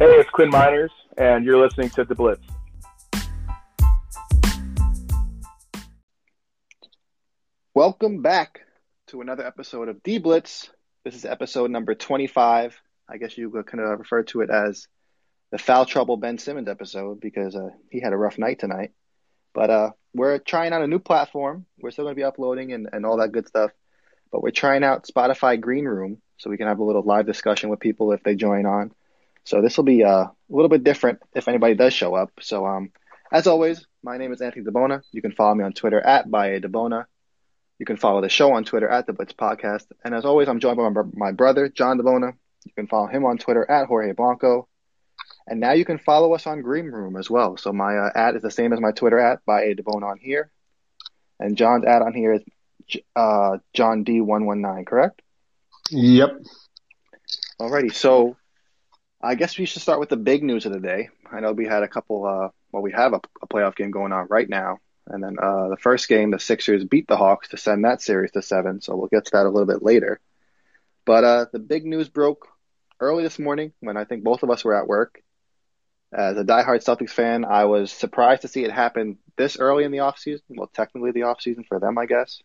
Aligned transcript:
Hey, 0.00 0.12
it's 0.12 0.30
Quinn 0.30 0.48
Miners, 0.48 0.90
and 1.18 1.44
you're 1.44 1.62
listening 1.62 1.90
to 1.90 2.04
The 2.04 2.14
Blitz. 2.14 2.40
Welcome 7.74 8.22
back 8.22 8.60
to 9.08 9.20
another 9.20 9.46
episode 9.46 9.90
of 9.90 10.02
D 10.02 10.16
Blitz. 10.16 10.70
This 11.04 11.14
is 11.14 11.26
episode 11.26 11.70
number 11.70 11.94
25. 11.94 12.80
I 13.10 13.18
guess 13.18 13.36
you 13.36 13.50
could 13.50 13.66
kind 13.66 13.84
of 13.84 13.98
refer 13.98 14.22
to 14.22 14.40
it 14.40 14.48
as 14.48 14.88
the 15.50 15.58
foul 15.58 15.84
trouble 15.84 16.16
Ben 16.16 16.38
Simmons 16.38 16.68
episode 16.68 17.20
because 17.20 17.54
uh, 17.54 17.68
he 17.90 18.00
had 18.00 18.14
a 18.14 18.16
rough 18.16 18.38
night 18.38 18.58
tonight. 18.58 18.92
But 19.52 19.68
uh, 19.68 19.90
we're 20.14 20.38
trying 20.38 20.72
out 20.72 20.80
a 20.80 20.86
new 20.86 20.98
platform. 20.98 21.66
We're 21.78 21.90
still 21.90 22.06
going 22.06 22.14
to 22.14 22.20
be 22.20 22.24
uploading 22.24 22.72
and, 22.72 22.88
and 22.90 23.04
all 23.04 23.18
that 23.18 23.32
good 23.32 23.48
stuff. 23.48 23.70
But 24.32 24.42
we're 24.42 24.50
trying 24.50 24.82
out 24.82 25.06
Spotify 25.06 25.60
Green 25.60 25.84
Room 25.84 26.22
so 26.38 26.48
we 26.48 26.56
can 26.56 26.68
have 26.68 26.78
a 26.78 26.84
little 26.84 27.02
live 27.02 27.26
discussion 27.26 27.68
with 27.68 27.80
people 27.80 28.12
if 28.12 28.22
they 28.22 28.34
join 28.34 28.64
on. 28.64 28.92
So 29.44 29.62
this 29.62 29.76
will 29.76 29.84
be 29.84 30.04
uh, 30.04 30.24
a 30.24 30.32
little 30.48 30.68
bit 30.68 30.84
different 30.84 31.20
if 31.34 31.48
anybody 31.48 31.74
does 31.74 31.92
show 31.92 32.14
up. 32.14 32.30
So 32.40 32.66
um, 32.66 32.92
as 33.32 33.46
always, 33.46 33.86
my 34.02 34.18
name 34.18 34.32
is 34.32 34.40
Anthony 34.40 34.64
DeBona. 34.64 35.02
You 35.12 35.22
can 35.22 35.32
follow 35.32 35.54
me 35.54 35.64
on 35.64 35.72
Twitter 35.72 36.00
at 36.00 36.30
Baye 36.30 36.60
DeBona. 36.60 37.04
You 37.78 37.86
can 37.86 37.96
follow 37.96 38.20
the 38.20 38.28
show 38.28 38.52
on 38.52 38.64
Twitter 38.64 38.88
at 38.88 39.06
The 39.06 39.12
Blitz 39.12 39.32
Podcast. 39.32 39.86
And 40.04 40.14
as 40.14 40.24
always, 40.24 40.48
I'm 40.48 40.60
joined 40.60 40.76
by 40.76 40.88
my, 40.88 41.02
my 41.14 41.32
brother, 41.32 41.68
John 41.68 41.98
DeBona. 41.98 42.34
You 42.64 42.72
can 42.74 42.86
follow 42.86 43.06
him 43.06 43.24
on 43.24 43.38
Twitter 43.38 43.68
at 43.68 43.86
Jorge 43.86 44.12
Blanco. 44.12 44.68
And 45.46 45.60
now 45.60 45.72
you 45.72 45.84
can 45.84 45.98
follow 45.98 46.34
us 46.34 46.46
on 46.46 46.60
Green 46.60 46.86
Room 46.86 47.16
as 47.16 47.30
well. 47.30 47.56
So 47.56 47.72
my 47.72 47.96
uh, 47.96 48.10
ad 48.14 48.36
is 48.36 48.42
the 48.42 48.50
same 48.50 48.72
as 48.72 48.80
my 48.80 48.92
Twitter 48.92 49.18
at 49.18 49.44
DeBona 49.46 50.02
on 50.02 50.18
here. 50.18 50.50
And 51.38 51.56
John's 51.56 51.86
ad 51.86 52.02
on 52.02 52.12
here 52.12 52.34
is 52.34 52.42
uh, 53.16 53.58
John 53.72 54.04
D119, 54.04 54.86
correct? 54.86 55.22
Yep. 55.90 56.42
Alrighty, 57.60 57.94
so 57.94 58.36
I 59.22 59.34
guess 59.34 59.58
we 59.58 59.66
should 59.66 59.82
start 59.82 60.00
with 60.00 60.08
the 60.08 60.16
big 60.16 60.42
news 60.42 60.64
of 60.64 60.72
the 60.72 60.80
day. 60.80 61.10
I 61.30 61.40
know 61.40 61.52
we 61.52 61.66
had 61.66 61.82
a 61.82 61.88
couple, 61.88 62.24
uh, 62.24 62.48
well, 62.72 62.82
we 62.82 62.92
have 62.92 63.12
a, 63.12 63.20
a 63.42 63.46
playoff 63.46 63.76
game 63.76 63.90
going 63.90 64.12
on 64.12 64.26
right 64.30 64.48
now. 64.48 64.78
And 65.06 65.22
then 65.22 65.36
uh, 65.38 65.68
the 65.68 65.76
first 65.76 66.08
game, 66.08 66.30
the 66.30 66.38
Sixers 66.38 66.84
beat 66.84 67.06
the 67.06 67.16
Hawks 67.16 67.48
to 67.48 67.56
send 67.56 67.84
that 67.84 68.00
series 68.00 68.30
to 68.32 68.42
seven. 68.42 68.80
So 68.80 68.96
we'll 68.96 69.08
get 69.08 69.26
to 69.26 69.30
that 69.32 69.46
a 69.46 69.50
little 69.50 69.66
bit 69.66 69.82
later. 69.82 70.20
But 71.04 71.24
uh, 71.24 71.46
the 71.52 71.58
big 71.58 71.84
news 71.84 72.08
broke 72.08 72.48
early 72.98 73.22
this 73.22 73.38
morning 73.38 73.72
when 73.80 73.96
I 73.96 74.04
think 74.04 74.24
both 74.24 74.42
of 74.42 74.50
us 74.50 74.64
were 74.64 74.74
at 74.74 74.86
work. 74.86 75.22
As 76.12 76.36
a 76.36 76.44
diehard 76.44 76.82
Celtics 76.84 77.10
fan, 77.10 77.44
I 77.44 77.66
was 77.66 77.92
surprised 77.92 78.42
to 78.42 78.48
see 78.48 78.64
it 78.64 78.72
happen 78.72 79.18
this 79.36 79.58
early 79.58 79.84
in 79.84 79.92
the 79.92 79.98
offseason. 79.98 80.42
Well, 80.48 80.70
technically 80.72 81.12
the 81.12 81.20
offseason 81.20 81.66
for 81.66 81.78
them, 81.78 81.98
I 81.98 82.06
guess. 82.06 82.40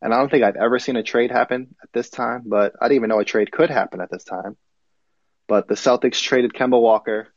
And 0.00 0.14
I 0.14 0.18
don't 0.18 0.30
think 0.30 0.44
I've 0.44 0.56
ever 0.56 0.78
seen 0.78 0.96
a 0.96 1.02
trade 1.02 1.30
happen 1.30 1.74
at 1.82 1.92
this 1.92 2.08
time, 2.08 2.44
but 2.46 2.74
I 2.80 2.86
didn't 2.86 2.96
even 2.96 3.08
know 3.08 3.20
a 3.20 3.24
trade 3.24 3.52
could 3.52 3.70
happen 3.70 4.00
at 4.00 4.10
this 4.10 4.24
time. 4.24 4.56
But 5.48 5.66
the 5.66 5.74
Celtics 5.74 6.22
traded 6.22 6.52
Kemba 6.52 6.80
Walker 6.80 7.28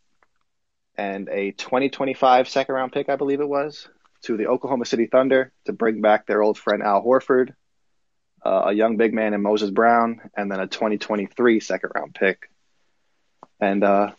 and 0.97 1.29
a 1.29 1.51
2025 1.51 2.49
second 2.49 2.75
round 2.75 2.91
pick, 2.91 3.09
I 3.09 3.15
believe 3.15 3.39
it 3.39 3.47
was, 3.47 3.87
to 4.23 4.37
the 4.37 4.47
Oklahoma 4.47 4.85
City 4.85 5.07
Thunder 5.07 5.51
to 5.65 5.73
bring 5.73 6.01
back 6.01 6.27
their 6.27 6.43
old 6.43 6.57
friend 6.57 6.83
Al 6.83 7.03
Horford, 7.03 7.55
uh, 8.45 8.63
a 8.65 8.73
young 8.73 8.97
big 8.97 9.13
man 9.13 9.33
in 9.33 9.41
Moses 9.41 9.71
Brown, 9.71 10.29
and 10.35 10.51
then 10.51 10.59
a 10.59 10.67
2023 10.67 11.61
second 11.61 11.91
round 11.95 12.13
pick. 12.13 12.49
And 13.61 13.83
uh, 13.83 14.11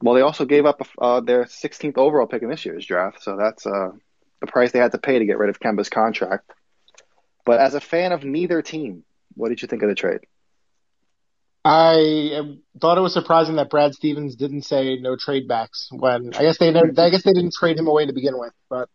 well, 0.00 0.14
they 0.14 0.22
also 0.22 0.46
gave 0.46 0.64
up 0.64 0.80
uh, 0.98 1.20
their 1.20 1.44
16th 1.44 1.98
overall 1.98 2.26
pick 2.26 2.42
in 2.42 2.48
this 2.48 2.64
year's 2.64 2.86
draft, 2.86 3.22
so 3.22 3.36
that's 3.36 3.66
uh, 3.66 3.90
the 4.40 4.46
price 4.46 4.72
they 4.72 4.78
had 4.78 4.92
to 4.92 4.98
pay 4.98 5.18
to 5.18 5.26
get 5.26 5.38
rid 5.38 5.50
of 5.50 5.60
Kemba's 5.60 5.90
contract. 5.90 6.50
But 7.44 7.60
as 7.60 7.74
a 7.74 7.80
fan 7.80 8.12
of 8.12 8.24
neither 8.24 8.62
team, 8.62 9.04
what 9.34 9.50
did 9.50 9.60
you 9.60 9.68
think 9.68 9.82
of 9.82 9.88
the 9.90 9.94
trade? 9.94 10.20
I 11.68 12.42
thought 12.80 12.96
it 12.96 13.00
was 13.00 13.12
surprising 13.12 13.56
that 13.56 13.70
Brad 13.70 13.92
Stevens 13.92 14.36
didn't 14.36 14.62
say 14.62 14.98
no 15.00 15.16
trade 15.16 15.48
backs 15.48 15.88
when 15.90 16.32
I 16.36 16.42
guess 16.42 16.58
they 16.58 16.68
I 16.68 17.10
guess 17.10 17.24
they 17.24 17.32
didn't 17.32 17.54
trade 17.54 17.76
him 17.76 17.88
away 17.88 18.06
to 18.06 18.12
begin 18.12 18.38
with, 18.38 18.52
but 18.70 18.88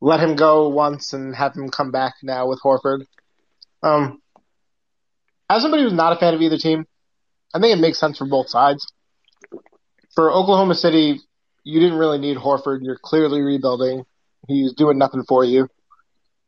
let 0.00 0.18
him 0.18 0.34
go 0.34 0.70
once 0.70 1.12
and 1.12 1.36
have 1.36 1.54
him 1.54 1.68
come 1.68 1.92
back 1.92 2.14
now 2.20 2.48
with 2.48 2.60
Horford. 2.64 3.04
Um, 3.80 4.20
as 5.48 5.62
somebody 5.62 5.84
who's 5.84 5.92
not 5.92 6.12
a 6.12 6.16
fan 6.16 6.34
of 6.34 6.42
either 6.42 6.58
team, 6.58 6.84
I 7.54 7.60
think 7.60 7.76
it 7.76 7.80
makes 7.80 8.00
sense 8.00 8.18
for 8.18 8.26
both 8.26 8.48
sides. 8.48 8.84
For 10.16 10.32
Oklahoma 10.32 10.74
City, 10.74 11.20
you 11.62 11.78
didn't 11.78 11.98
really 11.98 12.18
need 12.18 12.38
Horford. 12.38 12.80
You're 12.82 12.98
clearly 13.00 13.40
rebuilding. 13.40 14.02
He's 14.48 14.72
doing 14.72 14.98
nothing 14.98 15.22
for 15.28 15.44
you. 15.44 15.68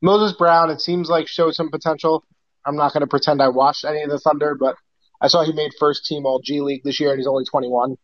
Moses 0.03 0.37
Brown, 0.37 0.71
it 0.71 0.81
seems 0.81 1.09
like 1.09 1.29
showed 1.29 1.55
some 1.55 1.71
potential. 1.71 2.25
I'm 2.67 2.75
not 2.75 2.93
going 2.93 3.03
to 3.03 3.07
pretend 3.07 3.41
I 3.41 3.49
watched 3.49 3.85
any 3.85 4.03
of 4.03 4.11
the 4.11 4.19
Thunder, 4.19 4.57
but 4.59 4.75
I 5.21 5.29
saw 5.29 5.45
he 5.45 5.53
made 5.53 5.73
first 5.79 6.07
team 6.07 6.27
All 6.27 6.41
G 6.43 6.61
League 6.61 6.83
this 6.85 7.01
year, 7.01 7.11
and 7.11 7.19
he's 7.19 7.27
only 7.27 7.45
21. 7.45 7.97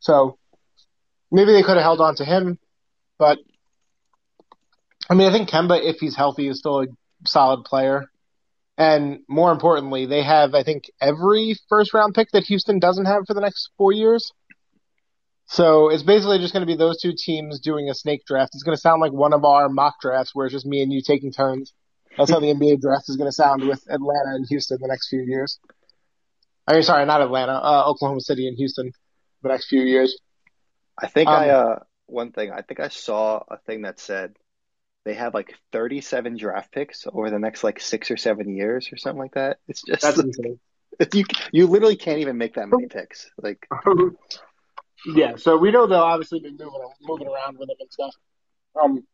So 0.00 0.38
maybe 1.30 1.52
they 1.52 1.62
could 1.62 1.76
have 1.76 1.82
held 1.82 2.00
on 2.00 2.16
to 2.16 2.24
him, 2.24 2.58
but 3.18 3.38
I 5.10 5.14
mean, 5.14 5.28
I 5.28 5.32
think 5.32 5.48
Kemba, 5.48 5.80
if 5.82 5.96
he's 6.00 6.16
healthy, 6.16 6.48
is 6.48 6.58
still 6.58 6.82
a 6.82 6.86
solid 7.26 7.64
player. 7.64 8.10
And 8.76 9.20
more 9.28 9.50
importantly, 9.50 10.06
they 10.06 10.22
have, 10.22 10.54
I 10.54 10.62
think, 10.62 10.84
every 11.00 11.56
first 11.68 11.94
round 11.94 12.14
pick 12.14 12.30
that 12.32 12.44
Houston 12.44 12.78
doesn't 12.78 13.06
have 13.06 13.24
for 13.26 13.34
the 13.34 13.40
next 13.40 13.70
four 13.76 13.92
years. 13.92 14.32
So 15.46 15.88
it's 15.88 16.02
basically 16.02 16.38
just 16.38 16.52
going 16.52 16.60
to 16.60 16.66
be 16.66 16.76
those 16.76 17.00
two 17.00 17.14
teams 17.16 17.58
doing 17.58 17.88
a 17.88 17.94
snake 17.94 18.24
draft. 18.26 18.54
It's 18.54 18.62
going 18.62 18.76
to 18.76 18.80
sound 18.80 19.00
like 19.00 19.12
one 19.12 19.32
of 19.32 19.44
our 19.44 19.68
mock 19.68 19.94
drafts 20.00 20.34
where 20.34 20.46
it's 20.46 20.52
just 20.52 20.66
me 20.66 20.82
and 20.82 20.92
you 20.92 21.00
taking 21.04 21.32
turns. 21.32 21.72
That's 22.16 22.30
how 22.30 22.38
the 22.38 22.52
NBA 22.52 22.80
draft 22.80 23.08
is 23.08 23.16
going 23.16 23.28
to 23.28 23.32
sound 23.32 23.66
with 23.66 23.82
Atlanta 23.88 24.34
and 24.34 24.46
Houston 24.48 24.78
the 24.80 24.88
next 24.88 25.08
few 25.08 25.22
years. 25.22 25.58
I 26.68 26.74
mean, 26.74 26.82
sorry, 26.82 27.06
not 27.06 27.22
Atlanta, 27.22 27.52
uh, 27.52 27.84
Oklahoma 27.86 28.20
City 28.20 28.46
and 28.46 28.54
Houston 28.58 28.92
for 29.40 29.48
the 29.48 29.54
next 29.54 29.68
few 29.68 29.80
years. 29.80 30.18
I 30.98 31.06
think 31.06 31.26
um, 31.26 31.34
I, 31.34 31.48
uh, 31.48 31.78
one 32.04 32.30
thing, 32.30 32.52
I 32.52 32.60
think 32.60 32.78
I 32.78 32.88
saw 32.88 33.42
a 33.48 33.56
thing 33.56 33.82
that 33.82 33.98
said 33.98 34.34
they 35.06 35.14
have 35.14 35.32
like 35.32 35.54
37 35.72 36.36
draft 36.36 36.70
picks 36.70 37.06
over 37.10 37.30
the 37.30 37.38
next 37.38 37.64
like 37.64 37.80
six 37.80 38.10
or 38.10 38.18
seven 38.18 38.54
years 38.54 38.90
or 38.92 38.98
something 38.98 39.18
like 39.18 39.32
that. 39.32 39.60
It's 39.66 39.82
just, 39.82 40.02
that's 40.02 40.18
insane. 40.18 40.60
You, 41.14 41.24
you 41.52 41.66
literally 41.68 41.94
can't 41.94 42.18
even 42.18 42.38
make 42.38 42.54
that 42.54 42.68
many 42.68 42.88
picks. 42.88 43.30
Like, 43.40 43.68
yeah, 45.14 45.36
so 45.36 45.56
we 45.56 45.70
know 45.70 45.86
they'll 45.86 46.00
obviously 46.00 46.40
be 46.40 46.50
moving, 46.50 46.80
moving 47.00 47.28
around 47.28 47.56
with 47.56 47.68
them 47.68 47.76
and 47.78 47.92
stuff. 47.92 48.14
Um, 48.74 49.06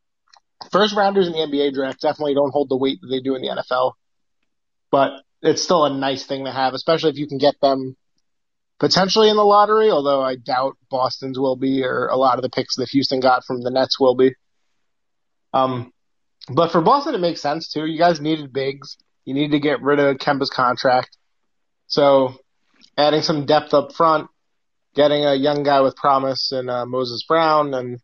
first 0.72 0.94
rounders 0.97 1.26
in 1.26 1.34
the 1.34 1.41
NBA 1.41 1.75
draft 1.75 2.00
definitely 2.00 2.34
don't 2.34 2.53
hold 2.53 2.70
the 2.70 2.76
weight 2.76 3.00
that 3.03 3.09
they 3.09 3.20
do 3.20 3.34
in 3.34 3.43
the 3.43 3.48
NFL, 3.48 3.93
but 4.91 5.25
it's 5.44 5.62
still 5.62 5.84
a 5.84 5.94
nice 5.94 6.25
thing 6.25 6.47
to 6.47 6.50
have, 6.50 6.75
especially 6.75 7.10
if 7.10 7.16
you 7.16 7.28
can 7.28 7.38
get 7.38 7.60
them 7.60 7.97
potentially 8.81 9.28
in 9.28 9.37
the 9.37 9.44
lottery, 9.44 9.91
although 9.91 10.22
I 10.22 10.37
doubt 10.37 10.77
Boston's 10.91 11.38
will 11.38 11.56
be 11.56 11.84
or 11.84 12.09
a 12.09 12.16
lot 12.16 12.37
of 12.37 12.43
the 12.43 12.49
picks 12.49 12.77
that 12.77 12.88
Houston 12.88 13.21
got 13.21 13.44
from 13.44 13.60
the 13.60 13.71
Nets 13.71 14.00
will 14.00 14.16
be. 14.16 14.34
Um, 15.53 15.93
but 16.49 16.72
for 16.72 16.81
Boston, 16.81 17.15
it 17.15 17.21
makes 17.21 17.41
sense 17.41 17.69
too. 17.69 17.84
You 17.87 17.99
guys 17.99 18.21
needed 18.21 18.53
bigs. 18.53 18.97
You 19.25 19.34
need 19.34 19.53
to 19.53 19.60
get 19.60 19.82
rid 19.82 20.00
of 20.00 20.16
Kemba's 20.16 20.50
contract. 20.50 21.16
So 21.87 22.34
adding 22.97 23.22
some 23.22 23.47
depth 23.47 23.75
up 23.75 23.93
front, 23.93 24.28
getting 24.94 25.25
a 25.25 25.34
young 25.34 25.62
guy 25.62 25.82
with 25.82 25.97
promise 25.97 26.53
and 26.53 26.71
uh, 26.71 26.87
Moses 26.87 27.25
Brown 27.26 27.75
and 27.75 28.00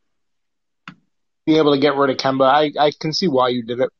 being 1.46 1.58
able 1.58 1.74
to 1.74 1.80
get 1.80 1.96
rid 1.96 2.10
of 2.10 2.16
Kemba, 2.18 2.44
I, 2.44 2.72
I 2.78 2.92
can 2.98 3.12
see 3.12 3.28
why 3.28 3.48
you 3.48 3.62
did 3.62 3.80
it. 3.80 3.90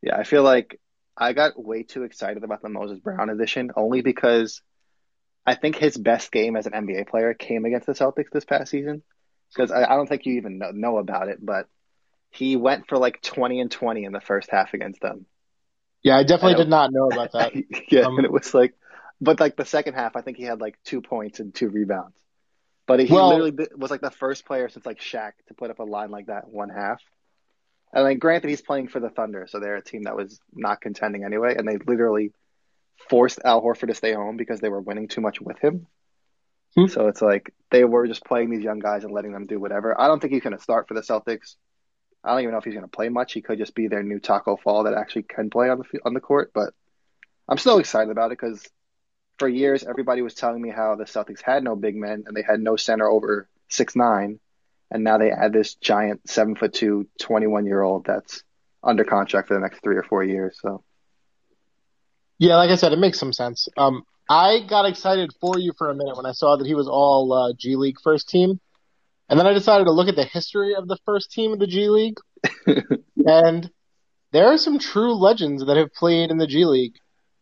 Yeah, 0.00 0.16
I 0.16 0.22
feel 0.22 0.44
like 0.44 0.80
I 1.18 1.32
got 1.32 1.62
way 1.62 1.82
too 1.82 2.04
excited 2.04 2.44
about 2.44 2.62
the 2.62 2.68
Moses 2.68 3.00
Brown 3.00 3.28
edition 3.28 3.72
only 3.76 4.02
because 4.02 4.62
I 5.44 5.54
think 5.54 5.76
his 5.76 5.96
best 5.96 6.30
game 6.30 6.56
as 6.56 6.66
an 6.66 6.72
NBA 6.72 7.08
player 7.08 7.34
came 7.34 7.64
against 7.64 7.86
the 7.86 7.94
Celtics 7.94 8.30
this 8.32 8.44
past 8.44 8.70
season. 8.70 9.02
Because 9.52 9.70
I, 9.70 9.84
I, 9.84 9.96
don't 9.96 10.06
think 10.06 10.26
you 10.26 10.34
even 10.34 10.58
know, 10.58 10.70
know 10.72 10.98
about 10.98 11.28
it, 11.28 11.38
but 11.44 11.66
he 12.30 12.56
went 12.56 12.86
for 12.86 12.98
like 12.98 13.22
20 13.22 13.60
and 13.60 13.70
20 13.70 14.04
in 14.04 14.12
the 14.12 14.20
first 14.20 14.50
half 14.50 14.74
against 14.74 15.00
them. 15.00 15.24
Yeah, 16.02 16.16
I 16.16 16.22
definitely 16.22 16.62
did 16.62 16.68
not 16.68 16.92
know 16.92 17.08
about 17.08 17.32
that. 17.32 17.52
yeah, 17.90 18.02
um, 18.02 18.16
and 18.18 18.24
it 18.24 18.32
was 18.32 18.54
like, 18.54 18.74
but 19.20 19.40
like 19.40 19.56
the 19.56 19.64
second 19.64 19.94
half, 19.94 20.16
I 20.16 20.20
think 20.20 20.36
he 20.36 20.44
had 20.44 20.60
like 20.60 20.78
two 20.84 21.00
points 21.00 21.40
and 21.40 21.54
two 21.54 21.68
rebounds. 21.68 22.16
But 22.86 23.00
he 23.00 23.12
well, 23.12 23.28
literally 23.28 23.68
was 23.76 23.90
like 23.90 24.00
the 24.00 24.10
first 24.10 24.44
player 24.44 24.68
since 24.68 24.86
like 24.86 25.00
Shaq 25.00 25.32
to 25.48 25.54
put 25.54 25.70
up 25.70 25.78
a 25.78 25.84
line 25.84 26.10
like 26.10 26.26
that 26.26 26.48
one 26.48 26.68
half. 26.68 27.02
And 27.92 28.04
like, 28.04 28.18
granted, 28.18 28.48
he's 28.48 28.60
playing 28.60 28.88
for 28.88 29.00
the 29.00 29.08
Thunder, 29.08 29.46
so 29.48 29.60
they're 29.60 29.76
a 29.76 29.82
team 29.82 30.02
that 30.04 30.16
was 30.16 30.40
not 30.52 30.80
contending 30.80 31.24
anyway, 31.24 31.54
and 31.56 31.66
they 31.66 31.78
literally 31.78 32.32
forced 33.08 33.40
Al 33.44 33.62
Horford 33.62 33.88
to 33.88 33.94
stay 33.94 34.12
home 34.12 34.36
because 34.36 34.60
they 34.60 34.68
were 34.68 34.80
winning 34.80 35.08
too 35.08 35.20
much 35.20 35.40
with 35.40 35.58
him. 35.58 35.86
Hmm. 36.76 36.86
So 36.86 37.08
it's 37.08 37.22
like 37.22 37.54
they 37.70 37.84
were 37.84 38.06
just 38.06 38.24
playing 38.24 38.50
these 38.50 38.62
young 38.62 38.78
guys 38.78 39.04
and 39.04 39.12
letting 39.12 39.32
them 39.32 39.46
do 39.46 39.58
whatever. 39.58 39.98
I 39.98 40.06
don't 40.06 40.20
think 40.20 40.32
he's 40.32 40.42
going 40.42 40.56
to 40.56 40.62
start 40.62 40.88
for 40.88 40.94
the 40.94 41.00
Celtics. 41.00 41.54
I 42.22 42.30
don't 42.30 42.40
even 42.40 42.52
know 42.52 42.58
if 42.58 42.64
he's 42.64 42.74
going 42.74 42.84
to 42.84 42.90
play 42.90 43.08
much. 43.08 43.32
He 43.32 43.40
could 43.40 43.58
just 43.58 43.74
be 43.74 43.88
their 43.88 44.02
new 44.02 44.18
Taco 44.18 44.56
Fall 44.56 44.84
that 44.84 44.94
actually 44.94 45.22
can 45.22 45.50
play 45.50 45.70
on 45.70 45.78
the 45.78 46.00
on 46.04 46.14
the 46.14 46.20
court. 46.20 46.50
But 46.52 46.74
I'm 47.48 47.58
still 47.58 47.78
excited 47.78 48.10
about 48.10 48.32
it 48.32 48.38
because 48.38 48.62
for 49.38 49.48
years 49.48 49.84
everybody 49.84 50.20
was 50.20 50.34
telling 50.34 50.60
me 50.60 50.70
how 50.70 50.96
the 50.96 51.04
Celtics 51.04 51.40
had 51.40 51.62
no 51.62 51.76
big 51.76 51.96
men 51.96 52.24
and 52.26 52.36
they 52.36 52.42
had 52.42 52.60
no 52.60 52.76
center 52.76 53.08
over 53.08 53.48
six 53.68 53.96
nine, 53.96 54.40
and 54.90 55.04
now 55.04 55.18
they 55.18 55.30
add 55.30 55.52
this 55.52 55.74
giant 55.74 56.28
seven 56.28 56.54
foot 56.54 56.72
two, 56.72 57.08
21 57.20 57.66
year 57.66 57.82
old 57.82 58.04
that's 58.06 58.42
under 58.82 59.04
contract 59.04 59.48
for 59.48 59.54
the 59.54 59.60
next 59.60 59.82
three 59.82 59.96
or 59.96 60.02
four 60.02 60.24
years. 60.24 60.58
So 60.60 60.82
Yeah, 62.38 62.56
like 62.56 62.70
I 62.70 62.76
said, 62.76 62.92
it 62.92 62.98
makes 62.98 63.18
some 63.18 63.32
sense. 63.32 63.68
Um, 63.76 64.04
I 64.30 64.60
got 64.68 64.86
excited 64.86 65.32
for 65.40 65.58
you 65.58 65.72
for 65.76 65.90
a 65.90 65.94
minute 65.94 66.16
when 66.16 66.26
I 66.26 66.32
saw 66.32 66.56
that 66.56 66.66
he 66.66 66.74
was 66.74 66.88
all 66.88 67.32
uh, 67.32 67.52
G 67.56 67.76
League 67.76 67.98
first 68.02 68.28
team, 68.28 68.60
and 69.28 69.38
then 69.38 69.46
I 69.46 69.52
decided 69.52 69.84
to 69.84 69.92
look 69.92 70.08
at 70.08 70.16
the 70.16 70.24
history 70.24 70.74
of 70.74 70.86
the 70.86 70.98
first 71.04 71.32
team 71.32 71.52
of 71.52 71.58
the 71.58 71.66
G 71.66 71.88
League, 71.88 72.18
and 73.16 73.70
there 74.32 74.46
are 74.46 74.58
some 74.58 74.78
true 74.78 75.14
legends 75.14 75.64
that 75.66 75.76
have 75.76 75.92
played 75.94 76.30
in 76.30 76.38
the 76.38 76.46
G 76.46 76.64
League. 76.64 76.96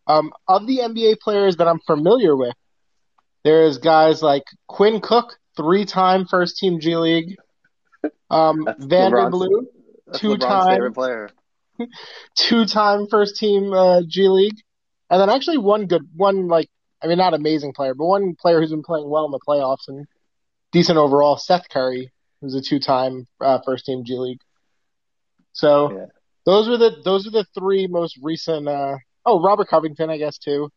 Um, 0.07 0.31
of 0.47 0.65
the 0.65 0.79
NBA 0.79 1.19
players 1.19 1.57
that 1.57 1.67
I'm 1.67 1.81
familiar 1.81 2.33
with, 2.33 2.55
there's 3.43 3.77
guys 3.77 4.21
like 4.21 4.43
Quinn 4.65 5.01
Cook, 5.01 5.37
three-time 5.57 6.25
first-team 6.25 6.79
G 6.79 6.95
League, 6.95 7.35
um, 8.29 8.67
Vander 8.77 9.29
Blue, 9.29 9.67
Two-time- 10.15 10.93
player. 10.93 11.29
two-time 12.35 13.07
first-team 13.09 13.73
uh, 13.73 14.01
G 14.07 14.29
League, 14.29 14.55
and 15.09 15.19
then 15.21 15.29
actually 15.29 15.57
one 15.57 15.87
good, 15.87 16.03
one 16.15 16.47
like, 16.47 16.69
I 17.03 17.07
mean, 17.07 17.17
not 17.17 17.33
amazing 17.33 17.73
player, 17.73 17.93
but 17.93 18.05
one 18.05 18.35
player 18.39 18.59
who's 18.61 18.71
been 18.71 18.83
playing 18.83 19.09
well 19.09 19.25
in 19.25 19.31
the 19.31 19.39
playoffs 19.47 19.87
and 19.87 20.05
decent 20.71 20.97
overall, 20.97 21.37
Seth 21.37 21.67
Curry, 21.69 22.11
who's 22.41 22.55
a 22.55 22.61
two-time 22.61 23.25
uh, 23.41 23.59
first-team 23.65 24.03
G 24.05 24.17
League. 24.17 24.39
So 25.53 25.91
Yeah. 25.91 26.05
those 26.45 26.67
were 26.69 26.77
the 26.77 27.01
those 27.03 27.27
are 27.27 27.31
the 27.31 27.45
three 27.57 27.87
most 27.87 28.17
recent. 28.21 28.67
Uh, 28.67 28.97
oh, 29.25 29.41
Robert 29.41 29.67
Covington, 29.67 30.09
I 30.09 30.17
guess 30.17 30.37
too, 30.37 30.69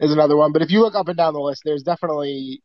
is 0.00 0.12
another 0.12 0.36
one. 0.36 0.52
But 0.52 0.62
if 0.62 0.70
you 0.70 0.80
look 0.80 0.94
up 0.94 1.08
and 1.08 1.16
down 1.16 1.32
the 1.34 1.40
list, 1.40 1.62
there's 1.64 1.82
definitely 1.82 2.62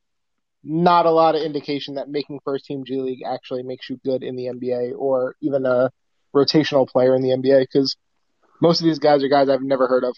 not 0.65 1.06
a 1.06 1.12
lot 1.12 1.35
of 1.35 1.44
indication 1.44 1.95
that 1.95 2.09
making 2.09 2.39
first-team 2.44 2.83
G 2.85 3.00
League 3.00 3.23
actually 3.23 3.63
makes 3.63 3.89
you 3.89 4.00
good 4.03 4.23
in 4.23 4.35
the 4.35 4.45
NBA 4.45 4.94
or 4.97 5.35
even 5.39 5.65
a 5.65 5.91
rotational 6.35 6.88
player 6.88 7.15
in 7.15 7.21
the 7.21 7.29
NBA 7.29 7.62
because 7.62 7.95
most 8.59 8.81
of 8.81 8.85
these 8.85 9.00
guys 9.00 9.23
are 9.23 9.27
guys 9.27 9.47
I've 9.47 9.62
never 9.62 9.88
heard 9.88 10.03
of. 10.03 10.17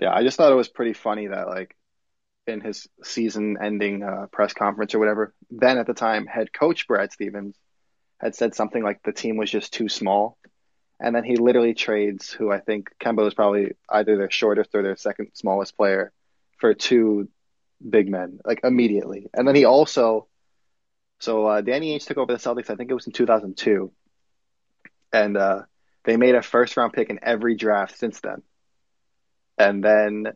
Yeah, 0.00 0.14
I 0.14 0.22
just 0.22 0.36
thought 0.36 0.52
it 0.52 0.56
was 0.56 0.68
pretty 0.68 0.92
funny 0.92 1.26
that 1.26 1.48
like 1.48 1.76
in 2.46 2.60
his 2.60 2.88
season-ending 3.02 4.02
uh, 4.02 4.26
press 4.32 4.52
conference 4.52 4.94
or 4.94 5.00
whatever, 5.00 5.34
then 5.50 5.78
at 5.78 5.86
the 5.86 5.94
time 5.94 6.26
head 6.26 6.52
coach 6.52 6.86
Brad 6.86 7.12
Stevens 7.12 7.56
had 8.18 8.34
said 8.34 8.54
something 8.54 8.82
like 8.82 9.02
the 9.02 9.12
team 9.12 9.36
was 9.36 9.50
just 9.50 9.72
too 9.72 9.88
small, 9.88 10.38
and 11.00 11.14
then 11.14 11.24
he 11.24 11.36
literally 11.36 11.74
trades 11.74 12.30
who 12.30 12.52
I 12.52 12.60
think 12.60 12.90
Kemba 13.00 13.26
is 13.26 13.34
probably 13.34 13.72
either 13.88 14.16
their 14.16 14.30
shortest 14.30 14.70
or 14.74 14.82
their 14.82 14.96
second 14.96 15.30
smallest 15.34 15.76
player 15.76 16.12
for 16.58 16.72
two 16.72 17.28
big 17.88 18.08
men 18.08 18.40
like 18.44 18.60
immediately, 18.64 19.28
and 19.34 19.46
then 19.46 19.54
he 19.54 19.64
also 19.64 20.28
so 21.20 21.46
uh, 21.46 21.60
Danny 21.60 21.96
Ainge 21.96 22.06
took 22.06 22.18
over 22.18 22.32
the 22.32 22.38
Celtics. 22.38 22.70
I 22.70 22.74
think 22.74 22.90
it 22.90 22.94
was 22.94 23.06
in 23.06 23.12
2002, 23.12 23.92
and 25.12 25.36
uh, 25.36 25.62
they 26.04 26.16
made 26.16 26.34
a 26.34 26.42
first-round 26.42 26.92
pick 26.92 27.10
in 27.10 27.20
every 27.22 27.54
draft 27.54 27.98
since 27.98 28.20
then. 28.20 28.42
And 29.58 29.84
then 29.84 30.32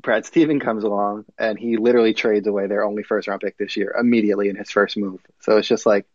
Brad 0.00 0.26
Steven 0.26 0.60
comes 0.60 0.84
along 0.84 1.24
and 1.38 1.58
he 1.58 1.76
literally 1.76 2.14
trades 2.14 2.46
away 2.46 2.66
their 2.66 2.84
only 2.84 3.02
first 3.02 3.28
round 3.28 3.40
pick 3.40 3.56
this 3.56 3.76
year 3.76 3.94
immediately 3.98 4.48
in 4.48 4.56
his 4.56 4.70
first 4.70 4.96
move. 4.96 5.20
So 5.40 5.56
it's 5.56 5.68
just 5.68 5.86
like 5.86 6.06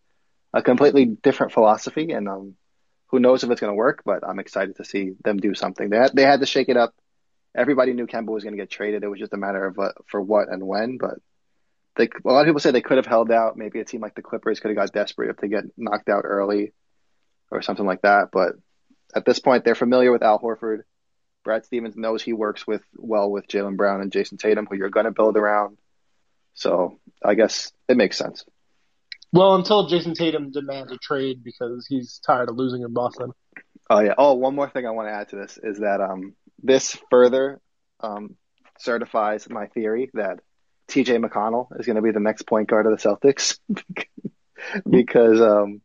a 0.53 0.62
completely 0.62 1.06
different 1.06 1.53
philosophy 1.53 2.12
and 2.12 2.27
um 2.27 2.56
who 3.07 3.19
knows 3.19 3.44
if 3.44 3.50
it's 3.50 3.59
going 3.59 3.71
to 3.71 3.75
work, 3.75 4.03
but 4.06 4.25
I'm 4.25 4.39
excited 4.39 4.77
to 4.77 4.85
see 4.85 5.12
them 5.24 5.38
do 5.38 5.53
something. 5.53 5.89
They 5.89 5.97
had, 5.97 6.15
they 6.15 6.24
had 6.24 6.39
to 6.39 6.45
shake 6.45 6.69
it 6.69 6.77
up. 6.77 6.94
Everybody 7.56 7.94
knew 7.94 8.07
Kemba 8.07 8.27
was 8.27 8.44
going 8.44 8.56
to 8.56 8.62
get 8.62 8.69
traded. 8.69 9.03
It 9.03 9.09
was 9.09 9.19
just 9.19 9.33
a 9.33 9.38
matter 9.38 9.65
of 9.65 9.77
what, 9.77 9.94
for 10.07 10.21
what 10.21 10.50
and 10.50 10.65
when, 10.65 10.98
but 10.98 11.15
they, 11.95 12.06
a 12.06 12.31
lot 12.31 12.42
of 12.42 12.45
people 12.45 12.62
say 12.62 12.71
they 12.71 12.81
could 12.81 12.98
have 12.98 13.06
held 13.06 13.31
out. 13.31 13.57
Maybe 13.57 13.80
a 13.80 13.86
team 13.86 14.01
like 14.01 14.15
the 14.15 14.21
Clippers 14.21 14.59
could 14.59 14.69
have 14.69 14.77
got 14.77 14.94
desperate 14.94 15.30
if 15.30 15.38
they 15.38 15.50
get 15.50 15.65
knocked 15.77 16.09
out 16.09 16.24
early 16.24 16.74
or 17.50 17.62
something 17.62 17.86
like 17.86 18.03
that. 18.03 18.30
But 18.31 18.53
at 19.13 19.25
this 19.25 19.39
point, 19.39 19.65
they're 19.65 19.75
familiar 19.75 20.12
with 20.12 20.24
Al 20.24 20.39
Horford. 20.39 20.83
Brad 21.44 21.65
Stevens 21.65 21.95
knows 21.98 22.21
he 22.21 22.33
works 22.33 22.65
with 22.65 22.83
well 22.95 23.30
with 23.30 23.48
Jaylen 23.48 23.75
Brown 23.75 24.01
and 24.01 24.12
Jayson 24.12 24.38
Tatum, 24.38 24.68
who 24.69 24.77
you're 24.77 24.89
going 24.89 25.06
to 25.06 25.12
build 25.12 25.38
around. 25.38 25.77
So 26.53 27.00
I 27.24 27.33
guess 27.33 27.71
it 27.88 27.98
makes 27.98 28.18
sense. 28.18 28.45
Well, 29.33 29.56
until 29.56 29.88
Jayson 29.88 30.13
Tatum 30.13 30.51
demands 30.51 30.92
a 30.92 30.98
trade 30.98 31.44
because 31.44 31.88
he's 31.88 32.19
tired 32.25 32.50
of 32.50 32.57
losing 32.57 32.81
in 32.83 32.94
Boston. 32.94 33.31
Oh 33.89 34.00
yeah. 34.00 34.13
Oh, 34.18 34.33
one 34.33 34.56
more 34.56 34.69
thing 34.69 34.86
I 34.86 34.92
want 34.92 35.07
to 35.07 35.13
add 35.13 35.30
to 35.30 35.36
this 35.36 35.59
is 35.62 35.80
that 35.80 36.00
um, 36.01 36.36
this 36.63 36.97
further 37.09 37.59
um, 37.99 38.35
certifies 38.79 39.49
my 39.49 39.67
theory 39.67 40.09
that 40.13 40.39
T.J. 40.87 41.17
McConnell 41.17 41.67
is 41.79 41.85
going 41.85 41.95
to 41.95 42.01
be 42.01 42.11
the 42.11 42.19
next 42.19 42.43
point 42.43 42.67
guard 42.69 42.85
of 42.85 42.91
the 42.91 43.09
Celtics 43.09 43.59
because 44.89 45.39
um, 45.39 45.81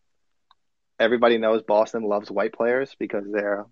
everybody 0.98 1.38
knows 1.38 1.62
Boston 1.62 2.02
loves 2.02 2.30
white 2.30 2.52
players 2.52 2.94
because 2.98 3.24
they're 3.30 3.66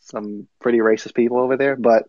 some 0.00 0.46
pretty 0.60 0.78
racist 0.78 1.14
people 1.14 1.38
over 1.38 1.56
there, 1.56 1.76
but 1.76 2.04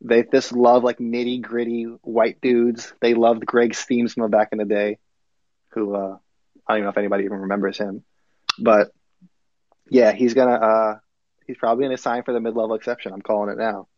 they 0.00 0.22
just 0.24 0.52
love 0.52 0.84
like 0.84 0.98
nitty 0.98 1.40
gritty 1.42 1.84
white 2.02 2.40
dudes. 2.40 2.92
They 3.00 3.14
loved 3.14 3.46
Greg 3.46 3.72
Stiemsma 3.72 4.30
back 4.30 4.48
in 4.52 4.58
the 4.58 4.64
day, 4.64 4.98
who 5.70 5.94
uh, 5.94 6.16
I 6.66 6.72
don't 6.72 6.78
even 6.78 6.84
know 6.84 6.90
if 6.90 6.98
anybody 6.98 7.24
even 7.24 7.38
remembers 7.38 7.78
him, 7.78 8.04
but 8.58 8.90
yeah, 9.88 10.12
he's 10.12 10.34
gonna 10.34 10.54
uh, 10.54 10.98
he's 11.46 11.56
probably 11.56 11.84
gonna 11.84 11.98
sign 11.98 12.22
for 12.22 12.32
the 12.32 12.40
mid 12.40 12.54
level 12.54 12.74
exception. 12.74 13.12
I'm 13.12 13.22
calling 13.22 13.50
it 13.50 13.58
now 13.58 13.88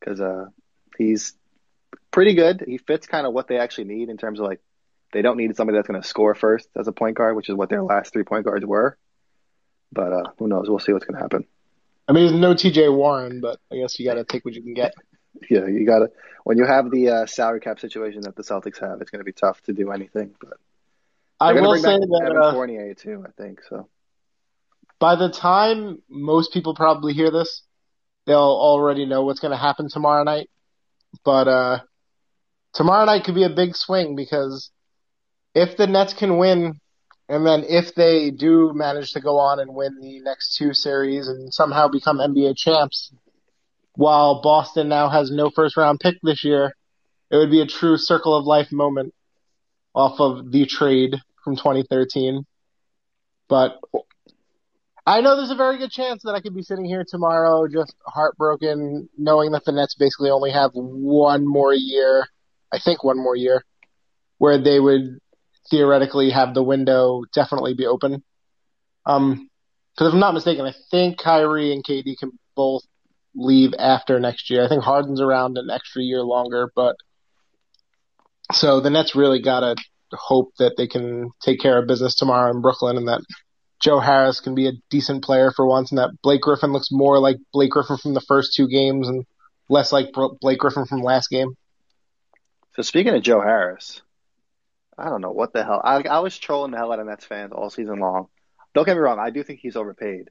because 0.00 0.20
uh, 0.20 0.46
he's 0.98 1.34
pretty 2.10 2.34
good. 2.34 2.62
He 2.66 2.78
fits 2.78 3.06
kind 3.06 3.26
of 3.26 3.32
what 3.32 3.48
they 3.48 3.58
actually 3.58 3.84
need 3.84 4.08
in 4.08 4.16
terms 4.16 4.40
of 4.40 4.46
like 4.46 4.60
they 5.12 5.22
don't 5.22 5.36
need 5.36 5.56
somebody 5.56 5.78
that's 5.78 5.88
going 5.88 6.00
to 6.00 6.06
score 6.06 6.34
first 6.34 6.68
as 6.76 6.88
a 6.88 6.92
point 6.92 7.16
guard, 7.16 7.36
which 7.36 7.48
is 7.48 7.54
what 7.54 7.68
their 7.70 7.82
last 7.82 8.12
three 8.12 8.24
point 8.24 8.44
guards 8.44 8.66
were. 8.66 8.98
But 9.92 10.12
uh, 10.12 10.30
who 10.38 10.48
knows? 10.48 10.68
We'll 10.68 10.80
see 10.80 10.92
what's 10.92 11.04
going 11.04 11.14
to 11.14 11.22
happen. 11.22 11.46
I 12.08 12.12
mean, 12.12 12.26
there's 12.26 12.40
no 12.40 12.54
T.J. 12.54 12.88
Warren, 12.88 13.40
but 13.40 13.60
I 13.72 13.76
guess 13.76 13.98
you 13.98 14.04
got 14.04 14.14
to 14.14 14.24
take 14.24 14.44
what 14.44 14.54
you 14.54 14.62
can 14.62 14.74
get. 14.74 14.94
Yeah, 15.50 15.66
you 15.66 15.84
got 15.84 15.98
to 15.98 16.10
when 16.44 16.58
you 16.58 16.64
have 16.64 16.92
the 16.92 17.08
uh, 17.08 17.26
salary 17.26 17.58
cap 17.58 17.80
situation 17.80 18.20
that 18.20 18.36
the 18.36 18.44
Celtics 18.44 18.78
have, 18.78 19.00
it's 19.00 19.10
going 19.10 19.18
to 19.18 19.24
be 19.24 19.32
tough 19.32 19.60
to 19.62 19.72
do 19.72 19.90
anything. 19.90 20.32
But 20.40 20.58
I 21.40 21.52
will 21.54 21.64
going 21.64 21.82
to 21.82 21.82
say 21.82 21.98
back 21.98 22.08
that 22.08 22.22
Evan 22.30 22.36
uh, 22.36 22.52
Fournier 22.52 22.94
too. 22.94 23.24
I 23.26 23.32
think 23.42 23.58
so. 23.68 23.88
By 25.04 25.16
the 25.16 25.28
time 25.28 25.98
most 26.08 26.50
people 26.54 26.74
probably 26.74 27.12
hear 27.12 27.30
this, 27.30 27.60
they'll 28.24 28.38
already 28.38 29.04
know 29.04 29.22
what's 29.22 29.38
going 29.38 29.50
to 29.50 29.58
happen 29.58 29.86
tomorrow 29.90 30.24
night. 30.24 30.48
But 31.26 31.46
uh, 31.46 31.80
tomorrow 32.72 33.04
night 33.04 33.24
could 33.24 33.34
be 33.34 33.44
a 33.44 33.50
big 33.50 33.76
swing 33.76 34.16
because 34.16 34.70
if 35.54 35.76
the 35.76 35.86
Nets 35.86 36.14
can 36.14 36.38
win, 36.38 36.80
and 37.28 37.46
then 37.46 37.66
if 37.68 37.94
they 37.94 38.30
do 38.30 38.72
manage 38.74 39.12
to 39.12 39.20
go 39.20 39.36
on 39.36 39.60
and 39.60 39.74
win 39.74 40.00
the 40.00 40.20
next 40.20 40.56
two 40.56 40.72
series 40.72 41.28
and 41.28 41.52
somehow 41.52 41.88
become 41.88 42.16
NBA 42.16 42.56
champs, 42.56 43.12
while 43.96 44.40
Boston 44.40 44.88
now 44.88 45.10
has 45.10 45.30
no 45.30 45.50
first 45.50 45.76
round 45.76 46.00
pick 46.00 46.14
this 46.22 46.44
year, 46.44 46.74
it 47.30 47.36
would 47.36 47.50
be 47.50 47.60
a 47.60 47.66
true 47.66 47.98
circle 47.98 48.34
of 48.34 48.46
life 48.46 48.72
moment 48.72 49.12
off 49.94 50.18
of 50.18 50.50
the 50.50 50.64
trade 50.64 51.16
from 51.44 51.56
2013. 51.56 52.46
But 53.50 53.78
I 55.06 55.20
know 55.20 55.36
there's 55.36 55.50
a 55.50 55.56
very 55.56 55.78
good 55.78 55.90
chance 55.90 56.22
that 56.22 56.34
I 56.34 56.40
could 56.40 56.54
be 56.54 56.62
sitting 56.62 56.86
here 56.86 57.04
tomorrow 57.06 57.68
just 57.68 57.94
heartbroken, 58.06 59.08
knowing 59.18 59.52
that 59.52 59.64
the 59.64 59.72
Nets 59.72 59.94
basically 59.94 60.30
only 60.30 60.50
have 60.50 60.70
one 60.72 61.46
more 61.46 61.74
year, 61.74 62.26
I 62.72 62.78
think 62.78 63.04
one 63.04 63.18
more 63.18 63.36
year, 63.36 63.64
where 64.38 64.62
they 64.62 64.80
would 64.80 65.18
theoretically 65.70 66.30
have 66.30 66.54
the 66.54 66.62
window 66.62 67.24
definitely 67.34 67.74
be 67.74 67.86
open. 67.86 68.22
Um, 69.04 69.50
because 69.94 70.08
if 70.08 70.14
I'm 70.14 70.20
not 70.20 70.34
mistaken, 70.34 70.64
I 70.64 70.74
think 70.90 71.18
Kyrie 71.18 71.72
and 71.72 71.84
KD 71.84 72.18
can 72.18 72.32
both 72.56 72.82
leave 73.34 73.74
after 73.78 74.18
next 74.18 74.50
year. 74.50 74.64
I 74.64 74.68
think 74.68 74.82
Harden's 74.82 75.20
around 75.20 75.58
an 75.58 75.68
extra 75.70 76.02
year 76.02 76.22
longer, 76.22 76.72
but 76.74 76.96
so 78.52 78.80
the 78.80 78.90
Nets 78.90 79.14
really 79.14 79.40
gotta 79.40 79.76
hope 80.12 80.52
that 80.58 80.76
they 80.76 80.86
can 80.86 81.30
take 81.40 81.60
care 81.60 81.78
of 81.78 81.86
business 81.86 82.16
tomorrow 82.16 82.50
in 82.50 82.60
Brooklyn 82.60 82.96
and 82.96 83.08
that 83.08 83.20
Joe 83.80 84.00
Harris 84.00 84.40
can 84.40 84.54
be 84.54 84.68
a 84.68 84.72
decent 84.90 85.24
player 85.24 85.50
for 85.54 85.66
once 85.66 85.90
and 85.90 85.98
that 85.98 86.10
Blake 86.22 86.40
Griffin 86.40 86.72
looks 86.72 86.88
more 86.90 87.18
like 87.18 87.36
Blake 87.52 87.70
Griffin 87.70 87.98
from 87.98 88.14
the 88.14 88.20
first 88.20 88.54
two 88.54 88.68
games 88.68 89.08
and 89.08 89.24
less 89.68 89.92
like 89.92 90.10
Blake 90.40 90.58
Griffin 90.58 90.86
from 90.86 91.00
last 91.02 91.28
game. 91.28 91.54
So 92.76 92.82
speaking 92.82 93.14
of 93.14 93.22
Joe 93.22 93.40
Harris, 93.40 94.02
I 94.96 95.08
don't 95.08 95.20
know 95.20 95.32
what 95.32 95.52
the 95.52 95.64
hell. 95.64 95.80
I, 95.84 96.02
I 96.02 96.20
was 96.20 96.36
trolling 96.38 96.70
the 96.70 96.76
hell 96.78 96.92
out 96.92 97.00
of 97.00 97.06
Nets 97.06 97.24
fans 97.24 97.52
all 97.52 97.70
season 97.70 97.98
long. 97.98 98.26
Don't 98.74 98.84
get 98.84 98.94
me 98.94 99.00
wrong, 99.00 99.18
I 99.18 99.30
do 99.30 99.42
think 99.42 99.60
he's 99.60 99.76
overpaid, 99.76 100.30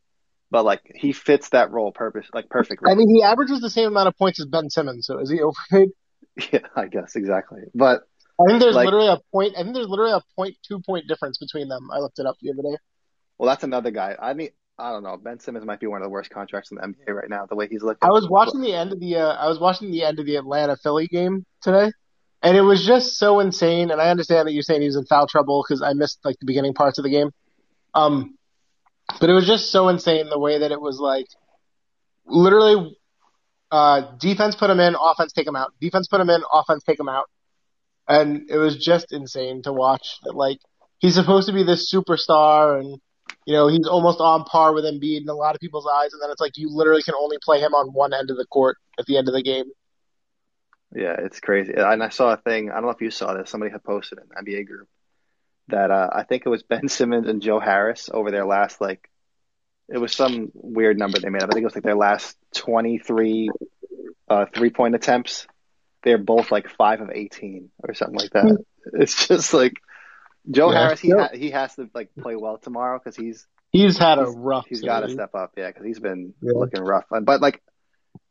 but 0.52 0.66
like 0.66 0.82
he 0.96 1.14
fits 1.14 1.50
that 1.50 1.72
role 1.72 1.92
purpose 1.92 2.28
like 2.34 2.50
perfectly. 2.50 2.92
I 2.92 2.96
mean, 2.96 3.10
he 3.14 3.24
averages 3.24 3.62
the 3.62 3.70
same 3.70 3.88
amount 3.88 4.08
of 4.10 4.18
points 4.18 4.40
as 4.40 4.48
Ben 4.48 4.70
Simmons, 4.70 5.06
so 5.06 5.20
is 5.20 5.30
he 5.30 5.40
overpaid? 5.42 5.90
yeah, 6.52 6.68
I 6.76 6.88
guess 6.88 7.16
exactly. 7.16 7.62
But 7.74 8.02
I 8.42 8.46
think 8.48 8.60
there's 8.62 8.76
Like- 8.76 8.86
literally 8.86 9.08
a 9.08 9.20
point. 9.32 9.54
I 9.58 9.64
think 9.64 9.76
there's 9.76 9.88
literally 9.88 10.14
a 10.14 10.22
point 10.36 10.58
two 10.68 10.80
point 10.86 11.08
difference 11.08 11.38
between 11.38 11.70
them. 11.70 11.90
I 11.94 12.00
looked 12.00 12.20
it 12.20 12.26
up 12.26 12.36
the 12.42 12.52
other 12.52 12.64
day. 12.64 12.78
Well, 13.38 13.50
that's 13.50 13.64
another 13.64 13.92
guy. 13.92 14.16
I 14.20 14.34
mean, 14.34 14.50
I 14.78 14.92
don't 14.92 15.04
know. 15.04 15.18
Ben 15.18 15.40
Simmons 15.40 15.66
might 15.66 15.80
be 15.80 15.88
one 15.88 16.02
of 16.02 16.06
the 16.06 16.10
worst 16.10 16.30
contracts 16.30 16.72
in 16.72 16.78
the 16.78 16.84
NBA 16.84 17.14
right 17.14 17.30
now. 17.30 17.46
The 17.46 17.56
way 17.56 17.68
he's 17.70 17.84
looking. 17.84 18.00
I 18.02 18.12
was 18.12 18.28
watching 18.30 18.62
the 18.62 18.74
end 18.74 18.92
of 18.92 19.00
the 19.00 19.18
uh, 19.18 19.34
I 19.34 19.48
was 19.48 19.60
watching 19.60 19.92
the 19.92 20.04
end 20.04 20.20
of 20.20 20.26
the 20.26 20.36
Atlanta 20.36 20.78
Philly 20.78 21.08
game 21.08 21.46
today, 21.62 21.92
and 22.42 22.58
it 22.58 22.62
was 22.62 22.86
just 22.86 23.18
so 23.18 23.40
insane. 23.40 23.92
And 23.92 24.02
I 24.02 24.10
understand 24.10 24.48
that 24.48 24.54
you're 24.54 24.64
saying 24.64 24.82
he's 24.82 24.96
in 24.96 25.06
foul 25.06 25.28
trouble 25.28 25.64
because 25.68 25.82
I 25.82 25.94
missed 25.94 26.20
like 26.24 26.38
the 26.40 26.46
beginning 26.46 26.74
parts 26.74 26.98
of 26.98 27.04
the 27.04 27.12
game. 27.12 27.30
Um, 27.94 28.36
but 29.20 29.30
it 29.30 29.34
was 29.34 29.46
just 29.46 29.72
so 29.72 29.90
insane 29.90 30.30
the 30.30 30.40
way 30.40 30.60
that 30.60 30.72
it 30.72 30.82
was 30.82 31.00
like 31.00 31.28
literally 32.26 32.98
uh, 33.72 34.16
defense 34.20 34.56
put 34.56 34.70
him 34.70 34.80
in, 34.80 34.96
offense 35.00 35.34
take 35.34 35.48
him 35.48 35.56
out. 35.56 35.74
Defense 35.80 36.08
put 36.08 36.22
him 36.22 36.30
in, 36.30 36.42
offense 36.52 36.84
take 36.84 37.00
him 37.00 37.10
out. 37.10 37.26
And 38.08 38.50
it 38.50 38.58
was 38.58 38.78
just 38.78 39.12
insane 39.12 39.62
to 39.64 39.74
watch. 39.74 40.18
That 40.24 40.36
like 40.36 40.58
he's 41.00 41.16
supposed 41.16 41.48
to 41.48 41.54
be 41.54 41.64
this 41.64 41.94
superstar, 41.94 42.80
and 42.80 43.00
you 43.46 43.54
know 43.54 43.68
he's 43.68 43.88
almost 43.88 44.20
on 44.20 44.44
par 44.46 44.74
with 44.74 44.86
Embiid 44.86 45.22
in 45.22 45.30
a 45.30 45.34
lot 45.34 45.56
of 45.56 45.62
people's 45.62 45.88
eyes. 45.88 46.14
And 46.14 46.22
then 46.22 46.30
it's 46.32 46.42
like 46.42 46.58
you 46.58 46.70
literally 46.70 47.04
can 47.04 47.16
only 47.20 47.38
play 47.44 47.60
him 47.60 47.74
on 47.74 47.90
one 47.94 48.14
end 48.14 48.30
of 48.30 48.38
the 48.38 48.46
court 48.46 48.78
at 49.00 49.06
the 49.06 49.18
end 49.18 49.28
of 49.28 49.34
the 49.34 49.44
game. 49.44 49.66
Yeah, 50.96 51.16
it's 51.18 51.40
crazy. 51.40 51.74
And 51.76 52.04
I 52.04 52.10
saw 52.10 52.34
a 52.34 52.38
thing. 52.38 52.70
I 52.70 52.76
don't 52.76 52.84
know 52.84 52.90
if 52.92 53.02
you 53.02 53.10
saw 53.10 53.34
this. 53.34 53.50
Somebody 53.50 53.72
had 53.72 53.84
posted 53.84 54.20
in 54.20 54.26
the 54.30 54.52
NBA 54.54 54.68
group 54.68 54.88
that 55.70 55.92
uh, 55.92 56.10
I 56.14 56.24
think 56.24 56.44
it 56.46 56.50
was 56.50 56.64
Ben 56.70 56.88
Simmons 56.88 57.28
and 57.28 57.42
Joe 57.42 57.60
Harris 57.60 58.10
over 58.14 58.32
their 58.32 58.46
last 58.46 58.82
like 58.82 59.10
it 59.90 59.98
was 59.98 60.14
some 60.14 60.52
weird 60.54 60.98
number 60.98 61.20
they 61.20 61.30
made 61.30 61.44
up. 61.44 61.50
I 61.50 61.54
think 61.54 61.64
it 61.64 61.68
was 61.68 61.76
like 61.76 61.84
their 61.84 61.96
last 61.96 62.38
23 62.56 63.50
uh, 64.30 64.46
three 64.54 64.70
point 64.70 64.96
attempts. 64.96 65.48
They're 66.04 66.18
both 66.18 66.52
like 66.52 66.70
five 66.70 67.02
of 67.02 67.10
18 67.14 67.70
or 67.84 67.94
something 67.94 68.20
like 68.20 68.32
that. 68.32 68.64
It's 68.94 69.28
just 69.28 69.54
like 69.54 69.74
Joe 70.50 70.72
Yeah. 70.72 70.80
Harris. 70.84 71.00
He 71.00 71.12
ha- 71.12 71.30
he 71.34 71.52
has 71.52 71.76
to 71.76 71.90
like 71.94 72.10
play 72.20 72.36
well 72.36 72.58
tomorrow 72.58 73.00
because 73.00 73.16
he's 73.16 73.48
He's 73.72 73.98
had 73.98 74.20
a 74.20 74.26
rough. 74.26 74.66
he's 74.70 74.82
got 74.82 75.00
to 75.02 75.10
step 75.10 75.34
up. 75.36 75.54
Yeah, 75.58 75.68
because 75.70 75.86
he's 75.86 76.00
been 76.00 76.34
Yeah. 76.42 76.52
looking 76.56 76.84
rough. 76.84 77.06
But 77.10 77.42
like, 77.42 77.62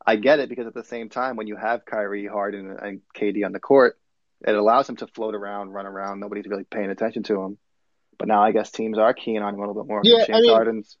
I 0.05 0.15
get 0.15 0.39
it 0.39 0.47
because 0.49 0.67
at 0.67 0.73
the 0.73 0.83
same 0.83 1.09
time, 1.09 1.35
when 1.35 1.47
you 1.47 1.55
have 1.57 1.85
Kyrie, 1.85 2.27
Harden, 2.27 2.77
and 2.81 3.01
KD 3.15 3.43
on 3.45 3.51
the 3.51 3.59
court, 3.59 3.97
it 4.45 4.55
allows 4.55 4.87
him 4.87 4.95
to 4.97 5.07
float 5.07 5.35
around, 5.35 5.69
run 5.71 5.85
around. 5.85 6.19
Nobody's 6.19 6.45
really 6.47 6.63
paying 6.65 6.89
attention 6.89 7.23
to 7.23 7.41
him. 7.41 7.57
But 8.19 8.27
now 8.27 8.41
I 8.43 8.51
guess 8.51 8.71
teams 8.71 8.97
are 8.97 9.13
keen 9.13 9.41
on 9.41 9.53
him 9.55 9.59
a 9.59 9.67
little 9.67 9.83
bit 9.83 9.89
more. 9.89 10.01
Yeah, 10.03 10.25
I 10.33 10.39
mean- 10.41 10.51
Harden's 10.53 10.97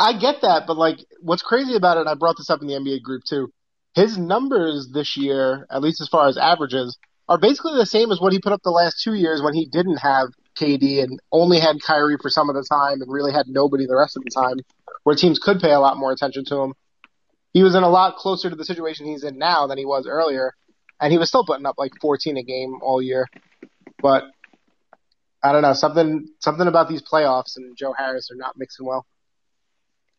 I 0.00 0.12
get 0.18 0.42
that, 0.42 0.64
but 0.68 0.76
like, 0.76 0.98
what's 1.20 1.42
crazy 1.42 1.74
about 1.74 1.96
it, 1.96 2.00
and 2.00 2.08
I 2.08 2.14
brought 2.14 2.36
this 2.36 2.50
up 2.50 2.60
in 2.60 2.68
the 2.68 2.74
NBA 2.74 3.02
group 3.02 3.22
too. 3.28 3.52
His 3.94 4.16
numbers 4.16 4.88
this 4.92 5.16
year, 5.16 5.66
at 5.70 5.80
least 5.82 6.00
as 6.00 6.08
far 6.08 6.28
as 6.28 6.38
averages, 6.38 6.96
are 7.28 7.38
basically 7.38 7.74
the 7.76 7.86
same 7.86 8.10
as 8.10 8.20
what 8.20 8.32
he 8.32 8.40
put 8.40 8.52
up 8.52 8.62
the 8.62 8.70
last 8.70 9.02
two 9.02 9.14
years 9.14 9.42
when 9.42 9.54
he 9.54 9.66
didn't 9.66 9.98
have 9.98 10.28
KD 10.58 11.02
and 11.02 11.20
only 11.30 11.60
had 11.60 11.82
Kyrie 11.82 12.16
for 12.20 12.30
some 12.30 12.48
of 12.48 12.56
the 12.56 12.64
time 12.64 13.02
and 13.02 13.12
really 13.12 13.32
had 13.32 13.46
nobody 13.48 13.86
the 13.86 13.96
rest 13.96 14.16
of 14.16 14.24
the 14.24 14.30
time, 14.30 14.56
where 15.04 15.14
teams 15.14 15.38
could 15.38 15.60
pay 15.60 15.72
a 15.72 15.80
lot 15.80 15.98
more 15.98 16.12
attention 16.12 16.44
to 16.46 16.56
him. 16.56 16.74
He 17.52 17.62
was 17.62 17.74
in 17.74 17.82
a 17.82 17.88
lot 17.88 18.16
closer 18.16 18.50
to 18.50 18.56
the 18.56 18.64
situation 18.64 19.06
he's 19.06 19.24
in 19.24 19.38
now 19.38 19.66
than 19.66 19.78
he 19.78 19.84
was 19.84 20.06
earlier, 20.06 20.54
and 21.00 21.12
he 21.12 21.18
was 21.18 21.28
still 21.28 21.44
putting 21.44 21.66
up 21.66 21.76
like 21.78 21.92
14 22.00 22.36
a 22.36 22.42
game 22.42 22.78
all 22.82 23.00
year. 23.00 23.26
But 24.00 24.24
I 25.42 25.52
don't 25.52 25.62
know, 25.62 25.72
something 25.72 26.28
something 26.40 26.66
about 26.66 26.88
these 26.88 27.02
playoffs 27.02 27.56
and 27.56 27.76
Joe 27.76 27.94
Harris 27.96 28.30
are 28.30 28.36
not 28.36 28.56
mixing 28.56 28.86
well. 28.86 29.06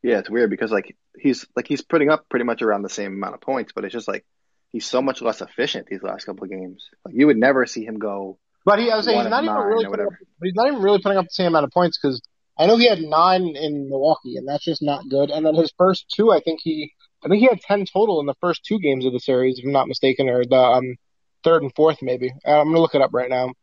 yeah, 0.01 0.19
it's 0.19 0.29
weird 0.29 0.49
because 0.49 0.71
like 0.71 0.95
he's 1.17 1.45
like 1.55 1.67
he's 1.67 1.81
putting 1.81 2.09
up 2.09 2.29
pretty 2.29 2.45
much 2.45 2.61
around 2.61 2.83
the 2.83 2.89
same 2.89 3.13
amount 3.13 3.35
of 3.35 3.41
points, 3.41 3.73
but 3.73 3.83
it's 3.83 3.93
just 3.93 4.07
like 4.07 4.25
he's 4.71 4.85
so 4.85 5.01
much 5.01 5.21
less 5.21 5.41
efficient 5.41 5.87
these 5.87 6.03
last 6.03 6.25
couple 6.25 6.43
of 6.43 6.49
games. 6.49 6.89
Like 7.05 7.15
you 7.15 7.27
would 7.27 7.37
never 7.37 7.65
see 7.65 7.85
him 7.85 7.99
go. 7.99 8.37
But 8.65 8.79
he, 8.79 8.91
I 8.91 8.97
was 8.97 9.05
saying 9.05 9.17
he's 9.21 9.29
not 9.29 9.43
even 9.43 9.55
really 9.55 9.85
putting 9.85 10.05
up, 10.05 10.13
he's 10.43 10.53
not 10.55 10.67
even 10.67 10.81
really 10.81 11.01
putting 11.01 11.17
up 11.17 11.25
the 11.25 11.31
same 11.31 11.47
amount 11.47 11.65
of 11.65 11.71
points 11.71 11.97
because 12.01 12.21
I 12.57 12.65
know 12.67 12.77
he 12.77 12.87
had 12.89 12.99
nine 12.99 13.55
in 13.55 13.89
Milwaukee, 13.89 14.35
and 14.35 14.47
that's 14.47 14.65
just 14.65 14.81
not 14.81 15.07
good. 15.09 15.31
And 15.31 15.45
then 15.45 15.55
his 15.55 15.71
first 15.77 16.13
two, 16.13 16.31
I 16.31 16.41
think 16.41 16.59
he, 16.61 16.91
I 17.23 17.29
think 17.29 17.39
he 17.39 17.47
had 17.47 17.61
ten 17.61 17.85
total 17.85 18.19
in 18.19 18.25
the 18.25 18.35
first 18.41 18.63
two 18.65 18.79
games 18.79 19.05
of 19.05 19.13
the 19.13 19.19
series, 19.19 19.57
if 19.59 19.65
I'm 19.65 19.71
not 19.71 19.87
mistaken, 19.87 20.27
or 20.27 20.43
the 20.43 20.55
um, 20.55 20.95
third 21.43 21.63
and 21.63 21.73
fourth 21.73 21.99
maybe. 22.01 22.31
Uh, 22.45 22.59
I'm 22.59 22.67
gonna 22.67 22.79
look 22.79 22.95
it 22.95 23.01
up 23.01 23.11
right 23.13 23.29
now. 23.29 23.53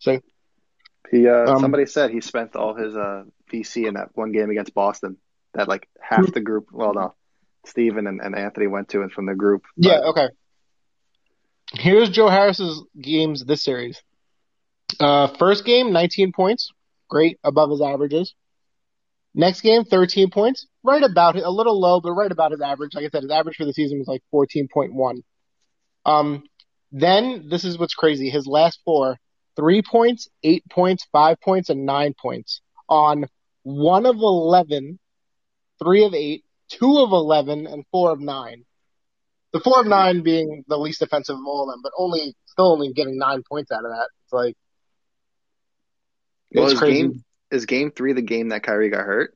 So 0.00 0.20
He 1.10 1.28
uh, 1.28 1.52
Um, 1.52 1.60
somebody 1.60 1.86
said 1.86 2.10
he 2.10 2.20
spent 2.20 2.54
all 2.56 2.74
his 2.74 2.96
uh 2.96 3.24
VC 3.52 3.86
in 3.88 3.94
that 3.94 4.10
one 4.14 4.32
game 4.32 4.50
against 4.50 4.72
Boston. 4.72 5.16
That 5.54 5.68
like 5.68 5.88
half 6.00 6.32
the 6.32 6.40
group. 6.40 6.68
Well, 6.72 6.94
no, 6.94 7.14
Steven 7.66 8.06
and, 8.06 8.20
and 8.20 8.36
Anthony 8.36 8.66
went 8.68 8.88
to 8.90 9.02
and 9.02 9.12
from 9.12 9.26
the 9.26 9.34
group. 9.34 9.62
but- 9.76 9.88
yeah, 9.88 9.98
okay. 10.10 10.28
Here's 11.76 12.08
Joe 12.08 12.28
Harris's 12.28 12.82
games 13.00 13.44
this 13.44 13.64
series. 13.64 14.00
Uh, 15.00 15.28
first 15.38 15.64
game, 15.64 15.92
19 15.92 16.32
points, 16.32 16.70
great, 17.08 17.38
above 17.42 17.70
his 17.70 17.80
averages. 17.80 18.34
Next 19.34 19.62
game, 19.62 19.84
13 19.84 20.30
points, 20.30 20.66
right 20.84 21.02
about 21.02 21.36
a 21.36 21.50
little 21.50 21.80
low, 21.80 22.00
but 22.00 22.12
right 22.12 22.30
about 22.30 22.52
his 22.52 22.60
average. 22.60 22.94
Like 22.94 23.04
I 23.04 23.08
said, 23.08 23.22
his 23.22 23.32
average 23.32 23.56
for 23.56 23.64
the 23.64 23.72
season 23.72 23.98
was 23.98 24.06
like 24.06 24.22
14.1. 24.32 25.22
Um, 26.06 26.44
then 26.92 27.48
this 27.48 27.64
is 27.64 27.76
what's 27.76 27.94
crazy. 27.94 28.30
His 28.30 28.46
last 28.46 28.78
four, 28.84 29.16
three 29.56 29.82
points, 29.82 30.28
eight 30.44 30.62
points, 30.70 31.06
five 31.10 31.40
points, 31.40 31.70
and 31.70 31.84
nine 31.84 32.14
points 32.20 32.60
on 32.88 33.24
one 33.64 34.06
of 34.06 34.16
11, 34.16 35.00
three 35.82 36.04
of 36.04 36.14
eight, 36.14 36.44
two 36.68 36.98
of 36.98 37.10
11, 37.10 37.66
and 37.66 37.84
four 37.90 38.12
of 38.12 38.20
nine. 38.20 38.64
The 39.54 39.60
four 39.60 39.80
of 39.80 39.86
nine 39.86 40.22
being 40.22 40.64
the 40.68 40.76
least 40.76 41.00
offensive 41.00 41.36
of 41.36 41.42
all 41.46 41.70
of 41.70 41.72
them, 41.74 41.80
but 41.82 41.92
only, 41.96 42.34
still 42.44 42.72
only 42.72 42.92
getting 42.92 43.16
nine 43.16 43.42
points 43.48 43.72
out 43.72 43.84
of 43.86 43.90
that. 43.92 44.08
It's 44.24 44.32
like, 44.32 44.56
Well, 46.52 46.64
it's 46.64 46.74
is 46.74 46.78
crazy. 46.78 47.02
game 47.02 47.24
is 47.50 47.64
game 47.66 47.90
three 47.92 48.12
the 48.12 48.20
game 48.22 48.48
that 48.48 48.64
Kyrie 48.64 48.90
got 48.90 49.06
hurt? 49.06 49.34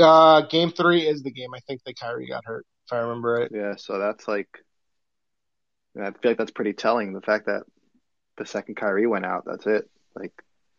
Uh, 0.00 0.40
game 0.42 0.70
three 0.72 1.06
is 1.06 1.22
the 1.22 1.30
game 1.30 1.54
I 1.54 1.60
think 1.60 1.82
that 1.84 1.98
Kyrie 2.00 2.26
got 2.26 2.44
hurt, 2.44 2.66
if 2.86 2.92
I 2.92 2.98
remember 2.98 3.32
right. 3.34 3.50
Yeah, 3.52 3.76
so 3.76 3.98
that's 3.98 4.26
like, 4.26 4.48
I 5.96 6.10
feel 6.10 6.30
like 6.32 6.38
that's 6.38 6.50
pretty 6.50 6.72
telling. 6.72 7.12
The 7.12 7.20
fact 7.20 7.46
that 7.46 7.62
the 8.38 8.46
second 8.46 8.74
Kyrie 8.74 9.06
went 9.06 9.24
out, 9.26 9.44
that's 9.46 9.66
it. 9.66 9.88
Like 10.16 10.32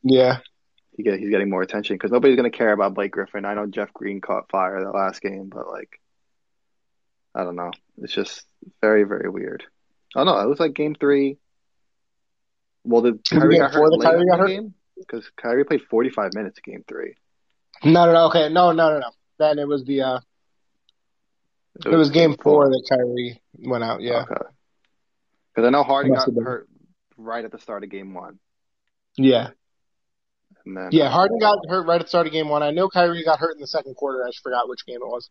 Yeah. 0.03 0.39
he 0.97 1.03
get 1.03 1.17
he's 1.19 1.29
getting 1.29 1.49
more 1.49 1.61
attention 1.61 1.95
because 1.95 2.11
nobody's 2.11 2.35
gonna 2.35 2.49
care 2.49 2.73
about 2.73 2.93
Blake 2.95 3.11
Griffin. 3.11 3.45
I 3.45 3.53
know 3.53 3.67
Jeff 3.67 3.93
Green 3.93 4.19
caught 4.19 4.49
fire 4.49 4.83
that 4.83 4.91
last 4.91 5.21
game, 5.21 5.47
but 5.53 5.69
like, 5.69 6.00
I 7.33 7.43
don't 7.43 7.55
know. 7.55 7.71
It's 7.99 8.13
just 8.13 8.45
very 8.81 9.03
very 9.03 9.29
weird. 9.29 9.63
Oh 10.15 10.23
no, 10.23 10.37
it 10.39 10.47
was 10.47 10.59
like 10.59 10.73
game 10.73 10.95
three. 10.95 11.37
Well, 12.83 13.01
did 13.01 13.21
Kyrie 13.29 13.57
got 13.57 13.73
hurt 13.73 13.91
late 13.91 14.01
Kyrie 14.09 14.25
got 14.27 14.39
hurt? 14.39 14.47
game? 14.47 14.73
Because 14.97 15.29
Kyrie 15.35 15.65
played 15.65 15.81
45 15.83 16.33
minutes 16.33 16.59
in 16.65 16.73
game 16.73 16.83
three. 16.87 17.15
No, 17.83 18.05
no, 18.05 18.13
no. 18.13 18.25
Okay. 18.27 18.49
No, 18.49 18.71
no, 18.71 18.91
no, 18.91 18.99
no. 18.99 19.09
Then 19.39 19.59
it 19.59 19.67
was 19.67 19.83
the, 19.85 20.01
uh, 20.01 20.19
it 21.85 21.95
was 21.95 22.09
game 22.11 22.35
four 22.41 22.69
that 22.69 22.85
Kyrie 22.89 23.41
went 23.57 23.83
out. 23.83 24.01
Yeah. 24.01 24.23
Okay. 24.23 24.35
Because 25.53 25.67
I 25.67 25.71
know 25.71 25.83
Harden 25.83 26.13
got 26.13 26.27
hurt 26.43 26.67
right 27.17 27.43
at 27.43 27.51
the 27.51 27.59
start 27.59 27.83
of 27.83 27.89
game 27.89 28.13
one, 28.13 28.39
Yeah. 29.17 29.49
and 30.65 30.77
then 30.77 30.89
Yeah. 30.91 31.09
Harden 31.09 31.39
got 31.39 31.59
hurt 31.67 31.85
right 31.87 31.99
at 31.99 32.05
the 32.05 32.09
start 32.09 32.27
of 32.27 32.33
game 32.33 32.49
one. 32.49 32.63
I 32.63 32.71
know 32.71 32.87
Kyrie 32.89 33.23
got 33.23 33.39
hurt 33.39 33.55
in 33.55 33.61
the 33.61 33.67
second 33.67 33.95
quarter. 33.95 34.23
I 34.23 34.29
just 34.29 34.43
forgot 34.43 34.69
which 34.69 34.85
game 34.85 35.01
it 35.01 35.07
was. 35.07 35.29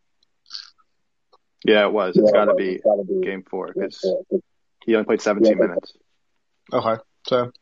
Yeah, 1.64 1.86
it 1.86 1.92
was. 1.92 2.16
It's 2.16 2.32
got 2.32 2.46
to 2.46 2.54
be 2.54 2.80
game 3.22 3.42
four 3.42 3.72
because 3.72 4.04
he 4.84 4.94
only 4.94 5.04
played 5.04 5.20
17 5.20 5.58
minutes. 5.58 5.92
Okay. 6.72 7.02
So 7.26 7.52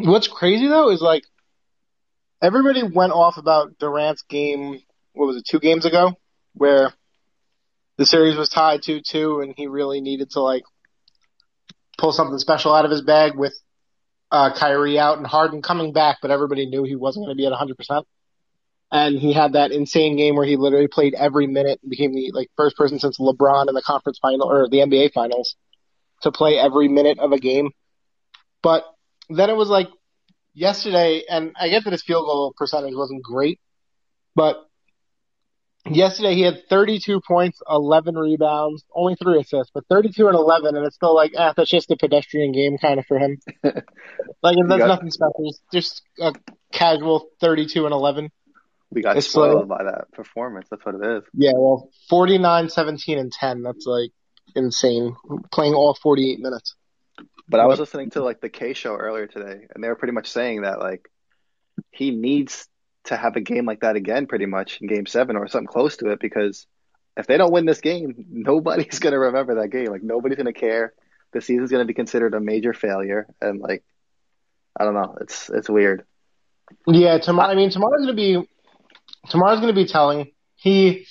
what's 0.00 0.28
crazy 0.28 0.68
though 0.68 0.90
is 0.90 1.00
like 1.00 1.24
everybody 2.42 2.82
went 2.82 3.12
off 3.12 3.36
about 3.38 3.78
Durant's 3.78 4.22
game, 4.22 4.80
what 5.12 5.26
was 5.26 5.36
it, 5.36 5.46
two 5.46 5.60
games 5.60 5.86
ago, 5.86 6.14
where 6.54 6.92
the 7.96 8.06
series 8.06 8.36
was 8.36 8.48
tied 8.48 8.82
2 8.82 9.00
2 9.00 9.40
and 9.40 9.54
he 9.56 9.66
really 9.66 10.00
needed 10.00 10.30
to 10.30 10.40
like 10.40 10.62
pull 11.98 12.12
something 12.12 12.38
special 12.38 12.74
out 12.74 12.84
of 12.84 12.90
his 12.90 13.02
bag 13.02 13.36
with 13.36 13.54
uh, 14.30 14.52
Kyrie 14.54 14.98
out 14.98 15.18
and 15.18 15.26
Harden 15.26 15.62
coming 15.62 15.92
back, 15.92 16.18
but 16.20 16.30
everybody 16.30 16.66
knew 16.66 16.84
he 16.84 16.96
wasn't 16.96 17.24
going 17.24 17.36
to 17.36 17.40
be 17.40 17.46
at 17.46 17.52
100%. 17.52 18.04
And 18.92 19.18
he 19.18 19.32
had 19.32 19.54
that 19.54 19.72
insane 19.72 20.16
game 20.16 20.36
where 20.36 20.46
he 20.46 20.56
literally 20.56 20.86
played 20.86 21.14
every 21.14 21.46
minute 21.46 21.80
and 21.82 21.90
became 21.90 22.12
the 22.12 22.30
like 22.32 22.50
first 22.56 22.76
person 22.76 22.98
since 22.98 23.18
LeBron 23.18 23.68
in 23.68 23.74
the 23.74 23.82
conference 23.82 24.18
final 24.20 24.50
or 24.50 24.68
the 24.68 24.78
NBA 24.78 25.12
finals 25.12 25.56
to 26.22 26.30
play 26.30 26.56
every 26.58 26.88
minute 26.88 27.18
of 27.18 27.32
a 27.32 27.38
game. 27.38 27.70
But 28.62 28.84
then 29.28 29.50
it 29.50 29.56
was 29.56 29.68
like 29.68 29.88
yesterday, 30.54 31.24
and 31.28 31.52
I 31.60 31.68
get 31.68 31.84
that 31.84 31.92
his 31.92 32.02
field 32.02 32.26
goal 32.26 32.54
percentage 32.56 32.94
wasn't 32.94 33.22
great, 33.22 33.58
but 34.34 34.66
yesterday 35.90 36.34
he 36.34 36.42
had 36.42 36.68
32 36.68 37.20
points, 37.26 37.60
11 37.68 38.14
rebounds, 38.16 38.84
only 38.94 39.16
three 39.16 39.40
assists, 39.40 39.70
but 39.72 39.84
32 39.88 40.26
and 40.26 40.36
11, 40.36 40.76
and 40.76 40.86
it's 40.86 40.96
still 40.96 41.14
like, 41.14 41.32
ah, 41.36 41.52
that's 41.56 41.70
just 41.70 41.90
a 41.90 41.96
pedestrian 41.96 42.52
game 42.52 42.78
kind 42.78 42.98
of 42.98 43.06
for 43.06 43.18
him. 43.18 43.38
like, 43.62 44.56
that's 44.68 44.78
got- 44.78 44.88
nothing 44.88 45.10
special. 45.10 45.48
It's 45.48 45.60
just 45.72 46.02
a 46.20 46.34
casual 46.72 47.28
32 47.40 47.84
and 47.84 47.92
11. 47.92 48.30
We 48.90 49.02
got 49.02 49.16
It's 49.16 49.28
spoiled 49.28 49.68
by 49.68 49.84
that 49.84 50.12
performance. 50.12 50.68
That's 50.70 50.84
what 50.84 50.94
it 50.94 51.04
is. 51.04 51.22
Yeah, 51.34 51.52
well, 51.54 51.90
49, 52.08 52.68
17, 52.68 53.18
and 53.18 53.32
10. 53.32 53.62
That's 53.62 53.84
like 53.84 54.10
insane. 54.54 55.16
Playing 55.52 55.74
all 55.74 55.94
48 55.94 56.38
minutes. 56.38 56.76
But 57.48 57.60
I 57.60 57.66
was 57.66 57.78
listening 57.78 58.10
to 58.10 58.22
like 58.22 58.40
the 58.40 58.48
K 58.48 58.72
show 58.72 58.96
earlier 58.96 59.26
today, 59.26 59.66
and 59.74 59.82
they 59.82 59.88
were 59.88 59.96
pretty 59.96 60.12
much 60.12 60.28
saying 60.28 60.62
that 60.62 60.80
like 60.80 61.08
he 61.90 62.10
needs 62.10 62.68
to 63.04 63.16
have 63.16 63.36
a 63.36 63.40
game 63.40 63.66
like 63.66 63.80
that 63.80 63.96
again, 63.96 64.26
pretty 64.26 64.46
much 64.46 64.80
in 64.80 64.88
Game 64.88 65.06
Seven 65.06 65.36
or 65.36 65.46
something 65.46 65.68
close 65.68 65.96
to 65.98 66.10
it, 66.10 66.20
because 66.20 66.66
if 67.16 67.26
they 67.26 67.36
don't 67.36 67.52
win 67.52 67.64
this 67.64 67.80
game, 67.80 68.14
nobody's 68.30 68.98
gonna 68.98 69.18
remember 69.18 69.56
that 69.56 69.68
game. 69.68 69.86
Like 69.86 70.02
nobody's 70.02 70.38
gonna 70.38 70.52
care. 70.52 70.92
The 71.32 71.40
season's 71.40 71.70
gonna 71.70 71.84
be 71.84 71.94
considered 71.94 72.34
a 72.34 72.40
major 72.40 72.72
failure, 72.72 73.26
and 73.40 73.60
like 73.60 73.84
I 74.78 74.84
don't 74.84 74.94
know, 74.94 75.16
it's 75.20 75.48
it's 75.48 75.70
weird. 75.70 76.04
Yeah, 76.86 77.18
tomorrow. 77.18 77.50
I 77.50 77.54
mean, 77.54 77.70
tomorrow's 77.70 78.00
gonna 78.00 78.14
be 78.14 78.48
tomorrow's 79.28 79.60
gonna 79.60 79.72
be 79.72 79.86
telling. 79.86 80.32
He 80.56 81.06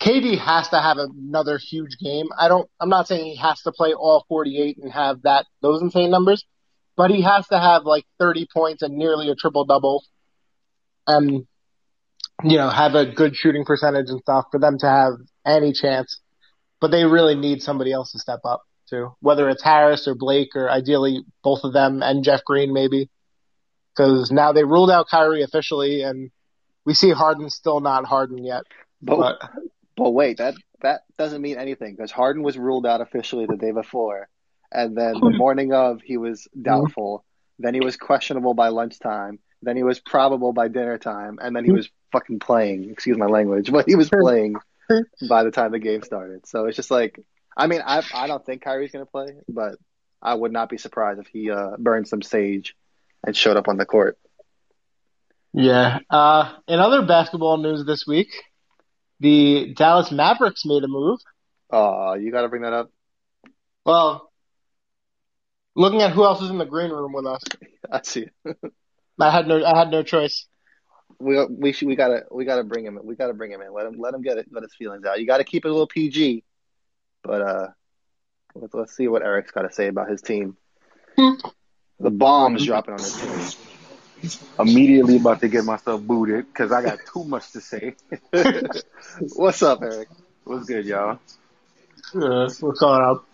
KD 0.00 0.38
has 0.38 0.68
to 0.70 0.80
have 0.80 0.96
another 0.96 1.58
huge 1.58 1.98
game. 2.02 2.26
I 2.38 2.48
don't. 2.48 2.68
I'm 2.80 2.88
not 2.88 3.06
saying 3.06 3.24
he 3.24 3.36
has 3.36 3.60
to 3.62 3.72
play 3.72 3.92
all 3.92 4.24
48 4.28 4.78
and 4.78 4.90
have 4.92 5.22
that 5.22 5.46
those 5.60 5.82
insane 5.82 6.10
numbers, 6.10 6.44
but 6.96 7.10
he 7.10 7.22
has 7.22 7.46
to 7.48 7.58
have 7.58 7.84
like 7.84 8.04
30 8.18 8.48
points 8.52 8.82
and 8.82 8.96
nearly 8.96 9.28
a 9.28 9.34
triple 9.34 9.66
double, 9.66 10.04
and 11.06 11.46
you 12.42 12.56
know 12.56 12.70
have 12.70 12.94
a 12.94 13.04
good 13.04 13.36
shooting 13.36 13.64
percentage 13.64 14.08
and 14.08 14.20
stuff 14.20 14.46
for 14.50 14.58
them 14.58 14.78
to 14.78 14.86
have 14.88 15.12
any 15.44 15.72
chance. 15.72 16.20
But 16.80 16.90
they 16.90 17.04
really 17.04 17.34
need 17.34 17.62
somebody 17.62 17.92
else 17.92 18.12
to 18.12 18.18
step 18.18 18.40
up 18.44 18.62
too, 18.88 19.14
whether 19.20 19.50
it's 19.50 19.62
Harris 19.62 20.08
or 20.08 20.14
Blake 20.14 20.56
or 20.56 20.70
ideally 20.70 21.22
both 21.44 21.60
of 21.62 21.74
them 21.74 22.02
and 22.02 22.24
Jeff 22.24 22.42
Green 22.44 22.72
maybe, 22.72 23.10
because 23.94 24.30
now 24.30 24.52
they 24.52 24.64
ruled 24.64 24.90
out 24.90 25.08
Kyrie 25.10 25.42
officially 25.42 26.02
and 26.02 26.30
we 26.90 26.94
see 26.94 27.12
Harden 27.12 27.48
still 27.50 27.78
not 27.78 28.04
Harden 28.04 28.42
yet. 28.44 28.64
But, 29.00 29.38
but 29.38 29.50
but 29.96 30.10
wait, 30.10 30.38
that 30.38 30.54
that 30.82 31.02
doesn't 31.16 31.40
mean 31.40 31.56
anything 31.56 31.94
because 31.94 32.10
Harden 32.10 32.42
was 32.42 32.58
ruled 32.58 32.84
out 32.84 33.00
officially 33.00 33.46
the 33.46 33.56
day 33.56 33.70
before, 33.70 34.28
and 34.72 34.96
then 34.96 35.12
the 35.12 35.30
hmm. 35.30 35.36
morning 35.36 35.72
of 35.72 36.00
he 36.02 36.16
was 36.16 36.48
hmm. 36.52 36.62
doubtful. 36.62 37.24
Then 37.60 37.74
he 37.74 37.80
was 37.80 37.96
questionable 37.96 38.54
by 38.54 38.68
lunchtime. 38.68 39.38
Then 39.62 39.76
he 39.76 39.84
was 39.84 40.00
probable 40.00 40.52
by 40.52 40.66
dinner 40.66 40.98
time, 40.98 41.38
and 41.40 41.54
then 41.54 41.64
he 41.64 41.70
hmm. 41.70 41.76
was 41.76 41.88
fucking 42.10 42.40
playing. 42.40 42.90
Excuse 42.90 43.16
my 43.16 43.26
language, 43.26 43.70
but 43.70 43.86
he 43.86 43.94
was 43.94 44.08
playing 44.10 44.56
by 45.28 45.44
the 45.44 45.52
time 45.52 45.70
the 45.70 45.78
game 45.78 46.02
started. 46.02 46.44
So 46.44 46.66
it's 46.66 46.74
just 46.74 46.90
like, 46.90 47.20
I 47.56 47.68
mean, 47.68 47.82
I 47.86 48.02
I 48.12 48.26
don't 48.26 48.44
think 48.44 48.62
Kyrie's 48.62 48.90
gonna 48.90 49.06
play, 49.06 49.28
but 49.48 49.76
I 50.20 50.34
would 50.34 50.50
not 50.50 50.68
be 50.68 50.76
surprised 50.76 51.20
if 51.20 51.28
he 51.28 51.52
uh, 51.52 51.76
burned 51.78 52.08
some 52.08 52.20
sage 52.20 52.74
and 53.24 53.36
showed 53.36 53.56
up 53.56 53.68
on 53.68 53.76
the 53.76 53.86
court. 53.86 54.18
Yeah. 55.52 55.98
Uh, 56.08 56.54
in 56.68 56.78
other 56.78 57.02
basketball 57.02 57.58
news 57.58 57.84
this 57.84 58.06
week, 58.06 58.28
the 59.18 59.74
Dallas 59.74 60.10
Mavericks 60.10 60.64
made 60.64 60.84
a 60.84 60.88
move. 60.88 61.20
Oh, 61.70 62.14
you 62.14 62.32
got 62.32 62.42
to 62.42 62.48
bring 62.48 62.62
that 62.62 62.72
up. 62.72 62.90
Well, 63.84 64.30
looking 65.74 66.02
at 66.02 66.12
who 66.12 66.24
else 66.24 66.42
is 66.42 66.50
in 66.50 66.58
the 66.58 66.64
green 66.64 66.90
room 66.90 67.12
with 67.12 67.26
us, 67.26 67.42
I 67.92 68.00
see. 68.02 68.26
I 69.18 69.30
had 69.30 69.46
no, 69.46 69.64
I 69.64 69.78
had 69.78 69.90
no 69.90 70.02
choice. 70.02 70.46
We 71.18 71.44
we 71.46 71.72
should, 71.72 71.88
we 71.88 71.96
gotta 71.96 72.22
we 72.30 72.46
gotta 72.46 72.64
bring 72.64 72.86
him 72.86 72.96
in. 72.96 73.04
We 73.04 73.14
gotta 73.14 73.34
bring 73.34 73.50
him 73.50 73.60
in. 73.60 73.74
Let 73.74 73.86
him 73.86 73.98
let 73.98 74.14
him 74.14 74.22
get 74.22 74.38
it. 74.38 74.46
Let 74.50 74.62
his 74.62 74.74
feelings 74.74 75.04
out. 75.04 75.20
You 75.20 75.26
got 75.26 75.38
to 75.38 75.44
keep 75.44 75.64
it 75.66 75.68
a 75.68 75.70
little 75.70 75.86
PG. 75.86 76.44
But 77.22 77.42
uh, 77.42 77.66
let's 78.54 78.72
let's 78.72 78.96
see 78.96 79.08
what 79.08 79.22
Eric's 79.22 79.50
got 79.50 79.62
to 79.62 79.72
say 79.72 79.88
about 79.88 80.08
his 80.08 80.22
team. 80.22 80.56
Hmm. 81.18 81.34
the 81.98 82.10
bombs 82.10 82.64
dropping 82.64 82.94
on 82.94 83.00
his 83.00 83.14
team 83.14 83.69
immediately 84.58 85.16
about 85.16 85.40
to 85.40 85.48
get 85.48 85.64
myself 85.64 86.00
booted 86.02 86.46
because 86.46 86.72
I 86.72 86.82
got 86.82 86.98
too 87.12 87.24
much 87.24 87.52
to 87.52 87.60
say. 87.60 87.94
What's 89.34 89.62
up, 89.62 89.82
Eric? 89.82 90.08
What's 90.44 90.66
good, 90.66 90.84
y'all? 90.86 91.18
Uh, 92.14 92.50
what's 92.60 92.80
going 92.80 93.02
up? 93.02 93.24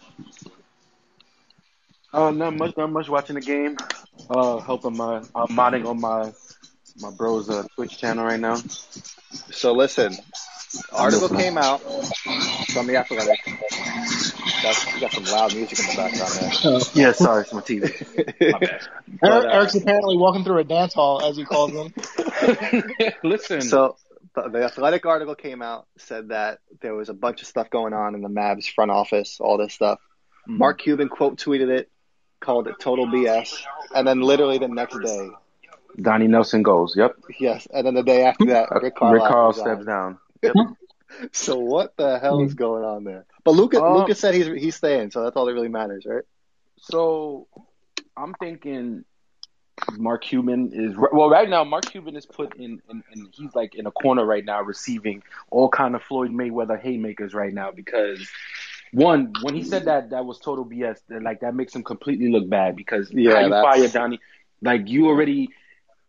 Uh, 2.13 2.31
not 2.31 2.57
much, 2.57 2.77
not 2.77 2.91
much 2.91 3.09
watching 3.09 3.35
the 3.35 3.41
game. 3.41 3.77
Uh, 4.31 4.59
helping 4.59 4.97
my, 4.97 5.19
I'm 5.35 5.49
modding 5.49 5.87
on 5.87 6.01
my, 6.01 6.33
my 7.01 7.11
bro's 7.11 7.49
uh, 7.51 7.65
Twitch 7.75 7.99
channel 7.99 8.25
right 8.25 8.41
now. 8.41 8.57
So 9.51 9.73
listen, 9.73 10.17
article 10.93 11.29
came 11.29 11.59
out 11.59 11.81
from 12.73 12.87
the 12.87 12.97
Athletic. 12.97 13.39
That's, 14.67 14.95
you 14.95 15.01
got 15.01 15.13
some 15.13 15.25
loud 15.25 15.55
music 15.55 15.79
in 15.79 15.87
the 15.87 15.97
background 15.97 16.33
there. 16.33 16.51
Oh. 16.65 16.81
Yeah, 16.95 17.13
sorry, 17.13 17.43
it's 17.43 17.53
my 17.53 17.61
TV. 17.61 18.41
my 18.53 18.59
bad. 18.59 18.89
But, 19.21 19.31
Eric, 19.31 19.45
uh, 19.45 19.49
Eric's 19.49 19.75
apparently 19.77 20.17
walking 20.17 20.43
through 20.43 20.59
a 20.59 20.65
dance 20.65 20.93
hall, 20.93 21.23
as 21.23 21.37
he 21.37 21.45
calls 21.45 21.73
them. 21.73 21.95
Listen. 23.23 23.61
So 23.61 23.97
the, 24.35 24.49
the 24.49 24.65
Athletic 24.65 25.07
article 25.07 25.37
came 25.37 25.63
out, 25.63 25.87
said 25.99 26.31
that 26.31 26.59
there 26.81 26.95
was 26.95 27.09
a 27.09 27.15
bunch 27.15 27.43
of 27.43 27.49
stuff 27.49 27.71
going 27.71 27.93
on 27.93 28.17
in 28.17 28.23
the 28.23 28.29
Mavs 28.29 28.69
front 28.69 28.91
office, 28.91 29.39
all 29.41 29.57
this 29.57 29.73
stuff. 29.73 30.01
Mm-hmm. 30.49 30.59
Mark 30.59 30.81
Cuban 30.81 31.09
quote 31.09 31.39
tweeted 31.39 31.69
it, 31.69 31.91
called 32.41 32.67
it 32.67 32.75
total 32.81 33.07
BS, 33.07 33.55
and 33.95 34.07
then 34.07 34.21
literally 34.21 34.59
the 34.59 34.69
next 34.69 34.99
day, 34.99 35.31
Donnie 36.01 36.27
Nelson 36.27 36.63
goes. 36.63 36.95
Yep. 36.97 37.17
Yes, 37.39 37.69
and 37.73 37.87
then 37.87 37.95
the 37.95 38.03
day 38.03 38.25
after 38.25 38.47
that, 38.47 38.69
Rick 38.83 38.97
Carlisle, 38.97 39.15
Rick 39.15 39.33
Carl 39.33 39.53
steps 39.53 39.87
down. 39.87 40.19
Yep. 40.43 40.55
so 41.33 41.59
what 41.59 41.97
the 41.97 42.19
hell 42.19 42.43
is 42.43 42.55
going 42.55 42.85
on 42.85 43.05
there? 43.05 43.27
But 43.47 43.55
Lucas, 43.55 43.79
uh, 43.79 43.95
Lucas 43.95 44.19
said 44.19 44.35
he's 44.35 44.49
he's 44.49 44.75
staying, 44.75 45.13
so 45.13 45.23
that's 45.23 45.37
all 45.37 45.47
that 45.47 45.55
really 45.55 45.69
matters, 45.69 46.05
right? 46.05 46.25
So 46.81 47.47
I'm 48.17 48.35
thinking 48.35 49.05
Mark 49.93 50.25
Cuban 50.25 50.73
is 50.75 50.97
well 50.97 51.31
right 51.31 51.49
now. 51.49 51.63
Mark 51.63 51.87
Cuban 51.87 52.17
is 52.17 52.27
put 52.27 52.57
in, 52.57 52.83
in, 52.91 53.05
in, 53.15 53.29
he's 53.31 53.55
like 53.55 53.77
in 53.77 53.87
a 53.87 53.93
corner 53.93 54.25
right 54.25 54.45
now, 54.45 54.63
receiving 54.63 55.23
all 55.49 55.69
kind 55.69 55.95
of 55.95 56.03
Floyd 56.03 56.33
Mayweather 56.33 56.81
haymakers 56.81 57.35
right 57.35 57.55
now 57.55 57.71
because 57.71 58.29
one 58.93 59.33
when 59.43 59.55
he 59.55 59.63
said 59.63 59.85
that 59.85 60.11
that 60.11 60.25
was 60.25 60.41
total 60.41 60.65
BS. 60.65 60.99
That, 61.09 61.23
like 61.23 61.43
that 61.43 61.55
makes 61.55 61.73
him 61.73 61.85
completely 61.85 62.33
look 62.33 62.49
bad 62.49 62.75
because 62.75 63.13
yeah, 63.13 63.43
you 63.43 63.51
that's... 63.51 63.65
fire 63.65 63.89
Donnie, 63.89 64.19
like 64.61 64.89
you 64.89 65.07
already. 65.07 65.51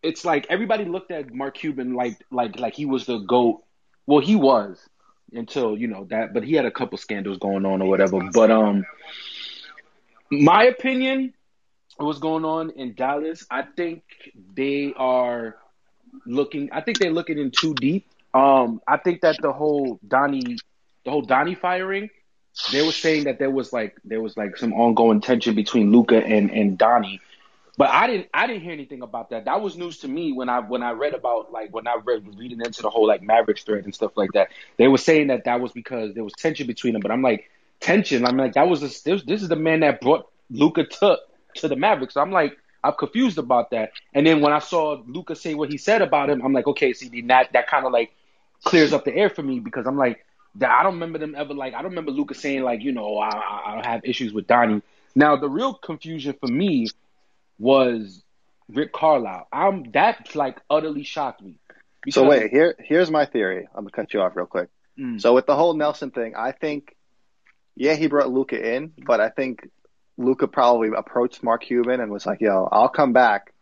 It's 0.01 0.25
like 0.25 0.47
everybody 0.49 0.85
looked 0.85 1.11
at 1.11 1.31
Mark 1.31 1.53
Cuban 1.53 1.93
like 1.93 2.17
like 2.31 2.59
like 2.59 2.73
he 2.73 2.85
was 2.85 3.05
the 3.05 3.19
goat 3.19 3.63
well, 4.07 4.21
he 4.21 4.37
was 4.37 4.79
until 5.33 5.77
you 5.77 5.87
know 5.87 6.05
that, 6.05 6.33
but 6.33 6.43
he 6.43 6.53
had 6.53 6.65
a 6.65 6.71
couple 6.71 6.97
scandals 6.97 7.37
going 7.37 7.65
on 7.65 7.81
or 7.81 7.89
whatever. 7.89 8.19
But 8.33 8.51
um, 8.51 8.85
my 10.31 10.65
opinion, 10.65 11.33
what's 11.97 12.19
going 12.19 12.45
on 12.45 12.71
in 12.71 12.93
Dallas? 12.93 13.45
I 13.49 13.63
think 13.63 14.03
they 14.55 14.93
are 14.95 15.55
looking. 16.25 16.69
I 16.71 16.81
think 16.81 16.99
they're 16.99 17.11
looking 17.11 17.37
in 17.37 17.51
too 17.51 17.73
deep. 17.73 18.07
Um, 18.33 18.81
I 18.87 18.97
think 18.97 19.21
that 19.21 19.37
the 19.41 19.51
whole 19.51 19.99
Donnie, 20.07 20.57
the 21.05 21.11
whole 21.11 21.21
Donnie 21.21 21.55
firing, 21.55 22.09
they 22.71 22.81
were 22.81 22.91
saying 22.91 23.25
that 23.25 23.39
there 23.39 23.51
was 23.51 23.73
like 23.73 23.97
there 24.03 24.21
was 24.21 24.35
like 24.37 24.57
some 24.57 24.73
ongoing 24.73 25.21
tension 25.21 25.55
between 25.55 25.91
Luka 25.91 26.23
and 26.23 26.51
and 26.51 26.77
Donnie 26.77 27.21
but 27.77 27.89
I 27.89 28.07
didn't 28.07 28.27
I 28.33 28.47
didn't 28.47 28.63
hear 28.63 28.71
anything 28.71 29.03
about 29.03 29.29
that. 29.29 29.45
That 29.45 29.61
was 29.61 29.77
news 29.77 29.99
to 29.99 30.07
me 30.07 30.33
when 30.33 30.49
I 30.49 30.59
when 30.59 30.81
I 30.81 30.91
read 30.91 31.13
about 31.13 31.51
like 31.51 31.71
when 31.71 31.87
I 31.87 31.97
read 32.03 32.27
reading 32.37 32.59
into 32.59 32.81
the 32.81 32.89
whole 32.89 33.07
like 33.07 33.21
Mavericks 33.21 33.63
thread 33.63 33.85
and 33.85 33.93
stuff 33.93 34.13
like 34.15 34.31
that. 34.33 34.49
They 34.77 34.87
were 34.87 34.97
saying 34.97 35.27
that 35.27 35.43
that 35.45 35.61
was 35.61 35.71
because 35.71 36.15
there 36.15 36.23
was 36.23 36.33
tension 36.33 36.65
between 36.65 36.93
them. 36.93 37.01
But 37.01 37.11
I'm 37.11 37.21
like 37.21 37.49
tension. 37.79 38.25
I'm 38.25 38.35
like 38.35 38.53
that 38.53 38.67
was 38.67 38.81
this 38.81 39.01
this, 39.01 39.41
is 39.41 39.47
the 39.47 39.55
man 39.55 39.81
that 39.81 40.01
brought 40.01 40.27
Luka 40.49 40.85
to 40.85 41.17
to 41.55 41.67
the 41.67 41.75
Mavericks. 41.75 42.15
So 42.15 42.21
I'm 42.21 42.31
like 42.31 42.57
I'm 42.83 42.93
confused 42.93 43.37
about 43.37 43.69
that. 43.71 43.91
And 44.13 44.25
then 44.25 44.41
when 44.41 44.53
I 44.53 44.59
saw 44.59 45.01
Luka 45.05 45.35
say 45.35 45.53
what 45.53 45.69
he 45.69 45.77
said 45.77 46.01
about 46.01 46.31
him, 46.31 46.41
I'm 46.43 46.53
like 46.53 46.65
okay, 46.65 46.93
see 46.93 47.21
that 47.21 47.53
that 47.53 47.67
kind 47.67 47.85
of 47.85 47.91
like 47.91 48.11
clears 48.63 48.91
up 48.91 49.05
the 49.05 49.15
air 49.15 49.29
for 49.29 49.43
me 49.43 49.59
because 49.59 49.85
I'm 49.85 49.97
like 49.97 50.25
I 50.59 50.81
don't 50.81 50.95
remember 50.95 51.19
them 51.19 51.35
ever 51.35 51.53
like 51.53 51.75
I 51.75 51.83
don't 51.83 51.91
remember 51.91 52.11
Luka 52.11 52.33
saying 52.33 52.63
like 52.63 52.81
you 52.81 52.91
know 52.91 53.19
I 53.19 53.29
I, 53.29 53.81
have 53.87 54.01
issues 54.03 54.33
with 54.33 54.47
Donnie. 54.47 54.81
Now 55.13 55.35
the 55.35 55.47
real 55.47 55.75
confusion 55.75 56.35
for 56.39 56.47
me 56.47 56.87
was 57.59 58.23
Rick 58.69 58.93
Carlisle. 58.93 59.47
I'm 59.51 59.91
that's 59.91 60.35
like 60.35 60.59
utterly 60.69 61.03
shocked 61.03 61.41
me. 61.41 61.59
So 62.09 62.27
wait, 62.27 62.51
here 62.51 62.75
here's 62.79 63.11
my 63.11 63.25
theory. 63.25 63.67
I'm 63.73 63.83
gonna 63.83 63.91
cut 63.91 64.13
you 64.13 64.21
off 64.21 64.35
real 64.35 64.45
quick. 64.45 64.69
Mm. 64.99 65.21
So 65.21 65.33
with 65.33 65.45
the 65.45 65.55
whole 65.55 65.73
Nelson 65.73 66.11
thing, 66.11 66.35
I 66.35 66.51
think 66.51 66.95
yeah, 67.75 67.93
he 67.93 68.07
brought 68.07 68.31
Luka 68.31 68.75
in, 68.75 68.93
but 69.05 69.21
I 69.21 69.29
think 69.29 69.69
Luka 70.17 70.47
probably 70.47 70.89
approached 70.97 71.43
Mark 71.43 71.63
Cuban 71.63 72.01
and 72.01 72.11
was 72.11 72.25
like, 72.25 72.41
"Yo, 72.41 72.67
I'll 72.71 72.89
come 72.89 73.13
back, 73.13 73.53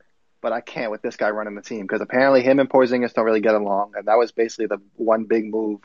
but 0.41 0.53
I 0.53 0.61
can't 0.61 0.91
with 0.91 1.01
this 1.01 1.17
guy 1.17 1.29
running 1.29 1.55
the 1.55 1.61
team 1.61 1.81
because 1.81 2.01
apparently 2.01 2.41
him 2.41 2.59
and 2.59 2.69
Porzingis 2.69 3.13
don't 3.13 3.25
really 3.25 3.41
get 3.41 3.55
along, 3.55 3.93
and 3.95 4.07
that 4.07 4.17
was 4.17 4.31
basically 4.31 4.67
the 4.67 4.81
one 4.95 5.25
big 5.25 5.49
move 5.49 5.81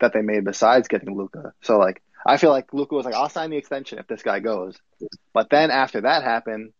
that 0.00 0.12
they 0.12 0.22
made 0.22 0.44
besides 0.44 0.88
getting 0.88 1.16
Luka. 1.16 1.52
So 1.62 1.78
like, 1.78 2.02
I 2.26 2.36
feel 2.36 2.50
like 2.50 2.72
Luka 2.72 2.94
was 2.94 3.04
like, 3.04 3.14
"I'll 3.14 3.28
sign 3.28 3.50
the 3.50 3.56
extension 3.56 3.98
if 3.98 4.08
this 4.08 4.22
guy 4.22 4.40
goes," 4.40 4.76
but 5.32 5.50
then 5.50 5.70
after 5.70 6.00
that 6.00 6.24
happened, 6.24 6.72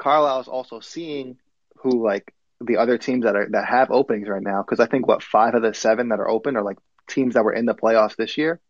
Carlisle 0.00 0.40
is 0.40 0.48
also 0.48 0.80
seeing 0.80 1.36
who 1.76 2.04
like 2.04 2.34
the 2.60 2.78
other 2.78 2.98
teams 2.98 3.24
that 3.24 3.36
are 3.36 3.48
that 3.50 3.66
have 3.66 3.90
openings 3.90 4.28
right 4.28 4.42
now 4.42 4.62
because 4.62 4.80
I 4.80 4.86
think 4.86 5.06
what 5.06 5.22
five 5.22 5.54
of 5.54 5.62
the 5.62 5.74
seven 5.74 6.08
that 6.08 6.20
are 6.20 6.28
open 6.28 6.56
are 6.56 6.62
like 6.62 6.78
teams 7.06 7.34
that 7.34 7.44
were 7.44 7.52
in 7.52 7.66
the 7.66 7.74
playoffs 7.74 8.16
this 8.16 8.36
year, 8.38 8.60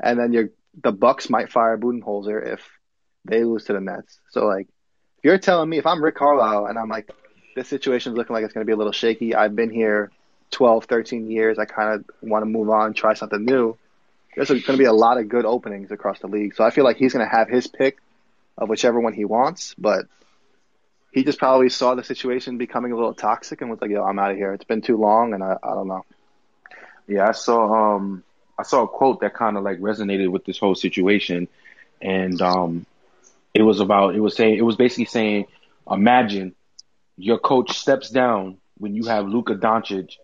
and 0.00 0.18
then 0.18 0.32
you're 0.32 0.50
the 0.82 0.92
Bucks 0.92 1.30
might 1.30 1.50
fire 1.50 1.78
Budenholzer 1.78 2.54
if 2.54 2.60
they 3.24 3.42
lose 3.42 3.64
to 3.64 3.72
the 3.72 3.80
Nets. 3.80 4.20
So 4.30 4.46
like, 4.46 4.68
if 5.18 5.24
you're 5.24 5.38
telling 5.38 5.68
me 5.68 5.78
if 5.78 5.86
I'm 5.86 6.02
Rick 6.02 6.16
Carlisle 6.16 6.66
and 6.66 6.78
I'm 6.78 6.88
like, 6.88 7.10
this 7.54 7.68
situation 7.68 8.12
is 8.12 8.18
looking 8.18 8.34
like 8.34 8.44
it's 8.44 8.52
going 8.52 8.64
to 8.64 8.68
be 8.68 8.74
a 8.74 8.76
little 8.76 8.92
shaky. 8.92 9.34
I've 9.34 9.56
been 9.56 9.70
here 9.70 10.10
12, 10.50 10.84
13 10.84 11.30
years. 11.30 11.58
I 11.58 11.64
kind 11.64 11.94
of 11.94 12.04
want 12.20 12.42
to 12.42 12.46
move 12.46 12.68
on, 12.68 12.92
try 12.92 13.14
something 13.14 13.42
new. 13.42 13.76
There's 14.34 14.48
going 14.48 14.60
to 14.60 14.76
be 14.76 14.84
a 14.84 14.92
lot 14.92 15.18
of 15.18 15.30
good 15.30 15.46
openings 15.46 15.90
across 15.90 16.18
the 16.18 16.26
league. 16.26 16.54
So 16.54 16.62
I 16.62 16.70
feel 16.70 16.84
like 16.84 16.98
he's 16.98 17.14
going 17.14 17.26
to 17.26 17.34
have 17.34 17.48
his 17.48 17.66
pick 17.66 17.96
of 18.58 18.68
whichever 18.68 19.00
one 19.00 19.14
he 19.14 19.24
wants, 19.24 19.74
but 19.78 20.04
he 21.16 21.24
just 21.24 21.38
probably 21.38 21.70
saw 21.70 21.94
the 21.94 22.04
situation 22.04 22.58
becoming 22.58 22.92
a 22.92 22.94
little 22.94 23.14
toxic 23.14 23.62
and 23.62 23.70
was 23.70 23.80
like, 23.80 23.90
"Yo, 23.90 24.04
I'm 24.04 24.18
out 24.18 24.32
of 24.32 24.36
here. 24.36 24.52
It's 24.52 24.64
been 24.66 24.82
too 24.82 24.98
long, 24.98 25.32
and 25.32 25.42
I, 25.42 25.56
I 25.62 25.70
don't 25.70 25.88
know." 25.88 26.04
Yeah, 27.08 27.26
I 27.26 27.32
saw 27.32 27.96
um 27.96 28.22
I 28.58 28.64
saw 28.64 28.82
a 28.82 28.88
quote 28.88 29.20
that 29.20 29.32
kind 29.32 29.56
of 29.56 29.64
like 29.64 29.78
resonated 29.78 30.30
with 30.30 30.44
this 30.44 30.58
whole 30.58 30.74
situation, 30.74 31.48
and 32.02 32.42
um 32.42 32.84
it 33.54 33.62
was 33.62 33.80
about 33.80 34.14
it 34.14 34.20
was 34.20 34.36
saying 34.36 34.58
it 34.58 34.62
was 34.62 34.76
basically 34.76 35.06
saying, 35.06 35.46
imagine 35.90 36.54
your 37.16 37.38
coach 37.38 37.78
steps 37.78 38.10
down 38.10 38.58
when 38.76 38.94
you 38.94 39.04
have 39.06 39.26
Luka 39.26 39.54
Doncic 39.54 40.16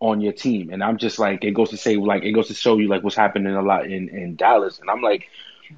on 0.00 0.20
your 0.20 0.34
team. 0.34 0.68
And 0.70 0.84
I'm 0.84 0.98
just 0.98 1.18
like, 1.18 1.44
it 1.44 1.52
goes 1.52 1.70
to 1.70 1.78
say, 1.78 1.96
like, 1.96 2.24
it 2.24 2.32
goes 2.32 2.48
to 2.48 2.54
show 2.54 2.76
you 2.76 2.88
like 2.88 3.02
what's 3.02 3.16
happening 3.16 3.54
a 3.54 3.62
lot 3.62 3.86
in 3.86 4.10
in 4.10 4.36
Dallas. 4.36 4.80
And 4.80 4.90
I'm 4.90 5.00
like, 5.00 5.30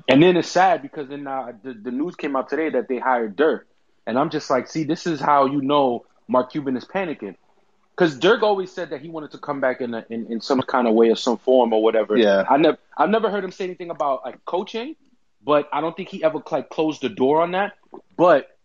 and 0.09 0.21
then 0.21 0.37
it's 0.37 0.51
sad 0.51 0.83
because 0.83 1.09
then 1.09 1.29
uh, 1.29 1.53
the 1.63 1.75
the 1.75 1.93
news 1.93 2.17
came 2.17 2.35
out 2.35 2.49
today 2.49 2.71
that 2.71 2.89
they 2.89 2.99
hired 2.99 3.37
Dirk, 3.37 3.68
and 4.09 4.19
I'm 4.19 4.31
just 4.31 4.49
like, 4.49 4.69
see, 4.69 4.85
this 4.85 5.07
is 5.07 5.21
how 5.21 5.45
you 5.45 5.61
know 5.61 6.07
Mark 6.29 6.51
Cuban 6.51 6.77
is 6.79 6.85
panicking. 6.85 7.37
Because 7.91 8.19
Dirk 8.19 8.43
always 8.43 8.73
said 8.73 8.91
that 8.91 9.03
he 9.03 9.11
wanted 9.11 9.33
to 9.33 9.39
come 9.39 9.61
back 9.61 9.83
in, 9.83 9.93
a, 9.93 10.07
in 10.09 10.33
in 10.33 10.41
some 10.41 10.63
kind 10.63 10.89
of 10.89 10.95
way 10.95 11.11
or 11.11 11.17
some 11.17 11.37
form 11.37 11.75
or 11.75 11.83
whatever. 11.83 12.17
Yeah. 12.17 12.45
I 12.49 12.57
never 12.57 12.79
I've 12.97 13.11
never 13.11 13.31
heard 13.31 13.45
him 13.45 13.51
say 13.53 13.65
anything 13.65 13.91
about 13.91 14.25
like 14.25 14.43
coaching, 14.47 14.97
but 15.45 15.69
I 15.73 15.83
don't 15.83 15.95
think 15.95 16.09
he 16.09 16.25
ever 16.25 16.41
like 16.51 16.71
closed 16.71 17.03
the 17.03 17.11
door 17.11 17.43
on 17.43 17.53
that. 17.53 17.75
But 18.17 18.57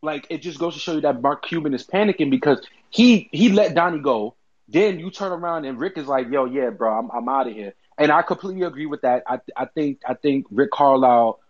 like 0.00 0.28
it 0.30 0.42
just 0.42 0.60
goes 0.60 0.74
to 0.74 0.80
show 0.80 0.92
you 0.92 1.00
that 1.00 1.20
Mark 1.20 1.44
Cuban 1.44 1.74
is 1.74 1.84
panicking 1.84 2.30
because 2.30 2.64
he 2.90 3.28
he 3.32 3.50
let 3.50 3.74
Donnie 3.74 3.98
go. 3.98 4.36
Then 4.68 5.00
you 5.00 5.10
turn 5.10 5.32
around 5.32 5.64
and 5.64 5.80
Rick 5.80 5.98
is 5.98 6.06
like, 6.06 6.30
"Yo, 6.30 6.44
yeah, 6.44 6.70
bro, 6.70 6.96
I'm 7.00 7.10
I'm 7.10 7.28
out 7.28 7.48
of 7.48 7.54
here." 7.54 7.74
And 7.98 8.12
I 8.12 8.22
completely 8.22 8.62
agree 8.62 8.86
with 8.86 9.00
that. 9.00 9.24
I 9.26 9.40
I 9.56 9.64
think 9.64 10.02
I 10.06 10.14
think 10.14 10.46
Rick 10.52 10.70
Carlisle 10.70 11.40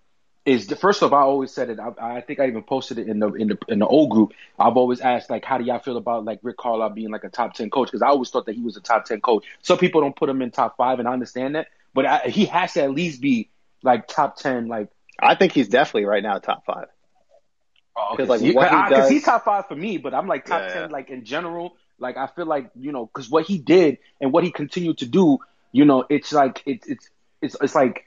is 0.45 0.67
the 0.67 0.77
first 0.77 1.03
off. 1.03 1.13
I 1.13 1.21
always 1.21 1.53
said 1.53 1.71
it. 1.71 1.79
I, 1.79 2.17
I 2.17 2.21
think 2.21 2.41
I 2.41 2.47
even 2.49 2.63
posted 2.63 2.99
it 2.99 3.09
in 3.09 3.19
the 3.21 3.33
in 3.35 3.49
the 3.49 3.59
in 3.69 3.79
the 3.79 3.87
old 3.87 4.11
group. 4.11 4.33
I've 4.59 4.77
always 4.77 5.01
asked 5.01 5.31
like, 5.31 5.45
how 5.45 5.59
do 5.59 5.65
y'all 5.65 5.79
feel 5.79 5.97
about 5.97 6.25
like 6.25 6.41
Rick 6.43 6.57
Carlisle 6.57 6.91
being 6.91 7.11
like 7.11 7.25
a 7.25 7.29
top 7.29 7.55
ten 7.55 7.71
coach? 7.71 7.89
Because 7.89 8.03
I 8.03 8.09
always 8.09 8.31
thought 8.31 8.47
that 8.47 8.55
he 8.55 8.63
was 8.63 8.77
a 8.77 8.81
top 8.81 9.05
ten 9.05 9.21
coach. 9.21 9.45
Some 9.63 9.79
people 9.79 10.01
don't 10.01 10.17
put 10.17 10.29
him 10.29 10.43
in 10.43 10.51
top 10.51 10.77
five, 10.77 10.99
and 10.99 11.07
I 11.07 11.13
understand 11.13 11.55
that, 11.55 11.69
but 11.95 12.07
I, 12.07 12.19
he 12.29 12.47
has 12.47 12.73
to 12.75 12.83
at 12.83 12.91
least 12.91 13.21
be 13.21 13.51
like 13.83 14.09
top 14.09 14.37
ten. 14.37 14.67
Like 14.69 14.89
I 15.21 15.37
think 15.37 15.53
he's 15.53 15.69
definitely 15.69 16.07
right 16.07 16.23
now 16.23 16.39
top 16.39 16.65
five. 16.67 16.89
Oh, 17.97 18.17
because 18.17 18.29
like, 18.29 18.41
he, 18.41 18.53
what 18.53 18.71
he 18.71 18.77
does- 18.89 19.09
he's 19.09 19.25
top 19.25 19.45
five 19.45 19.67
for 19.69 19.77
me, 19.77 19.99
but 19.99 20.15
I'm 20.15 20.27
like 20.27 20.47
top 20.47 20.63
Yeah, 20.63 20.81
ten 20.81 20.91
like 20.91 21.11
in 21.11 21.25
general. 21.25 21.77
Like 21.99 22.17
I 22.17 22.27
feel 22.27 22.47
like 22.47 22.71
you 22.75 22.91
know 22.91 23.07
because 23.07 23.31
what 23.31 23.47
he 23.47 23.59
did 23.59 23.99
and 24.21 24.33
what 24.33 24.43
he 24.45 24.51
continued 24.51 24.99
to 24.99 25.07
do, 25.07 25.39
you 25.71 25.85
know, 25.85 26.05
it's 26.09 26.33
like 26.33 26.63
it's 26.67 26.89
it's 26.89 27.11
it's 27.43 27.57
it's 27.61 27.75
like 27.75 28.07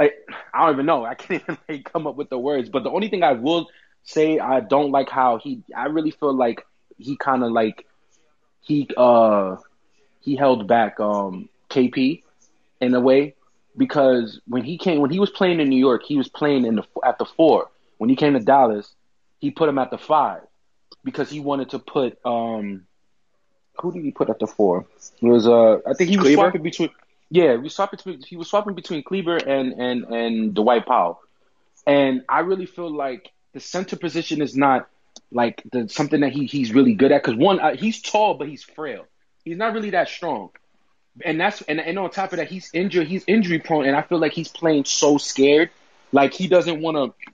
I 0.00 0.10
I 0.54 0.66
don't 0.66 0.74
even 0.74 0.86
know. 0.86 1.04
I 1.04 1.14
can't 1.14 1.42
even 1.48 1.58
like 1.68 1.92
come 1.92 2.06
up 2.06 2.16
with 2.16 2.30
the 2.30 2.38
words. 2.38 2.68
But 2.70 2.84
the 2.84 2.90
only 2.90 3.08
thing 3.08 3.22
I 3.22 3.32
will 3.32 3.68
say 4.04 4.38
I 4.38 4.60
don't 4.60 4.90
like 4.90 5.10
how 5.10 5.38
he. 5.38 5.62
I 5.76 5.86
really 5.86 6.10
feel 6.10 6.34
like 6.34 6.64
he 6.98 7.16
kind 7.16 7.44
of 7.44 7.52
like 7.52 7.86
he 8.62 8.88
uh 8.96 9.56
he 10.20 10.36
held 10.36 10.66
back 10.66 11.00
um 11.00 11.48
KP 11.70 12.22
in 12.80 12.94
a 12.94 13.00
way 13.00 13.34
because 13.76 14.40
when 14.46 14.64
he 14.64 14.78
came 14.78 15.00
when 15.00 15.10
he 15.10 15.18
was 15.20 15.30
playing 15.30 15.60
in 15.60 15.68
New 15.68 15.78
York, 15.78 16.02
he 16.06 16.16
was 16.16 16.28
playing 16.28 16.64
in 16.64 16.76
the 16.76 16.84
at 17.04 17.18
the 17.18 17.26
four. 17.26 17.70
When 17.98 18.08
he 18.10 18.16
came 18.16 18.32
to 18.34 18.40
Dallas, 18.40 18.94
he 19.38 19.50
put 19.50 19.68
him 19.68 19.78
at 19.78 19.90
the 19.90 19.98
five 19.98 20.42
because 21.04 21.30
he 21.30 21.40
wanted 21.40 21.70
to 21.70 21.78
put 21.78 22.18
um 22.24 22.86
who 23.80 23.92
did 23.92 24.04
he 24.04 24.10
put 24.10 24.30
at 24.30 24.38
the 24.38 24.46
four? 24.46 24.86
It 25.20 25.26
was 25.26 25.46
uh 25.46 25.78
I 25.86 25.94
think 25.94 26.10
he 26.10 26.16
was 26.16 26.26
Kleber? 26.28 26.34
swapping 26.34 26.62
between 26.62 26.90
yeah, 27.30 27.56
we 27.56 27.68
swapping 27.68 28.22
he 28.26 28.36
was 28.36 28.48
swapping 28.48 28.74
between 28.74 29.02
Kleber 29.02 29.36
and 29.36 29.72
and 29.72 30.04
and 30.04 30.54
Dwight 30.54 30.84
Powell. 30.84 31.20
And 31.86 32.22
I 32.28 32.40
really 32.40 32.66
feel 32.66 32.90
like 32.90 33.30
the 33.54 33.60
center 33.60 33.96
position 33.96 34.42
is 34.42 34.56
not 34.56 34.88
like 35.32 35.62
the 35.72 35.88
something 35.88 36.20
that 36.20 36.32
he 36.32 36.46
he's 36.46 36.72
really 36.72 36.94
good 36.94 37.12
at 37.12 37.22
cuz 37.22 37.34
one 37.34 37.60
uh, 37.60 37.76
he's 37.76 38.02
tall 38.02 38.34
but 38.34 38.48
he's 38.48 38.64
frail. 38.64 39.06
He's 39.44 39.56
not 39.56 39.74
really 39.74 39.90
that 39.90 40.08
strong. 40.08 40.50
And 41.24 41.40
that's 41.40 41.62
and, 41.62 41.80
and 41.80 41.98
on 41.98 42.10
top 42.10 42.32
of 42.32 42.38
that 42.38 42.48
he's 42.48 42.70
injured, 42.74 43.06
he's 43.06 43.24
injury 43.26 43.60
prone 43.60 43.86
and 43.86 43.96
I 43.96 44.02
feel 44.02 44.18
like 44.18 44.32
he's 44.32 44.48
playing 44.48 44.84
so 44.84 45.16
scared 45.16 45.70
like 46.12 46.34
he 46.34 46.48
doesn't 46.48 46.80
want 46.80 46.96
to 46.96 47.30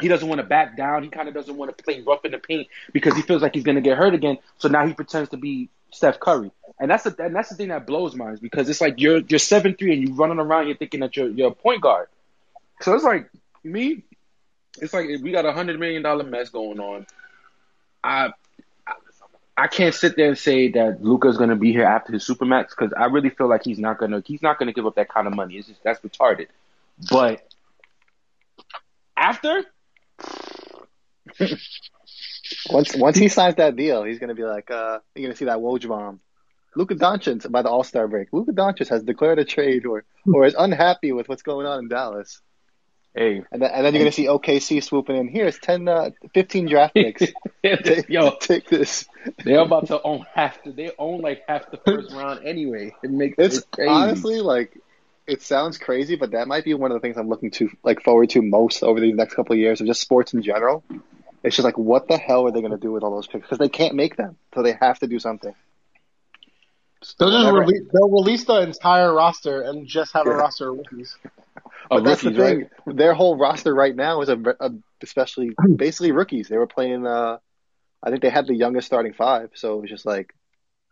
he 0.00 0.08
doesn't 0.08 0.28
want 0.28 0.40
to 0.40 0.46
back 0.46 0.76
down. 0.76 1.02
He 1.04 1.08
kind 1.08 1.28
of 1.28 1.34
doesn't 1.34 1.56
want 1.56 1.76
to 1.76 1.82
play 1.82 2.02
rough 2.02 2.24
in 2.24 2.32
the 2.32 2.38
paint 2.38 2.68
because 2.92 3.14
he 3.14 3.22
feels 3.22 3.42
like 3.42 3.54
he's 3.54 3.64
going 3.64 3.76
to 3.76 3.80
get 3.80 3.96
hurt 3.96 4.12
again. 4.12 4.38
So 4.58 4.68
now 4.68 4.86
he 4.86 4.92
pretends 4.92 5.30
to 5.30 5.36
be 5.36 5.70
Steph 5.92 6.20
Curry, 6.20 6.50
and 6.78 6.90
that's 6.90 7.04
the 7.04 7.14
and 7.24 7.34
that's 7.34 7.48
the 7.48 7.54
thing 7.56 7.68
that 7.68 7.86
blows 7.86 8.14
minds 8.14 8.40
because 8.40 8.68
it's 8.68 8.80
like 8.80 9.00
you're 9.00 9.18
you're 9.18 9.38
seven 9.38 9.74
three 9.74 9.92
and 9.94 10.02
you're 10.08 10.16
running 10.16 10.38
around 10.38 10.66
you're 10.66 10.76
thinking 10.76 11.00
that 11.00 11.16
you're 11.16 11.28
you're 11.28 11.48
a 11.50 11.54
point 11.54 11.80
guard. 11.80 12.08
So 12.80 12.94
it's 12.94 13.04
like 13.04 13.30
me, 13.64 14.04
it's 14.80 14.92
like 14.92 15.06
we 15.22 15.32
got 15.32 15.46
a 15.46 15.52
hundred 15.52 15.78
million 15.80 16.02
dollar 16.02 16.24
mess 16.24 16.50
going 16.50 16.80
on. 16.80 17.06
I. 18.02 18.26
I- 19.58 19.68
can't 19.68 19.94
sit 19.94 20.16
there 20.16 20.28
and 20.28 20.36
say 20.38 20.70
that 20.72 21.02
Luka's 21.02 21.38
to 21.48 21.56
be 21.56 21.72
here 21.72 21.84
after 21.84 22.12
his 22.12 22.28
supermax 22.28 22.70
because 22.70 22.92
I 22.92 23.06
really 23.06 23.30
feel 23.30 23.48
like 23.48 23.62
he's 23.64 23.78
not 23.78 23.98
to 24.12 24.22
he's 24.26 24.42
not 24.42 24.58
to 24.66 24.72
give 24.74 24.84
up 24.86 24.96
that 24.96 25.08
kind 25.08 25.26
of 25.26 25.34
money. 25.34 25.56
It's 25.56 25.68
just 25.68 25.82
that's 25.82 26.00
retarded. 26.00 26.48
But 27.10 27.42
after, 29.16 29.64
Once 32.70 32.94
once 32.96 33.16
he 33.16 33.28
signs 33.28 33.56
that 33.56 33.76
deal, 33.76 34.04
he's 34.04 34.18
gonna 34.18 34.34
be 34.34 34.44
like, 34.44 34.70
uh, 34.70 34.98
you're 35.14 35.28
gonna 35.28 35.36
see 35.36 35.46
that 35.46 35.58
Woj 35.58 35.88
bomb. 35.88 36.20
Luka 36.74 36.94
Doncic 36.94 37.50
by 37.50 37.62
the 37.62 37.70
All 37.70 37.84
Star 37.84 38.06
break. 38.06 38.28
Luka 38.32 38.52
Doncic 38.52 38.88
has 38.88 39.02
declared 39.02 39.38
a 39.38 39.44
trade 39.44 39.86
or 39.86 40.04
or 40.32 40.44
is 40.44 40.54
unhappy 40.58 41.12
with 41.12 41.28
what's 41.28 41.42
going 41.42 41.66
on 41.66 41.78
in 41.80 41.88
Dallas. 41.88 42.40
hey, 43.14 43.42
And 43.50 43.62
then, 43.62 43.70
and 43.72 43.84
then 43.86 43.94
you're 43.94 44.02
gonna 44.02 44.12
see 44.12 44.26
OKC 44.26 44.82
swooping 44.82 45.16
in. 45.16 45.28
Here's 45.28 45.58
10, 45.58 45.88
uh, 45.88 46.10
15 46.34 46.66
draft 46.66 46.94
picks. 46.94 47.22
Take, 47.64 48.08
yo, 48.10 48.32
take 48.38 48.68
this. 48.68 49.06
they're 49.44 49.60
about 49.60 49.86
to 49.88 50.00
own 50.02 50.24
half. 50.34 50.62
The, 50.62 50.70
they 50.72 50.92
own 50.98 51.20
like 51.22 51.42
half 51.48 51.70
the 51.70 51.78
first 51.78 52.12
round 52.12 52.44
anyway. 52.46 52.94
It 53.02 53.10
makes 53.10 53.36
It's 53.38 53.58
it 53.58 53.70
crazy. 53.72 53.90
honestly 53.90 54.40
like 54.40 54.78
it 55.26 55.42
sounds 55.42 55.78
crazy, 55.78 56.14
but 56.14 56.30
that 56.32 56.46
might 56.46 56.64
be 56.64 56.74
one 56.74 56.92
of 56.92 56.94
the 56.96 57.00
things 57.00 57.16
I'm 57.16 57.28
looking 57.28 57.50
to 57.52 57.70
like 57.82 58.02
forward 58.02 58.30
to 58.30 58.42
most 58.42 58.82
over 58.84 59.00
these 59.00 59.16
next 59.16 59.34
couple 59.34 59.54
of 59.54 59.58
years 59.58 59.80
of 59.80 59.86
just 59.88 60.00
sports 60.00 60.34
in 60.34 60.42
general. 60.42 60.84
It's 61.46 61.56
just 61.56 61.64
like 61.64 61.78
what 61.78 62.08
the 62.08 62.18
hell 62.18 62.46
are 62.46 62.52
they 62.52 62.60
gonna 62.60 62.76
do 62.76 62.92
with 62.92 63.02
all 63.04 63.14
those 63.14 63.26
picks? 63.28 63.42
Because 63.46 63.58
they 63.58 63.68
can't 63.68 63.94
make 63.94 64.16
them, 64.16 64.36
so 64.54 64.62
they 64.62 64.76
have 64.80 64.98
to 64.98 65.06
do 65.06 65.18
something. 65.18 65.54
They'll 67.18 67.30
just 67.30 67.44
Whatever. 67.44 67.60
release, 67.60 67.82
they'll 67.92 68.10
release 68.10 68.44
the 68.44 68.60
entire 68.62 69.14
roster 69.14 69.62
and 69.62 69.86
just 69.86 70.12
have 70.14 70.26
a 70.26 70.30
roster 70.34 70.70
of 70.70 70.78
rookies. 70.78 71.16
Oh, 71.88 71.98
But 71.98 72.04
that's 72.04 72.22
the 72.22 72.30
rookies, 72.32 72.68
thing. 72.84 72.96
Their 72.96 73.14
whole 73.14 73.38
roster 73.38 73.72
right 73.72 73.94
now 73.94 74.20
is 74.22 74.28
a, 74.28 74.36
a 74.58 74.70
especially 75.04 75.50
basically 75.76 76.10
rookies. 76.10 76.48
They 76.48 76.58
were 76.58 76.66
playing. 76.66 77.06
Uh, 77.06 77.38
I 78.02 78.10
think 78.10 78.22
they 78.22 78.28
had 78.28 78.48
the 78.48 78.56
youngest 78.56 78.88
starting 78.88 79.12
five, 79.12 79.50
so 79.54 79.78
it 79.78 79.82
was 79.82 79.90
just 79.90 80.04
like 80.04 80.34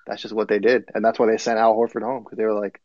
that's 0.07 0.23
just 0.23 0.33
what 0.35 0.47
they 0.47 0.61
did, 0.61 0.85
and 0.95 1.05
that's 1.05 1.19
why 1.19 1.27
they 1.27 1.37
sent 1.37 1.59
Al 1.59 1.75
Horford 1.75 2.03
home 2.03 2.23
because 2.23 2.39
they 2.39 2.45
were 2.45 2.55
like, 2.55 2.81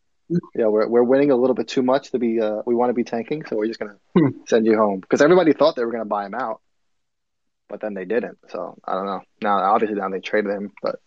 "Yeah, 0.55 0.67
we're 0.67 0.87
we're 0.87 1.03
winning 1.03 1.29
a 1.29 1.35
little 1.35 1.53
bit 1.53 1.67
too 1.67 1.83
much 1.83 2.09
to 2.11 2.17
be. 2.19 2.41
Uh, 2.41 2.63
we 2.65 2.73
want 2.73 2.89
to 2.89 2.95
be 2.95 3.03
tanking, 3.03 3.45
so 3.45 3.57
we're 3.57 3.67
just 3.67 3.79
gonna 3.79 3.97
Hmm. 4.17 4.29
send 4.47 4.65
you 4.65 4.75
home." 4.75 5.01
Because 5.01 5.21
everybody 5.21 5.53
thought 5.53 5.75
they 5.75 5.85
were 5.85 5.91
gonna 5.91 6.05
buy 6.05 6.25
him 6.25 6.33
out, 6.33 6.61
but 7.69 7.81
then 7.81 7.93
they 7.93 8.05
didn't. 8.05 8.37
So 8.49 8.77
I 8.83 8.93
don't 8.93 9.05
know. 9.05 9.21
Now, 9.41 9.59
obviously, 9.59 9.95
now 9.95 10.09
they 10.09 10.19
traded 10.19 10.51
him, 10.51 10.71
but 10.81 10.99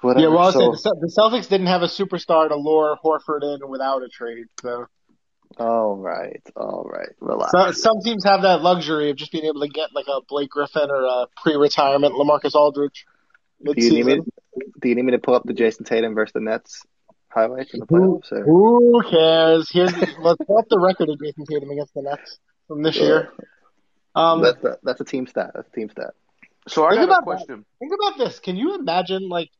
whatever. 0.00 0.26
Yeah, 0.26 0.34
well, 0.34 0.52
so, 0.52 0.72
the 0.72 1.08
Cel- 1.08 1.30
Celtics 1.30 1.48
didn't 1.48 1.66
have 1.66 1.82
a 1.82 1.86
superstar 1.86 2.48
to 2.48 2.56
lure 2.56 2.96
Horford 3.04 3.42
in 3.42 3.68
without 3.68 4.02
a 4.02 4.08
trade. 4.08 4.46
So, 4.62 4.86
all 5.58 5.96
right, 5.96 6.42
all 6.56 6.88
right, 6.90 7.10
relax. 7.20 7.52
so 7.52 7.72
some 7.72 8.00
teams 8.02 8.24
have 8.24 8.42
that 8.42 8.62
luxury 8.62 9.10
of 9.10 9.16
just 9.16 9.32
being 9.32 9.44
able 9.44 9.60
to 9.60 9.68
get 9.68 9.90
like 9.94 10.06
a 10.08 10.20
Blake 10.28 10.50
Griffin 10.50 10.90
or 10.90 11.04
a 11.04 11.26
pre-retirement 11.42 12.14
LaMarcus 12.14 12.54
Aldridge. 12.54 13.04
Do 13.62 13.74
you 13.76 13.90
need 13.90 14.06
me? 14.06 14.14
mid-season. 14.14 14.32
Do 14.80 14.88
you 14.88 14.94
need 14.94 15.04
me 15.04 15.12
to 15.12 15.18
pull 15.18 15.34
up 15.34 15.44
the 15.44 15.52
Jayson 15.52 15.84
Tatum 15.84 16.14
versus 16.14 16.32
the 16.32 16.40
Nets 16.40 16.82
highlights 17.28 17.74
in 17.74 17.80
the 17.80 17.86
playoffs? 17.86 18.32
Or? 18.32 18.44
Who 18.44 19.02
cares? 19.08 19.70
Here's 19.70 19.92
let's 20.20 20.42
pull 20.46 20.58
up 20.58 20.68
the 20.68 20.78
record 20.78 21.08
of 21.10 21.18
Jayson 21.18 21.44
Tatum 21.46 21.70
against 21.70 21.94
the 21.94 22.02
Nets 22.02 22.38
from 22.68 22.82
this 22.82 22.96
year. 22.96 23.30
Um, 24.14 24.42
that's 24.42 24.64
a, 24.64 24.76
that's 24.82 25.00
a 25.00 25.04
team 25.04 25.26
stat. 25.26 25.52
That's 25.54 25.68
a 25.68 25.72
team 25.72 25.90
stat. 25.90 26.10
So 26.68 26.84
I 26.84 26.90
Think 26.90 27.00
got 27.00 27.02
a 27.02 27.12
about 27.12 27.24
question. 27.24 27.64
Think 27.78 27.92
about 27.94 28.18
this. 28.18 28.38
Can 28.38 28.56
you 28.56 28.74
imagine, 28.74 29.28
like, 29.28 29.50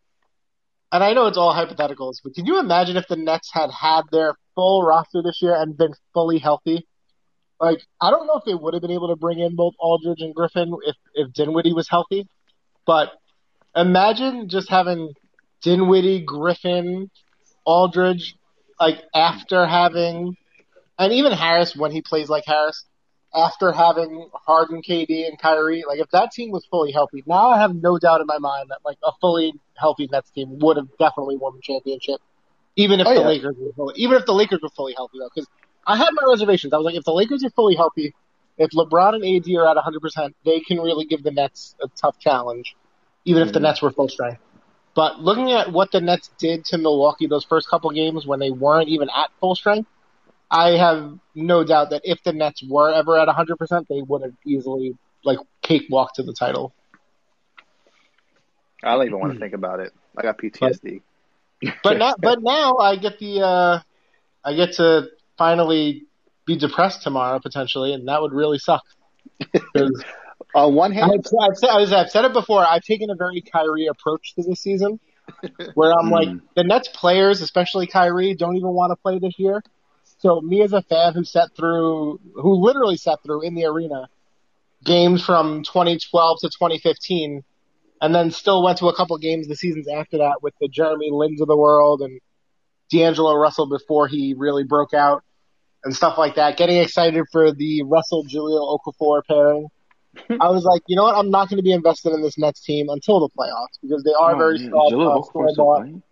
and 0.92 1.04
I 1.04 1.12
know 1.12 1.26
it's 1.26 1.38
all 1.38 1.54
hypotheticals, 1.54 2.16
but 2.22 2.34
can 2.34 2.46
you 2.46 2.58
imagine 2.58 2.96
if 2.96 3.06
the 3.08 3.16
Nets 3.16 3.50
had 3.52 3.70
had 3.70 4.02
their 4.10 4.34
full 4.54 4.82
roster 4.82 5.22
this 5.22 5.40
year 5.40 5.54
and 5.54 5.76
been 5.76 5.94
fully 6.12 6.38
healthy? 6.38 6.86
Like, 7.60 7.80
I 8.00 8.10
don't 8.10 8.26
know 8.26 8.34
if 8.34 8.44
they 8.44 8.54
would 8.54 8.74
have 8.74 8.80
been 8.80 8.90
able 8.90 9.08
to 9.08 9.16
bring 9.16 9.38
in 9.38 9.54
both 9.54 9.74
Aldridge 9.78 10.20
and 10.20 10.34
Griffin 10.34 10.74
if, 10.84 10.96
if 11.14 11.32
Dinwiddie 11.32 11.74
was 11.74 11.88
healthy, 11.88 12.26
but 12.86 13.12
imagine 13.76 14.48
just 14.48 14.68
having 14.68 15.12
Dinwiddie, 15.62 16.24
Griffin, 16.24 17.10
Aldridge, 17.64 18.34
like, 18.80 19.02
after 19.14 19.66
having, 19.66 20.36
and 20.98 21.12
even 21.12 21.32
Harris 21.32 21.76
when 21.76 21.92
he 21.92 22.02
plays 22.02 22.28
like 22.28 22.44
Harris, 22.46 22.84
after 23.34 23.72
having 23.72 24.28
Harden, 24.46 24.82
KD, 24.82 25.26
and 25.26 25.38
Kyrie, 25.38 25.84
like 25.86 26.00
if 26.00 26.10
that 26.10 26.32
team 26.32 26.50
was 26.50 26.66
fully 26.70 26.92
healthy, 26.92 27.22
now 27.26 27.50
I 27.50 27.58
have 27.60 27.74
no 27.74 27.98
doubt 27.98 28.20
in 28.20 28.26
my 28.26 28.38
mind 28.38 28.70
that 28.70 28.80
like 28.84 28.98
a 29.04 29.12
fully 29.20 29.52
healthy 29.76 30.08
Nets 30.10 30.30
team 30.30 30.58
would 30.60 30.76
have 30.76 30.88
definitely 30.98 31.36
won 31.36 31.54
the 31.54 31.62
championship, 31.62 32.20
even 32.76 33.00
if 33.00 33.06
Oh, 33.06 33.14
the 33.14 33.20
yeah. 33.20 33.26
Lakers 33.26 33.56
were 33.58 33.72
fully, 33.72 33.94
even 33.96 34.16
if 34.16 34.26
the 34.26 34.34
Lakers 34.34 34.60
were 34.62 34.70
fully 34.70 34.94
healthy 34.96 35.18
though, 35.20 35.28
because 35.34 35.48
I 35.86 35.96
had 35.96 36.10
my 36.12 36.28
reservations. 36.28 36.72
I 36.72 36.76
was 36.76 36.84
like, 36.84 36.96
if 36.96 37.04
the 37.04 37.12
Lakers 37.12 37.44
are 37.44 37.50
fully 37.50 37.76
healthy, 37.76 38.14
if 38.58 38.70
LeBron 38.70 39.14
and 39.14 39.24
AD 39.24 39.54
are 39.56 39.68
at 39.68 39.76
100, 39.76 40.00
percent 40.00 40.36
they 40.44 40.60
can 40.60 40.78
really 40.78 41.04
give 41.04 41.22
the 41.22 41.30
Nets 41.30 41.76
a 41.82 41.88
tough 42.00 42.18
challenge, 42.18 42.74
even 43.24 43.42
if 43.46 43.52
the 43.52 43.60
Mhm. 43.60 43.64
Nets 43.64 43.82
were 43.82 43.90
full 43.90 44.08
strength. 44.08 44.40
But 44.94 45.20
looking 45.20 45.52
at 45.52 45.72
what 45.72 45.92
the 45.92 46.00
Nets 46.00 46.30
did 46.38 46.64
to 46.66 46.78
Milwaukee 46.78 47.28
those 47.28 47.44
first 47.44 47.68
couple 47.68 47.90
games 47.90 48.26
when 48.26 48.40
they 48.40 48.50
weren't 48.50 48.88
even 48.88 49.08
at 49.08 49.30
full 49.40 49.54
strength, 49.54 49.88
I 50.50 50.70
have 50.70 51.18
no 51.34 51.62
doubt 51.64 51.90
that 51.90 52.02
if 52.04 52.22
the 52.24 52.32
Nets 52.32 52.62
were 52.68 52.92
ever 52.92 53.18
at 53.18 53.28
100%, 53.28 53.86
they 53.88 54.02
would 54.02 54.22
have 54.22 54.32
easily 54.44 54.96
like 55.24 55.38
cakewalked 55.62 56.16
to 56.16 56.22
the 56.22 56.32
title. 56.32 56.74
I 58.82 58.96
don't 58.96 59.06
even 59.06 59.20
want 59.20 59.34
to 59.34 59.38
think 59.38 59.52
about 59.54 59.80
it. 59.80 59.92
I 60.16 60.22
got 60.22 60.38
PTSD. 60.38 61.02
But 61.84 61.98
now, 61.98 62.14
but 62.18 62.42
now 62.42 62.76
I 62.78 62.96
get 62.96 63.18
the, 63.18 63.42
uh, 63.42 63.80
I 64.44 64.54
get 64.54 64.72
to 64.74 65.08
finally 65.36 66.06
be 66.46 66.56
depressed 66.56 67.02
tomorrow 67.02 67.38
potentially, 67.38 67.92
and 67.92 68.08
that 68.08 68.20
would 68.22 68.32
really 68.32 68.58
suck. 68.58 68.82
On 70.54 70.74
one 70.74 70.90
hand, 70.92 71.12
I've, 71.12 71.20
I've, 71.50 71.56
said, 71.56 71.68
I've 71.70 71.92
I've 71.92 72.10
said 72.10 72.24
it 72.24 72.32
before. 72.32 72.66
I've 72.66 72.82
taken 72.82 73.08
a 73.10 73.14
very 73.14 73.40
Kyrie 73.40 73.86
approach 73.86 74.34
to 74.34 74.42
this 74.42 74.60
season, 74.60 74.98
where 75.74 75.92
I'm 75.92 76.10
like, 76.10 76.28
Mm. 76.28 76.40
the 76.56 76.64
Nets 76.64 76.88
players, 76.88 77.40
especially 77.40 77.86
Kyrie, 77.86 78.34
don't 78.34 78.56
even 78.56 78.70
want 78.70 78.90
to 78.90 78.96
play 78.96 79.18
this 79.20 79.38
year. 79.38 79.62
So 80.20 80.40
me 80.40 80.62
as 80.62 80.72
a 80.72 80.83
fan 80.83 81.14
who 81.14 81.24
sat 81.24 81.48
through, 81.56 82.20
who 82.35 82.54
literally 82.64 82.96
sat 82.96 83.18
through 83.24 83.42
in 83.42 83.54
the 83.54 83.64
arena, 83.66 84.09
games 84.85 85.24
from 85.24 85.62
2012 85.62 86.38
to 86.40 86.48
2015, 86.48 87.42
and 88.02 88.14
then 88.14 88.30
still 88.30 88.62
went 88.62 88.78
to 88.78 88.88
a 88.88 88.94
couple 88.96 89.16
games 89.18 89.48
the 89.48 89.56
seasons 89.56 89.88
after 89.88 90.18
that 90.18 90.42
with 90.42 90.54
the 90.61 90.68
Jeremy 90.68 91.11
Lins 91.11 91.40
of 91.40 91.48
the 91.48 91.56
world 91.56 92.02
and 92.02 92.20
D'Angelo 92.90 93.35
Russell 93.35 93.68
before 93.68 94.09
he 94.09 94.35
really 94.37 94.64
broke 94.64 94.94
out 94.94 95.22
and 95.85 95.94
stuff 95.94 96.18
like 96.18 96.35
that. 96.37 96.56
Getting 96.56 96.78
excited 96.78 97.24
for 97.33 97.52
the 97.52 97.83
Russell 97.85 98.24
Jahlil 98.24 98.78
Okafor 98.78 99.22
pairing. 99.26 99.68
I 100.40 100.50
was 100.50 100.64
like, 100.64 100.83
you 100.87 100.96
know 100.96 101.04
what? 101.04 101.14
I'm 101.14 101.30
not 101.30 101.48
going 101.48 101.59
to 101.59 101.62
be 101.62 101.72
invested 101.72 102.12
in 102.12 102.20
this 102.20 102.37
next 102.37 102.62
team 102.64 102.88
until 102.88 103.20
the 103.20 103.28
playoffs 103.38 103.78
because 103.80 104.02
they 104.02 104.12
are 104.12 104.35
Oh, 104.35 104.38
very 104.38 104.59
man, 104.59 104.66
strong, 104.68 104.90
Jahlil 104.92 105.11
uh, 105.12 105.20
Okafor's 105.20 105.28
store 105.28 105.48
still 105.52 105.64
bought. 105.64 105.80
playing? 105.83 106.02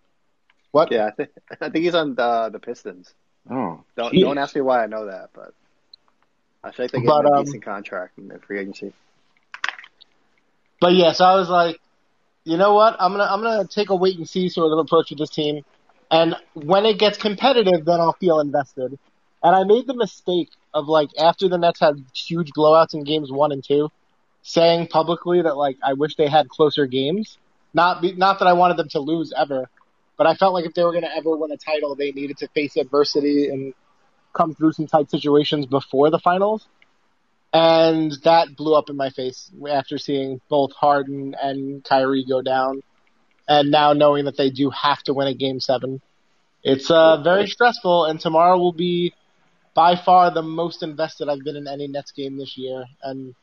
What? 0.71 0.92
yeah, 0.92 1.07
I 1.07 1.11
think, 1.11 1.31
I 1.61 1.68
think 1.71 1.85
he's 1.85 1.94
on 1.94 2.14
the 2.14 2.51
the 2.53 2.59
Pistons. 2.61 3.12
Oh, 3.51 3.83
Don't 3.96 4.12
Jeez. 4.12 4.20
don't 4.22 4.38
ask 4.38 4.55
me 4.55 4.61
why 4.61 4.83
I 4.83 4.87
know 4.87 5.07
that, 5.07 5.31
but 5.35 5.53
I 6.62 6.70
think 6.70 6.92
they 6.92 6.98
gave 7.01 7.07
But, 7.09 7.24
him 7.24 7.33
a 7.33 7.37
um, 7.38 7.44
decent 7.44 7.64
contract 7.64 8.18
in 8.18 8.29
the 8.29 8.38
free 8.38 8.61
agency. 8.61 8.92
But 10.81 10.94
yeah, 10.94 11.12
so 11.12 11.24
I 11.24 11.35
was 11.35 11.48
like, 11.48 11.81
you 12.44 12.57
know 12.57 12.74
what? 12.74 12.96
I'm 13.01 13.12
gonna 13.12 13.24
I'm 13.24 13.42
gonna 13.42 13.66
take 13.66 13.90
a 13.90 13.96
wait 13.96 14.16
and 14.16 14.29
see 14.29 14.48
sort 14.48 14.72
of 14.72 14.79
approach 14.79 15.11
with 15.11 15.18
this 15.18 15.31
team, 15.31 15.64
and 16.11 16.37
when 16.55 16.87
it 16.87 16.98
gets 16.98 17.18
competitive, 17.18 17.85
then 17.85 18.01
I'll 18.01 18.16
feel 18.20 18.40
invested. 18.40 18.98
And 19.42 19.55
I 19.55 19.64
made 19.64 19.87
the 19.87 19.94
mistake 19.94 20.51
of 20.74 20.88
like 20.88 21.11
after 21.18 21.48
the 21.48 21.59
Nets 21.59 21.81
had 21.81 22.05
huge 22.14 22.51
blowouts 22.57 22.94
in 22.94 23.05
games 23.05 23.31
one 23.31 23.53
and 23.53 23.62
two, 23.64 23.90
saying 24.42 24.88
publicly 24.88 25.42
that 25.42 25.57
like 25.57 25.77
I 25.83 25.94
wish 25.94 26.16
they 26.16 26.29
had 26.29 26.48
closer 26.48 26.87
games. 26.87 27.38
Not 27.74 28.01
be, 28.01 28.12
not 28.12 28.38
that 28.38 28.48
I 28.48 28.55
wanted 28.55 28.79
them 28.79 28.88
to 28.90 29.01
lose 29.01 29.33
ever, 29.37 29.68
but 30.18 30.26
I 30.26 30.35
felt 30.35 30.52
like 30.52 30.66
if 30.66 30.74
they 30.74 30.83
were 30.83 30.92
gonna 30.92 31.11
ever 31.16 31.35
win 31.35 31.52
a 31.52 31.57
title, 31.57 31.94
they 31.94 32.11
needed 32.11 32.37
to 32.38 32.48
face 32.48 32.76
adversity 32.76 33.48
and 33.48 33.72
come 34.35 34.54
through 34.54 34.72
some 34.72 34.87
tight 34.87 35.11
situations 35.11 35.64
before 35.64 36.11
the 36.11 36.18
finals. 36.18 36.66
And 37.52 38.12
that 38.24 38.57
blew 38.57 38.74
up 38.74 38.90
in 38.90 38.96
my 38.96 39.09
face 39.09 39.50
after 39.70 39.96
seeing 39.96 40.40
both 40.50 40.72
Harden 40.72 41.35
and 41.40 41.83
Kyrie 41.83 42.26
go 42.28 42.42
down. 42.42 42.83
And 43.48 43.70
now 43.70 43.94
knowing 43.94 44.26
that 44.26 44.37
they 44.37 44.50
do 44.50 44.68
have 44.68 45.02
to 45.04 45.14
win 45.14 45.28
a 45.28 45.35
game 45.35 45.59
seven. 45.61 46.02
It's 46.62 46.90
uh, 46.90 47.22
very 47.22 47.46
stressful, 47.46 48.07
and 48.07 48.20
tomorrow 48.20 48.59
will 48.59 48.74
be 48.74 49.14
by 49.74 49.96
far 49.96 50.31
the 50.35 50.42
most 50.42 50.83
invested 50.83 51.28
I've 51.28 51.44
been 51.44 51.57
in 51.57 51.68
any 51.68 51.87
Nets 51.87 52.11
game 52.12 52.37
this 52.37 52.59
year. 52.59 52.85
And 53.02 53.35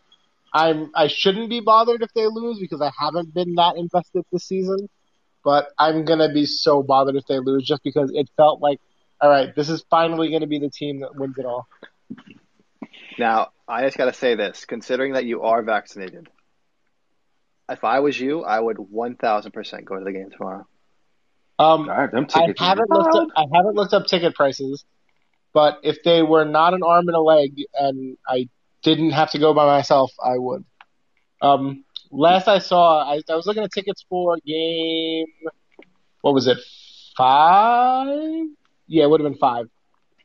I'm 0.53 0.91
I 0.93 1.07
shouldn't 1.07 1.49
be 1.49 1.61
bothered 1.61 2.03
if 2.03 2.13
they 2.13 2.27
lose 2.27 2.59
because 2.59 2.81
I 2.81 2.91
haven't 2.99 3.33
been 3.33 3.55
that 3.55 3.77
invested 3.77 4.25
this 4.31 4.43
season. 4.43 4.89
But 5.45 5.67
I'm 5.77 6.03
gonna 6.03 6.33
be 6.33 6.45
so 6.47 6.83
bothered 6.83 7.15
if 7.15 7.25
they 7.27 7.39
lose 7.39 7.63
just 7.63 7.83
because 7.83 8.11
it 8.13 8.27
felt 8.35 8.61
like, 8.61 8.81
all 9.21 9.29
right, 9.29 9.55
this 9.55 9.69
is 9.69 9.85
finally 9.89 10.31
gonna 10.31 10.47
be 10.47 10.59
the 10.59 10.71
team 10.71 11.01
that 11.01 11.15
wins 11.15 11.37
it 11.37 11.45
all. 11.45 11.67
Now, 13.17 13.49
I 13.67 13.83
just 13.83 13.95
got 13.95 14.05
to 14.05 14.13
say 14.13 14.35
this: 14.35 14.65
considering 14.65 15.13
that 15.13 15.25
you 15.25 15.43
are 15.43 15.61
vaccinated, 15.61 16.27
if 17.69 17.83
I 17.83 17.99
was 17.99 18.19
you, 18.19 18.43
I 18.43 18.59
would 18.59 18.77
one 18.77 19.15
thousand 19.15 19.51
percent 19.51 19.85
go 19.85 19.97
to 19.97 20.03
the 20.03 20.11
game 20.11 20.31
tomorrow. 20.31 20.65
Um, 21.57 21.85
God, 21.85 22.11
them 22.11 22.27
I 22.33 22.47
haven't 22.57 22.89
looked 22.89 23.15
up, 23.15 23.27
I 23.37 23.45
haven't 23.53 23.75
looked 23.75 23.93
up 23.93 24.07
ticket 24.07 24.35
prices, 24.35 24.83
but 25.53 25.79
if 25.83 26.03
they 26.03 26.23
were 26.23 26.43
not 26.43 26.73
an 26.73 26.81
arm 26.83 27.07
and 27.07 27.15
a 27.15 27.21
leg 27.21 27.61
and 27.73 28.17
I 28.27 28.49
didn't 28.81 29.11
have 29.11 29.31
to 29.31 29.39
go 29.39 29.53
by 29.53 29.65
myself, 29.65 30.11
I 30.21 30.37
would. 30.37 30.65
Um, 31.41 31.84
last 32.15 32.47
I 32.47 32.59
saw, 32.59 33.03
I, 33.03 33.21
I 33.29 33.35
was 33.35 33.45
looking 33.45 33.63
at 33.63 33.71
tickets 33.71 34.05
for 34.09 34.37
game, 34.45 35.25
what 36.21 36.33
was 36.33 36.47
it, 36.47 36.57
five? 37.17 38.47
Yeah, 38.87 39.03
it 39.03 39.09
would 39.09 39.21
have 39.21 39.31
been 39.31 39.39
five. 39.39 39.67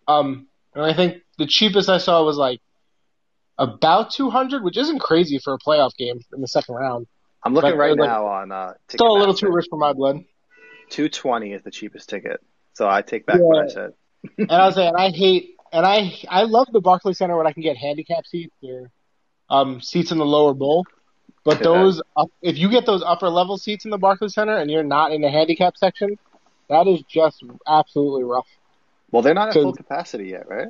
Um, 0.09 0.49
and 0.75 0.85
I 0.85 0.95
think 0.95 1.23
the 1.39 1.47
cheapest 1.47 1.89
I 1.89 1.99
saw 1.99 2.25
was 2.25 2.37
like 2.37 2.61
about 3.59 4.11
200, 4.13 4.65
which 4.65 4.77
isn't 4.77 5.01
crazy 5.01 5.39
for 5.39 5.55
a 5.55 5.59
playoff 5.59 5.95
game 5.97 6.21
in 6.35 6.41
the 6.41 6.49
second 6.49 6.75
round. 6.75 7.07
I'm 7.43 7.55
looking 7.55 7.71
But, 7.71 7.77
right 7.79 7.97
like, 7.97 8.09
now 8.09 8.27
on 8.27 8.53
uh, 8.53 8.75
Still 8.89 9.17
a 9.17 9.19
little 9.19 9.35
too 9.35 9.51
rich 9.51 9.67
for 9.71 9.79
my 9.79 9.93
blood. 9.93 10.25
Two 10.91 11.09
twenty 11.09 11.53
is 11.53 11.63
the 11.63 11.71
cheapest 11.71 12.09
ticket, 12.09 12.41
so 12.73 12.89
I 12.89 13.03
take 13.03 13.25
back 13.25 13.39
what 13.39 13.65
I 13.65 13.69
said. 13.69 13.93
and 14.37 14.51
I 14.51 14.67
was 14.67 14.75
saying, 14.75 14.93
I 14.97 15.11
hate, 15.11 15.55
and 15.73 15.87
I 15.87 16.13
I 16.29 16.43
love 16.43 16.67
the 16.73 16.81
Barclays 16.81 17.17
Center 17.17 17.37
when 17.37 17.47
I 17.47 17.53
can 17.53 17.63
get 17.63 17.77
handicap 17.77 18.27
seats 18.27 18.55
or 18.63 18.91
um, 19.49 19.81
seats 19.81 20.11
in 20.11 20.19
the 20.19 20.27
lower 20.27 20.53
bowl. 20.53 20.85
But 21.45 21.63
those, 21.63 22.03
up, 22.17 22.31
if 22.43 22.59
you 22.59 22.71
get 22.71 22.87
those 22.87 23.03
upper 23.05 23.29
level 23.29 23.59
seats 23.59 23.85
in 23.85 23.91
the 23.91 23.99
Barclays 23.99 24.35
Center 24.35 24.57
and 24.57 24.71
you're 24.71 24.83
not 24.83 25.13
in 25.13 25.21
the 25.21 25.31
handicap 25.31 25.77
section, 25.77 26.19
that 26.69 26.87
is 26.87 27.03
just 27.03 27.43
absolutely 27.67 28.25
rough. 28.25 28.47
Well, 29.11 29.23
they're 29.23 29.35
not 29.35 29.49
at 29.49 29.55
full 29.55 29.73
capacity 29.73 30.29
yet, 30.29 30.49
right? 30.49 30.69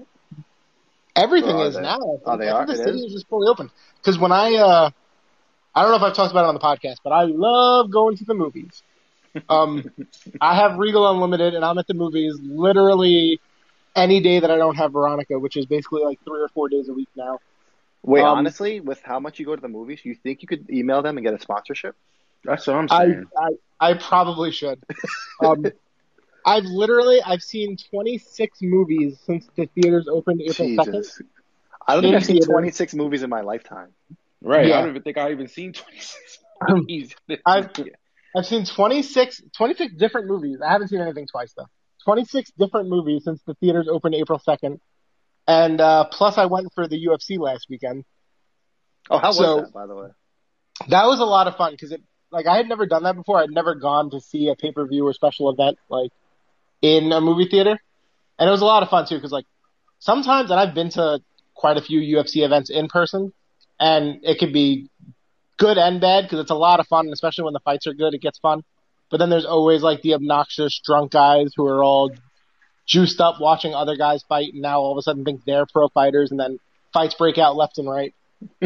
Everything 1.16 1.59
is 1.59 1.75
they? 1.75 1.83
now. 1.83 1.99
Oh, 2.25 2.37
they 2.37 2.49
are? 2.49 2.66
the 2.66 2.73
It 2.73 2.77
stadium 2.77 2.96
is? 2.96 3.05
is 3.05 3.12
just 3.12 3.29
fully 3.29 3.49
open. 3.49 3.70
Because 3.96 4.18
when 4.18 4.33
I, 4.33 4.55
uh, 4.55 4.90
I 5.75 5.83
don't 5.83 5.90
know 5.90 5.96
if 5.96 6.03
I've 6.03 6.14
talked 6.14 6.31
about 6.31 6.44
it 6.44 6.49
on 6.49 6.55
the 6.55 6.61
podcast, 6.61 6.96
but 7.05 7.11
I 7.11 7.25
love 7.25 7.90
going 7.90 8.16
to 8.16 8.25
the 8.25 8.35
movies. 8.35 8.83
Um, 9.49 9.88
I 10.40 10.57
have 10.57 10.77
Regal 10.77 11.09
Unlimited, 11.09 11.55
and 11.55 11.64
I'm 11.64 11.79
at 11.79 11.87
the 11.87 11.94
movies 11.94 12.37
literally 12.42 13.38
any 13.94 14.20
day 14.20 14.40
that 14.40 14.51
I 14.51 14.57
don't 14.57 14.75
have 14.75 14.92
Veronica, 14.92 15.38
which 15.38 15.57
is 15.57 15.66
basically 15.66 16.03
like 16.03 16.18
three 16.25 16.40
or 16.40 16.49
four 16.49 16.68
days 16.68 16.88
a 16.88 16.92
week 16.92 17.09
now. 17.14 17.38
Wait, 18.02 18.22
Um, 18.22 18.38
honestly, 18.38 18.80
with 18.80 19.00
how 19.02 19.20
much 19.20 19.38
you 19.38 19.46
go 19.46 19.54
to 19.54 19.60
the 19.60 19.68
movies, 19.68 20.00
you 20.04 20.14
think 20.14 20.42
you 20.42 20.48
could 20.48 20.70
email 20.70 21.02
them 21.02 21.16
and 21.18 21.24
get 21.24 21.34
a 21.34 21.38
sponsorship? 21.40 21.96
That's 22.44 22.66
what 22.66 22.76
I'm 22.76 22.88
saying. 22.88 23.24
I 23.38 23.90
I 23.90 23.94
probably 23.94 24.50
should. 24.52 24.82
Um, 25.44 25.64
I've 26.44 26.64
literally 26.64 27.20
I've 27.22 27.42
seen 27.42 27.76
26 27.90 28.58
movies 28.62 29.18
since 29.24 29.46
the 29.56 29.66
theaters 29.74 30.06
opened 30.10 30.40
April 30.42 30.68
2nd. 30.68 31.22
I 31.86 31.94
don't 31.94 32.02
think 32.02 32.14
I've 32.16 32.24
seen 32.26 32.42
26 32.42 32.94
movies 32.94 33.22
in 33.22 33.30
my 33.30 33.40
lifetime. 33.40 33.88
right. 34.42 34.66
yeah. 34.66 34.76
I 34.78 34.80
don't 34.80 34.90
even 34.90 35.02
think 35.02 35.16
I've 35.18 35.32
even 35.32 35.48
seen 35.48 35.72
26 35.72 36.38
Um, 36.68 36.76
movies. 36.80 37.14
I've- 37.46 37.90
I've 38.36 38.46
seen 38.46 38.64
26 38.64 39.42
26 39.56 39.94
different 39.94 40.28
movies. 40.28 40.58
I 40.64 40.70
haven't 40.70 40.88
seen 40.88 41.00
anything 41.00 41.26
twice 41.26 41.52
though. 41.56 41.66
26 42.04 42.52
different 42.58 42.88
movies 42.88 43.24
since 43.24 43.42
the 43.46 43.54
theaters 43.54 43.88
opened 43.90 44.14
April 44.14 44.38
2nd. 44.46 44.78
And 45.46 45.81
uh, 45.81 46.05
plus 46.11 46.38
I 46.38 46.46
went 46.46 46.72
for 46.74 46.87
the 46.87 47.07
UFC 47.07 47.38
last 47.38 47.66
weekend. 47.68 48.05
Oh, 49.11 49.18
how 49.18 49.33
So- 49.33 49.57
was 49.57 49.64
that, 49.66 49.72
by 49.72 49.87
the 49.87 49.94
way? 49.94 50.09
That 50.88 51.07
was 51.07 51.20
a 51.20 51.24
lot 51.24 51.46
of 51.46 51.57
fun 51.57 51.72
because 51.72 51.92
it 51.92 52.00
like 52.33 52.46
I 52.46 52.57
had 52.57 52.66
never 52.68 52.87
done 52.87 53.03
that 53.03 53.14
before. 53.14 53.38
I'd 53.38 53.50
never 53.50 53.74
gone 53.74 54.11
to 54.11 54.20
see 54.20 54.48
a 54.48 54.55
pay 54.55 54.72
per 54.72 54.87
view 54.87 55.07
or 55.07 55.12
special 55.12 55.50
event 55.50 55.76
like 55.90 56.11
in 56.81 57.12
a 57.12 57.20
movie 57.20 57.48
theater, 57.50 57.79
and 58.38 58.48
it 58.48 58.50
was 58.50 58.62
a 58.62 58.64
lot 58.64 58.83
of 58.83 58.88
fun 58.88 59.07
too. 59.07 59.16
Because 59.16 59.33
like 59.33 59.44
sometimes, 59.98 60.50
and 60.50 60.59
I've 60.59 60.74
been 60.74 60.88
to 60.90 61.20
quite 61.55 61.76
a 61.76 61.83
few 61.83 62.00
UFC 62.00 62.44
events 62.44 62.70
in 62.70 62.88
person, 62.88 63.35
and 63.79 64.20
it 64.22 64.38
could 64.38 64.55
be 64.55 64.88
good 65.59 65.76
and 65.76 66.00
bad 66.00 66.22
because 66.24 66.38
it's 66.40 66.50
a 66.50 66.55
lot 66.55 66.81
of 66.81 66.87
fun, 66.87 67.05
and 67.05 67.12
especially 67.12 67.44
when 67.44 67.53
the 67.53 67.61
fights 67.61 67.87
are 67.87 67.92
good, 67.92 68.14
it 68.14 68.22
gets 68.22 68.38
fun. 68.38 68.62
But 69.11 69.18
then 69.18 69.29
there's 69.29 69.44
always 69.44 69.83
like 69.83 70.00
the 70.00 70.14
obnoxious 70.14 70.81
drunk 70.83 71.11
guys 71.12 71.53
who 71.55 71.66
are 71.66 71.85
all 71.85 72.11
juiced 72.90 73.20
up 73.20 73.37
watching 73.40 73.72
other 73.72 73.96
guys 73.96 74.24
fight, 74.29 74.53
and 74.53 74.62
now 74.62 74.81
all 74.81 74.92
of 74.92 74.98
a 74.98 75.03
sudden 75.03 75.24
think 75.24 75.44
they're 75.44 75.64
pro 75.64 75.88
fighters, 75.88 76.31
and 76.33 76.40
then 76.40 76.59
fights 76.92 77.14
break 77.14 77.38
out 77.38 77.57
left 77.57 77.79
and 77.79 77.88
right. 77.88 78.12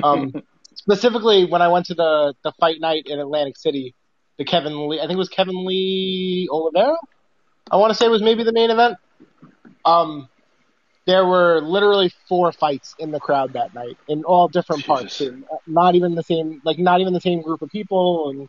Um, 0.03 0.33
specifically 0.75 1.45
when 1.45 1.61
I 1.61 1.69
went 1.69 1.87
to 1.87 1.95
the 1.95 2.35
the 2.43 2.53
fight 2.59 2.81
night 2.81 3.05
in 3.07 3.21
Atlantic 3.21 3.59
City, 3.59 3.95
the 4.39 4.45
Kevin 4.45 4.89
Lee, 4.89 4.99
I 4.99 5.03
think 5.03 5.13
it 5.13 5.19
was 5.19 5.29
Kevin 5.29 5.67
Lee 5.67 6.49
Oliveira. 6.51 6.97
I 7.71 7.77
want 7.77 7.91
to 7.91 7.95
say 7.95 8.07
it 8.07 8.11
was 8.11 8.23
maybe 8.23 8.45
the 8.45 8.53
main 8.53 8.71
event. 8.71 8.97
Um, 9.85 10.29
there 11.07 11.27
were 11.27 11.61
literally 11.61 12.11
four 12.29 12.51
fights 12.53 12.95
in 12.99 13.11
the 13.11 13.21
crowd 13.21 13.53
that 13.53 13.75
night 13.75 13.99
in 14.09 14.25
all 14.25 14.49
different 14.49 14.87
parts. 14.87 15.19
Jesus. 15.19 15.35
And 15.35 15.45
not 15.67 15.95
even 15.95 16.15
the 16.15 16.23
same, 16.23 16.63
like 16.65 16.79
not 16.79 17.01
even 17.01 17.13
the 17.13 17.21
same 17.21 17.43
group 17.43 17.61
of 17.61 17.69
people. 17.69 18.31
And 18.31 18.49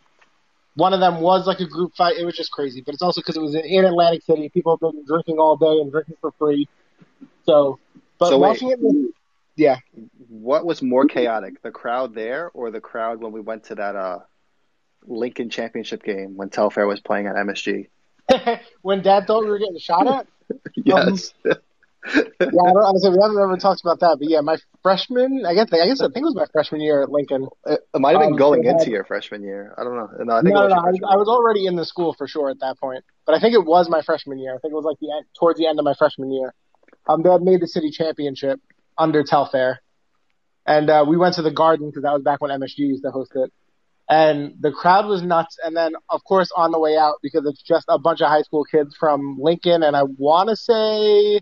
one 0.76 0.94
of 0.94 1.00
them 1.00 1.22
was 1.22 1.48
like 1.48 1.60
a 1.60 1.66
group 1.66 1.96
fight. 1.96 2.18
It 2.18 2.26
was 2.26 2.36
just 2.36 2.52
crazy. 2.52 2.82
But 2.86 2.94
it's 2.94 3.02
also 3.02 3.22
because 3.22 3.38
it 3.38 3.42
was 3.42 3.56
in 3.56 3.86
Atlantic 3.86 4.24
City. 4.24 4.50
People 4.50 4.74
have 4.74 4.82
been 4.82 5.06
drinking 5.06 5.38
all 5.38 5.58
day 5.58 5.80
and 5.82 5.92
drinking 5.92 6.18
for 6.22 6.32
free. 6.32 6.68
So, 7.46 7.80
but 8.20 8.30
So 8.30 8.38
wait. 8.38 8.50
watching 8.50 8.72
it, 8.72 9.14
yeah. 9.56 9.78
What 10.28 10.66
was 10.66 10.82
more 10.82 11.06
chaotic, 11.06 11.62
the 11.62 11.72
crowd 11.72 12.14
there 12.14 12.52
or 12.54 12.72
the 12.72 12.82
crowd 12.82 13.22
when 13.22 13.32
we 13.32 13.40
went 13.40 13.66
to 13.66 13.76
that 13.76 13.96
uh, 13.96 14.20
Lincoln 15.06 15.50
Championship 15.50 16.04
game 16.04 16.36
when 16.36 16.50
Telfair 16.50 16.88
was 16.88 17.00
playing 17.00 17.28
at 17.28 17.36
MSG? 17.36 17.88
when 18.82 19.02
Dad 19.02 19.28
thought 19.28 19.44
we 19.44 19.50
were 19.50 19.60
getting 19.60 19.80
shot 19.80 20.08
at. 20.08 20.28
Yes. 20.76 21.34
Yeah, 22.14 22.22
I 22.40 22.46
don't, 22.74 22.78
honestly, 22.86 23.10
we 23.10 23.18
haven't 23.22 23.40
ever 23.40 23.58
talked 23.58 23.82
about 23.82 24.00
that, 24.02 24.18
but 24.20 24.30
yeah, 24.30 24.42
my 24.42 24.58
freshman, 24.84 25.44
I 25.46 25.54
guess, 25.54 25.68
I 25.74 25.88
guess 25.88 26.02
I 26.02 26.06
think 26.06 26.18
it 26.18 26.30
was 26.32 26.36
my 26.36 26.46
freshman 26.54 26.82
year 26.82 27.02
at 27.04 27.10
Lincoln. 27.10 27.48
It, 27.66 27.80
it 27.94 28.00
might 28.00 28.12
have 28.12 28.22
been 28.22 28.34
Um, 28.34 28.38
going 28.38 28.62
they 28.62 28.68
had- 28.68 28.80
into 28.80 28.92
your 28.92 29.04
freshman 29.06 29.42
year. 29.44 29.74
I 29.78 29.84
don't 29.84 29.96
know. 29.96 30.10
No, 30.24 30.36
I 30.36 30.42
think 30.42 30.54
no, 30.56 30.64
was 30.66 30.70
no, 30.72 30.78
I 30.78 30.90
was, 30.92 31.00
I 31.14 31.16
was 31.18 31.28
already 31.28 31.66
in 31.66 31.76
the 31.76 31.86
school 31.86 32.14
for 32.18 32.28
sure 32.28 32.50
at 32.50 32.60
that 32.60 32.80
point, 32.80 33.04
but 33.26 33.36
I 33.36 33.40
think 33.40 33.54
it 33.56 33.66
was 33.66 33.90
my 33.90 34.02
freshman 34.02 34.38
year. 34.40 34.54
I 34.56 34.60
think 34.60 34.72
it 34.72 34.76
was 34.76 34.86
like 34.86 34.98
the 35.00 35.12
end, 35.16 35.26
towards 35.40 35.58
the 35.60 35.68
end 35.68 35.80
of 35.80 35.86
my 35.86 35.94
freshman 35.96 36.32
year. 36.32 36.54
Um, 37.08 37.24
they 37.24 37.30
had 37.32 37.42
made 37.42 37.62
the 37.62 37.68
city 37.68 37.90
championship 37.92 38.60
under 38.98 39.24
Telfair, 39.24 39.80
and 40.66 40.90
uh, 40.90 41.06
we 41.08 41.18
went 41.18 41.36
to 41.36 41.42
the 41.42 41.52
Garden 41.52 41.90
because 41.90 42.04
that 42.04 42.14
was 42.14 42.24
back 42.24 42.42
when 42.42 42.52
MSG 42.52 42.78
used 42.80 43.04
to 43.04 43.12
host 43.12 43.32
it, 43.36 43.52
and 44.10 44.54
the 44.60 44.72
crowd 44.72 45.06
was 45.06 45.22
nuts. 45.22 45.58
And 45.64 45.76
then, 45.76 45.94
of 46.10 46.24
course, 46.24 46.52
on 46.56 46.72
the 46.72 46.80
way 46.80 46.98
out 46.98 47.16
because 47.22 47.46
it's 47.46 47.62
just 47.62 47.86
a 47.90 48.00
bunch 48.00 48.22
of 48.22 48.28
high 48.30 48.42
school 48.44 48.64
kids 48.64 48.96
from 49.00 49.38
Lincoln, 49.40 49.84
and 49.84 49.96
I 49.96 50.04
want 50.04 50.50
to 50.50 50.56
say 50.56 51.42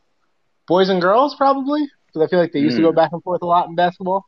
boys 0.67 0.89
and 0.89 1.01
girls 1.01 1.35
probably 1.35 1.87
because 2.07 2.25
I 2.25 2.29
feel 2.29 2.39
like 2.39 2.51
they 2.51 2.59
used 2.59 2.77
to 2.77 2.81
Mm. 2.81 2.85
go 2.87 2.91
back 2.93 3.11
and 3.11 3.23
forth 3.23 3.41
a 3.41 3.45
lot 3.45 3.67
in 3.67 3.75
basketball. 3.75 4.25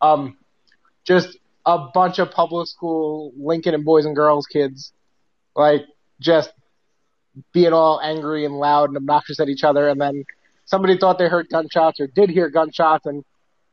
Um, 0.00 0.36
just 1.04 1.36
a 1.66 1.78
bunch 1.92 2.18
of 2.18 2.30
public 2.30 2.66
school 2.68 3.32
Lincoln 3.36 3.74
and 3.74 3.84
boys 3.84 4.04
and 4.04 4.16
girls 4.16 4.46
kids, 4.46 4.92
like 5.54 5.82
just 6.20 6.52
being 7.52 7.72
all 7.72 8.00
angry 8.00 8.44
and 8.44 8.54
loud 8.54 8.88
and 8.90 8.96
obnoxious 8.96 9.40
at 9.40 9.48
each 9.48 9.64
other, 9.64 9.88
and 9.88 10.00
then 10.00 10.24
somebody 10.64 10.96
thought 10.98 11.18
they 11.18 11.28
heard 11.28 11.48
gunshots 11.48 12.00
or 12.00 12.06
did 12.06 12.30
hear 12.30 12.48
gunshots, 12.50 13.06
and 13.06 13.24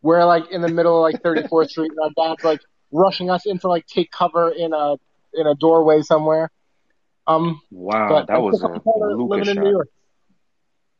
we're 0.02 0.24
like 0.26 0.50
in 0.52 0.62
the 0.62 0.68
middle 0.70 0.98
of 1.06 1.12
like 1.12 1.22
34th 1.22 1.70
Street, 1.72 1.92
and 1.92 2.00
our 2.00 2.30
dad's 2.30 2.44
like 2.44 2.62
rushing 2.92 3.30
us 3.30 3.46
into 3.46 3.68
like 3.68 3.86
take 3.86 4.12
cover 4.12 4.50
in 4.50 4.74
a 4.74 4.96
in 5.34 5.46
a 5.48 5.56
doorway 5.56 6.02
somewhere. 6.02 6.50
Um, 7.28 7.62
Wow, 7.70 8.26
that 8.26 8.42
was 8.42 8.62
a 8.64 8.68
living 8.68 9.18
Lucas 9.28 9.50
in. 9.50 9.64
New 9.64 9.70
York. 9.70 9.90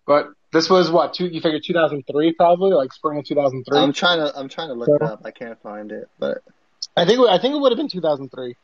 But 0.06 0.28
this 0.52 0.70
was 0.70 0.90
what 0.90 1.14
two? 1.14 1.28
You 1.28 1.42
figure 1.42 1.60
2003 1.60 2.34
probably, 2.34 2.72
like 2.72 2.92
spring 2.94 3.20
of 3.20 3.26
2003. 3.26 3.78
I'm 3.78 3.94
trying 3.94 4.20
to. 4.20 4.38
I'm 4.38 4.50
trying 4.50 4.70
to 4.70 4.74
look 4.74 4.90
it 4.90 5.02
up. 5.02 5.22
I 5.24 5.32
can't 5.32 5.62
find 5.62 5.92
it, 5.92 6.10
but 6.18 6.40
I 6.98 7.06
think 7.06 7.20
I 7.28 7.40
think 7.40 7.56
it 7.56 7.60
would 7.60 7.72
have 7.72 7.78
been 7.78 7.90
2003, 7.90 8.56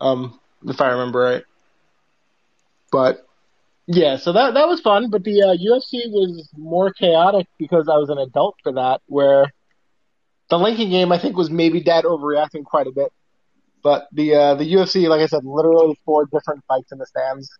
um, 0.00 0.38
if 0.66 0.80
I 0.80 0.90
remember 0.90 1.20
right. 1.20 1.44
But 2.90 3.26
yeah, 3.86 4.16
so 4.16 4.32
that 4.32 4.54
that 4.54 4.66
was 4.66 4.80
fun. 4.80 5.10
But 5.10 5.24
the 5.24 5.42
uh, 5.42 5.56
UFC 5.56 6.10
was 6.10 6.48
more 6.56 6.92
chaotic 6.92 7.48
because 7.58 7.88
I 7.88 7.96
was 7.96 8.08
an 8.08 8.18
adult 8.18 8.56
for 8.62 8.72
that. 8.72 9.02
Where 9.06 9.52
the 10.48 10.58
Lincoln 10.58 10.90
game, 10.90 11.12
I 11.12 11.20
think, 11.20 11.36
was 11.36 11.50
maybe 11.50 11.82
dad 11.82 12.04
overreacting 12.04 12.64
quite 12.64 12.86
a 12.86 12.92
bit. 12.92 13.12
But 13.82 14.08
the 14.12 14.34
uh, 14.34 14.54
the 14.54 14.64
UFC, 14.64 15.06
like 15.08 15.20
I 15.20 15.26
said, 15.26 15.44
literally 15.44 15.98
four 16.06 16.24
different 16.24 16.64
fights 16.66 16.92
in 16.92 16.98
the 16.98 17.06
stands, 17.06 17.50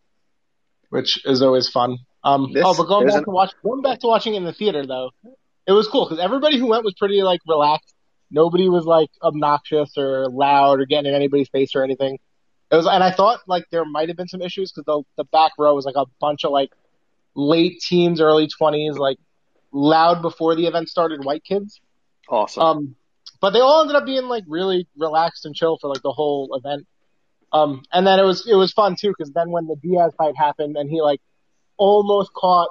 which 0.88 1.24
is 1.26 1.42
always 1.42 1.68
fun. 1.68 1.98
Um, 2.24 2.52
This- 2.52 2.64
oh, 2.66 2.74
but 2.76 2.84
going 2.84 3.06
back 3.06 3.18
an- 3.18 3.24
to 3.24 3.30
watch, 3.30 3.52
going 3.62 3.82
back 3.82 4.00
to 4.00 4.06
watching 4.06 4.34
in 4.34 4.44
the 4.44 4.52
theater 4.52 4.86
though, 4.86 5.10
it 5.66 5.72
was 5.72 5.86
cool 5.88 6.06
because 6.06 6.18
everybody 6.22 6.58
who 6.58 6.66
went 6.68 6.84
was 6.84 6.94
pretty 6.94 7.22
like 7.22 7.40
relaxed. 7.46 7.94
Nobody 8.30 8.68
was 8.68 8.84
like 8.86 9.10
obnoxious 9.22 9.96
or 9.96 10.28
loud 10.28 10.80
or 10.80 10.86
getting 10.86 11.10
in 11.10 11.14
anybody's 11.14 11.48
face 11.50 11.74
or 11.74 11.84
anything. 11.84 12.18
It 12.70 12.76
was, 12.76 12.86
and 12.86 13.04
I 13.04 13.12
thought 13.12 13.40
like 13.46 13.64
there 13.70 13.84
might 13.84 14.08
have 14.08 14.16
been 14.16 14.28
some 14.28 14.40
issues 14.42 14.72
because 14.72 14.84
the 14.86 15.22
the 15.22 15.24
back 15.24 15.52
row 15.58 15.74
was 15.74 15.84
like 15.84 15.96
a 15.96 16.06
bunch 16.20 16.44
of 16.44 16.50
like 16.50 16.70
late 17.34 17.80
teens, 17.80 18.20
early 18.20 18.48
twenties, 18.48 18.96
like 18.96 19.18
loud 19.72 20.22
before 20.22 20.54
the 20.56 20.66
event 20.66 20.88
started 20.88 21.24
white 21.24 21.44
kids. 21.44 21.80
awesome. 22.28 22.62
Um, 22.62 22.96
but 23.40 23.50
they 23.50 23.60
all 23.60 23.82
ended 23.82 23.96
up 23.96 24.06
being 24.06 24.24
like 24.24 24.44
really 24.48 24.88
relaxed 24.96 25.44
and 25.44 25.54
chill 25.54 25.76
for 25.78 25.88
like 25.88 26.02
the 26.02 26.12
whole 26.12 26.54
event. 26.56 26.86
Um, 27.52 27.82
and 27.92 28.06
then 28.06 28.18
it 28.18 28.24
was 28.24 28.46
it 28.48 28.54
was 28.54 28.72
fun 28.72 28.96
too 28.98 29.08
because 29.16 29.32
then 29.32 29.50
when 29.50 29.66
the 29.66 29.76
Diaz 29.76 30.12
fight 30.16 30.34
happened 30.36 30.76
and 30.76 30.88
he 30.88 31.02
like 31.02 31.20
almost 31.76 32.32
caught 32.32 32.68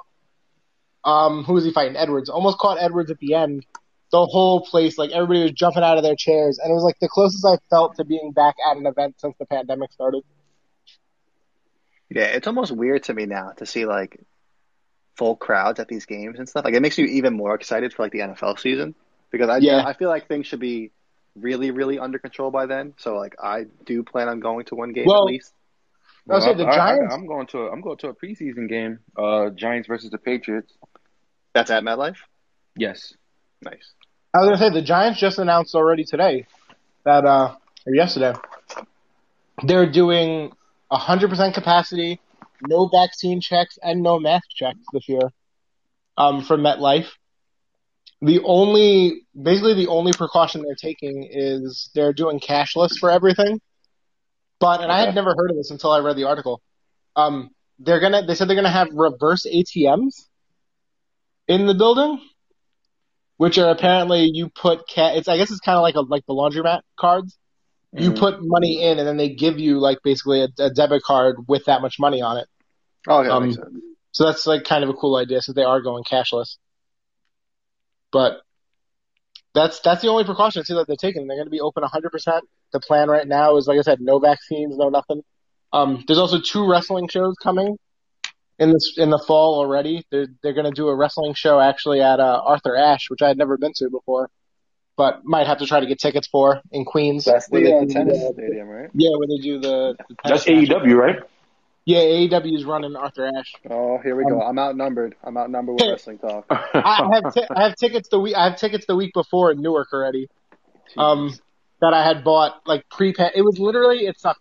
um 1.04 1.44
who 1.44 1.54
was 1.54 1.64
he 1.64 1.72
fighting 1.72 1.96
Edwards 1.96 2.28
almost 2.30 2.58
caught 2.58 2.78
Edwards 2.80 3.10
at 3.10 3.18
the 3.18 3.34
end. 3.34 3.66
The 4.12 4.24
whole 4.24 4.60
place 4.60 4.96
like 4.96 5.10
everybody 5.10 5.42
was 5.42 5.52
jumping 5.52 5.82
out 5.82 5.96
of 5.96 6.02
their 6.04 6.16
chairs 6.16 6.58
and 6.58 6.70
it 6.70 6.74
was 6.74 6.84
like 6.84 6.98
the 7.00 7.08
closest 7.08 7.44
I 7.44 7.58
felt 7.68 7.96
to 7.96 8.04
being 8.04 8.32
back 8.32 8.54
at 8.70 8.76
an 8.76 8.86
event 8.86 9.16
since 9.20 9.34
the 9.38 9.46
pandemic 9.46 9.92
started. 9.92 10.22
yeah, 12.10 12.26
it's 12.26 12.46
almost 12.46 12.70
weird 12.72 13.02
to 13.04 13.14
me 13.14 13.26
now 13.26 13.50
to 13.56 13.66
see 13.66 13.86
like 13.86 14.20
full 15.16 15.36
crowds 15.36 15.80
at 15.80 15.88
these 15.88 16.06
games 16.06 16.38
and 16.38 16.48
stuff. 16.48 16.64
Like 16.64 16.74
it 16.74 16.80
makes 16.82 16.98
you 16.98 17.06
even 17.06 17.34
more 17.34 17.54
excited 17.54 17.92
for 17.92 18.02
like 18.02 18.12
the 18.12 18.20
NFL 18.20 18.58
season 18.58 18.94
because 19.30 19.48
I 19.48 19.58
Yeah. 19.58 19.84
I 19.84 19.94
feel 19.94 20.08
like 20.08 20.28
things 20.28 20.46
should 20.46 20.60
be 20.60 20.90
really 21.36 21.72
really 21.72 21.98
under 21.98 22.18
control 22.18 22.50
by 22.50 22.66
then. 22.66 22.94
So 22.98 23.16
like 23.16 23.34
I 23.42 23.66
do 23.84 24.02
plan 24.04 24.28
on 24.28 24.40
going 24.40 24.64
to 24.66 24.74
one 24.76 24.92
game 24.92 25.06
Well, 25.06 25.22
at 25.22 25.32
least. 25.32 25.52
I 26.30 26.34
was 26.34 26.44
saying 26.44 26.56
the 26.56 26.66
I, 26.66 26.74
Giants. 26.74 27.14
am 27.14 27.26
going 27.26 27.46
to 27.48 27.58
a, 27.58 27.70
I'm 27.70 27.80
going 27.80 27.98
to 27.98 28.08
a 28.08 28.14
preseason 28.14 28.68
game. 28.68 29.00
Uh, 29.16 29.50
Giants 29.50 29.86
versus 29.88 30.10
the 30.10 30.18
Patriots. 30.18 30.72
That's 31.54 31.70
at 31.70 31.82
MetLife. 31.84 32.16
Yes. 32.76 33.14
Nice. 33.62 33.92
I 34.34 34.40
was 34.40 34.48
gonna 34.48 34.58
say 34.58 34.70
the 34.70 34.82
Giants 34.82 35.20
just 35.20 35.38
announced 35.38 35.74
already 35.74 36.04
today 36.04 36.46
that 37.04 37.24
uh 37.24 37.54
or 37.86 37.94
yesterday 37.94 38.34
they're 39.62 39.90
doing 39.90 40.52
hundred 40.90 41.28
percent 41.30 41.54
capacity, 41.54 42.20
no 42.62 42.88
vaccine 42.88 43.40
checks 43.40 43.78
and 43.82 44.02
no 44.02 44.18
mask 44.18 44.48
checks 44.54 44.78
this 44.92 45.08
year. 45.08 45.30
Um 46.16 46.42
for 46.42 46.56
MetLife. 46.56 47.06
The 48.22 48.40
only 48.44 49.22
basically 49.40 49.74
the 49.74 49.86
only 49.86 50.12
precaution 50.12 50.62
they're 50.62 50.74
taking 50.74 51.28
is 51.30 51.90
they're 51.94 52.12
doing 52.12 52.40
cashless 52.40 52.98
for 52.98 53.10
everything. 53.10 53.60
But 54.60 54.80
and 54.80 54.90
I 54.90 55.00
had 55.00 55.14
never 55.14 55.34
heard 55.36 55.50
of 55.50 55.56
this 55.56 55.70
until 55.70 55.90
I 55.92 55.98
read 56.00 56.16
the 56.16 56.24
article. 56.24 56.62
Um 57.16 57.50
they're 57.78 58.00
gonna 58.00 58.24
they 58.24 58.34
said 58.34 58.48
they're 58.48 58.56
gonna 58.56 58.70
have 58.70 58.88
reverse 58.92 59.46
ATMs 59.46 60.28
in 61.48 61.66
the 61.66 61.74
building 61.74 62.20
which 63.36 63.58
are 63.58 63.70
apparently 63.70 64.30
you 64.32 64.48
put 64.48 64.82
ca- 64.88 65.14
it's 65.14 65.28
I 65.28 65.36
guess 65.36 65.50
it's 65.50 65.60
kind 65.60 65.76
of 65.76 65.82
like 65.82 65.96
a 65.96 66.00
like 66.02 66.24
the 66.26 66.34
laundromat 66.34 66.82
cards. 66.96 67.36
You 67.92 68.10
Mhm. 68.12 68.18
put 68.18 68.36
money 68.40 68.82
in 68.82 68.98
and 68.98 69.06
then 69.06 69.16
they 69.16 69.28
give 69.34 69.58
you 69.58 69.78
like 69.78 69.98
basically 70.02 70.40
a, 70.42 70.48
a 70.58 70.70
debit 70.70 71.02
card 71.02 71.36
with 71.48 71.64
that 71.66 71.82
much 71.82 71.96
money 71.98 72.22
on 72.22 72.38
it. 72.38 72.48
Oh, 73.08 73.18
okay, 73.20 73.28
that 73.28 73.34
Um. 73.34 73.82
So 74.12 74.24
that's 74.26 74.46
like 74.46 74.62
kind 74.64 74.84
of 74.84 74.90
a 74.90 74.94
cool 74.94 75.16
idea 75.16 75.42
since 75.42 75.56
they 75.56 75.64
are 75.64 75.80
going 75.80 76.04
cashless. 76.04 76.56
But 78.12 78.40
that's 79.54 79.80
that's 79.80 80.02
the 80.02 80.08
only 80.08 80.24
precaution 80.24 80.60
I 80.60 80.64
see 80.64 80.74
that 80.74 80.86
they're 80.86 80.96
taking. 80.96 81.26
They're 81.26 81.36
going 81.36 81.46
to 81.46 81.50
be 81.50 81.60
open 81.60 81.82
100%. 81.82 82.40
The 82.72 82.80
plan 82.80 83.08
right 83.08 83.26
now 83.26 83.56
is 83.56 83.66
like 83.66 83.78
I 83.78 83.82
said, 83.82 84.00
no 84.00 84.18
vaccines, 84.18 84.76
no 84.76 84.88
nothing. 84.88 85.22
Um, 85.72 86.04
there's 86.06 86.18
also 86.18 86.40
two 86.40 86.68
wrestling 86.68 87.08
shows 87.08 87.34
coming 87.42 87.76
in 88.58 88.72
this 88.72 88.94
in 88.96 89.10
the 89.10 89.18
fall 89.18 89.58
already. 89.58 90.04
They're 90.10 90.26
they're 90.42 90.52
going 90.52 90.66
to 90.66 90.72
do 90.72 90.88
a 90.88 90.94
wrestling 90.94 91.34
show 91.34 91.60
actually 91.60 92.00
at 92.00 92.20
uh, 92.20 92.42
Arthur 92.44 92.76
Ashe, 92.76 93.10
which 93.10 93.22
I 93.22 93.28
had 93.28 93.38
never 93.38 93.56
been 93.56 93.72
to 93.76 93.90
before, 93.90 94.28
but 94.96 95.24
might 95.24 95.46
have 95.46 95.58
to 95.58 95.66
try 95.66 95.80
to 95.80 95.86
get 95.86 95.98
tickets 95.98 96.28
for 96.28 96.60
in 96.70 96.84
Queens. 96.84 97.24
That's 97.24 97.48
where 97.48 97.62
the 97.62 97.70
they 97.70 97.76
uh, 97.76 97.80
do 97.82 97.92
tennis 97.92 98.18
the- 98.18 98.32
stadium, 98.34 98.68
right? 98.68 98.90
yeah, 98.94 99.10
where 99.16 99.26
they 99.28 99.42
do 99.42 99.58
the, 99.60 99.96
the 100.08 100.16
That's 100.24 100.48
E 100.48 100.60
match. 100.60 100.68
AEW, 100.68 100.96
right? 100.96 101.16
Yeah, 101.86 101.98
AEW 101.98 102.56
is 102.56 102.64
running 102.64 102.96
Arthur 102.96 103.26
Ashe. 103.26 103.52
Oh, 103.68 103.98
here 103.98 104.16
we 104.16 104.24
go. 104.24 104.40
I'm 104.40 104.58
outnumbered. 104.58 105.16
I'm 105.22 105.36
outnumbered 105.36 105.74
with 105.74 105.86
wrestling 105.90 106.18
talk. 106.18 106.46
I 106.50 107.10
have 107.12 107.34
t- 107.34 107.46
I 107.54 107.64
have 107.64 107.76
tickets 107.76 108.08
the 108.08 108.18
week 108.18 108.34
I 108.34 108.44
have 108.44 108.56
tickets 108.56 108.86
the 108.86 108.96
week 108.96 109.12
before 109.12 109.52
in 109.52 109.60
Newark 109.60 109.88
already. 109.92 110.28
Um, 110.96 111.34
that 111.80 111.92
I 111.92 112.02
had 112.02 112.24
bought 112.24 112.62
like 112.66 112.88
pre 112.90 113.10
It 113.10 113.44
was 113.44 113.58
literally 113.58 114.06
it's 114.06 114.24
not. 114.24 114.36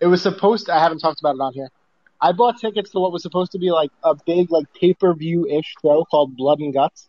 It 0.00 0.06
was 0.06 0.22
supposed. 0.22 0.66
To, 0.66 0.74
I 0.74 0.80
haven't 0.80 0.98
talked 0.98 1.20
about 1.20 1.36
it 1.36 1.40
on 1.40 1.54
here. 1.54 1.70
I 2.20 2.32
bought 2.32 2.60
tickets 2.60 2.90
to 2.90 3.00
what 3.00 3.12
was 3.12 3.22
supposed 3.22 3.52
to 3.52 3.58
be 3.58 3.70
like 3.70 3.90
a 4.02 4.14
big 4.26 4.50
like 4.50 4.66
pay 4.78 4.92
per 4.92 5.14
view 5.14 5.46
ish 5.46 5.74
show 5.82 6.04
called 6.10 6.36
Blood 6.36 6.58
and 6.58 6.74
Guts. 6.74 7.08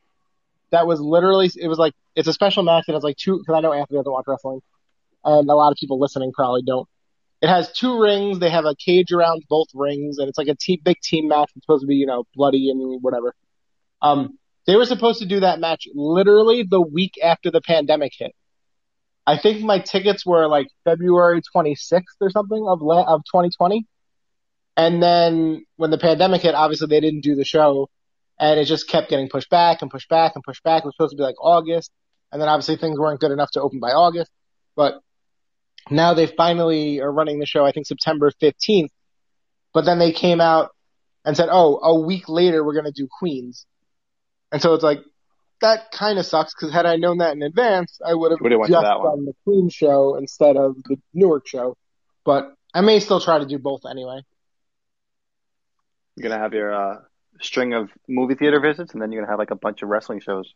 That 0.71 0.87
was 0.87 1.01
literally 1.01 1.51
it 1.55 1.67
was 1.67 1.77
like 1.77 1.93
it's 2.15 2.29
a 2.29 2.33
special 2.33 2.63
match 2.63 2.85
and 2.87 2.95
it's 2.95 3.03
like 3.03 3.17
two 3.17 3.39
because 3.39 3.55
I 3.55 3.59
know 3.59 3.73
Anthony 3.73 3.99
doesn't 3.99 4.11
watch 4.11 4.25
wrestling, 4.25 4.61
and 5.25 5.49
a 5.49 5.55
lot 5.55 5.71
of 5.71 5.77
people 5.77 5.99
listening 5.99 6.31
probably 6.31 6.63
don't. 6.65 6.87
It 7.45 7.49
has 7.49 7.71
two 7.71 8.01
rings. 8.01 8.39
They 8.39 8.49
have 8.49 8.65
a 8.65 8.73
cage 8.73 9.11
around 9.11 9.43
both 9.47 9.67
rings, 9.75 10.17
and 10.17 10.27
it's 10.27 10.37
like 10.39 10.47
a 10.47 10.55
te- 10.55 10.81
big 10.83 10.99
team 10.99 11.27
match. 11.27 11.51
It's 11.55 11.63
supposed 11.63 11.83
to 11.83 11.87
be 11.87 11.93
you 11.93 12.07
know 12.07 12.23
bloody 12.33 12.71
and 12.71 13.03
whatever. 13.03 13.35
Um, 14.01 14.39
they 14.65 14.75
were 14.75 14.87
supposed 14.87 15.19
to 15.19 15.27
do 15.27 15.41
that 15.41 15.59
match 15.59 15.87
literally 15.93 16.63
the 16.63 16.81
week 16.81 17.19
after 17.23 17.51
the 17.51 17.61
pandemic 17.61 18.13
hit. 18.17 18.31
I 19.27 19.37
think 19.37 19.61
my 19.61 19.77
tickets 19.77 20.25
were 20.25 20.47
like 20.47 20.69
February 20.85 21.43
26th 21.55 22.01
or 22.19 22.31
something 22.31 22.65
of 22.67 22.81
la- 22.81 23.13
of 23.13 23.21
2020. 23.25 23.85
And 24.75 25.03
then 25.03 25.65
when 25.75 25.91
the 25.91 25.99
pandemic 25.99 26.41
hit, 26.41 26.55
obviously 26.55 26.87
they 26.87 26.99
didn't 26.99 27.21
do 27.21 27.35
the 27.35 27.45
show 27.45 27.91
and 28.39 28.59
it 28.59 28.65
just 28.65 28.89
kept 28.89 29.11
getting 29.11 29.29
pushed 29.29 29.51
back 29.51 29.83
and 29.83 29.91
pushed 29.91 30.09
back 30.09 30.31
and 30.33 30.43
pushed 30.43 30.63
back. 30.63 30.81
It 30.81 30.87
was 30.87 30.95
supposed 30.95 31.11
to 31.11 31.17
be 31.17 31.23
like 31.23 31.39
August. 31.39 31.91
And 32.31 32.41
then 32.41 32.49
obviously 32.49 32.77
things 32.77 32.97
weren't 32.97 33.19
good 33.19 33.31
enough 33.31 33.51
to 33.51 33.61
open 33.61 33.79
by 33.79 33.91
August, 33.91 34.31
but 34.75 34.99
now 35.89 36.13
they 36.13 36.27
finally 36.27 36.99
are 36.99 37.11
running 37.11 37.39
the 37.39 37.45
show, 37.45 37.65
I 37.65 37.71
think 37.71 37.87
September 37.87 38.31
15th. 38.41 38.89
But 39.73 39.85
then 39.85 39.99
they 39.99 40.11
came 40.11 40.41
out 40.41 40.71
and 41.25 41.35
said, 41.35 41.49
oh, 41.51 41.79
a 41.81 41.99
week 41.99 42.29
later 42.29 42.63
we're 42.63 42.73
going 42.73 42.85
to 42.85 42.91
do 42.91 43.07
Queens. 43.19 43.65
And 44.51 44.61
so 44.61 44.73
it's 44.73 44.83
like, 44.83 44.99
that 45.61 45.91
kind 45.91 46.19
of 46.19 46.25
sucks 46.25 46.53
because 46.53 46.73
had 46.73 46.85
I 46.85 46.97
known 46.97 47.19
that 47.19 47.33
in 47.33 47.41
advance, 47.41 47.99
I 48.05 48.13
would 48.13 48.31
have 48.31 48.39
to 48.39 48.49
just 48.67 48.71
that 48.71 48.99
one. 48.99 49.17
done 49.17 49.25
the 49.25 49.33
Queen 49.43 49.69
show 49.69 50.15
instead 50.15 50.57
of 50.57 50.75
the 50.83 50.97
Newark 51.13 51.47
show. 51.47 51.77
But 52.23 52.53
I 52.73 52.81
may 52.81 52.99
still 52.99 53.21
try 53.21 53.39
to 53.39 53.45
do 53.45 53.57
both 53.57 53.81
anyway. 53.89 54.21
You're 56.15 56.29
gonna 56.29 56.41
have 56.41 56.53
your 56.53 56.73
uh, 56.73 56.97
string 57.41 57.73
of 57.73 57.89
movie 58.07 58.35
theater 58.35 58.59
visits, 58.59 58.93
and 58.93 59.01
then 59.01 59.11
you're 59.11 59.21
gonna 59.21 59.31
have 59.31 59.39
like 59.39 59.51
a 59.51 59.55
bunch 59.55 59.81
of 59.81 59.89
wrestling 59.89 60.19
shows 60.19 60.53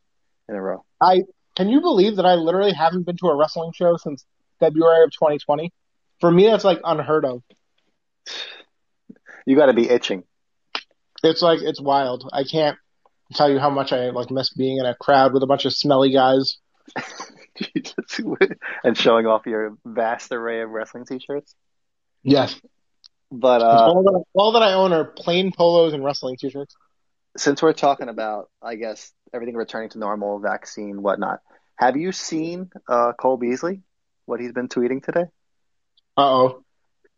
in 0.47 0.55
a 0.55 0.61
row. 0.61 0.83
I 1.01 1.23
can 1.55 1.69
you 1.69 1.81
believe 1.81 2.17
that 2.17 2.25
I 2.25 2.35
literally 2.35 2.73
haven't 2.73 3.03
been 3.03 3.17
to 3.17 3.27
a 3.27 3.35
wrestling 3.35 3.71
show 3.73 3.97
since 3.97 4.25
February 4.59 5.03
of 5.03 5.11
2020? 5.11 5.71
For 6.19 6.31
me, 6.31 6.47
that's 6.47 6.63
like 6.63 6.81
unheard 6.83 7.25
of. 7.25 7.43
You 9.45 9.55
got 9.55 9.67
to 9.67 9.73
be 9.73 9.89
itching. 9.89 10.23
It's 11.23 11.41
like 11.41 11.61
it's 11.61 11.81
wild. 11.81 12.29
I 12.31 12.43
can't 12.43 12.77
tell 13.33 13.49
you 13.49 13.59
how 13.59 13.69
much 13.69 13.91
I 13.93 14.09
like 14.09 14.31
miss 14.31 14.49
being 14.51 14.77
in 14.77 14.85
a 14.85 14.95
crowd 14.95 15.33
with 15.33 15.43
a 15.43 15.47
bunch 15.47 15.65
of 15.65 15.73
smelly 15.73 16.11
guys. 16.11 16.57
And 18.83 18.97
showing 18.97 19.25
off 19.25 19.45
your 19.45 19.77
vast 19.85 20.31
array 20.31 20.61
of 20.61 20.69
wrestling 20.69 21.05
t-shirts. 21.05 21.53
Yes, 22.23 22.59
But 23.31 23.61
uh, 23.61 23.65
all, 23.65 24.03
that, 24.03 24.23
all 24.33 24.51
that 24.53 24.61
I 24.63 24.73
own 24.73 24.93
are 24.93 25.05
plain 25.05 25.51
polos 25.51 25.93
and 25.93 26.03
wrestling 26.03 26.37
t-shirts. 26.37 26.75
since 27.37 27.61
we're 27.61 27.73
talking 27.73 28.09
about, 28.09 28.49
I 28.61 28.75
guess 28.75 29.11
everything 29.33 29.55
returning 29.55 29.89
to 29.89 29.99
normal, 29.99 30.39
vaccine, 30.39 31.01
whatnot, 31.01 31.39
have 31.75 31.95
you 31.95 32.11
seen 32.11 32.71
uh, 32.87 33.13
Cole 33.13 33.37
Beasley? 33.37 33.81
What 34.29 34.39
he's 34.39 34.51
been 34.51 34.67
tweeting 34.67 35.03
today? 35.03 35.25
Uh 36.15 36.21
oh, 36.21 36.63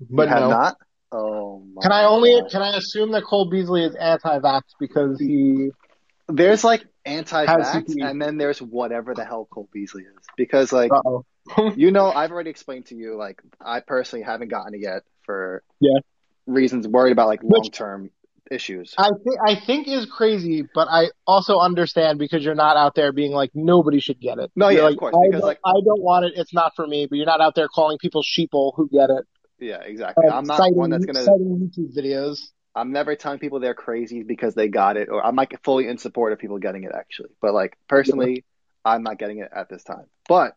but 0.09 0.23
you 0.23 0.27
have 0.29 0.39
no. 0.43 0.49
not. 0.49 0.77
Oh 1.11 1.59
my 1.75 1.81
Can 1.81 1.91
I 1.91 2.05
only 2.05 2.39
God. 2.39 2.49
can 2.49 2.61
I 2.61 2.77
assume 2.77 3.11
that 3.11 3.25
Cole 3.25 3.49
Beasley 3.49 3.83
is 3.83 3.95
anti-vax 3.95 4.61
because 4.79 5.19
he? 5.19 5.71
There's 6.29 6.63
like 6.63 6.85
anti-vax, 7.03 7.95
and 7.99 8.21
then 8.21 8.37
there's 8.37 8.61
whatever 8.61 9.13
the 9.13 9.25
hell 9.25 9.45
Cole 9.51 9.67
Beasley 9.73 10.03
is. 10.03 10.25
Because 10.37 10.71
like 10.71 10.91
you 11.75 11.91
know, 11.91 12.09
I've 12.09 12.31
already 12.31 12.49
explained 12.49 12.85
to 12.87 12.95
you, 12.95 13.17
like 13.17 13.41
I 13.59 13.81
personally 13.81 14.23
haven't 14.23 14.47
gotten 14.47 14.73
it 14.73 14.79
yet 14.81 15.01
for 15.23 15.63
Yeah. 15.81 15.99
reasons 16.45 16.87
worried 16.87 17.11
about 17.11 17.27
like 17.27 17.41
long-term 17.43 18.09
issues. 18.51 18.93
I 18.97 19.09
think 19.09 19.37
I 19.45 19.55
think 19.65 19.87
is 19.87 20.05
crazy, 20.05 20.67
but 20.73 20.87
I 20.89 21.09
also 21.25 21.57
understand 21.59 22.19
because 22.19 22.43
you're 22.43 22.55
not 22.55 22.77
out 22.77 22.95
there 22.95 23.11
being 23.11 23.31
like 23.31 23.51
nobody 23.53 23.99
should 23.99 24.19
get 24.19 24.37
it. 24.37 24.51
No, 24.55 24.69
You're 24.69 24.83
yeah, 24.83 24.89
of 24.89 24.97
course, 24.97 25.15
I 25.15 25.27
because, 25.27 25.41
don't, 25.41 25.47
like- 25.47 25.59
I 25.65 25.73
don't 25.83 26.01
want 26.01 26.25
it. 26.25 26.33
It's 26.35 26.53
not 26.53 26.73
for 26.75 26.85
me. 26.85 27.07
But 27.07 27.17
you're 27.17 27.25
not 27.25 27.41
out 27.41 27.55
there 27.55 27.67
calling 27.67 27.97
people 27.97 28.23
sheeple 28.23 28.73
who 28.75 28.89
get 28.89 29.09
it. 29.09 29.25
Yeah, 29.59 29.81
exactly. 29.81 30.27
Uh, 30.27 30.35
I'm 30.35 30.45
not 30.45 30.57
citing, 30.57 30.75
one 30.75 30.89
that's 30.89 31.05
gonna. 31.05 31.23
citing 31.23 31.71
YouTube 31.71 31.95
videos. 31.95 32.49
I'm 32.75 32.91
never 32.91 33.15
telling 33.15 33.39
people 33.39 33.59
they're 33.59 33.73
crazy 33.73 34.23
because 34.23 34.55
they 34.55 34.69
got 34.69 34.97
it, 34.97 35.09
or 35.09 35.25
I'm 35.25 35.35
like 35.35 35.59
fully 35.63 35.87
in 35.87 35.97
support 35.97 36.33
of 36.33 36.39
people 36.39 36.57
getting 36.57 36.83
it 36.83 36.91
actually. 36.95 37.29
But 37.41 37.53
like 37.53 37.77
personally, 37.87 38.45
I'm 38.85 39.03
not 39.03 39.19
getting 39.19 39.39
it 39.39 39.49
at 39.53 39.69
this 39.69 39.83
time. 39.83 40.05
But 40.27 40.55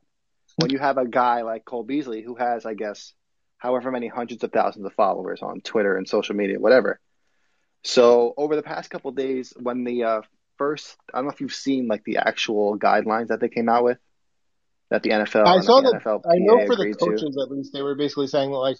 when 0.57 0.71
you 0.71 0.79
have 0.79 0.99
a 0.99 1.07
guy 1.07 1.43
like 1.43 1.65
Cole 1.65 1.83
Beasley 1.83 2.23
who 2.23 2.37
has, 2.37 2.65
I 2.65 2.75
guess, 2.75 3.13
however 3.59 3.91
many 3.91 4.09
hundreds 4.09 4.45
of 4.45 4.53
thousands 4.53 4.87
of 4.87 4.93
followers 4.95 5.41
on 5.43 5.61
Twitter 5.61 5.97
and 5.97 6.09
social 6.09 6.37
media, 6.37 6.59
whatever. 6.59 7.01
So 7.85 8.35
over 8.37 8.57
the 8.57 8.63
past 8.63 8.91
couple 8.91 9.11
of 9.11 9.17
days, 9.17 9.53
when 9.61 9.85
the 9.85 10.05
uh, 10.05 10.23
first, 10.57 10.97
I 11.13 11.19
don't 11.19 11.27
know 11.27 11.33
if 11.33 11.41
you've 11.41 11.55
seen 11.55 11.87
like 11.87 12.03
the 12.05 12.17
actual 12.17 12.79
guidelines 12.79 13.29
that 13.29 13.41
they 13.41 13.49
came 13.49 13.69
out 13.69 13.85
with, 13.85 13.99
that 14.91 15.03
the 15.03 15.11
NFL, 15.11 15.47
I 15.47 15.61
saw 15.61 15.81
the 15.81 15.93
that. 15.93 16.23
I 16.29 16.39
know 16.39 16.67
for 16.67 16.77
the 16.77 16.83
agreed 16.83 16.99
to. 16.99 17.05
coaches 17.05 17.39
at 17.41 17.51
least, 17.51 17.73
they 17.73 17.83
were 17.83 17.95
basically 17.95 18.27
saying 18.27 18.51
that 18.51 18.57
like 18.57 18.79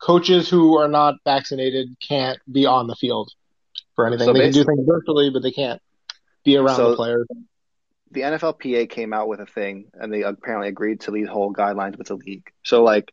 coaches 0.00 0.48
who 0.48 0.78
are 0.78 0.88
not 0.88 1.14
vaccinated 1.24 1.88
can't 2.00 2.38
be 2.50 2.66
on 2.66 2.86
the 2.86 2.94
field 2.94 3.30
for 3.94 4.06
anything. 4.06 4.26
So 4.26 4.32
they 4.32 4.40
can 4.40 4.52
do 4.52 4.64
things 4.64 4.86
virtually, 4.86 5.30
but 5.30 5.42
they 5.42 5.52
can't 5.52 5.80
be 6.44 6.56
around 6.56 6.76
So- 6.76 6.90
the 6.90 6.96
players. 6.96 7.26
the 8.12 8.22
NFLPA 8.22 8.88
came 8.88 9.12
out 9.12 9.28
with 9.28 9.40
a 9.40 9.46
thing 9.46 9.90
and 9.92 10.12
they 10.12 10.22
apparently 10.22 10.68
agreed 10.68 11.00
to 11.00 11.10
these 11.10 11.28
whole 11.28 11.52
guidelines 11.52 11.98
with 11.98 12.06
the 12.06 12.14
league. 12.14 12.48
So 12.62 12.82
like 12.82 13.12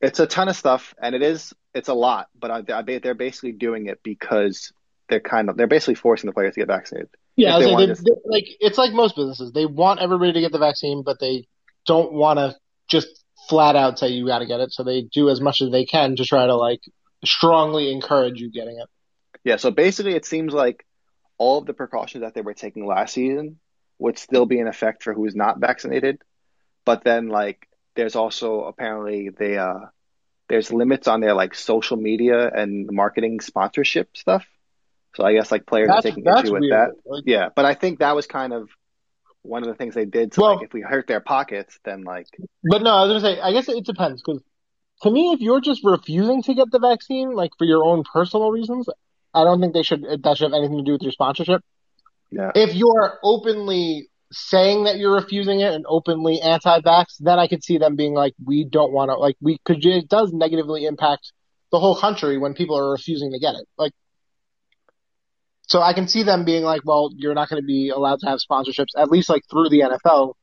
it's 0.00 0.18
a 0.18 0.26
ton 0.26 0.48
of 0.48 0.56
stuff 0.56 0.94
and 1.00 1.14
it 1.14 1.22
is 1.22 1.52
it's 1.74 1.88
a 1.88 1.94
lot, 1.94 2.28
but 2.38 2.50
I, 2.50 2.62
I, 2.72 2.82
they're 2.82 3.14
basically 3.14 3.52
doing 3.52 3.86
it 3.86 4.00
because 4.02 4.72
they're 5.08 5.20
kind 5.20 5.48
of 5.50 5.56
they're 5.56 5.66
basically 5.66 5.96
forcing 5.96 6.28
the 6.28 6.34
players 6.34 6.54
to 6.54 6.60
get 6.60 6.68
vaccinated. 6.68 7.10
Yeah, 7.36 7.50
they 7.50 7.54
I 7.54 7.58
was 7.58 7.66
wanted 7.72 7.88
like, 7.88 7.98
to- 7.98 8.04
they, 8.04 8.30
like 8.30 8.44
it's 8.60 8.78
like 8.78 8.92
most 8.92 9.16
businesses. 9.16 9.52
They 9.52 9.66
want 9.66 10.00
everybody 10.00 10.32
to 10.32 10.40
get 10.40 10.52
the 10.52 10.58
vaccine, 10.58 11.02
but 11.04 11.18
they 11.20 11.46
don't 11.86 12.12
want 12.12 12.38
to 12.38 12.56
just 12.88 13.24
flat 13.48 13.76
out 13.76 13.98
say 13.98 14.08
you 14.08 14.26
got 14.26 14.38
to 14.38 14.46
get 14.46 14.60
it. 14.60 14.72
So 14.72 14.84
they 14.84 15.02
do 15.02 15.28
as 15.28 15.40
much 15.40 15.60
as 15.60 15.70
they 15.70 15.84
can 15.84 16.16
to 16.16 16.24
try 16.24 16.46
to 16.46 16.54
like 16.54 16.80
strongly 17.24 17.92
encourage 17.92 18.40
you 18.40 18.50
getting 18.50 18.78
it. 18.78 18.88
Yeah, 19.42 19.56
so 19.56 19.70
basically 19.70 20.14
it 20.14 20.24
seems 20.24 20.52
like 20.54 20.86
all 21.36 21.58
of 21.58 21.66
the 21.66 21.74
precautions 21.74 22.22
that 22.22 22.34
they 22.34 22.40
were 22.40 22.54
taking 22.54 22.86
last 22.86 23.14
season 23.14 23.58
would 23.98 24.18
still 24.18 24.46
be 24.46 24.58
in 24.58 24.68
effect 24.68 25.02
for 25.02 25.12
who's 25.12 25.34
not 25.34 25.58
vaccinated. 25.58 26.22
But 26.84 27.04
then 27.04 27.28
like 27.28 27.68
there's 27.96 28.16
also 28.16 28.64
apparently 28.64 29.30
they 29.30 29.58
uh 29.58 29.80
there's 30.48 30.72
limits 30.72 31.08
on 31.08 31.20
their 31.20 31.34
like 31.34 31.54
social 31.54 31.96
media 31.96 32.50
and 32.52 32.88
marketing 32.90 33.40
sponsorship 33.40 34.16
stuff. 34.16 34.44
So 35.16 35.24
I 35.24 35.32
guess 35.32 35.50
like 35.52 35.66
players 35.66 35.88
are 35.90 36.02
taking 36.02 36.24
that's 36.24 36.42
issue 36.44 36.52
with 36.52 36.60
weird. 36.62 36.72
that. 36.72 36.90
Like, 37.06 37.22
Yeah, 37.26 37.48
but 37.54 37.64
I 37.64 37.74
think 37.74 38.00
that 38.00 38.14
was 38.16 38.26
kind 38.26 38.52
of 38.52 38.68
one 39.42 39.62
of 39.62 39.68
the 39.68 39.74
things 39.74 39.94
they 39.94 40.04
did 40.06 40.32
to 40.32 40.40
Well- 40.40 40.56
like 40.56 40.64
if 40.66 40.72
we 40.72 40.80
hurt 40.80 41.06
their 41.06 41.20
pockets, 41.20 41.78
then 41.84 42.02
like 42.02 42.26
But 42.62 42.82
no, 42.82 42.90
I 42.90 43.02
was 43.06 43.10
gonna 43.10 43.34
say, 43.34 43.40
I 43.40 43.52
guess 43.52 43.68
it 43.68 43.84
depends 43.84 44.22
because 44.22 44.42
to 45.02 45.10
me, 45.10 45.32
if 45.32 45.40
you're 45.40 45.60
just 45.60 45.82
refusing 45.84 46.42
to 46.44 46.54
get 46.54 46.70
the 46.70 46.78
vaccine, 46.78 47.32
like 47.34 47.50
for 47.58 47.64
your 47.64 47.84
own 47.84 48.04
personal 48.10 48.50
reasons, 48.50 48.88
I 49.34 49.42
don't 49.44 49.60
think 49.60 49.74
they 49.74 49.82
should. 49.82 50.02
That 50.22 50.36
should 50.36 50.52
have 50.52 50.58
anything 50.58 50.78
to 50.78 50.84
do 50.84 50.92
with 50.92 51.02
your 51.02 51.10
sponsorship. 51.12 51.62
yeah. 52.30 52.52
If 52.54 52.74
you're 52.74 53.18
openly 53.22 54.08
saying 54.34 54.84
that 54.84 54.98
you're 54.98 55.14
refusing 55.14 55.60
it 55.60 55.72
and 55.72 55.84
openly 55.88 56.40
anti-vax, 56.40 57.16
then 57.20 57.38
I 57.38 57.46
could 57.46 57.64
see 57.64 57.78
them 57.78 57.96
being 57.96 58.14
like, 58.14 58.34
we 58.44 58.64
don't 58.64 58.92
want 58.92 59.10
to, 59.10 59.14
like, 59.14 59.36
we 59.40 59.58
could. 59.64 59.84
It 59.84 60.08
does 60.08 60.32
negatively 60.32 60.84
impact 60.86 61.32
the 61.70 61.80
whole 61.80 61.96
country 61.96 62.38
when 62.38 62.54
people 62.54 62.78
are 62.78 62.90
refusing 62.90 63.32
to 63.32 63.38
get 63.38 63.54
it. 63.54 63.66
Like, 63.78 63.92
so 65.62 65.80
I 65.80 65.94
can 65.94 66.08
see 66.08 66.22
them 66.22 66.44
being 66.44 66.62
like, 66.62 66.82
well, 66.84 67.10
you're 67.16 67.34
not 67.34 67.48
going 67.48 67.62
to 67.62 67.66
be 67.66 67.88
allowed 67.88 68.20
to 68.20 68.26
have 68.26 68.38
sponsorships, 68.38 68.96
at 68.96 69.10
least 69.10 69.28
like 69.28 69.42
through 69.50 69.70
the 69.70 69.80
NFL. 69.80 70.34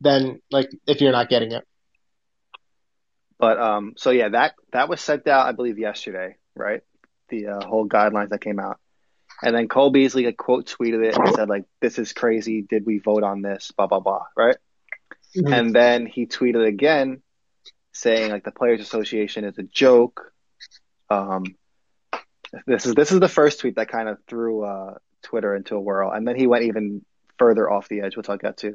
Then, 0.00 0.40
like, 0.50 0.68
if 0.86 1.00
you're 1.00 1.12
not 1.12 1.28
getting 1.28 1.52
it. 1.52 1.64
But 3.38 3.58
um 3.58 3.94
so 3.96 4.10
yeah, 4.10 4.30
that 4.30 4.54
that 4.72 4.88
was 4.88 5.00
sent 5.00 5.26
out 5.28 5.46
I 5.46 5.52
believe 5.52 5.78
yesterday, 5.78 6.36
right? 6.54 6.80
The 7.28 7.48
uh, 7.48 7.66
whole 7.66 7.88
guidelines 7.88 8.30
that 8.30 8.40
came 8.40 8.58
out. 8.58 8.78
And 9.42 9.54
then 9.54 9.68
Cole 9.68 9.90
Beasley 9.90 10.24
like, 10.24 10.36
quote 10.36 10.66
tweeted 10.66 11.04
it 11.04 11.16
and 11.16 11.34
said 11.34 11.48
like 11.48 11.64
this 11.80 11.98
is 11.98 12.12
crazy, 12.12 12.62
did 12.62 12.86
we 12.86 12.98
vote 12.98 13.22
on 13.22 13.42
this, 13.42 13.72
blah 13.76 13.86
blah 13.86 14.00
blah, 14.00 14.24
right? 14.36 14.56
Mhm. 15.36 15.52
And 15.52 15.74
then 15.74 16.06
he 16.06 16.26
tweeted 16.26 16.66
again 16.66 17.22
saying 17.92 18.30
like 18.30 18.44
the 18.44 18.50
Players 18.50 18.80
Association 18.80 19.44
is 19.44 19.58
a 19.58 19.62
joke. 19.62 20.32
Um, 21.10 21.44
this 22.66 22.86
is 22.86 22.94
this 22.94 23.12
is 23.12 23.20
the 23.20 23.28
first 23.28 23.60
tweet 23.60 23.76
that 23.76 23.88
kind 23.88 24.08
of 24.08 24.18
threw 24.26 24.64
uh, 24.64 24.94
Twitter 25.22 25.54
into 25.54 25.76
a 25.76 25.80
whirl, 25.80 26.10
and 26.10 26.26
then 26.26 26.36
he 26.36 26.46
went 26.46 26.64
even 26.64 27.04
further 27.38 27.70
off 27.70 27.88
the 27.88 28.00
edge, 28.00 28.16
which 28.16 28.28
I'll 28.28 28.38
get 28.38 28.58
to. 28.58 28.74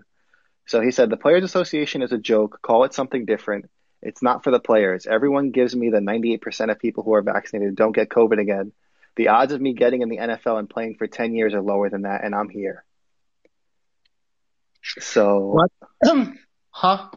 So 0.67 0.81
he 0.81 0.91
said 0.91 1.09
the 1.09 1.17
Players 1.17 1.43
Association 1.43 2.01
is 2.01 2.11
a 2.11 2.17
joke. 2.17 2.59
Call 2.61 2.83
it 2.83 2.93
something 2.93 3.25
different. 3.25 3.69
It's 4.01 4.21
not 4.21 4.43
for 4.43 4.51
the 4.51 4.59
players. 4.59 5.05
Everyone 5.05 5.51
gives 5.51 5.75
me 5.75 5.89
the 5.89 5.99
98% 5.99 6.71
of 6.71 6.79
people 6.79 7.03
who 7.03 7.13
are 7.13 7.21
vaccinated 7.21 7.75
don't 7.75 7.95
get 7.95 8.09
COVID 8.09 8.39
again. 8.39 8.71
The 9.15 9.27
odds 9.29 9.53
of 9.53 9.61
me 9.61 9.73
getting 9.73 10.01
in 10.01 10.09
the 10.09 10.17
NFL 10.17 10.57
and 10.59 10.69
playing 10.69 10.95
for 10.95 11.07
10 11.07 11.33
years 11.35 11.53
are 11.53 11.61
lower 11.61 11.89
than 11.89 12.03
that, 12.03 12.23
and 12.23 12.33
I'm 12.33 12.49
here. 12.49 12.85
So 14.99 15.59
What? 16.01 16.27
huh? 16.71 17.09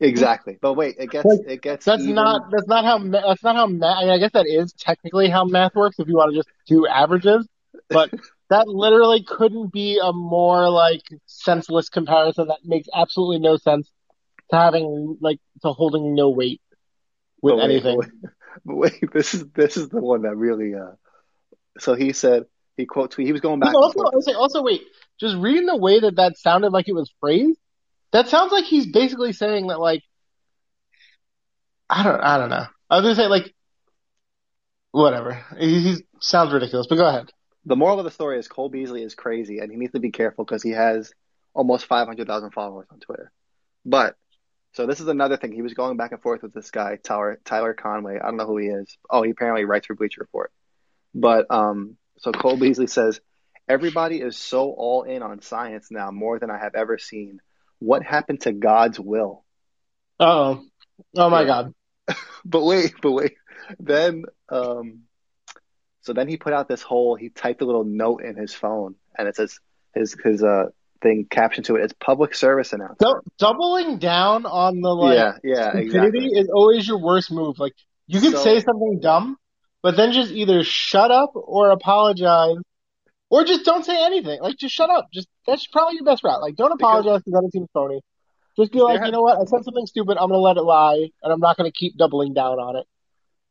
Exactly. 0.00 0.58
But 0.60 0.74
wait, 0.74 0.96
it 0.98 1.10
gets 1.10 1.24
Like, 1.26 1.40
it 1.46 1.62
gets 1.62 1.84
That's 1.84 2.02
even- 2.02 2.14
not 2.14 2.50
that's 2.52 2.68
not 2.68 2.84
how 2.84 2.98
that's 2.98 3.42
not 3.42 3.56
how 3.56 3.66
math. 3.66 3.96
I, 3.96 4.00
mean, 4.02 4.10
I 4.10 4.18
guess 4.18 4.30
that 4.32 4.46
is 4.46 4.72
technically 4.74 5.28
how 5.28 5.44
math 5.44 5.74
works 5.74 5.98
if 5.98 6.06
you 6.06 6.14
want 6.14 6.30
to 6.32 6.36
just 6.38 6.48
do 6.68 6.86
averages, 6.86 7.48
but 7.88 8.10
that 8.50 8.68
literally 8.68 9.24
couldn't 9.24 9.72
be 9.72 9.98
a 10.00 10.12
more 10.12 10.70
like 10.70 11.02
senseless 11.26 11.88
comparison 11.88 12.46
that 12.46 12.60
makes 12.64 12.88
absolutely 12.94 13.40
no 13.40 13.56
sense 13.56 13.90
to 14.50 14.56
having 14.56 15.16
like 15.20 15.40
to 15.62 15.72
holding 15.72 16.14
no 16.14 16.30
weight 16.30 16.60
with 17.42 17.56
wait, 17.56 17.64
anything. 17.64 17.98
Wait, 17.98 18.08
but 18.64 18.76
wait, 18.76 19.12
this 19.12 19.34
is 19.34 19.46
this 19.48 19.76
is 19.76 19.88
the 19.88 20.00
one 20.00 20.22
that 20.22 20.36
really 20.36 20.74
uh 20.74 20.92
so 21.78 21.94
he 21.94 22.12
said 22.12 22.44
he 22.76 22.86
quote 22.86 23.10
tweet 23.10 23.26
he 23.26 23.32
was 23.32 23.40
going 23.40 23.60
back 23.60 23.68
and 23.68 23.76
also, 23.76 24.00
also, 24.00 24.34
also, 24.34 24.62
wait, 24.62 24.82
just 25.18 25.36
reading 25.36 25.66
the 25.66 25.76
way 25.76 26.00
that 26.00 26.16
that 26.16 26.38
sounded 26.38 26.72
like 26.72 26.88
it 26.88 26.94
was 26.94 27.12
phrased, 27.20 27.58
that 28.12 28.28
sounds 28.28 28.52
like 28.52 28.64
he's 28.64 28.86
basically 28.86 29.32
saying 29.32 29.66
that 29.68 29.80
like 29.80 30.02
I 31.90 32.02
don't 32.02 32.20
I 32.20 32.38
don't 32.38 32.50
know. 32.50 32.66
I 32.90 32.96
was 32.96 33.02
gonna 33.02 33.14
say 33.14 33.26
like 33.26 33.54
whatever. 34.92 35.44
He, 35.58 35.80
he 35.80 35.96
sounds 36.20 36.52
ridiculous, 36.52 36.86
but 36.86 36.96
go 36.96 37.08
ahead. 37.08 37.30
The 37.64 37.76
moral 37.76 37.98
of 37.98 38.04
the 38.04 38.10
story 38.10 38.38
is 38.38 38.48
Cole 38.48 38.68
Beasley 38.68 39.02
is 39.02 39.14
crazy 39.14 39.58
and 39.58 39.70
he 39.70 39.76
needs 39.76 39.92
to 39.92 40.00
be 40.00 40.10
careful 40.10 40.44
because 40.44 40.62
he 40.62 40.70
has 40.70 41.12
almost 41.52 41.86
500,000 41.86 42.50
followers 42.52 42.86
on 42.90 43.00
Twitter. 43.00 43.30
But 43.84 44.16
so 44.72 44.86
this 44.86 45.00
is 45.00 45.08
another 45.08 45.36
thing. 45.36 45.52
He 45.52 45.62
was 45.62 45.74
going 45.74 45.96
back 45.96 46.12
and 46.12 46.22
forth 46.22 46.42
with 46.42 46.54
this 46.54 46.70
guy 46.70 46.98
Tyler 47.02 47.40
Tyler 47.44 47.74
Conway. 47.74 48.18
I 48.18 48.26
don't 48.26 48.36
know 48.36 48.46
who 48.46 48.58
he 48.58 48.68
is. 48.68 48.96
Oh, 49.10 49.22
he 49.22 49.30
apparently 49.30 49.64
writes 49.64 49.86
for 49.86 49.94
Bleacher 49.94 50.20
Report. 50.20 50.52
But 51.14 51.46
um 51.50 51.96
so 52.18 52.32
Cole 52.32 52.56
Beasley 52.56 52.86
says 52.86 53.20
everybody 53.68 54.20
is 54.20 54.36
so 54.36 54.70
all 54.70 55.02
in 55.04 55.22
on 55.22 55.40
science 55.42 55.88
now 55.90 56.10
more 56.10 56.38
than 56.38 56.50
I 56.50 56.58
have 56.58 56.74
ever 56.74 56.98
seen. 56.98 57.40
What 57.78 58.02
happened 58.02 58.40
to 58.42 58.52
God's 58.52 58.98
will? 58.98 59.44
Oh, 60.18 60.64
oh 61.16 61.30
my 61.30 61.44
God. 61.44 61.74
But 62.44 62.64
wait, 62.64 62.94
but 63.02 63.12
wait. 63.12 63.32
Then 63.78 64.24
um 64.48 65.02
So 66.02 66.12
then 66.12 66.28
he 66.28 66.36
put 66.38 66.52
out 66.52 66.68
this 66.68 66.82
whole. 66.82 67.14
He 67.16 67.28
typed 67.28 67.60
a 67.60 67.66
little 67.66 67.84
note 67.84 68.22
in 68.22 68.36
his 68.36 68.54
phone, 68.54 68.94
and 69.16 69.28
it 69.28 69.36
says 69.36 69.58
his 69.94 70.16
his 70.24 70.42
uh 70.42 70.66
thing 71.02 71.26
captioned 71.30 71.66
to 71.66 71.76
it. 71.76 71.82
It's 71.84 71.92
public 71.92 72.34
service 72.34 72.72
announcement. 72.72 73.24
Doubling 73.38 73.98
down 73.98 74.46
on 74.46 74.80
the 74.80 74.88
like 74.94 75.16
yeah, 75.16 75.32
yeah, 75.44 75.76
exactly. 75.76 76.26
is 76.26 76.48
always 76.48 76.86
your 76.88 76.98
worst 76.98 77.30
move. 77.30 77.58
Like 77.58 77.74
you 78.06 78.20
can 78.20 78.32
So- 78.32 78.38
say 78.42 78.60
something 78.60 79.00
dumb, 79.02 79.36
but 79.82 79.96
then 79.96 80.12
just 80.12 80.32
either 80.32 80.62
shut 80.64 81.10
up 81.10 81.32
or 81.34 81.70
apologize, 81.70 82.56
or 83.30 83.44
just 83.44 83.64
don't 83.64 83.84
say 83.84 84.04
anything. 84.04 84.40
Like 84.40 84.56
just 84.56 84.74
shut 84.74 84.90
up. 84.90 85.08
Just 85.12 85.28
that's 85.46 85.66
probably 85.66 85.96
your 85.96 86.04
best 86.04 86.24
route. 86.24 86.40
Like 86.40 86.56
don't 86.56 86.76
Because- 86.76 87.00
apologize 87.00 87.22
because 87.24 87.42
that 87.42 87.50
seems 87.52 87.68
phony. 87.72 88.00
Just 88.56 88.72
be 88.72 88.80
like, 88.80 89.04
you 89.06 89.12
know 89.12 89.22
what? 89.22 89.38
I 89.38 89.44
said 89.44 89.64
something 89.64 89.86
stupid. 89.86 90.16
I'm 90.18 90.28
gonna 90.30 90.38
let 90.38 90.56
it 90.56 90.62
lie, 90.62 91.08
and 91.22 91.32
I'm 91.32 91.38
not 91.38 91.56
gonna 91.56 91.70
keep 91.70 91.96
doubling 91.96 92.34
down 92.34 92.58
on 92.58 92.76
it. 92.76 92.86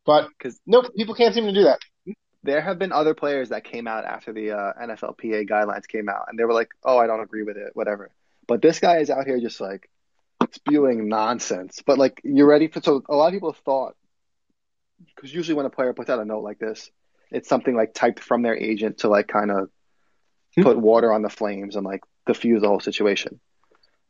But 0.05 0.29
'Cause- 0.39 0.59
nope, 0.65 0.93
people 0.95 1.15
can't 1.15 1.33
seem 1.33 1.45
to 1.45 1.53
do 1.53 1.63
that. 1.63 1.79
There 2.43 2.61
have 2.61 2.77
been 2.79 2.91
other 2.91 3.13
players 3.13 3.49
that 3.49 3.63
came 3.63 3.87
out 3.87 4.05
after 4.05 4.31
the 4.33 4.51
uh, 4.51 4.73
NFLPA 4.81 5.47
guidelines 5.49 5.87
came 5.87 6.07
out, 6.09 6.25
and 6.29 6.37
they 6.39 6.43
were 6.45 6.53
like, 6.53 6.69
"Oh, 6.83 6.97
I 6.97 7.07
don't 7.07 7.19
agree 7.21 7.43
with 7.43 7.57
it, 7.57 7.71
whatever." 7.73 8.11
But 8.47 8.61
this 8.61 8.79
guy 8.79 8.97
is 8.99 9.09
out 9.09 9.25
here 9.25 9.39
just 9.39 9.59
like 9.61 9.89
spewing 10.51 11.07
nonsense. 11.09 11.81
But 11.85 11.97
like, 11.97 12.21
you're 12.23 12.47
ready 12.47 12.67
for? 12.67 12.81
So 12.81 13.01
a 13.09 13.15
lot 13.15 13.27
of 13.27 13.33
people 13.33 13.53
thought, 13.65 13.95
because 15.15 15.33
usually 15.33 15.55
when 15.55 15.65
a 15.65 15.69
player 15.69 15.93
puts 15.93 16.09
out 16.09 16.19
a 16.19 16.25
note 16.25 16.43
like 16.43 16.59
this, 16.59 16.89
it's 17.31 17.49
something 17.49 17.75
like 17.75 17.93
typed 17.93 18.19
from 18.19 18.41
their 18.41 18.55
agent 18.57 18.99
to 18.99 19.09
like 19.09 19.27
kind 19.27 19.51
of 19.51 19.69
Hmm. 20.55 20.63
put 20.63 20.77
water 20.77 21.11
on 21.13 21.21
the 21.21 21.29
flames 21.29 21.75
and 21.75 21.85
like 21.85 22.01
diffuse 22.25 22.61
the 22.61 22.67
whole 22.67 22.79
situation. 22.79 23.39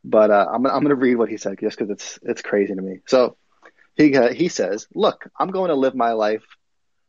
But 0.04 0.30
uh, 0.30 0.46
I'm 0.52 0.66
I'm 0.66 0.82
gonna 0.82 0.94
read 0.94 1.16
what 1.16 1.28
he 1.28 1.36
said 1.36 1.58
just 1.60 1.78
because 1.78 1.90
it's 1.90 2.18
it's 2.22 2.42
crazy 2.42 2.74
to 2.74 2.80
me. 2.80 3.00
So 3.06 3.36
he 3.96 4.16
uh, 4.16 4.32
he 4.32 4.48
says, 4.48 4.86
"Look, 4.94 5.28
I'm 5.38 5.50
going 5.50 5.68
to 5.68 5.74
live 5.74 5.94
my 5.94 6.12
life, 6.12 6.44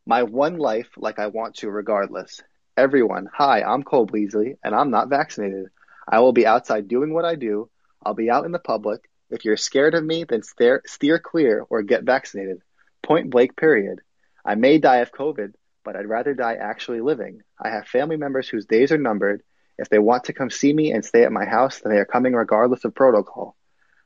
my 0.05 0.23
one 0.23 0.57
life, 0.57 0.89
like 0.97 1.19
I 1.19 1.27
want 1.27 1.55
to, 1.57 1.69
regardless. 1.69 2.41
Everyone, 2.77 3.27
hi, 3.33 3.61
I'm 3.61 3.83
Cole 3.83 4.05
Beasley, 4.05 4.57
and 4.63 4.73
I'm 4.75 4.89
not 4.91 5.09
vaccinated. 5.09 5.67
I 6.07 6.19
will 6.19 6.33
be 6.33 6.45
outside 6.47 6.87
doing 6.87 7.13
what 7.13 7.25
I 7.25 7.35
do. 7.35 7.69
I'll 8.05 8.13
be 8.13 8.29
out 8.29 8.45
in 8.45 8.51
the 8.51 8.59
public. 8.59 9.09
If 9.29 9.45
you're 9.45 9.57
scared 9.57 9.93
of 9.95 10.03
me, 10.03 10.23
then 10.23 10.41
steer 10.43 10.81
steer 10.85 11.19
clear 11.19 11.65
or 11.69 11.81
get 11.83 12.03
vaccinated. 12.03 12.61
Point 13.09 13.29
blank. 13.29 13.57
Period. 13.57 13.99
I 14.45 14.55
may 14.55 14.77
die 14.77 14.97
of 14.97 15.11
COVID, 15.11 15.53
but 15.83 15.97
I'd 15.97 16.05
rather 16.07 16.33
die 16.33 16.55
actually 16.55 17.01
living. 17.01 17.41
I 17.59 17.69
have 17.69 17.87
family 17.87 18.17
members 18.17 18.47
whose 18.47 18.65
days 18.65 18.93
are 18.93 18.97
numbered." 18.97 19.41
If 19.79 19.87
they 19.87 19.97
want 19.97 20.25
to 20.25 20.33
come 20.33 20.49
see 20.49 20.73
me 20.73 20.91
and 20.91 21.05
stay 21.05 21.23
at 21.23 21.31
my 21.31 21.45
house, 21.45 21.79
then 21.79 21.93
they 21.93 21.99
are 21.99 22.05
coming 22.05 22.33
regardless 22.33 22.83
of 22.83 22.93
protocol. 22.93 23.55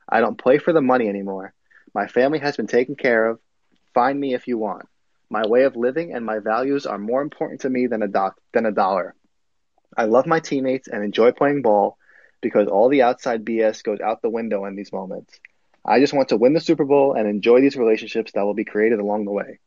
I 0.08 0.20
don't 0.20 0.38
play 0.38 0.58
for 0.58 0.72
the 0.72 0.80
money 0.80 1.08
anymore. 1.08 1.52
My 1.92 2.06
family 2.06 2.38
has 2.38 2.56
been 2.56 2.68
taken 2.68 2.94
care 2.94 3.26
of. 3.26 3.40
Find 3.92 4.18
me 4.18 4.34
if 4.34 4.46
you 4.46 4.56
want. 4.56 4.86
My 5.28 5.44
way 5.46 5.64
of 5.64 5.74
living 5.74 6.14
and 6.14 6.24
my 6.24 6.38
values 6.38 6.86
are 6.86 6.96
more 6.96 7.22
important 7.22 7.62
to 7.62 7.70
me 7.70 7.88
than 7.88 8.02
a 8.02 8.08
doc- 8.08 8.40
than 8.52 8.66
a 8.66 8.72
dollar. 8.72 9.16
I 9.96 10.04
love 10.04 10.26
my 10.26 10.38
teammates 10.38 10.86
and 10.86 11.02
enjoy 11.02 11.32
playing 11.32 11.62
ball 11.62 11.98
because 12.40 12.68
all 12.68 12.88
the 12.88 13.02
outside 13.02 13.44
BS 13.44 13.82
goes 13.82 14.00
out 14.00 14.22
the 14.22 14.30
window 14.30 14.66
in 14.66 14.76
these 14.76 14.92
moments. 14.92 15.40
I 15.84 16.00
just 16.00 16.14
want 16.14 16.30
to 16.30 16.36
win 16.36 16.54
the 16.54 16.60
Super 16.60 16.84
Bowl 16.84 17.12
and 17.12 17.28
enjoy 17.28 17.60
these 17.60 17.76
relationships 17.76 18.32
that 18.32 18.42
will 18.42 18.54
be 18.54 18.64
created 18.64 19.00
along 19.00 19.26
the 19.26 19.32
way. 19.32 19.58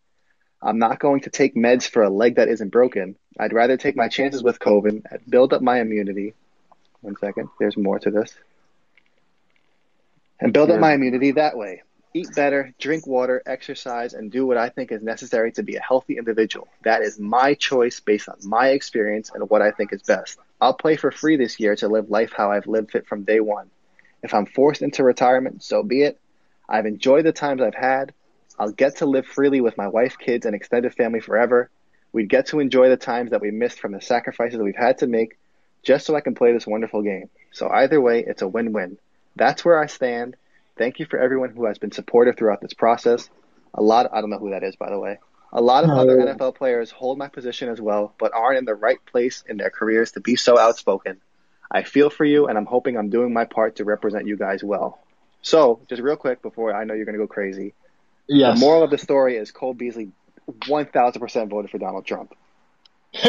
I'm 0.62 0.80
not 0.80 1.00
going 1.00 1.22
to 1.22 1.30
take 1.30 1.56
meds 1.56 1.88
for 1.88 2.02
a 2.02 2.10
leg 2.10 2.36
that 2.36 2.48
isn't 2.48 2.70
broken. 2.70 3.16
I'd 3.40 3.54
rather 3.54 3.78
take 3.78 3.96
my 3.96 4.08
chances 4.08 4.42
with 4.42 4.60
COVID 4.60 5.04
and 5.12 5.20
build 5.30 5.54
up 5.54 5.62
my 5.62 5.80
immunity. 5.80 6.34
One 7.02 7.16
second, 7.18 7.50
there's 7.60 7.78
more 7.78 8.00
to 8.00 8.10
this. 8.10 8.34
And 10.40 10.54
build 10.54 10.72
up 10.72 10.80
my 10.80 10.94
immunity 10.94 11.32
that 11.32 11.58
way. 11.58 11.84
Eat 12.14 12.30
better, 12.36 12.74
drink 12.80 13.06
water, 13.06 13.44
exercise, 13.46 14.14
and 14.14 14.32
do 14.32 14.48
what 14.48 14.58
I 14.58 14.70
think 14.70 14.92
is 14.92 15.04
necessary 15.04 15.52
to 15.52 15.64
be 15.64 15.76
a 15.76 15.82
healthy 15.82 16.18
individual. 16.18 16.68
That 16.84 17.04
is 17.04 17.20
my 17.20 17.54
choice 17.54 18.00
based 18.00 18.28
on 18.28 18.38
my 18.44 18.70
experience 18.70 19.32
and 19.34 19.48
what 19.52 19.62
I 19.62 19.70
think 19.70 19.94
is 19.94 20.02
best. 20.02 20.40
I'll 20.60 20.74
play 20.74 20.96
for 20.96 21.12
free 21.12 21.38
this 21.38 21.60
year 21.60 21.76
to 21.76 21.88
live 21.88 22.10
life 22.10 22.34
how 22.36 22.52
I've 22.52 22.66
lived 22.66 22.96
it 22.96 23.06
from 23.06 23.24
day 23.24 23.40
one. 23.40 23.70
If 24.24 24.34
I'm 24.34 24.46
forced 24.46 24.82
into 24.82 25.04
retirement, 25.04 25.64
so 25.64 25.84
be 25.84 26.04
it. 26.04 26.20
I've 26.68 26.86
enjoyed 26.86 27.26
the 27.26 27.32
times 27.32 27.62
I've 27.62 27.76
had. 27.76 28.14
I'll 28.60 28.72
get 28.72 28.98
to 28.98 29.06
live 29.06 29.26
freely 29.26 29.62
with 29.62 29.78
my 29.78 29.88
wife, 29.88 30.18
kids, 30.18 30.46
and 30.46 30.56
extended 30.56 30.94
family 30.94 31.20
forever. 31.20 31.70
We'd 32.12 32.30
get 32.30 32.48
to 32.48 32.60
enjoy 32.60 32.90
the 32.90 32.98
times 32.98 33.32
that 33.32 33.42
we 33.42 33.52
missed 33.52 33.80
from 33.80 33.92
the 33.92 34.02
sacrifices 34.02 34.60
we've 34.60 34.76
had 34.76 35.00
to 35.00 35.08
make 35.08 35.38
just 35.84 36.06
so 36.06 36.16
I 36.16 36.22
can 36.22 36.36
play 36.36 36.52
this 36.52 36.68
wonderful 36.68 37.02
game. 37.02 37.30
So 37.52 37.70
either 37.70 38.02
way, 38.02 38.24
it's 38.26 38.42
a 38.42 38.48
win-win. 38.48 38.98
That's 39.36 39.64
where 39.64 39.82
I 39.82 39.86
stand. 39.86 40.36
Thank 40.78 41.00
you 41.00 41.06
for 41.06 41.20
everyone 41.20 41.52
who 41.52 41.66
has 41.66 41.78
been 41.78 41.92
supportive 41.92 42.36
throughout 42.36 42.62
this 42.62 42.74
process. 42.74 43.30
A 43.74 43.82
lot, 43.82 44.08
of, 44.08 44.14
I 44.14 44.22
don't 44.22 44.30
know 44.30 44.40
who 44.40 44.50
that 44.50 44.64
is, 44.64 44.76
by 44.76 44.90
the 44.90 45.00
way. 45.00 45.20
A 45.54 45.62
lot 45.62 45.84
of 45.84 45.92
other 45.92 46.20
Oh. 46.20 46.26
NFL 46.26 46.56
players 46.56 46.92
hold 46.92 47.18
my 47.18 47.30
position 47.30 47.70
as 47.70 47.80
well, 47.80 48.14
but 48.20 48.34
aren't 48.34 48.58
in 48.58 48.66
the 48.66 48.76
right 48.76 49.04
place 49.06 49.44
in 49.48 49.58
their 49.58 49.70
careers 49.70 50.12
to 50.14 50.20
be 50.20 50.36
so 50.36 50.58
outspoken. 50.58 51.22
I 51.72 51.84
feel 51.84 52.10
for 52.10 52.26
you, 52.26 52.48
and 52.48 52.58
I'm 52.58 52.66
hoping 52.66 52.98
I'm 52.98 53.10
doing 53.10 53.34
my 53.34 53.46
part 53.46 53.78
to 53.78 53.84
represent 53.86 54.26
you 54.28 54.38
guys 54.38 54.64
well. 54.64 55.00
So, 55.42 55.80
just 55.90 56.02
real 56.02 56.16
quick 56.16 56.42
before 56.42 56.74
I 56.74 56.84
know 56.84 56.94
you're 56.94 57.06
going 57.06 57.18
to 57.18 57.24
go 57.24 57.28
crazy, 57.28 57.74
Yes. 58.28 58.60
the 58.60 58.66
moral 58.66 58.84
of 58.84 58.90
the 58.90 58.98
story 58.98 59.38
is 59.38 59.52
Cole 59.52 59.74
Beasley 59.74 60.12
1,000% 60.50 61.50
voted 61.50 61.72
for 61.72 61.78
Donald 61.78 62.06
Trump. 62.06 62.34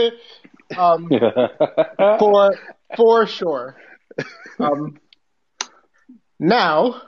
um, 0.76 1.08
for 2.18 2.54
for 2.96 3.26
sure. 3.26 3.76
Um, 4.58 4.98
now, 6.38 7.02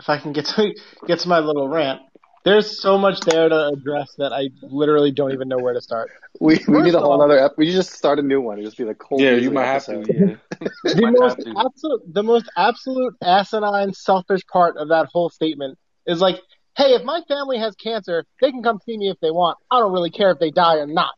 if 0.00 0.08
I 0.08 0.18
can 0.18 0.32
get 0.32 0.46
to 0.46 0.72
get 1.06 1.20
to 1.20 1.28
my 1.28 1.40
little 1.40 1.68
rant, 1.68 2.00
there's 2.44 2.80
so 2.80 2.98
much 2.98 3.20
there 3.20 3.48
to 3.48 3.68
address 3.68 4.14
that 4.18 4.32
I 4.32 4.50
literally 4.62 5.10
don't 5.10 5.32
even 5.32 5.48
know 5.48 5.56
where 5.58 5.72
to 5.74 5.80
start. 5.80 6.10
We, 6.40 6.58
we 6.68 6.82
need 6.82 6.94
a 6.94 7.00
whole 7.00 7.22
other. 7.22 7.38
Ep- 7.38 7.54
we 7.56 7.70
just 7.72 7.90
start 7.92 8.18
a 8.18 8.22
new 8.22 8.40
one. 8.40 8.58
It'd 8.58 8.66
just 8.66 8.76
be 8.76 8.84
the 8.84 8.94
Cole. 8.94 9.20
yeah, 9.20 9.32
you 9.32 9.50
might 9.50 9.66
have 9.66 9.84
to. 9.86 10.04
Yeah. 10.06 10.36
The 10.84 11.10
most 11.18 11.36
have 11.36 11.44
to. 11.44 11.54
absolute, 11.66 12.02
the 12.14 12.22
most 12.22 12.50
absolute 12.56 13.14
asinine, 13.22 13.92
selfish 13.92 14.42
part 14.50 14.76
of 14.76 14.88
that 14.88 15.08
whole 15.12 15.30
statement 15.30 15.78
is 16.06 16.20
like, 16.20 16.36
"Hey, 16.76 16.94
if 16.94 17.02
my 17.04 17.20
family 17.28 17.58
has 17.58 17.74
cancer, 17.76 18.24
they 18.40 18.50
can 18.50 18.62
come 18.62 18.78
see 18.86 18.96
me 18.96 19.08
if 19.10 19.18
they 19.20 19.30
want. 19.30 19.58
I 19.70 19.78
don't 19.80 19.92
really 19.92 20.10
care 20.10 20.30
if 20.30 20.38
they 20.38 20.50
die 20.50 20.76
or 20.76 20.86
not, 20.86 21.10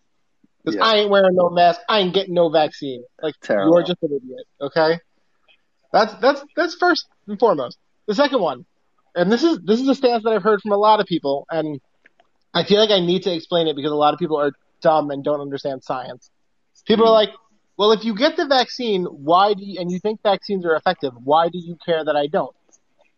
because 0.65 0.77
Yeah. 0.77 0.85
I 0.85 0.95
ain't 0.97 1.11
wearing 1.11 1.35
no 1.35 1.51
mask. 1.51 1.81
I 1.89 2.01
ain't 2.01 2.15
getting 2.15 2.35
no 2.35 2.49
vaccine. 2.51 3.05
Like 3.23 3.35
Terrible. 3.43 3.77
you're 3.79 3.87
just 3.87 4.03
an 4.03 4.11
idiot. 4.17 4.47
Okay, 4.61 4.99
that's 5.93 6.15
that's 6.15 6.43
that's 6.57 6.75
first 6.77 7.07
and 7.29 7.39
foremost. 7.39 7.79
The 8.07 8.15
second 8.15 8.41
one, 8.41 8.65
and 9.17 9.33
this 9.33 9.43
is 9.43 9.59
this 9.65 9.81
is 9.81 9.89
a 9.89 9.95
stance 9.95 10.23
that 10.25 10.31
I've 10.31 10.43
heard 10.43 10.61
from 10.61 10.73
a 10.73 10.77
lot 10.77 11.01
of 11.01 11.07
people, 11.07 11.47
and 11.51 11.81
I 12.55 12.65
feel 12.65 12.79
like 12.79 12.91
I 12.91 13.01
need 13.01 13.23
to 13.23 13.35
explain 13.35 13.67
it 13.67 13.75
because 13.75 13.91
a 13.91 13.97
lot 13.97 14.15
of 14.15 14.21
people 14.21 14.39
are 14.39 14.53
dumb 14.83 15.11
and 15.11 15.25
don't 15.25 15.41
understand 15.41 15.83
science. 15.83 16.31
People 16.87 17.07
are 17.07 17.25
hmm. 17.25 17.31
like, 17.31 17.31
well, 17.79 17.93
if 17.93 18.05
you 18.05 18.15
get 18.15 18.37
the 18.37 18.47
vaccine, 18.47 19.05
why 19.05 19.55
do 19.55 19.65
you, 19.65 19.81
and 19.81 19.91
you 19.91 19.99
think 19.99 20.23
vaccines 20.23 20.65
are 20.65 20.77
effective, 20.77 21.13
why 21.25 21.49
do 21.49 21.59
you 21.59 21.77
care 21.85 22.05
that 22.05 22.15
I 22.15 22.27
don't? 22.27 22.55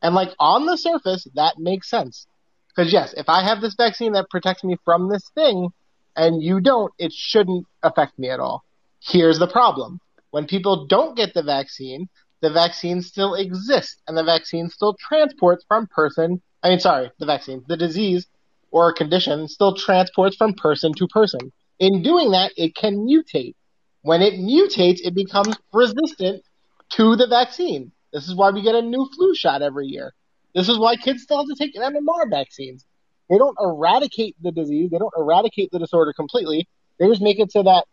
And 0.01 0.15
like 0.15 0.31
on 0.39 0.67
the 0.67 0.77
surface, 0.77 1.27
that 1.35 1.59
makes 1.59 1.91
sense. 1.91 2.27
Because 2.69 2.93
yes, 2.93 3.13
if 3.17 3.29
I 3.29 3.43
have 3.43 3.61
this 3.61 3.75
vaccine 3.75 4.13
that 4.13 4.31
protects 4.31 4.63
me 4.63 4.77
from 4.85 5.09
this 5.09 5.29
thing, 5.35 5.71
and 6.15 6.43
you 6.43 6.61
don't, 6.61 6.93
it 6.99 7.13
shouldn't 7.13 7.67
affect 7.83 8.19
me 8.19 8.31
at 8.31 8.41
all. 8.41 8.65
Here's 9.01 9.39
the 9.39 9.47
problem. 9.49 10.01
When 10.31 10.47
people 10.47 10.87
don't 10.87 11.17
get 11.17 11.35
the 11.35 11.43
vaccine, 11.43 12.09
the 12.41 12.51
vaccine 12.51 13.03
still 13.03 13.35
exists, 13.35 14.01
and 14.07 14.17
the 14.17 14.25
vaccine 14.25 14.69
still 14.69 14.97
transports 14.99 15.65
from 15.67 15.87
person, 15.89 16.41
I 16.63 16.71
mean, 16.71 16.81
sorry, 16.81 17.11
the 17.19 17.27
vaccine, 17.27 17.65
the 17.67 17.77
disease 17.77 18.27
or 18.71 18.93
condition 18.93 19.49
still 19.49 19.75
transports 19.75 20.37
from 20.37 20.55
person 20.55 20.93
to 20.95 21.09
person. 21.09 21.53
In 21.79 22.03
doing 22.03 22.33
that, 22.33 22.53
it 22.57 22.75
can 22.75 23.07
mutate. 23.07 23.55
When 24.03 24.23
it 24.23 24.35
mutates, 24.35 25.01
it 25.03 25.15
becomes 25.15 25.57
resistant 25.73 26.43
to 26.91 27.17
the 27.17 27.27
vaccine. 27.27 27.93
This 28.13 28.29
is 28.29 28.35
why 28.35 28.51
we 28.51 28.63
get 28.63 28.75
a 28.75 28.83
new 28.83 29.09
flu 29.15 29.35
shot 29.35 29.63
every 29.63 29.87
year. 29.87 30.15
This 30.55 30.69
is 30.69 30.79
why 30.79 30.97
kids 30.97 31.23
still 31.23 31.39
have 31.39 31.47
to 31.47 31.55
take 31.55 31.75
MMR 31.75 32.31
vaccines. 32.31 32.85
They 33.29 33.37
don't 33.37 33.57
eradicate 33.61 34.37
the 34.41 34.53
disease, 34.53 34.91
they 34.91 34.99
don't 34.99 35.13
eradicate 35.17 35.71
the 35.71 35.79
disorder 35.79 36.13
completely. 36.13 36.69
They 36.99 37.07
just 37.07 37.21
make 37.21 37.39
it 37.39 37.53
so 37.53 37.63
that 37.63 37.85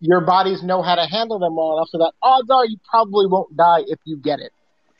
your 0.00 0.20
bodies 0.20 0.62
know 0.62 0.82
how 0.82 0.94
to 0.94 1.06
handle 1.06 1.38
them 1.38 1.56
well 1.56 1.76
enough 1.76 1.88
so 1.88 1.98
that 1.98 2.12
odds 2.22 2.50
are 2.50 2.66
you 2.66 2.78
probably 2.88 3.26
won't 3.26 3.56
die 3.56 3.82
if 3.86 3.98
you 4.04 4.16
get 4.16 4.40
it. 4.40 4.52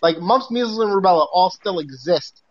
Like 0.02 0.18
mumps, 0.18 0.50
measles, 0.50 0.78
and 0.78 0.90
rubella 0.90 1.26
all 1.32 1.50
still 1.50 1.78
exist. 1.78 2.42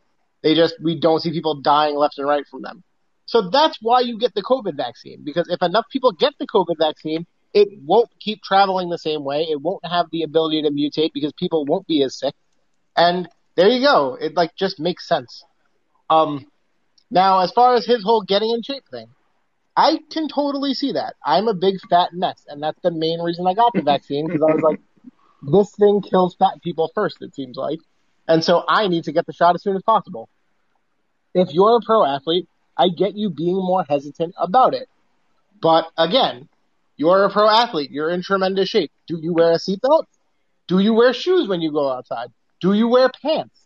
They 0.44 0.54
just, 0.54 0.76
we 0.82 1.00
don't 1.00 1.22
see 1.22 1.32
people 1.32 1.62
dying 1.62 1.96
left 1.96 2.18
and 2.18 2.28
right 2.28 2.46
from 2.50 2.62
them. 2.62 2.84
So 3.26 3.50
that's 3.50 3.80
why 3.82 4.02
you 4.02 4.20
get 4.20 4.36
the 4.36 4.44
COVID 4.44 4.78
vaccine. 4.78 5.24
Because 5.24 5.50
if 5.50 5.62
enough 5.62 5.86
people 5.92 6.12
get 6.12 6.34
the 6.40 6.48
COVID 6.48 6.78
vaccine, 6.78 7.26
it 7.54 7.70
won't 7.84 8.10
keep 8.20 8.44
traveling 8.44 8.90
the 8.90 8.98
same 8.98 9.24
way. 9.24 9.48
It 9.50 9.62
won't 9.62 9.86
have 9.86 10.08
the 10.12 10.24
ability 10.24 10.62
to 10.64 10.70
mutate 10.70 11.14
because 11.14 11.34
people 11.34 11.66
won't 11.66 11.88
be 11.88 12.04
as 12.04 12.20
sick. 12.20 12.36
And 12.96 13.28
there 13.56 13.70
you 13.70 13.82
go. 13.82 14.18
It 14.20 14.36
like 14.36 14.56
just 14.56 14.80
makes 14.80 15.08
sense. 15.08 15.44
Um, 16.10 16.46
now 17.10 17.40
as 17.40 17.52
far 17.52 17.76
as 17.76 17.86
his 17.86 18.04
whole 18.04 18.22
getting 18.22 18.52
in 18.52 18.62
shape 18.62 18.84
thing, 18.92 19.08
I 19.78 20.00
can 20.10 20.28
totally 20.28 20.74
see 20.74 20.94
that. 20.94 21.16
I'm 21.26 21.48
a 21.48 21.54
big 21.54 21.76
fat 21.90 22.14
mess, 22.14 22.46
and 22.48 22.64
that's 22.64 22.80
the 22.82 22.92
main 22.92 23.20
reason 23.22 23.46
I 23.46 23.54
got 23.54 23.74
the 23.74 23.82
vaccine 23.82 24.28
because 24.28 24.42
I 24.42 24.54
was 24.54 24.64
like, 24.64 24.80
this 25.42 25.72
thing 25.76 26.02
kills 26.02 26.36
fat 26.36 26.62
people 26.64 26.92
first. 26.96 27.18
It 27.22 27.36
seems 27.36 27.58
like, 27.58 27.80
and 28.28 28.44
so 28.44 28.64
I 28.68 28.88
need 28.88 29.04
to 29.06 29.12
get 29.12 29.26
the 29.26 29.34
shot 29.34 29.56
as 29.56 29.64
soon 29.64 29.76
as 29.76 29.84
possible. 29.84 30.30
If 31.34 31.54
you're 31.54 31.78
a 31.78 31.86
pro 31.86 32.06
athlete, 32.06 32.48
I 32.78 32.88
get 32.90 33.16
you 33.16 33.30
being 33.30 33.56
more 33.56 33.86
hesitant 33.88 34.34
about 34.38 34.74
it. 34.74 34.88
But 35.62 35.92
again, 35.98 36.48
you're 36.96 37.26
a 37.26 37.30
pro 37.30 37.50
athlete. 37.50 37.92
You're 37.92 38.10
in 38.10 38.22
tremendous 38.22 38.70
shape. 38.70 38.92
Do 39.08 39.20
you 39.22 39.34
wear 39.34 39.52
a 39.52 39.56
seatbelt? 39.58 40.06
Do 40.68 40.80
you 40.80 40.94
wear 40.94 41.14
shoes 41.14 41.48
when 41.48 41.62
you 41.62 41.72
go 41.72 41.92
outside? 41.92 42.30
Do 42.62 42.74
you 42.74 42.88
wear 42.88 43.10
pants? 43.22 43.60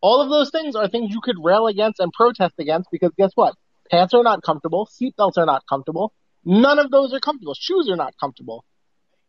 All 0.00 0.20
of 0.22 0.30
those 0.30 0.50
things 0.50 0.76
are 0.76 0.88
things 0.88 1.12
you 1.12 1.20
could 1.20 1.36
rail 1.42 1.66
against 1.66 2.00
and 2.00 2.12
protest 2.12 2.54
against 2.58 2.90
because 2.90 3.10
guess 3.18 3.32
what? 3.34 3.54
Pants 3.90 4.14
are 4.14 4.22
not 4.22 4.42
comfortable. 4.42 4.88
Seatbelts 5.00 5.36
are 5.36 5.46
not 5.46 5.64
comfortable. 5.68 6.12
None 6.44 6.78
of 6.78 6.90
those 6.90 7.12
are 7.12 7.20
comfortable. 7.20 7.54
Shoes 7.54 7.88
are 7.90 7.96
not 7.96 8.14
comfortable. 8.18 8.64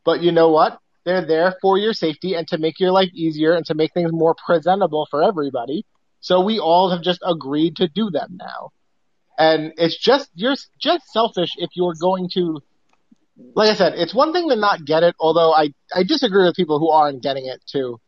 But 0.03 0.21
you 0.21 0.31
know 0.31 0.49
what? 0.49 0.79
They're 1.03 1.25
there 1.25 1.55
for 1.61 1.77
your 1.77 1.93
safety 1.93 2.33
and 2.33 2.47
to 2.49 2.57
make 2.57 2.79
your 2.79 2.91
life 2.91 3.09
easier 3.13 3.53
and 3.53 3.65
to 3.67 3.75
make 3.75 3.93
things 3.93 4.11
more 4.11 4.35
presentable 4.45 5.07
for 5.09 5.23
everybody. 5.23 5.85
So 6.19 6.41
we 6.41 6.59
all 6.59 6.91
have 6.91 7.01
just 7.01 7.21
agreed 7.25 7.77
to 7.77 7.87
do 7.87 8.09
them 8.09 8.37
now. 8.39 8.71
And 9.37 9.73
it's 9.77 9.97
just, 9.97 10.29
you're 10.35 10.55
just 10.79 11.11
selfish 11.11 11.51
if 11.57 11.69
you're 11.75 11.93
going 11.99 12.29
to, 12.33 12.61
like 13.55 13.69
I 13.69 13.75
said, 13.75 13.93
it's 13.95 14.13
one 14.13 14.33
thing 14.33 14.49
to 14.49 14.55
not 14.55 14.85
get 14.85 15.03
it, 15.03 15.15
although 15.19 15.53
I, 15.53 15.69
I 15.95 16.03
disagree 16.03 16.45
with 16.45 16.55
people 16.55 16.79
who 16.79 16.89
aren't 16.89 17.21
getting 17.21 17.45
it 17.45 17.61
too. 17.65 17.99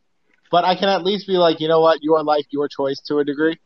But 0.52 0.66
I 0.66 0.76
can 0.76 0.90
at 0.90 1.04
least 1.04 1.28
be 1.28 1.34
like, 1.34 1.60
you 1.60 1.68
know 1.68 1.82
what, 1.82 2.00
your 2.02 2.24
life, 2.24 2.46
your 2.50 2.68
choice 2.68 3.00
to 3.08 3.20
a 3.20 3.24
degree. 3.24 3.60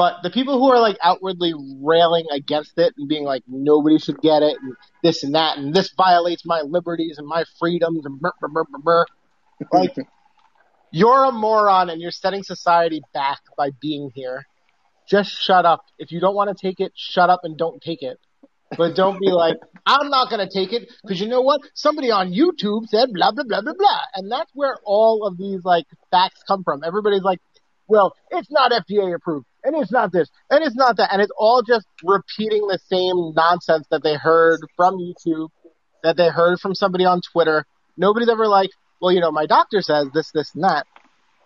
But 0.00 0.22
the 0.22 0.30
people 0.30 0.58
who 0.58 0.72
are 0.72 0.80
like 0.80 0.96
outwardly 1.02 1.52
railing 1.78 2.24
against 2.32 2.78
it 2.78 2.94
and 2.96 3.06
being 3.06 3.24
like, 3.24 3.42
nobody 3.46 3.98
should 3.98 4.18
get 4.22 4.42
it, 4.42 4.56
and 4.58 4.74
this 5.04 5.24
and 5.24 5.34
that, 5.34 5.58
and 5.58 5.74
this 5.74 5.92
violates 5.94 6.46
my 6.46 6.62
liberties 6.62 7.18
and 7.18 7.26
my 7.26 7.44
freedoms, 7.58 8.06
and 8.06 8.18
brr, 8.18 8.32
brr, 8.40 8.48
brr, 8.48 8.64
brr, 8.64 8.78
brr. 8.78 9.06
like, 9.74 9.94
you're 10.90 11.26
a 11.26 11.32
moron 11.32 11.90
and 11.90 12.00
you're 12.00 12.12
setting 12.12 12.42
society 12.42 13.02
back 13.12 13.40
by 13.58 13.72
being 13.78 14.10
here. 14.14 14.46
Just 15.06 15.32
shut 15.32 15.66
up. 15.66 15.84
If 15.98 16.12
you 16.12 16.18
don't 16.18 16.34
want 16.34 16.48
to 16.48 16.66
take 16.66 16.80
it, 16.80 16.92
shut 16.96 17.28
up 17.28 17.40
and 17.42 17.58
don't 17.58 17.82
take 17.82 18.02
it. 18.02 18.18
But 18.78 18.96
don't 18.96 19.20
be 19.20 19.28
like, 19.28 19.58
I'm 19.84 20.08
not 20.08 20.30
going 20.30 20.48
to 20.48 20.50
take 20.50 20.72
it 20.72 20.90
because 21.02 21.20
you 21.20 21.28
know 21.28 21.42
what? 21.42 21.60
Somebody 21.74 22.10
on 22.10 22.32
YouTube 22.32 22.88
said 22.88 23.10
blah, 23.12 23.32
blah, 23.32 23.44
blah, 23.44 23.60
blah, 23.60 23.74
blah. 23.76 24.00
And 24.14 24.32
that's 24.32 24.50
where 24.54 24.76
all 24.82 25.26
of 25.26 25.36
these 25.36 25.62
like 25.62 25.84
facts 26.10 26.42
come 26.48 26.64
from. 26.64 26.84
Everybody's 26.84 27.22
like, 27.22 27.40
well, 27.86 28.14
it's 28.30 28.50
not 28.50 28.72
FDA 28.72 29.14
approved 29.14 29.44
and 29.64 29.74
it's 29.76 29.92
not 29.92 30.12
this 30.12 30.28
and 30.50 30.64
it's 30.64 30.76
not 30.76 30.96
that. 30.96 31.12
And 31.12 31.22
it's 31.22 31.32
all 31.36 31.62
just 31.62 31.86
repeating 32.02 32.66
the 32.66 32.78
same 32.88 33.34
nonsense 33.34 33.86
that 33.90 34.02
they 34.02 34.14
heard 34.14 34.60
from 34.76 34.98
YouTube, 34.98 35.48
that 36.02 36.16
they 36.16 36.28
heard 36.28 36.58
from 36.60 36.74
somebody 36.74 37.04
on 37.04 37.20
Twitter. 37.32 37.64
Nobody's 37.96 38.28
ever 38.28 38.46
like, 38.46 38.70
well, 39.00 39.12
you 39.12 39.20
know, 39.20 39.32
my 39.32 39.46
doctor 39.46 39.80
says 39.80 40.08
this, 40.12 40.30
this, 40.32 40.54
and 40.54 40.64
that. 40.64 40.86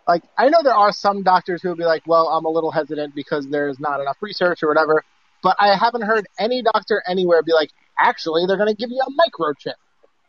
Like, 0.07 0.23
I 0.37 0.49
know 0.49 0.59
there 0.63 0.75
are 0.75 0.93
some 0.93 1.23
doctors 1.23 1.63
who 1.63 1.69
will 1.69 1.77
be 1.77 1.85
like, 1.85 2.03
well, 2.07 2.29
I'm 2.29 2.45
a 2.45 2.51
little 2.51 2.71
hesitant 2.71 3.15
because 3.15 3.47
there's 3.49 3.81
not 3.81 4.01
enough 4.01 4.17
research 4.21 4.63
or 4.63 4.69
whatever. 4.69 5.03
But 5.43 5.57
I 5.59 5.77
haven't 5.77 6.03
heard 6.03 6.27
any 6.39 6.63
doctor 6.63 7.03
anywhere 7.07 7.43
be 7.43 7.53
like, 7.53 7.71
actually, 7.99 8.45
they're 8.47 8.57
going 8.57 8.75
to 8.75 8.75
give 8.75 8.91
you 8.91 9.01
a 9.01 9.11
microchip. 9.11 9.75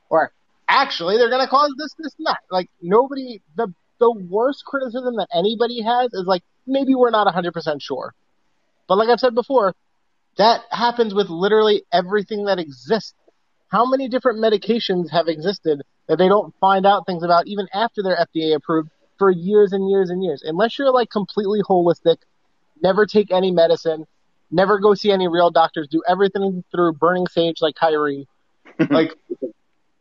Or, 0.09 0.31
actually, 0.67 1.17
they're 1.17 1.29
going 1.29 1.43
to 1.43 1.49
cause 1.49 1.73
this, 1.77 1.93
this, 1.97 2.13
and 2.17 2.27
that. 2.27 2.39
Like, 2.49 2.69
nobody, 2.81 3.41
the, 3.55 3.73
the 3.99 4.11
worst 4.11 4.63
criticism 4.65 5.15
that 5.17 5.27
anybody 5.33 5.81
has 5.81 6.13
is 6.13 6.25
like, 6.25 6.43
maybe 6.67 6.95
we're 6.95 7.11
not 7.11 7.33
100% 7.33 7.81
sure. 7.81 8.13
But 8.87 8.97
like 8.97 9.09
I've 9.09 9.19
said 9.19 9.35
before, 9.35 9.73
that 10.37 10.61
happens 10.69 11.13
with 11.13 11.29
literally 11.29 11.83
everything 11.91 12.45
that 12.45 12.59
exists. 12.59 13.13
How 13.69 13.85
many 13.89 14.07
different 14.07 14.39
medications 14.39 15.09
have 15.11 15.27
existed 15.27 15.81
that 16.07 16.17
they 16.17 16.27
don't 16.27 16.53
find 16.59 16.85
out 16.85 17.05
things 17.05 17.23
about 17.23 17.47
even 17.47 17.67
after 17.73 18.03
they're 18.03 18.17
FDA 18.17 18.55
approved 18.55 18.89
for 19.17 19.31
years 19.31 19.73
and 19.73 19.89
years 19.89 20.09
and 20.09 20.23
years? 20.23 20.43
Unless 20.45 20.77
you're 20.77 20.91
like 20.91 21.09
completely 21.09 21.61
holistic, 21.61 22.17
never 22.81 23.05
take 23.05 23.31
any 23.31 23.51
medicine, 23.51 24.05
never 24.51 24.79
go 24.79 24.93
see 24.93 25.11
any 25.11 25.27
real 25.27 25.49
doctors, 25.49 25.87
do 25.89 26.03
everything 26.07 26.63
through 26.71 26.93
burning 26.93 27.27
sage 27.27 27.57
like 27.61 27.75
Kyrie. 27.75 28.27
like, 28.89 29.13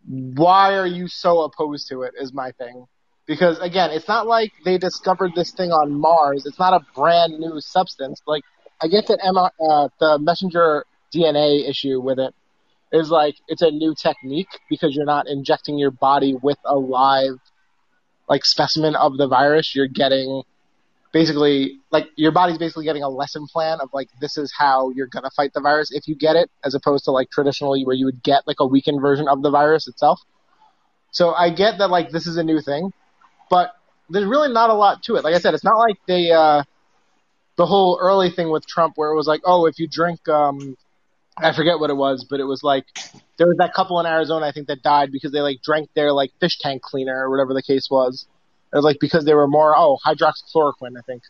why 0.07 0.77
are 0.77 0.87
you 0.87 1.09
so 1.09 1.43
opposed 1.43 1.89
to 1.89 2.03
it? 2.03 2.15
Is 2.21 2.33
my 2.33 2.53
thing. 2.53 2.87
Because 3.27 3.59
again, 3.59 3.91
it's 3.91 4.09
not 4.09 4.27
like 4.27 4.53
they 4.65 4.77
discovered 4.79 5.33
this 5.35 5.53
thing 5.53 5.71
on 5.71 5.99
Mars. 5.99 6.45
It's 6.47 6.59
not 6.59 6.75
a 6.75 6.85
brand 6.95 7.39
new 7.39 7.61
substance. 7.61 8.21
Like, 8.27 8.43
I 8.83 8.89
get 8.89 9.07
that 9.07 9.21
Emma, 9.25 9.51
uh, 9.61 9.89
the 9.99 10.19
messenger 10.19 10.85
DNA 11.15 11.69
issue 11.69 12.01
with 12.01 12.19
it 12.19 12.35
is 12.93 13.11
like 13.11 13.35
it's 13.49 13.63
a 13.63 13.71
new 13.71 13.95
technique 14.01 14.49
because 14.69 14.95
you're 14.95 15.07
not 15.07 15.27
injecting 15.27 15.79
your 15.79 15.91
body 15.91 16.35
with 16.43 16.59
a 16.65 16.77
live 16.77 17.39
like 18.29 18.45
specimen 18.45 18.95
of 18.95 19.17
the 19.17 19.27
virus. 19.27 19.75
You're 19.75 19.89
getting 19.89 20.43
basically 21.13 21.79
like 21.91 22.09
your 22.17 22.33
body's 22.33 22.59
basically 22.59 22.85
getting 22.85 23.03
a 23.03 23.09
lesson 23.09 23.47
plan 23.47 23.79
of 23.81 23.89
like 23.93 24.09
this 24.21 24.37
is 24.37 24.53
how 24.57 24.91
you're 24.91 25.07
gonna 25.07 25.31
fight 25.37 25.53
the 25.55 25.61
virus 25.61 25.91
if 25.93 26.09
you 26.09 26.15
get 26.15 26.37
it, 26.37 26.51
as 26.65 26.75
opposed 26.75 27.05
to 27.05 27.11
like 27.11 27.31
traditionally 27.31 27.85
where 27.85 27.97
you 27.97 28.05
would 28.05 28.23
get 28.23 28.47
like 28.47 28.61
a 28.61 28.67
weakened 28.67 29.01
version 29.01 29.29
of 29.29 29.43
the 29.43 29.51
virus 29.51 29.89
itself. 29.89 30.21
So 31.11 31.33
I 31.33 31.51
get 31.51 31.79
that 31.79 31.91
like 31.91 32.11
this 32.11 32.27
is 32.27 32.37
a 32.37 32.43
new 32.45 32.61
thing, 32.61 32.93
but 33.55 33.71
there's 34.11 34.27
really 34.27 34.53
not 34.53 34.69
a 34.69 34.75
lot 34.75 35.05
to 35.05 35.15
it. 35.15 35.23
Like 35.23 35.37
I 35.37 35.39
said, 35.39 35.55
it's 35.55 35.63
not 35.63 35.77
like 35.77 35.97
they 36.09 36.33
uh 36.33 36.65
the 37.57 37.67
whole 37.67 38.01
early 38.03 38.31
thing 38.31 38.51
with 38.51 38.67
Trump 38.67 38.95
where 38.97 39.11
it 39.13 39.15
was 39.15 39.29
like, 39.29 39.43
oh, 39.45 39.67
if 39.67 39.79
you 39.79 39.87
drink 39.87 40.29
um 40.29 40.77
I 41.37 41.53
forget 41.55 41.79
what 41.79 41.91
it 41.91 41.95
was, 41.95 42.27
but 42.29 42.41
it 42.41 42.45
was 42.45 42.65
like 42.65 42.85
there 43.39 43.47
was 43.47 43.57
that 43.59 43.73
couple 43.73 44.01
in 44.01 44.07
Arizona 44.07 44.45
I 44.45 44.51
think 44.51 44.67
that 44.67 44.83
died 44.83 45.13
because 45.13 45.31
they 45.31 45.39
like 45.39 45.63
drank 45.63 45.89
their 45.95 46.13
like 46.13 46.33
fish 46.41 46.59
tank 46.59 46.83
cleaner 46.83 47.17
or 47.17 47.31
whatever 47.31 47.55
the 47.55 47.63
case 47.63 47.87
was. 47.89 48.27
It 48.73 48.77
was 48.77 48.85
like 48.85 48.99
because 49.01 49.25
they 49.25 49.35
were 49.35 49.47
more 49.47 49.73
oh 49.77 49.99
hydroxychloroquine 50.05 50.99
I 50.99 51.03
think. 51.07 51.23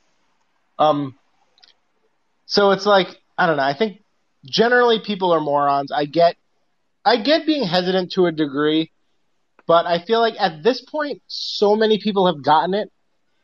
Um. 0.78 1.18
So 2.46 2.70
it's 2.70 2.86
like 2.86 3.08
I 3.36 3.46
don't 3.46 3.58
know. 3.58 3.64
I 3.64 3.76
think 3.76 4.02
generally 4.46 4.98
people 4.98 5.30
are 5.32 5.40
morons. 5.40 5.92
I 5.92 6.06
get 6.06 6.36
I 7.04 7.18
get 7.18 7.44
being 7.44 7.64
hesitant 7.64 8.12
to 8.12 8.24
a 8.24 8.32
degree, 8.32 8.90
but 9.66 9.86
I 9.86 10.04
feel 10.04 10.20
like 10.20 10.34
at 10.38 10.62
this 10.62 10.82
point 10.82 11.22
so 11.26 11.76
many 11.76 11.98
people 11.98 12.26
have 12.26 12.42
gotten 12.42 12.74
it 12.74 12.92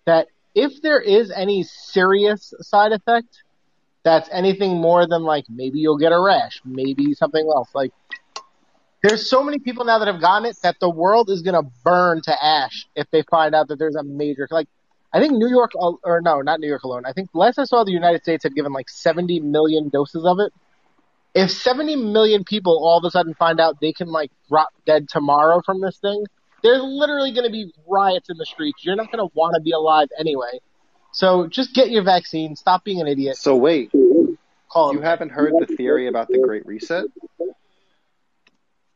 that 0.06 0.28
if 0.54 0.82
there 0.82 1.00
is 1.00 1.30
any 1.30 1.62
serious 1.62 2.52
side 2.60 2.92
effect 2.92 3.28
that's 4.02 4.28
anything 4.32 4.80
more 4.80 5.06
than 5.06 5.22
like 5.22 5.44
maybe 5.48 5.78
you'll 5.78 5.98
get 5.98 6.12
a 6.12 6.20
rash, 6.20 6.60
maybe 6.64 7.14
something 7.14 7.46
else 7.46 7.68
like 7.74 7.92
there's 9.02 9.30
so 9.30 9.42
many 9.42 9.58
people 9.58 9.84
now 9.84 9.98
that 9.98 10.08
have 10.08 10.20
gotten 10.20 10.46
it 10.46 10.56
that 10.62 10.76
the 10.80 10.90
world 10.90 11.30
is 11.30 11.42
gonna 11.42 11.62
burn 11.84 12.20
to 12.22 12.44
ash 12.44 12.86
if 12.94 13.10
they 13.10 13.22
find 13.22 13.54
out 13.54 13.68
that 13.68 13.78
there's 13.78 13.96
a 13.96 14.02
major 14.02 14.46
like. 14.50 14.68
I 15.12 15.18
think 15.18 15.32
New 15.32 15.48
York, 15.48 15.72
or 15.74 16.20
no, 16.22 16.40
not 16.40 16.60
New 16.60 16.68
York 16.68 16.84
alone. 16.84 17.02
I 17.04 17.12
think 17.12 17.30
last 17.34 17.58
I 17.58 17.64
saw, 17.64 17.82
the 17.82 17.90
United 17.90 18.22
States 18.22 18.44
had 18.44 18.54
given 18.54 18.72
like 18.72 18.88
70 18.88 19.40
million 19.40 19.88
doses 19.88 20.24
of 20.24 20.38
it. 20.38 20.52
If 21.34 21.50
70 21.50 21.96
million 21.96 22.44
people 22.44 22.78
all 22.82 22.98
of 22.98 23.04
a 23.04 23.10
sudden 23.10 23.34
find 23.34 23.60
out 23.60 23.76
they 23.80 23.92
can 23.92 24.08
like 24.08 24.30
drop 24.48 24.68
dead 24.84 25.08
tomorrow 25.08 25.62
from 25.64 25.80
this 25.80 25.96
thing, 25.98 26.24
there's 26.62 26.82
literally 26.82 27.32
going 27.32 27.46
to 27.46 27.52
be 27.52 27.72
riots 27.86 28.28
in 28.28 28.36
the 28.36 28.46
streets. 28.46 28.84
You're 28.84 28.96
not 28.96 29.12
going 29.12 29.26
to 29.26 29.32
want 29.34 29.54
to 29.54 29.60
be 29.60 29.70
alive 29.70 30.08
anyway. 30.18 30.60
So 31.12 31.46
just 31.46 31.74
get 31.74 31.90
your 31.90 32.02
vaccine. 32.02 32.56
Stop 32.56 32.84
being 32.84 33.00
an 33.00 33.06
idiot. 33.06 33.36
So 33.36 33.56
wait, 33.56 33.90
Call 34.70 34.92
you 34.92 35.00
haven't 35.00 35.30
heard 35.30 35.52
the 35.58 35.66
theory 35.66 36.06
about 36.06 36.28
the 36.28 36.38
Great 36.38 36.64
Reset? 36.64 37.06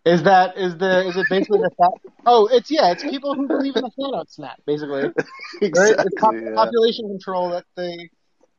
Is 0.05 0.23
that 0.25 0.59
is 0.59 0.77
the 0.77 1.09
is 1.09 1.17
it 1.17 1.27
basically 1.31 1.61
the 1.61 1.71
fact? 1.79 2.07
Oh, 2.27 2.47
it's 2.47 2.71
yeah, 2.71 2.93
it's 2.93 3.03
people 3.03 3.35
who 3.35 3.49
believe 3.49 3.75
in 3.75 3.83
the 3.83 3.91
Thanos 3.99 4.31
snap, 4.31 4.61
basically. 4.67 5.03
Right? 5.63 5.95
It's 5.99 6.21
pop- 6.21 6.35
yeah. 6.35 6.55
population 6.55 7.09
control 7.09 7.51
that 7.51 7.65
they 7.75 8.11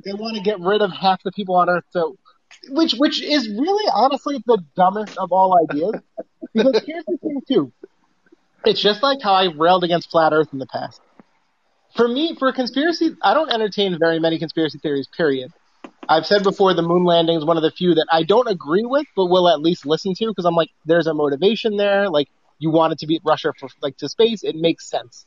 they 0.04 0.14
want 0.14 0.36
to 0.38 0.44
get 0.44 0.60
rid 0.60 0.82
of 0.82 0.92
half 0.92 1.22
the 1.24 1.32
people 1.32 1.56
on 1.56 1.70
Earth. 1.70 1.84
So, 1.92 2.16
which 2.70 2.94
which 2.94 3.22
is 3.22 3.48
really 3.50 3.92
honestly 3.94 4.42
the 4.46 4.64
dumbest 4.76 5.18
of 5.18 5.32
all 5.32 5.58
ideas. 5.70 6.02
Because 6.54 6.82
here's 6.86 7.06
the 7.06 7.18
thing 7.18 7.42
too, 7.48 7.74
it's 8.66 8.82
just 8.82 9.04
like 9.04 9.22
how 9.22 9.34
I 9.34 9.46
railed 9.46 9.84
against 9.84 10.10
flat 10.10 10.34
Earth 10.34 10.50
in 10.54 10.60
the 10.60 10.68
past. 10.68 11.02
For 11.96 12.08
me, 12.08 12.36
for 12.38 12.50
a 12.50 12.54
conspiracy, 12.54 13.16
I 13.22 13.34
don't 13.34 13.52
entertain 13.52 13.98
very 14.00 14.20
many 14.20 14.38
conspiracy 14.38 14.80
theories. 14.80 15.08
Period. 15.16 15.52
I've 16.08 16.26
said 16.26 16.44
before 16.44 16.74
the 16.74 16.82
moon 16.82 17.04
landing 17.04 17.38
is 17.38 17.46
one 17.46 17.58
of 17.58 17.64
the 17.64 17.72
few 17.72 17.96
that 17.96 18.06
I 18.12 18.24
don't 18.24 18.48
agree 18.48 18.86
with, 18.86 19.08
but 19.16 19.26
will 19.26 19.50
at 19.50 19.60
least 19.60 19.86
listen 19.86 20.14
to 20.16 20.28
because 20.28 20.46
I'm 20.46 20.56
like, 20.56 20.70
there's 20.86 21.08
a 21.08 21.14
motivation 21.14 21.78
there. 21.78 22.10
Like, 22.10 22.28
you 22.60 22.70
wanted 22.70 23.00
to 23.00 23.08
beat 23.08 23.22
Russia 23.26 23.54
for 23.58 23.70
like 23.82 23.98
to 23.98 24.10
space, 24.10 24.44
it 24.44 24.56
makes 24.56 24.90
sense. 24.90 25.26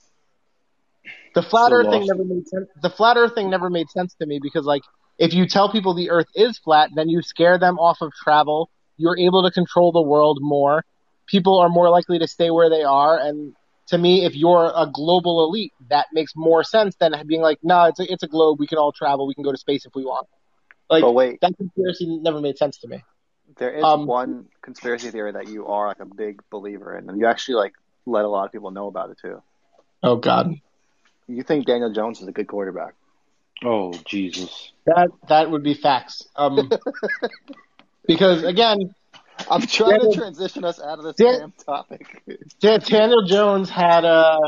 The 1.35 1.43
flat 1.43 1.71
So 1.71 1.77
Earth 1.77 1.91
thing 1.91 2.07
never 2.07 2.25
made 2.25 2.49
sense. 2.49 2.69
The 2.81 2.91
flat 2.91 3.17
Earth 3.17 3.35
thing 3.35 3.51
never 3.51 3.71
made 3.71 3.89
sense 3.91 4.15
to 4.21 4.27
me 4.27 4.39
because 4.41 4.65
like, 4.65 4.83
if 5.19 5.35
you 5.35 5.47
tell 5.47 5.71
people 5.71 5.95
the 5.95 6.11
Earth 6.11 6.29
is 6.35 6.59
flat, 6.59 6.91
then 6.95 7.09
you 7.09 7.23
scare 7.23 7.59
them 7.59 7.79
off 7.79 7.99
of 8.01 8.13
travel. 8.13 8.71
You're 8.97 9.19
able 9.19 9.43
to 9.45 9.51
control 9.51 9.93
the 9.93 10.03
world 10.03 10.39
more. 10.41 10.85
People 11.27 11.59
are 11.59 11.69
more 11.69 11.91
likely 11.91 12.19
to 12.21 12.29
stay 12.29 12.51
where 12.51 12.71
they 12.71 12.83
are, 12.83 13.19
and 13.19 13.55
to 13.89 13.99
me, 13.99 14.25
if 14.25 14.35
you're 14.35 14.71
a 14.75 14.87
global 14.93 15.45
elite, 15.45 15.73
that 15.89 16.07
makes 16.13 16.33
more 16.37 16.63
sense 16.63 16.95
than 17.01 17.15
being 17.27 17.41
like, 17.41 17.59
no, 17.63 17.85
it's 17.85 18.01
a, 18.01 18.13
it's 18.13 18.23
a 18.23 18.29
globe. 18.29 18.59
We 18.61 18.67
can 18.67 18.79
all 18.79 18.93
travel. 18.93 19.27
We 19.27 19.35
can 19.35 19.45
go 19.45 19.53
to 19.53 19.59
space 19.59 19.87
if 19.87 19.93
we 19.95 20.05
want. 20.05 20.27
Like 20.91 21.03
But 21.03 21.13
wait, 21.13 21.41
that 21.41 21.53
conspiracy 21.57 22.19
never 22.23 22.41
made 22.41 22.59
sense 22.59 22.79
to 22.79 22.89
me. 22.89 23.03
there 23.59 23.75
is 23.75 23.85
um, 23.85 24.07
one 24.07 24.47
conspiracy 24.63 25.11
theory 25.11 25.33
that 25.33 25.49
you 25.49 25.67
are 25.67 25.89
like 25.89 26.01
a 26.01 26.07
big 26.07 26.41
believer 26.51 26.97
in, 26.97 27.09
and 27.09 27.19
you 27.19 27.27
actually 27.27 27.57
like 27.57 27.73
let 28.07 28.25
a 28.25 28.29
lot 28.29 28.47
of 28.47 28.53
people 28.53 28.71
know 28.71 28.87
about 28.87 29.11
it 29.11 29.19
too. 29.21 29.43
Oh 30.03 30.17
God, 30.17 30.55
You 31.27 31.43
think 31.43 31.67
Daniel 31.67 31.93
Jones 31.93 32.21
is 32.21 32.29
a 32.29 32.33
good 32.33 32.47
quarterback? 32.47 32.95
Oh 33.65 33.93
Jesus! 34.05 34.73
that 34.87 35.09
that 35.29 35.51
would 35.51 35.63
be 35.63 35.75
facts. 35.75 36.27
Um, 36.37 36.71
because 38.07 38.45
again, 38.45 38.95
I'm 39.51 39.63
trying 39.63 39.91
Daniel- 39.99 40.13
to 40.13 40.19
transition 40.19 40.65
us 40.65 40.81
out 40.81 40.99
of 40.99 41.05
this 41.05 41.15
Dan- 41.17 41.39
damn 41.41 41.53
topic. 41.53 42.23
Dan- 42.61 42.81
Daniel 42.81 43.25
Jones 43.27 43.69
had 43.71 44.05
a 44.05 44.39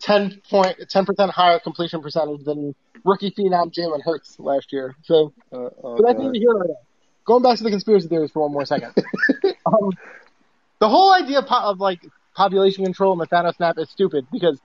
ten 0.00 0.40
point, 0.50 0.76
ten 0.90 1.04
percent 1.04 1.30
higher 1.30 1.58
completion 1.58 2.02
percentage 2.02 2.44
than 2.44 2.74
rookie 3.04 3.30
phenom 3.30 3.72
Jalen 3.72 4.02
Hurts 4.04 4.36
last 4.38 4.72
year. 4.72 4.94
So, 5.02 5.32
Uh, 5.52 5.56
oh, 5.56 5.96
but 5.96 6.02
that's 6.06 6.18
God. 6.18 6.24
neither 6.24 6.34
here 6.34 6.48
nor 6.52 6.66
there. 6.66 6.76
Going 7.24 7.42
back 7.42 7.56
to 7.58 7.64
the 7.64 7.70
conspiracy 7.70 8.08
theories 8.08 8.30
for 8.30 8.42
one 8.42 8.52
more 8.52 8.64
second. 8.64 8.92
um, 9.66 9.90
the 10.78 10.88
whole 10.88 11.12
idea 11.12 11.38
of, 11.40 11.46
po- 11.46 11.70
of 11.70 11.80
like 11.80 12.00
population 12.34 12.84
control 12.84 13.12
and 13.12 13.20
the 13.20 13.26
Thanos 13.26 13.56
snap 13.56 13.78
is 13.78 13.90
stupid 13.90 14.26
because, 14.30 14.60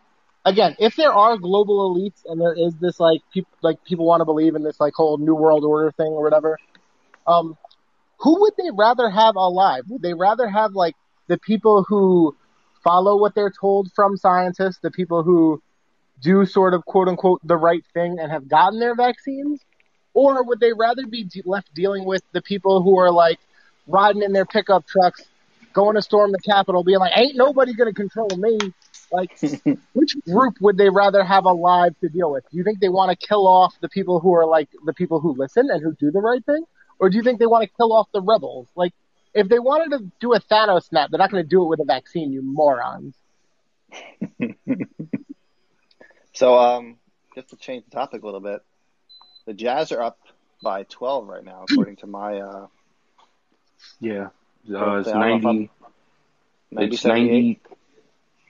again, 0.46 0.76
if 0.80 0.96
there 0.96 1.14
are 1.14 1.38
global 1.38 1.94
elites 1.94 2.22
and 2.26 2.39
there 2.39 2.54
is 2.54 2.74
this 2.76 3.00
like 3.00 3.22
people 3.34 3.52
like 3.62 3.84
people 3.84 4.06
want 4.06 4.22
to 4.22 4.26
believe 4.26 4.56
in 4.56 4.64
this 4.64 4.80
like 4.80 4.94
whole 4.94 5.18
new 5.18 5.36
world 5.36 5.64
order 5.64 5.92
thing 5.92 6.08
or 6.08 6.24
whatever, 6.24 6.58
um, 7.28 7.58
who 8.20 8.42
would 8.42 8.54
they 8.58 8.70
rather 8.74 9.10
have 9.10 9.36
alive? 9.36 9.84
Would 9.89 10.02
they 10.02 10.14
rather 10.14 10.48
have 10.48 10.74
like 10.74 10.96
the 11.28 11.38
people 11.38 11.84
who 11.88 12.36
follow 12.84 13.18
what 13.18 13.36
they're 13.36 13.54
told 13.60 13.92
from 13.96 14.18
scientists, 14.18 14.80
the 14.82 14.92
people 14.92 15.24
who 15.24 15.62
do 16.22 16.46
sort 16.46 16.74
of 16.74 16.86
quote 16.86 17.08
unquote 17.08 17.42
the 17.44 17.58
right 17.58 17.84
thing 17.94 18.18
and 18.20 18.32
have 18.32 18.48
gotten 18.48 18.80
their 18.80 18.96
vaccines? 18.96 19.62
Or 20.14 20.44
would 20.44 20.60
they 20.60 20.74
rather 20.74 21.08
be 21.08 21.24
de- 21.24 21.42
left 21.46 21.74
dealing 21.74 22.04
with 22.06 22.22
the 22.34 22.42
people 22.42 22.82
who 22.82 23.00
are 23.00 23.12
like 23.12 23.39
riding 23.88 24.24
in 24.24 24.34
their 24.34 24.46
pickup 24.46 24.86
trucks, 24.86 25.24
going 25.74 25.96
to 25.96 26.02
storm 26.02 26.32
the 26.32 26.39
Capitol, 26.39 26.84
being 26.84 27.00
like, 27.00 27.14
ain't 27.16 27.38
nobody 27.38 27.74
to 27.74 27.94
control 27.94 28.30
me? 28.38 28.58
Like, 29.12 29.39
which 29.93 30.16
group 30.26 30.55
would 30.62 30.78
they 30.78 30.89
rather 30.89 31.24
have 31.24 31.45
alive 31.45 31.95
to 32.01 32.09
deal 32.09 32.32
with? 32.32 32.43
Do 32.49 32.57
you 32.57 32.64
think 32.64 32.80
they 32.80 32.89
want 32.89 33.18
to 33.18 33.28
kill 33.28 33.47
off 33.47 33.74
the 33.82 33.89
people 33.89 34.20
who 34.20 34.34
are 34.36 34.45
like 34.45 34.70
the 34.86 34.93
people 34.93 35.20
who 35.20 35.34
listen 35.34 35.70
and 35.70 35.82
who 35.82 35.93
do 35.93 36.12
the 36.12 36.22
right 36.22 36.43
thing? 36.45 36.64
Or 36.99 37.09
do 37.09 37.18
you 37.18 37.24
think 37.24 37.39
they 37.39 37.47
want 37.47 37.64
to 37.64 37.76
kill 37.76 37.93
off 37.93 38.07
the 38.14 38.22
rebels? 38.22 38.68
Like, 38.76 38.93
if 39.34 39.49
they 39.49 39.59
wanted 39.59 39.97
to 39.97 40.12
do 40.20 40.34
a 40.34 40.39
Thanos 40.39 40.86
snap, 40.86 41.09
they're 41.09 41.18
not 41.18 41.32
going 41.32 41.43
to 41.43 41.49
do 41.49 41.64
it 41.64 41.68
with 41.68 41.80
a 41.80 41.86
vaccine, 41.86 42.32
you 42.32 42.41
morons. 42.41 43.16
So, 46.34 46.57
um, 46.57 46.97
just 47.36 47.49
to 47.49 47.55
change 47.55 47.86
the 47.86 47.91
topic 47.91 48.24
a 48.24 48.26
little 48.26 48.39
bit, 48.39 48.62
the 49.45 49.53
Jazz 49.53 49.91
are 49.91 50.01
up 50.01 50.18
by 50.64 50.84
12 50.84 51.28
right 51.28 51.43
now, 51.43 51.66
according 51.70 51.97
to 51.97 52.07
my 52.07 52.39
uh, 52.39 52.68
Yeah. 53.99 54.30
Uh, 54.74 54.97
it's 54.97 55.09
I 55.09 55.12
don't 55.12 55.20
know 55.20 55.36
if 55.36 55.43
90. 55.43 55.70
It's 56.93 57.05
90 57.05 57.30
90. 57.30 57.62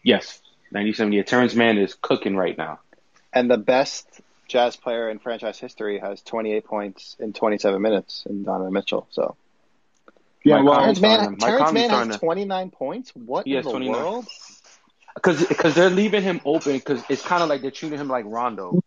Yes. 0.04 0.42
90 0.72 0.94
70. 0.94 1.24
Terance 1.24 1.56
Mann 1.56 1.78
is 1.78 1.94
cooking 1.96 2.36
right 2.36 2.58
now. 2.58 2.80
And 3.34 3.50
the 3.50 3.58
best 3.58 4.08
Jazz 4.48 4.76
player 4.76 5.10
in 5.10 5.20
franchise 5.20 5.58
history 5.60 6.00
has 6.00 6.22
28 6.22 6.66
points 6.66 7.16
in 7.20 7.34
27 7.34 7.82
minutes 7.82 8.26
in 8.30 8.44
Donovan 8.44 8.74
Mitchell. 8.74 9.08
So 9.12 9.36
Yeah, 10.44 10.58
Mike 10.58 10.66
well, 10.66 10.80
Terrence 10.80 10.98
starting 11.00 11.18
Man, 11.18 11.26
to- 11.26 11.32
Mike 11.32 11.40
Terrence 11.40 11.64
Conley's 11.66 11.74
Man 11.82 11.90
starting 11.90 12.10
has 12.12 12.16
to- 12.20 12.26
29 12.26 12.72
points. 12.72 13.12
What 13.16 13.46
He 13.46 13.52
in 13.52 13.58
has 13.58 13.66
the 13.66 13.72
29. 13.72 14.02
world? 14.02 14.26
Because 15.14 15.46
because 15.46 15.76
they're 15.76 15.90
leaving 15.90 16.24
him 16.24 16.40
open 16.46 16.74
because 16.74 17.04
it's 17.10 17.22
kind 17.22 17.44
of 17.44 17.50
like 17.50 17.62
they're 17.62 17.72
treating 17.72 18.00
him 18.00 18.08
like 18.08 18.26
Rondo. 18.28 18.82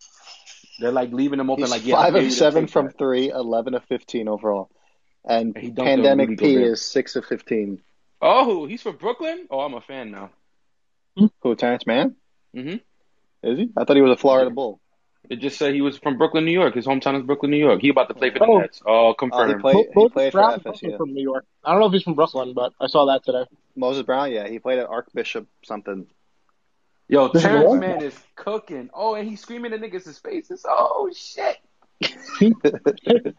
They're 0.81 0.91
like 0.91 1.13
leaving 1.13 1.39
him 1.39 1.51
open 1.51 1.65
He's 1.65 1.71
like 1.71 1.85
yeah. 1.87 1.97
Five 1.97 2.15
of 2.15 2.33
seven 2.33 2.67
from 2.67 2.87
that. 2.87 2.99
three, 2.99 3.31
11 3.31 3.75
of 3.75 3.85
15 3.85 4.27
overall, 4.29 4.71
and 5.25 5.57
He 5.57 5.69
dunked 5.71 5.79
on 5.81 5.85
pandemic 5.85 6.29
Rudy 6.31 6.45
P 6.45 6.55
is 6.57 6.81
six 6.83 7.15
of 7.17 7.25
15. 7.27 7.81
Oh, 8.23 8.65
he's 8.67 8.81
from 8.83 8.97
Brooklyn. 8.97 9.47
Oh, 9.51 9.61
I'm 9.61 9.75
a 9.75 9.81
fan 9.83 10.11
now. 10.11 10.31
Who 11.43 11.55
Terance 11.55 11.87
Mann? 11.87 12.17
hmm 12.55 12.77
Is 13.43 13.59
he? 13.59 13.69
I 13.77 13.85
thought 13.85 13.97
he 13.97 14.03
was 14.03 14.13
a 14.13 14.17
Florida 14.21 14.51
Bull. 14.51 14.81
It 15.31 15.37
just 15.37 15.57
said 15.57 15.73
he 15.73 15.81
was 15.81 15.97
from 15.97 16.19
Brooklyn, 16.19 16.45
New 16.45 16.53
York. 16.53 16.75
His 16.75 16.87
hometown 16.87 17.17
is 17.19 17.25
Brooklyn, 17.25 17.51
New 17.51 17.57
York. 17.57 17.81
He 17.81 17.89
about 17.89 18.09
to 18.09 18.15
play 18.15 18.31
for 18.31 18.41
the 18.41 18.45
Oh. 18.45 18.59
Nets. 18.59 18.83
Oh, 18.85 18.91
Oh, 18.93 19.09
he 19.11 19.15
confirmed. 19.17 19.61
played. 19.63 19.87
He 19.95 20.09
played 20.11 20.33
for 20.33 20.39
Brown 20.39 20.61
is 20.61 20.67
also 20.67 20.87
FSU. 20.87 20.97
from 20.99 21.15
New 21.15 21.23
York. 21.23 21.47
I 21.65 21.71
don't 21.71 21.81
know 21.81 21.87
if 21.87 21.93
he's 21.95 22.03
from 22.03 22.15
Brooklyn, 22.15 22.53
but 22.53 22.73
I 22.81 22.89
saw 22.89 23.07
that 23.07 23.25
today. 23.25 23.45
Moses 23.75 24.03
Brown, 24.03 24.33
yeah, 24.33 24.47
he 24.49 24.59
played 24.59 24.79
at 24.81 24.87
Archbishop 24.89 25.47
something. 25.65 26.07
Yo, 27.09 27.29
This 27.29 27.37
is 27.37 27.43
Terrence 27.43 27.69
what? 27.71 27.81
Mann 27.81 28.03
is 28.03 28.19
cooking. 28.37 28.91
Oh, 28.93 29.15
and 29.15 29.27
he's 29.29 29.41
screaming 29.41 29.73
at 29.73 29.81
niggas' 29.81 30.21
faces. 30.23 30.65
Oh 30.69 31.11
shit. 31.15 31.57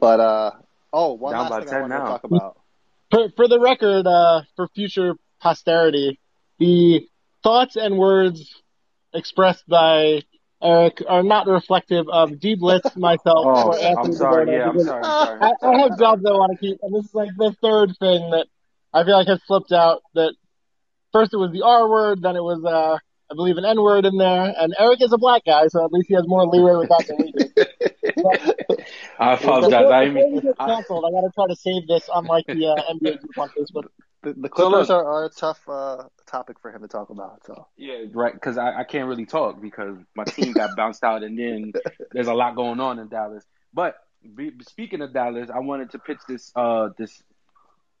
but 0.00 0.20
uh, 0.20 0.50
oh, 0.92 1.12
one 1.14 1.32
Down 1.32 1.42
last 1.42 1.50
by 1.50 1.60
thing 1.60 1.68
I 1.68 1.72
10 1.72 1.80
wanted 1.82 1.94
to 1.98 2.00
talk 2.04 2.24
about. 2.24 2.58
For, 3.10 3.28
for 3.36 3.48
the 3.48 3.60
record, 3.60 4.06
uh, 4.06 4.42
for 4.56 4.68
future 4.74 5.14
posterity, 5.40 6.18
the 6.62 7.08
thoughts 7.42 7.74
and 7.74 7.98
words 7.98 8.54
expressed 9.12 9.66
by 9.68 10.22
Eric 10.62 11.02
are 11.08 11.24
not 11.24 11.48
reflective 11.48 12.06
of 12.08 12.38
D 12.38 12.54
Blitz, 12.54 12.96
myself, 12.96 13.44
Oh, 13.46 13.68
or 13.70 13.74
Anthony 13.74 14.06
I'm 14.06 14.12
sorry. 14.12 14.52
Yeah, 14.52 14.68
I'm 14.68 14.78
sorry. 14.80 15.02
I'm 15.04 15.26
sorry. 15.26 15.40
I, 15.42 15.66
I 15.66 15.78
have 15.80 15.98
jobs 15.98 16.24
I 16.24 16.30
want 16.30 16.52
to 16.52 16.58
keep, 16.58 16.78
and 16.82 16.94
this 16.94 17.06
is 17.06 17.14
like 17.14 17.30
the 17.36 17.54
third 17.60 17.96
thing 17.98 18.30
that 18.30 18.46
I 18.94 19.02
feel 19.04 19.18
like 19.18 19.26
has 19.26 19.40
slipped 19.46 19.72
out. 19.72 20.02
That 20.14 20.34
first 21.12 21.34
it 21.34 21.38
was 21.38 21.50
the 21.52 21.62
R 21.62 21.88
word, 21.90 22.22
then 22.22 22.36
it 22.36 22.42
was, 22.44 22.64
uh, 22.64 22.96
I 23.30 23.34
believe, 23.34 23.56
an 23.56 23.64
N 23.64 23.82
word 23.82 24.04
in 24.04 24.16
there, 24.18 24.54
and 24.56 24.72
Eric 24.78 25.02
is 25.02 25.12
a 25.12 25.18
black 25.18 25.44
guy, 25.44 25.66
so 25.66 25.84
at 25.84 25.92
least 25.92 26.06
he 26.08 26.14
has 26.14 26.28
more 26.28 26.46
leeway 26.46 26.76
with 26.76 26.90
that 26.90 27.06
than 27.08 27.16
we 27.18 27.32
do. 27.32 28.84
I 29.18 29.32
apologize. 29.34 29.70
Before, 29.70 29.92
I 29.92 30.04
before 30.06 30.30
mean, 30.30 30.52
I, 30.60 30.66
canceled, 30.66 31.04
I 31.06 31.10
got 31.10 31.26
to 31.26 31.32
try 31.34 31.46
to 31.48 31.56
save 31.56 31.88
this, 31.88 32.08
unlike 32.14 32.46
the 32.46 32.68
uh, 32.68 32.92
NBA 32.94 33.18
group 33.20 33.38
on 33.38 33.48
Facebook. 33.48 33.88
The, 34.22 34.34
the 34.34 34.48
So 34.48 34.70
Clippers 34.70 34.88
look- 34.88 35.04
are, 35.04 35.04
are 35.04 35.24
a 35.24 35.28
tough 35.30 35.60
uh, 35.68 36.04
topic 36.26 36.58
for 36.60 36.70
him 36.72 36.82
to 36.82 36.88
talk 36.88 37.10
about. 37.10 37.44
So 37.44 37.66
yeah, 37.76 38.04
right. 38.12 38.32
Because 38.32 38.56
I, 38.56 38.80
I 38.80 38.84
can't 38.84 39.08
really 39.08 39.26
talk 39.26 39.60
because 39.60 39.96
my 40.14 40.24
team 40.24 40.52
got 40.52 40.76
bounced 40.76 41.02
out, 41.02 41.22
and 41.24 41.38
then 41.38 41.72
there's 42.12 42.28
a 42.28 42.34
lot 42.34 42.54
going 42.54 42.78
on 42.80 42.98
in 42.98 43.08
Dallas. 43.08 43.44
But 43.74 43.96
be, 44.34 44.52
speaking 44.68 45.02
of 45.02 45.12
Dallas, 45.12 45.50
I 45.52 45.58
wanted 45.58 45.90
to 45.92 45.98
pitch 45.98 46.20
this 46.28 46.52
uh 46.54 46.90
this 46.96 47.22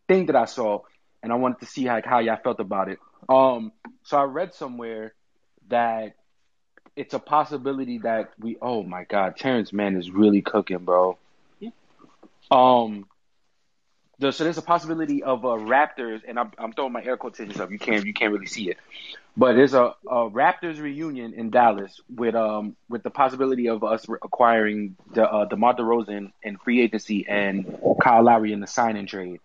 thing 0.06 0.26
that 0.26 0.36
I 0.36 0.44
saw, 0.44 0.80
and 1.22 1.32
I 1.32 1.36
wanted 1.36 1.60
to 1.60 1.66
see 1.66 1.84
how 1.84 2.00
how 2.04 2.20
y'all 2.20 2.38
felt 2.42 2.60
about 2.60 2.88
it. 2.88 2.98
Um, 3.28 3.72
so 4.04 4.16
I 4.16 4.24
read 4.24 4.54
somewhere 4.54 5.14
that 5.68 6.14
it's 6.94 7.14
a 7.14 7.18
possibility 7.18 7.98
that 7.98 8.32
we. 8.38 8.58
Oh 8.62 8.84
my 8.84 9.04
God, 9.04 9.36
Terance 9.36 9.72
Mann 9.72 9.96
is 9.96 10.10
really 10.10 10.42
cooking, 10.42 10.78
bro. 10.84 11.18
Um. 12.50 13.06
The- 14.22 14.32
So 14.32 14.44
there's 14.44 14.58
a 14.58 14.62
possibility 14.62 15.22
of 15.22 15.44
uh, 15.44 15.50
Raptors, 15.50 16.22
and 16.28 16.38
I'm, 16.38 16.52
I'm 16.58 16.72
throwing 16.72 16.92
my 16.92 17.02
air 17.04 17.16
quotations 17.16 17.60
up. 17.60 17.70
You 17.70 17.78
can't 17.78 18.04
you 18.06 18.14
can't 18.14 18.32
really 18.32 18.46
see 18.46 18.70
it, 18.70 18.78
but 19.36 19.54
there's 19.54 19.74
a, 19.74 19.94
a 20.08 20.30
Raptors 20.30 20.80
reunion 20.80 21.34
in 21.34 21.50
Dallas 21.50 22.00
with 22.08 22.34
um 22.34 22.76
with 22.88 23.02
the 23.02 23.10
possibility 23.10 23.68
of 23.68 23.84
us 23.84 24.08
re- 24.08 24.18
acquiring 24.22 24.96
the 25.14 25.24
uh, 25.28 25.46
DeMar 25.46 25.74
DeRozan 25.76 26.32
in 26.42 26.58
free 26.58 26.80
agency 26.82 27.26
and 27.28 27.78
Kyle 28.02 28.22
Lowry 28.24 28.52
in 28.52 28.60
the 28.60 28.66
sign 28.68 28.96
and 28.96 29.08
trade. 29.08 29.40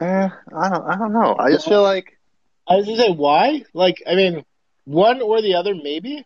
eh, 0.00 0.28
I 0.54 0.68
don't 0.70 0.84
I 0.86 0.96
don't 0.96 1.12
know. 1.12 1.36
I 1.38 1.50
just 1.50 1.66
feel 1.68 1.82
like 1.82 2.18
I 2.68 2.76
was 2.76 2.86
gonna 2.86 2.98
say 2.98 3.10
why? 3.12 3.64
Like, 3.74 4.02
I 4.06 4.14
mean, 4.14 4.44
one 4.84 5.20
or 5.22 5.40
the 5.42 5.54
other 5.56 5.74
maybe, 5.74 6.24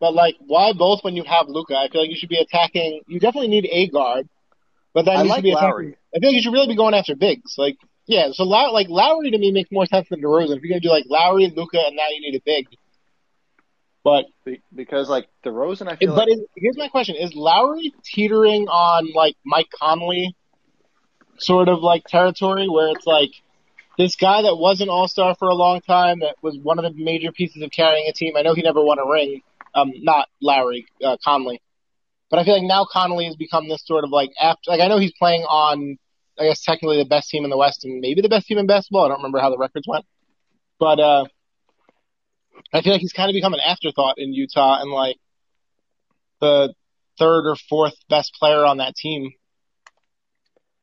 but 0.00 0.14
like, 0.14 0.36
why 0.40 0.72
both 0.72 1.04
when 1.04 1.16
you 1.16 1.24
have 1.24 1.48
Luka? 1.48 1.74
I 1.76 1.88
feel 1.88 2.02
like 2.02 2.10
you 2.10 2.16
should 2.16 2.28
be 2.30 2.38
attacking. 2.38 3.02
You 3.06 3.20
definitely 3.20 3.48
need 3.48 3.68
a 3.70 3.88
guard, 3.88 4.28
but 4.94 5.04
then 5.06 5.20
I 5.20 5.22
you 5.22 5.28
like 5.28 5.36
should 5.36 5.44
be 5.44 5.52
attacking. 5.52 5.94
I 6.14 6.18
feel 6.18 6.30
like 6.30 6.36
you 6.36 6.42
should 6.42 6.52
really 6.52 6.68
be 6.68 6.76
going 6.76 6.94
after 6.94 7.14
bigs. 7.14 7.54
Like, 7.56 7.76
yeah, 8.06 8.30
so 8.32 8.44
Low, 8.44 8.72
like 8.72 8.88
Lowry 8.88 9.30
to 9.30 9.38
me 9.38 9.52
makes 9.52 9.70
more 9.70 9.86
sense 9.86 10.08
than 10.08 10.20
DeRozan. 10.20 10.56
If 10.56 10.62
you're 10.62 10.70
gonna 10.70 10.80
do 10.80 10.90
like 10.90 11.04
Lowry, 11.08 11.52
Luka, 11.54 11.78
and 11.86 11.96
now 11.96 12.08
you 12.10 12.20
need 12.20 12.36
a 12.36 12.42
big. 12.44 12.66
But 14.02 14.26
be- 14.44 14.62
because 14.74 15.08
like 15.08 15.28
DeRozan, 15.44 15.88
I 15.88 15.96
feel 15.96 16.14
but 16.14 16.28
like 16.28 16.38
is, 16.38 16.44
here's 16.56 16.76
my 16.76 16.88
question: 16.88 17.16
Is 17.16 17.34
Lowry 17.34 17.92
teetering 18.04 18.66
on 18.68 19.12
like 19.14 19.36
Mike 19.44 19.68
Conley 19.70 20.34
sort 21.38 21.68
of 21.68 21.80
like 21.80 22.04
territory 22.04 22.68
where 22.68 22.88
it's 22.88 23.06
like 23.06 23.30
this 23.96 24.16
guy 24.16 24.42
that 24.42 24.56
was 24.56 24.80
an 24.80 24.88
all 24.88 25.08
star 25.08 25.34
for 25.38 25.48
a 25.48 25.54
long 25.54 25.80
time 25.80 26.20
that 26.20 26.36
was 26.42 26.58
one 26.58 26.78
of 26.78 26.84
the 26.84 27.04
major 27.04 27.32
pieces 27.32 27.62
of 27.62 27.70
carrying 27.70 28.08
a 28.08 28.12
team. 28.12 28.36
I 28.36 28.42
know 28.42 28.54
he 28.54 28.62
never 28.62 28.82
won 28.82 28.98
a 28.98 29.06
ring. 29.06 29.42
Um, 29.74 29.92
not 29.96 30.28
Lowry, 30.40 30.86
uh, 31.04 31.16
Conley. 31.24 31.60
But 32.30 32.38
I 32.38 32.44
feel 32.44 32.54
like 32.54 32.62
now 32.62 32.86
Conley 32.90 33.26
has 33.26 33.36
become 33.36 33.68
this 33.68 33.84
sort 33.84 34.04
of 34.04 34.10
like 34.10 34.30
after, 34.40 34.70
like 34.70 34.80
I 34.80 34.88
know 34.88 34.98
he's 34.98 35.12
playing 35.18 35.42
on, 35.42 35.98
I 36.38 36.44
guess 36.44 36.62
technically 36.64 36.98
the 36.98 37.04
best 37.08 37.28
team 37.30 37.44
in 37.44 37.50
the 37.50 37.56
West 37.56 37.84
and 37.84 38.00
maybe 38.00 38.20
the 38.22 38.28
best 38.28 38.46
team 38.46 38.58
in 38.58 38.66
basketball. 38.66 39.04
I 39.04 39.08
don't 39.08 39.18
remember 39.18 39.40
how 39.40 39.50
the 39.50 39.58
records 39.58 39.86
went, 39.88 40.06
but 40.78 41.00
uh, 41.00 41.26
I 42.72 42.82
feel 42.82 42.92
like 42.92 43.00
he's 43.00 43.12
kind 43.12 43.30
of 43.30 43.34
become 43.34 43.54
an 43.54 43.60
afterthought 43.60 44.18
in 44.18 44.32
Utah 44.32 44.80
and 44.80 44.90
like 44.90 45.16
the 46.40 46.74
third 47.18 47.46
or 47.46 47.56
fourth 47.56 47.94
best 48.08 48.34
player 48.34 48.64
on 48.64 48.78
that 48.78 48.94
team. 48.96 49.32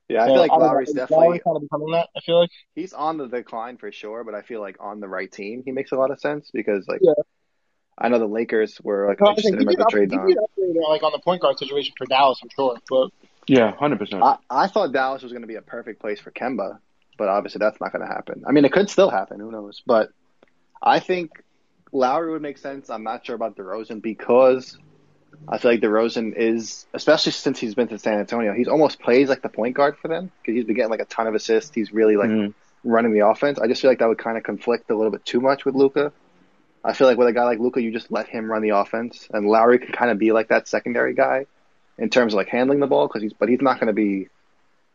yeah, 0.10 0.24
I 0.24 0.28
So, 0.28 0.34
feel 0.34 0.42
like 0.42 0.52
Lowry's 0.52 0.94
definitely 0.94 1.28
Lowry 1.28 1.40
kind 1.40 1.56
of 1.58 1.62
becoming 1.64 1.92
that. 1.92 2.10
I 2.16 2.20
feel 2.22 2.40
like. 2.40 2.50
he's 2.76 2.94
on 2.94 3.18
the 3.18 3.28
decline 3.28 3.78
for 3.78 3.92
sure, 3.92 4.24
but 4.24 4.36
I 4.36 4.42
feel 4.42 4.62
like 4.62 4.78
on 4.80 5.00
the 5.00 5.08
right 5.08 5.32
team, 5.32 5.64
he 5.66 5.72
makes 5.72 5.92
a 5.92 5.96
lot 5.96 6.12
of 6.12 6.20
sense 6.20 6.50
because 6.54 6.88
like 6.88 7.02
Yeah. 7.02 7.14
I 7.98 8.10
know 8.10 8.20
the 8.20 8.28
Lakers 8.28 8.80
were 8.84 9.08
like 9.08 9.20
No, 9.20 9.30
interested 9.30 9.50
think 9.52 9.62
in 9.62 9.68
he 9.70 9.74
him 9.74 9.80
the 9.80 9.86
trade 9.90 10.12
he 10.12 10.18
on. 10.18 10.28
did 10.28 10.38
upgrade 10.38 10.76
uh, 10.78 10.90
like 10.90 11.04
on 11.04 11.12
the 11.12 11.20
point 11.20 11.42
guard 11.42 11.58
situation 11.58 11.94
for 11.98 12.06
Dallas, 12.06 12.40
I'm 12.44 12.50
sure. 12.56 12.78
But 12.90 13.10
Yeah, 13.48 13.76
hundred 13.76 14.00
percent. 14.00 14.24
I, 14.24 14.38
I 14.50 14.68
thought 14.68 14.92
Dallas 14.94 15.24
was 15.24 15.32
going 15.32 15.42
to 15.42 15.48
be 15.48 15.56
a 15.56 15.62
perfect 15.62 16.00
place 16.00 16.20
for 16.20 16.32
Kemba, 16.32 16.80
but 17.18 17.28
obviously 17.28 17.60
that's 17.60 17.80
not 17.82 17.92
going 17.92 18.08
to 18.08 18.14
happen. 18.14 18.44
I 18.48 18.52
mean, 18.52 18.66
it 18.66 18.72
could 18.72 18.90
still 18.90 19.10
happen. 19.10 19.40
Who 19.40 19.52
knows? 19.52 19.82
But 19.86 20.10
I 20.82 21.00
think 21.00 21.32
Lowry 21.92 22.32
would 22.32 22.42
make 22.42 22.58
sense. 22.60 22.90
I'm 22.90 23.04
not 23.04 23.26
sure 23.26 23.36
about 23.36 23.56
DeRozan 23.56 24.02
because 24.02 24.78
I 25.48 25.58
feel 25.58 25.72
like 25.72 25.82
DeRozan 25.82 26.34
is, 26.38 26.86
especially 26.94 27.32
since 27.32 27.60
he's 27.60 27.74
been 27.74 27.88
to 27.88 27.98
San 27.98 28.20
Antonio, 28.20 28.54
he's 28.54 28.68
almost 28.68 29.00
plays 29.00 29.30
like 29.30 29.42
the 29.42 29.50
point 29.50 29.76
guard 29.76 29.98
for 29.98 30.08
them 30.08 30.30
because 30.42 30.56
he's 30.56 30.66
been 30.66 30.76
getting 30.76 30.92
like 30.92 31.00
a 31.02 31.06
ton 31.06 31.26
of 31.28 31.34
assists. 31.36 31.74
He's 31.74 31.92
really 31.92 32.16
like 32.16 32.30
Mhm. 32.30 32.54
running 32.84 33.14
the 33.14 33.26
offense. 33.28 33.58
I 33.60 33.68
just 33.68 33.82
feel 33.82 33.90
like 33.90 34.00
that 34.00 34.08
would 34.08 34.18
kind 34.20 34.38
of 34.38 34.44
conflict 34.44 34.90
a 34.92 34.96
little 34.96 35.12
bit 35.12 35.26
too 35.26 35.42
much 35.42 35.66
with 35.66 35.74
Luka. 35.74 36.12
I 36.88 36.94
feel 36.94 37.06
like 37.08 37.18
with 37.18 37.28
a 37.28 37.34
guy 37.34 37.44
like 37.44 37.60
Luka, 37.60 37.82
you 37.82 37.92
just 37.92 38.12
let 38.12 38.28
him 38.28 38.50
run 38.50 38.62
the 38.62 38.70
offense, 38.70 39.28
and 39.34 39.46
Lowry 39.48 39.78
can 39.78 39.92
kind 39.92 40.10
of 40.10 40.18
be 40.18 40.32
like 40.32 40.48
that 40.48 40.68
secondary 40.68 41.14
guy 41.14 41.46
in 41.98 42.10
terms 42.10 42.34
of 42.34 42.38
like 42.38 42.48
handling 42.48 42.80
the 42.80 42.88
ball 42.88 43.08
because 43.08 43.22
he's, 43.22 43.34
but 43.34 43.50
he's 43.50 43.62
not 43.62 43.80
going 43.80 43.88
to 43.88 43.94
be 43.94 44.30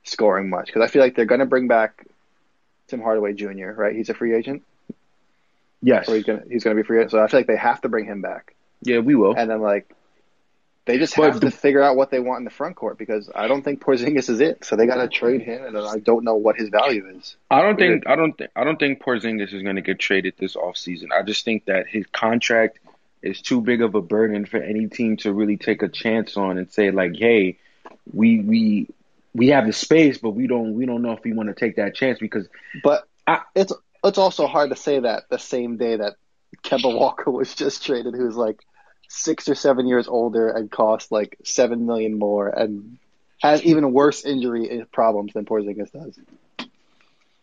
scoring 0.04 0.48
much 0.48 0.66
because 0.66 0.82
I 0.82 0.86
feel 0.90 1.02
like 1.02 1.14
they're 1.14 1.26
going 1.26 1.40
to 1.40 1.46
bring 1.46 1.68
back 1.68 2.06
Tim 2.88 3.00
Hardaway 3.02 3.34
Jr. 3.34 3.72
Right? 3.72 3.94
He's 3.94 4.08
a 4.08 4.14
free 4.14 4.34
agent, 4.34 4.62
Yes. 5.82 6.08
or 6.08 6.14
he's 6.16 6.24
gonna 6.24 6.42
he's 6.50 6.64
going 6.64 6.74
to 6.76 6.82
be 6.82 6.86
free 6.86 6.98
agent. 6.98 7.10
So 7.10 7.22
I 7.22 7.26
feel 7.26 7.40
like 7.40 7.46
they 7.46 7.56
have 7.56 7.80
to 7.82 7.88
bring 7.88 8.06
him 8.06 8.22
back. 8.22 8.54
Yeah, 8.82 8.98
we 9.00 9.14
will. 9.14 9.34
and 9.36 9.50
then 9.50 9.60
like 9.60 9.94
they 10.84 10.98
just 10.98 11.14
have 11.14 11.34
the- 11.40 11.50
to 11.50 11.50
figure 11.50 11.82
out 11.82 11.96
what 11.96 12.10
they 12.10 12.18
want 12.20 12.40
in 12.40 12.44
the 12.44 12.50
front 12.50 12.76
court 12.76 12.98
because 12.98 13.30
I 13.34 13.46
don't 13.48 13.62
think 13.62 13.80
Porzingis 13.80 14.28
is 14.28 14.40
it. 14.40 14.64
So 14.64 14.74
they 14.76 14.86
got 14.86 14.96
to 14.96 15.08
trade 15.08 15.42
him, 15.42 15.64
and 15.64 15.76
I 15.78 15.98
don't 15.98 16.24
know 16.24 16.34
what 16.34 16.56
his 16.56 16.70
value 16.70 17.06
is. 17.16 17.36
I 17.50 17.62
don't 17.62 17.78
think 17.78 18.06
I 18.06 18.16
don't 18.16 18.32
think 18.36 18.50
I 18.56 18.64
don't 18.64 18.78
think 18.78 19.00
Porzingis 19.02 19.52
is 19.52 19.62
going 19.62 19.76
to 19.76 19.82
get 19.82 19.98
traded 19.98 20.34
this 20.38 20.56
offseason. 20.56 21.12
I 21.12 21.22
just 21.22 21.44
think 21.44 21.66
that 21.66 21.86
his 21.86 22.06
contract 22.06 22.78
is 23.22 23.40
too 23.40 23.60
big 23.60 23.82
of 23.82 23.94
a 23.94 24.00
burden 24.00 24.44
for 24.46 24.56
any 24.58 24.88
team 24.88 25.16
to 25.18 25.32
really 25.32 25.56
take 25.56 25.82
a 25.82 25.88
chance 25.88 26.36
on 26.36 26.58
and 26.58 26.70
say 26.72 26.90
like, 26.90 27.14
"Hey, 27.16 27.58
we 28.12 28.40
we 28.40 28.88
we 29.34 29.48
have 29.48 29.66
the 29.66 29.72
space, 29.72 30.18
but 30.18 30.30
we 30.30 30.46
don't 30.48 30.74
we 30.74 30.84
don't 30.86 31.02
know 31.02 31.12
if 31.12 31.22
we 31.22 31.32
want 31.32 31.48
to 31.48 31.54
take 31.54 31.76
that 31.76 31.94
chance 31.94 32.18
because 32.18 32.48
But 32.82 33.06
I- 33.26 33.42
it's 33.54 33.72
it's 34.04 34.18
also 34.18 34.48
hard 34.48 34.70
to 34.70 34.76
say 34.76 34.98
that 34.98 35.28
the 35.30 35.38
same 35.38 35.76
day 35.76 35.94
that 35.96 36.14
Kemba 36.64 36.92
Walker 36.92 37.30
was 37.38 37.54
just 37.54 37.86
traded, 37.86 38.14
who's 38.14 38.34
like 38.36 38.58
six 39.12 39.46
or 39.48 39.54
seven 39.54 39.86
years 39.86 40.08
older 40.08 40.48
and 40.48 40.70
cost 40.70 41.12
like 41.12 41.36
seven 41.44 41.86
million 41.86 42.18
more 42.18 42.48
and 42.48 42.96
has 43.42 43.62
even 43.62 43.92
worse 43.92 44.24
injury 44.24 44.84
problems 44.90 45.34
than 45.34 45.44
Porzingis 45.44 45.92
does. 45.92 46.18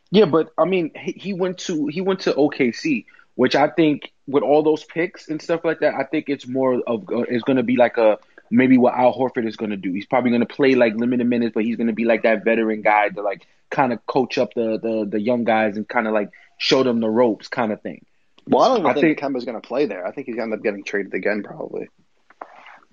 Yeah, 0.10 0.26
but 0.26 0.52
I 0.58 0.66
mean, 0.66 0.92
he, 0.96 1.12
he 1.12 1.34
went 1.34 1.60
to 1.60 1.88
he 1.88 2.02
went 2.02 2.22
to 2.22 2.34
OKC, 2.34 3.06
which 3.36 3.56
I 3.56 3.68
think 3.68 4.12
with 4.28 4.42
all 4.42 4.64
those 4.64 4.84
picks 4.84 5.28
and 5.30 5.40
stuff 5.40 5.64
like 5.64 5.82
that, 5.82 5.94
I 5.94 6.04
think 6.06 6.30
it's 6.30 6.48
more 6.48 6.82
of 6.88 7.04
uh, 7.12 7.20
it's 7.22 7.44
going 7.44 7.58
to 7.58 7.64
be 7.64 7.76
like 7.76 7.98
a 7.98 8.18
maybe 8.50 8.80
what 8.80 8.96
Al 8.96 9.14
Horford 9.14 9.48
is 9.48 9.56
going 9.56 9.70
to 9.70 9.78
do. 9.78 9.94
He's 9.94 10.08
probably 10.08 10.32
going 10.32 10.42
to 10.42 10.48
play 10.48 10.74
like 10.74 10.96
limited 10.96 11.28
minutes, 11.28 11.54
but 11.54 11.64
he's 11.66 11.76
going 11.76 11.88
to 11.88 11.94
be 11.94 12.06
like 12.06 12.24
that 12.24 12.44
veteran 12.44 12.82
guy 12.82 13.10
to 13.10 13.22
like 13.22 13.46
kind 13.70 13.94
of 13.94 14.04
coach 14.08 14.40
up 14.40 14.56
the 14.56 14.80
the 14.82 15.08
the 15.08 15.22
young 15.22 15.44
guys 15.44 15.78
and 15.78 15.88
kind 15.88 16.08
of 16.08 16.14
like 16.14 16.32
show 16.58 16.82
them 16.82 17.00
the 17.00 17.10
ropes, 17.10 17.48
kind 17.48 17.72
of 17.72 17.80
thing. 17.82 18.04
Well, 18.50 18.64
I 18.64 18.68
don't 18.70 18.80
even 18.80 18.90
I 18.92 18.94
think, 18.94 19.20
think- 19.20 19.20
Kemba's 19.20 19.46
going 19.46 19.62
to 19.62 19.68
play 19.68 19.86
there. 19.86 20.06
I 20.06 20.12
think 20.12 20.28
he's 20.28 20.36
going 20.36 20.50
to 20.50 20.54
end 20.54 20.60
up 20.60 20.64
getting 20.64 20.84
traded 20.84 21.14
again, 21.14 21.44
probably. 21.44 21.90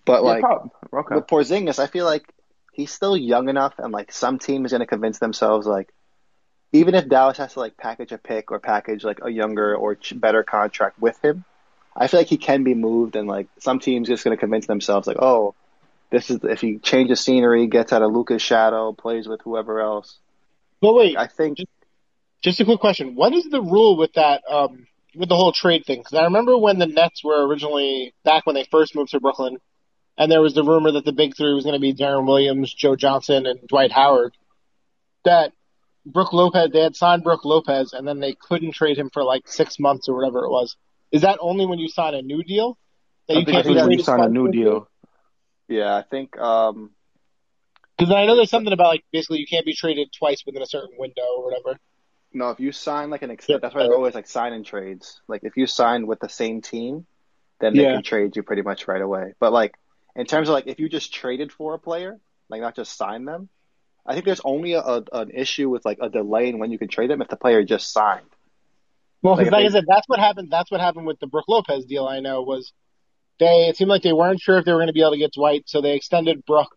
But 0.04 0.22
Yeah, 0.22 0.28
like. 0.28 0.40
prob- 0.40 0.70
okay. 0.92 1.14
with 1.16 1.26
Porzingis, 1.26 1.78
I 1.78 1.86
feel 1.86 2.04
like 2.04 2.24
he's 2.72 2.92
still 2.92 3.16
young 3.16 3.48
enough, 3.48 3.74
and 3.78 3.92
like 3.92 4.12
some 4.12 4.38
team 4.38 4.64
is 4.64 4.70
going 4.72 4.80
to 4.80 4.86
convince 4.86 5.18
themselves, 5.18 5.66
like 5.66 5.88
even 6.72 6.94
if 6.94 7.08
Dallas 7.08 7.38
has 7.38 7.54
to 7.54 7.60
like 7.60 7.76
package 7.76 8.12
a 8.12 8.18
pick 8.18 8.50
or 8.50 8.58
package 8.58 9.02
like 9.02 9.20
a 9.22 9.30
younger 9.30 9.74
or 9.74 9.94
ch- 9.94 10.18
better 10.18 10.42
contract 10.42 10.98
with 11.00 11.18
him, 11.24 11.44
I 11.96 12.06
feel 12.08 12.20
like 12.20 12.26
he 12.26 12.36
can 12.36 12.62
be 12.64 12.74
moved, 12.74 13.16
and 13.16 13.26
like 13.26 13.48
some 13.58 13.78
teams 13.78 14.08
just 14.08 14.24
going 14.24 14.36
to 14.36 14.40
convince 14.40 14.66
themselves, 14.66 15.06
like, 15.06 15.16
oh, 15.20 15.54
this 16.10 16.30
is 16.30 16.40
if 16.44 16.60
he 16.60 16.78
changes 16.78 17.20
scenery, 17.20 17.66
gets 17.66 17.92
out 17.92 18.02
of 18.02 18.12
Luka's 18.12 18.42
shadow, 18.42 18.92
plays 18.92 19.26
with 19.26 19.40
whoever 19.40 19.80
else. 19.80 20.18
But 20.80 20.94
wait, 20.94 21.16
I 21.16 21.26
think 21.26 21.58
just 22.42 22.60
a 22.60 22.64
quick 22.64 22.80
question: 22.80 23.14
What 23.14 23.32
is 23.32 23.44
the 23.44 23.62
rule 23.62 23.96
with 23.96 24.12
that? 24.12 24.42
Um, 24.48 24.86
with 25.16 25.28
the 25.28 25.36
whole 25.36 25.52
trade 25.52 25.84
thing? 25.86 26.00
Because 26.00 26.14
I 26.14 26.24
remember 26.24 26.56
when 26.56 26.78
the 26.78 26.86
Nets 26.86 27.24
were 27.24 27.46
originally 27.46 28.14
back 28.24 28.46
when 28.46 28.54
they 28.54 28.66
first 28.70 28.94
moved 28.94 29.10
to 29.10 29.20
Brooklyn, 29.20 29.58
and 30.18 30.30
there 30.30 30.40
was 30.40 30.54
the 30.54 30.64
rumor 30.64 30.92
that 30.92 31.04
the 31.04 31.12
big 31.12 31.36
three 31.36 31.54
was 31.54 31.64
going 31.64 31.74
to 31.74 31.80
be 31.80 31.94
Deron 31.94 32.26
Williams, 32.26 32.72
Joe 32.72 32.96
Johnson, 32.96 33.46
and 33.46 33.66
Dwight 33.66 33.92
Howard. 33.92 34.36
That 35.24 35.52
Brook 36.04 36.32
Lopez, 36.32 36.70
they 36.72 36.80
had 36.80 36.94
signed 36.94 37.24
Brook 37.24 37.44
Lopez, 37.44 37.92
and 37.92 38.06
then 38.06 38.20
they 38.20 38.34
couldn't 38.34 38.72
trade 38.72 38.96
him 38.96 39.10
for 39.12 39.24
like 39.24 39.48
six 39.48 39.78
months 39.78 40.08
or 40.08 40.14
whatever 40.14 40.44
it 40.44 40.50
was. 40.50 40.76
Is 41.10 41.22
that 41.22 41.38
only 41.40 41.66
when 41.66 41.78
you 41.78 41.88
sign 41.88 42.14
a 42.14 42.22
new 42.22 42.42
deal? 42.42 42.78
That 43.28 43.36
I 43.36 43.40
you 43.40 43.44
think 43.44 43.64
can't 43.64 43.92
you 43.92 44.02
sign 44.02 44.20
a 44.20 44.28
new 44.28 44.50
deal. 44.50 44.88
yeah, 45.68 45.96
I 45.96 46.02
think 46.02 46.38
um 46.38 46.92
Because 47.98 48.14
I 48.14 48.26
know 48.26 48.36
there's 48.36 48.50
something 48.50 48.72
about 48.72 48.88
like 48.88 49.04
basically 49.12 49.38
you 49.38 49.46
can't 49.46 49.66
be 49.66 49.74
traded 49.74 50.12
twice 50.16 50.44
within 50.46 50.62
a 50.62 50.66
certain 50.66 50.96
window 50.96 51.26
or 51.36 51.44
whatever. 51.44 51.78
No, 52.32 52.50
if 52.50 52.60
you 52.60 52.72
sign 52.72 53.08
like 53.10 53.22
an 53.22 53.30
extent, 53.30 53.62
that's 53.62 53.74
why 53.74 53.82
there's 53.82 53.94
always 53.94 54.14
like 54.14 54.26
sign 54.26 54.52
in 54.52 54.62
trades. 54.64 55.20
Like 55.28 55.42
if 55.44 55.56
you 55.56 55.66
sign 55.66 56.06
with 56.06 56.20
the 56.20 56.28
same 56.28 56.60
team, 56.60 57.06
then 57.60 57.74
they 57.74 57.82
Yeah. 57.84 57.94
can 57.94 58.02
trade 58.02 58.36
you 58.36 58.42
pretty 58.42 58.62
much 58.62 58.86
right 58.88 59.00
away. 59.00 59.32
But 59.40 59.52
like 59.52 59.74
in 60.14 60.26
terms 60.26 60.48
of 60.48 60.52
like 60.52 60.66
if 60.66 60.78
you 60.78 60.88
just 60.88 61.14
traded 61.14 61.52
for 61.52 61.74
a 61.74 61.78
player, 61.78 62.18
like 62.48 62.60
not 62.60 62.76
just 62.76 62.96
sign 62.96 63.24
them, 63.24 63.48
I 64.04 64.12
think 64.12 64.24
there's 64.26 64.40
only 64.44 64.74
a, 64.74 64.80
a 64.80 65.02
an 65.12 65.30
issue 65.30 65.68
with 65.70 65.84
like 65.84 65.98
a 66.00 66.08
delay 66.10 66.48
in 66.48 66.58
when 66.58 66.70
you 66.70 66.78
can 66.78 66.88
trade 66.88 67.10
them 67.10 67.22
if 67.22 67.28
the 67.28 67.36
player 67.36 67.64
just 67.64 67.90
signed. 67.92 68.26
Well, 69.22 69.36
Like, 69.36 69.50
like, 69.50 69.62
they- 69.62 69.66
I 69.66 69.70
said, 69.70 69.84
that's 69.88 70.06
what 70.08 70.18
happened. 70.20 70.48
That's 70.50 70.70
what 70.70 70.80
happened 70.80 71.06
with 71.06 71.18
the 71.18 71.26
Brook 71.26 71.46
Lopez 71.48 71.86
deal. 71.86 72.06
I 72.06 72.20
know 72.20 72.42
was 72.42 72.72
they. 73.38 73.68
It 73.68 73.76
seemed 73.76 73.88
like 73.90 74.02
they 74.02 74.12
weren't 74.12 74.40
sure 74.40 74.58
if 74.58 74.64
they 74.64 74.72
were 74.72 74.78
going 74.78 74.88
to 74.88 74.92
be 74.92 75.00
able 75.00 75.12
to 75.12 75.18
get 75.18 75.32
Dwight, 75.32 75.64
so 75.66 75.80
they 75.80 75.94
extended 75.96 76.44
Brooke 76.44 76.76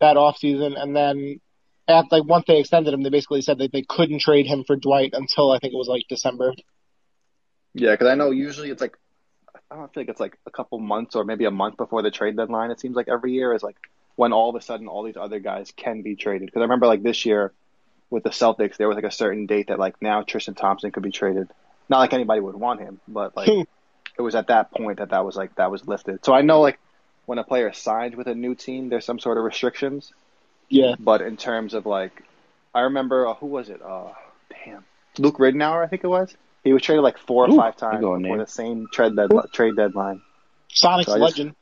that 0.00 0.16
off 0.16 0.36
season, 0.36 0.74
and 0.76 0.94
then 0.94 1.40
like 1.88 2.24
once 2.24 2.44
they 2.46 2.58
extended 2.58 2.94
him, 2.94 3.02
they 3.02 3.10
basically 3.10 3.42
said 3.42 3.58
that 3.58 3.72
they 3.72 3.82
couldn't 3.82 4.20
trade 4.20 4.46
him 4.46 4.64
for 4.64 4.76
Dwight 4.76 5.10
until 5.12 5.50
I 5.50 5.58
think 5.58 5.74
it 5.74 5.76
was 5.76 5.88
like 5.88 6.04
December. 6.08 6.54
Yeah, 7.74 7.92
because 7.92 8.08
I 8.08 8.14
know 8.14 8.30
usually 8.30 8.70
it's 8.70 8.80
like 8.80 8.96
I 9.70 9.76
don't 9.76 9.92
think 9.92 10.08
it's 10.08 10.20
like 10.20 10.38
a 10.46 10.50
couple 10.50 10.78
months 10.78 11.16
or 11.16 11.24
maybe 11.24 11.44
a 11.44 11.50
month 11.50 11.76
before 11.76 12.02
the 12.02 12.10
trade 12.10 12.36
deadline. 12.36 12.70
It 12.70 12.80
seems 12.80 12.96
like 12.96 13.08
every 13.08 13.32
year 13.32 13.52
is 13.54 13.62
like 13.62 13.76
when 14.16 14.32
all 14.32 14.48
of 14.50 14.56
a 14.56 14.60
sudden 14.60 14.86
all 14.86 15.02
these 15.02 15.16
other 15.16 15.40
guys 15.40 15.72
can 15.76 16.02
be 16.02 16.16
traded. 16.16 16.46
Because 16.46 16.60
I 16.60 16.64
remember 16.64 16.86
like 16.86 17.02
this 17.02 17.26
year 17.26 17.52
with 18.10 18.22
the 18.22 18.30
Celtics, 18.30 18.76
there 18.76 18.88
was 18.88 18.94
like 18.94 19.04
a 19.04 19.10
certain 19.10 19.46
date 19.46 19.68
that 19.68 19.78
like 19.78 20.00
now 20.00 20.22
Tristan 20.22 20.54
Thompson 20.54 20.90
could 20.92 21.02
be 21.02 21.10
traded. 21.10 21.48
Not 21.88 21.98
like 21.98 22.12
anybody 22.12 22.40
would 22.40 22.54
want 22.54 22.80
him, 22.80 23.00
but 23.08 23.36
like 23.36 23.48
hmm. 23.48 23.62
it 24.18 24.22
was 24.22 24.34
at 24.34 24.46
that 24.46 24.70
point 24.70 24.98
that 24.98 25.10
that 25.10 25.24
was 25.24 25.36
like 25.36 25.56
that 25.56 25.70
was 25.70 25.86
lifted. 25.86 26.24
So 26.24 26.32
I 26.32 26.42
know 26.42 26.60
like 26.60 26.78
when 27.26 27.38
a 27.38 27.44
player 27.44 27.72
signs 27.72 28.16
with 28.16 28.26
a 28.26 28.34
new 28.34 28.54
team, 28.54 28.88
there's 28.88 29.04
some 29.04 29.18
sort 29.18 29.38
of 29.38 29.44
restrictions. 29.44 30.12
Yeah, 30.68 30.94
But 30.98 31.20
in 31.22 31.36
terms 31.36 31.74
of 31.74 31.86
like, 31.86 32.22
I 32.74 32.80
remember 32.80 33.26
uh, 33.28 33.34
who 33.34 33.46
was 33.46 33.68
it? 33.68 33.80
Uh, 33.82 34.12
damn, 34.64 34.84
Luke 35.18 35.38
Ridnour, 35.38 35.84
I 35.84 35.86
think 35.88 36.02
it 36.04 36.08
was. 36.08 36.34
He 36.64 36.72
was 36.72 36.82
traded 36.82 37.04
like 37.04 37.18
four 37.18 37.46
or 37.46 37.50
Ooh, 37.52 37.56
five 37.56 37.76
times 37.76 38.00
before 38.00 38.18
name. 38.18 38.38
the 38.38 38.46
same 38.46 38.86
trade 38.92 39.14
deadline. 39.14 39.46
Trade 39.52 39.76
deadline. 39.76 40.22
Sonic's 40.68 41.10
So 41.10 41.18
just- 41.18 41.20
legend. 41.38 41.54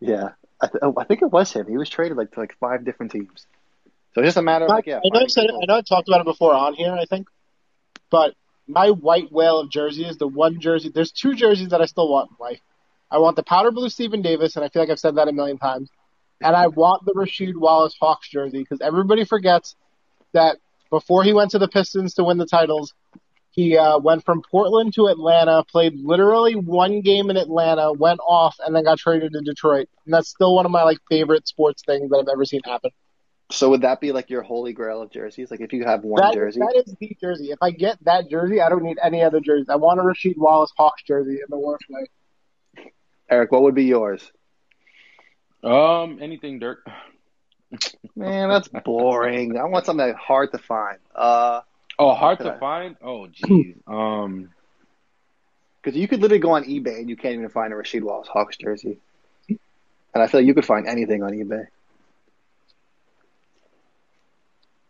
Yeah, 0.00 0.30
I, 0.60 0.66
th- 0.66 0.80
oh, 0.82 0.94
I 0.98 1.04
think 1.04 1.22
it 1.22 1.30
was 1.30 1.52
him. 1.52 1.68
He 1.68 1.76
was 1.78 1.88
traded 1.88 2.16
like 2.16 2.32
to 2.32 2.40
like 2.40 2.56
five 2.58 2.84
different 2.84 3.12
teams. 3.12 3.46
So 4.14 4.20
it's 4.20 4.26
just 4.26 4.36
a 4.36 4.42
matter 4.42 4.64
of 4.64 4.70
like, 4.70 4.86
yeah. 4.86 4.96
I 4.98 5.08
know 5.14 5.20
I've 5.20 5.30
said 5.30 5.44
it. 5.44 5.52
I 5.54 5.64
know 5.66 5.76
I 5.76 5.82
talked 5.82 6.08
about 6.08 6.20
it 6.20 6.24
before 6.24 6.52
on 6.54 6.74
here. 6.74 6.92
I 6.92 7.04
think, 7.04 7.28
but 8.10 8.34
my 8.66 8.90
white 8.90 9.30
whale 9.30 9.60
of 9.60 9.70
jerseys, 9.70 10.18
the 10.18 10.26
one 10.26 10.60
jersey. 10.60 10.90
There's 10.92 11.12
two 11.12 11.34
jerseys 11.34 11.68
that 11.68 11.80
I 11.80 11.86
still 11.86 12.10
want 12.10 12.30
in 12.32 12.36
life. 12.44 12.60
I 13.12 13.18
want 13.18 13.36
the 13.36 13.42
powder 13.44 13.70
blue 13.70 13.88
Stephen 13.88 14.22
Davis, 14.22 14.56
and 14.56 14.64
I 14.64 14.68
feel 14.70 14.82
like 14.82 14.90
I've 14.90 14.98
said 14.98 15.14
that 15.16 15.28
a 15.28 15.32
million 15.32 15.58
times. 15.58 15.88
And 16.44 16.56
I 16.56 16.66
want 16.68 17.04
the 17.04 17.12
Rasheed 17.12 17.56
Wallace 17.56 17.96
Hawks 18.00 18.28
jersey 18.28 18.58
because 18.58 18.80
everybody 18.80 19.24
forgets 19.24 19.76
that 20.32 20.58
before 20.90 21.24
he 21.24 21.32
went 21.32 21.52
to 21.52 21.58
the 21.58 21.68
Pistons 21.68 22.14
to 22.14 22.24
win 22.24 22.38
the 22.38 22.46
titles, 22.46 22.94
he 23.50 23.76
uh, 23.76 23.98
went 23.98 24.24
from 24.24 24.42
Portland 24.50 24.94
to 24.94 25.06
Atlanta, 25.06 25.62
played 25.64 25.94
literally 25.94 26.54
one 26.54 27.02
game 27.02 27.28
in 27.28 27.36
Atlanta, 27.36 27.92
went 27.92 28.20
off, 28.26 28.56
and 28.64 28.74
then 28.74 28.84
got 28.84 28.98
traded 28.98 29.32
to 29.32 29.40
Detroit. 29.42 29.88
And 30.06 30.14
that's 30.14 30.28
still 30.28 30.54
one 30.54 30.64
of 30.64 30.72
my 30.72 30.82
like 30.84 30.98
favorite 31.08 31.46
sports 31.46 31.82
things 31.84 32.10
that 32.10 32.16
I've 32.16 32.32
ever 32.32 32.44
seen 32.46 32.62
happen. 32.64 32.90
So 33.50 33.68
would 33.68 33.82
that 33.82 34.00
be 34.00 34.12
like 34.12 34.30
your 34.30 34.40
holy 34.40 34.72
grail 34.72 35.02
of 35.02 35.10
jerseys? 35.10 35.50
Like 35.50 35.60
if 35.60 35.74
you 35.74 35.84
have 35.84 36.02
one 36.02 36.22
That, 36.22 36.32
jersey, 36.32 36.60
that 36.60 36.82
is 36.86 36.94
the 36.98 37.16
jersey. 37.20 37.50
If 37.50 37.58
I 37.60 37.70
get 37.70 38.02
that 38.04 38.30
jersey, 38.30 38.62
I 38.62 38.70
don't 38.70 38.82
need 38.82 38.98
any 39.02 39.22
other 39.22 39.40
jerseys. 39.40 39.68
I 39.68 39.76
want 39.76 40.00
a 40.00 40.02
Rasheed 40.02 40.38
Wallace 40.38 40.72
Hawks 40.76 41.02
jersey 41.02 41.34
in 41.34 41.46
the 41.50 41.58
worst 41.58 41.84
way. 41.90 42.90
Eric, 43.28 43.52
what 43.52 43.62
would 43.62 43.74
be 43.74 43.84
yours? 43.84 44.32
Um, 45.62 46.18
anything, 46.20 46.58
Dirk. 46.58 46.86
Man, 48.16 48.48
that's 48.48 48.68
boring. 48.68 49.56
I 49.56 49.64
want 49.64 49.86
something 49.86 50.14
hard 50.14 50.52
to 50.52 50.58
find. 50.58 50.98
Uh, 51.14 51.60
Oh, 51.98 52.14
hard 52.14 52.38
to 52.38 52.50
Okay. 52.50 52.58
find. 52.58 52.96
Oh, 53.02 53.26
geez. 53.32 53.76
Um, 53.86 54.48
because 55.82 55.98
you 55.98 56.08
could 56.08 56.20
literally 56.20 56.40
go 56.40 56.52
on 56.52 56.64
eBay 56.64 56.98
and 56.98 57.08
you 57.08 57.16
can't 57.16 57.34
even 57.34 57.48
find 57.48 57.72
a 57.72 57.76
Rasheed 57.76 58.02
Wallace 58.02 58.28
Hawks 58.28 58.56
jersey. 58.56 58.98
And 59.48 60.22
I 60.22 60.26
feel 60.26 60.40
like 60.40 60.46
you 60.46 60.54
could 60.54 60.64
find 60.64 60.86
anything 60.86 61.22
on 61.22 61.32
eBay. 61.32 61.66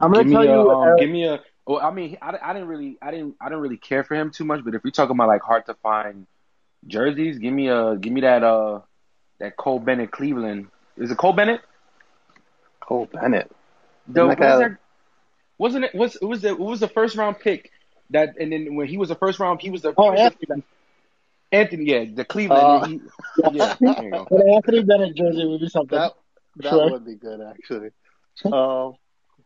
I'm 0.00 0.12
gonna 0.12 0.24
me 0.24 0.32
tell 0.32 0.44
a, 0.44 0.52
you. 0.52 0.70
um, 0.70 0.88
Eric, 0.88 1.00
give 1.00 1.10
me 1.10 1.26
a. 1.26 1.40
Well, 1.66 1.80
I 1.80 1.90
mean, 1.92 2.18
I, 2.20 2.36
I 2.42 2.52
didn't 2.52 2.68
really, 2.68 2.98
I 3.00 3.10
didn't, 3.10 3.36
I 3.40 3.46
didn't 3.46 3.60
really 3.60 3.76
care 3.76 4.04
for 4.04 4.14
him 4.14 4.30
too 4.30 4.44
much. 4.44 4.64
But 4.64 4.74
if 4.74 4.82
you're 4.84 4.90
talking 4.90 5.14
about 5.16 5.28
like 5.28 5.42
hard 5.42 5.64
to 5.66 5.74
find 5.74 6.26
jerseys, 6.86 7.38
give 7.38 7.52
me 7.54 7.68
a, 7.68 7.96
give 7.96 8.12
me 8.12 8.22
that, 8.22 8.42
uh, 8.42 8.80
that 9.42 9.56
Cole 9.56 9.80
Bennett 9.80 10.10
Cleveland. 10.12 10.68
Is 10.96 11.10
it 11.10 11.18
Cole 11.18 11.32
Bennett? 11.32 11.60
Cole 12.80 13.08
Bennett. 13.12 13.50
The, 14.06 14.24
Like 14.24 14.38
was 14.38 14.54
a- 14.54 14.58
that? 14.60 14.78
Wasn't 15.58 15.84
it? 15.84 15.94
Was 15.94 16.16
it 16.16 16.24
was 16.24 16.40
the 16.42 16.48
it 16.48 16.58
was 16.58 16.80
the 16.80 16.88
first 16.88 17.16
round 17.16 17.38
pick 17.38 17.70
that? 18.10 18.36
And 18.40 18.52
then 18.52 18.74
when 18.74 18.86
he 18.86 18.96
was 18.96 19.08
the 19.08 19.14
first 19.14 19.38
round, 19.38 19.60
he 19.60 19.70
was 19.70 19.82
the. 19.82 19.92
oh, 19.96 20.12
he 20.12 20.22
was 20.22 20.32
the- 20.40 20.46
Anthony. 20.54 20.62
Anthony, 21.52 21.84
yeah, 21.84 22.04
the 22.14 22.24
Cleveland. 22.24 23.10
Uh, 23.44 23.50
he, 23.50 23.58
yeah, 23.58 23.76
there 23.80 24.02
you 24.04 24.10
go. 24.10 24.26
An 24.30 24.48
Anthony 24.54 24.82
Bennett 24.84 25.14
jersey 25.16 25.44
would 25.46 25.60
be 25.60 25.68
something. 25.68 25.98
That 25.98 26.14
that 26.56 26.70
Sure. 26.70 26.90
would 26.90 27.04
be 27.04 27.14
good 27.16 27.40
actually. 27.42 27.90
Um, 28.44 28.94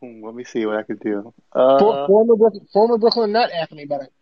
hmm, 0.01 0.25
let 0.25 0.35
me 0.35 0.45
see 0.45 0.65
what 0.67 0.77
I 0.77 0.83
could 0.85 1.01
do. 1.01 1.35
Uh, 1.53 1.79
For, 1.79 2.07
former 2.07 2.37
Brooklyn, 2.37 2.67
former 2.73 2.99
Brooklyn 2.99 3.33
Net 3.33 3.51
Anthony 3.51 3.87
Bennett. 3.87 4.13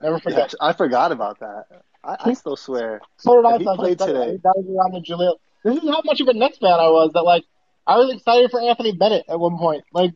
Never 0.00 0.16
yeah, 0.16 0.20
forget. 0.20 0.54
I 0.60 0.72
forgot 0.72 1.10
about 1.12 1.40
that. 1.40 1.66
I, 2.04 2.16
I 2.20 2.32
still 2.34 2.56
swear. 2.56 3.00
So 3.18 3.36
did 3.40 3.46
I. 3.46 3.54
If 3.56 3.60
he 3.62 3.76
played 3.76 3.98
said 4.00 4.06
today- 4.06 4.38
That 4.42 4.54
was 4.56 4.66
around 4.68 4.92
the 4.94 5.00
Jahlil. 5.06 5.36
This 5.64 5.82
is 5.82 5.88
how 5.88 6.02
much 6.04 6.20
of 6.20 6.28
a 6.28 6.34
Nets 6.34 6.58
fan 6.58 6.72
I 6.72 6.88
was. 6.90 7.12
That 7.14 7.22
like 7.22 7.44
I 7.86 7.96
was 7.96 8.12
excited 8.14 8.50
for 8.50 8.60
Anthony 8.60 8.92
Bennett 8.92 9.24
at 9.28 9.38
one 9.38 9.56
point. 9.58 9.84
Like 9.92 10.10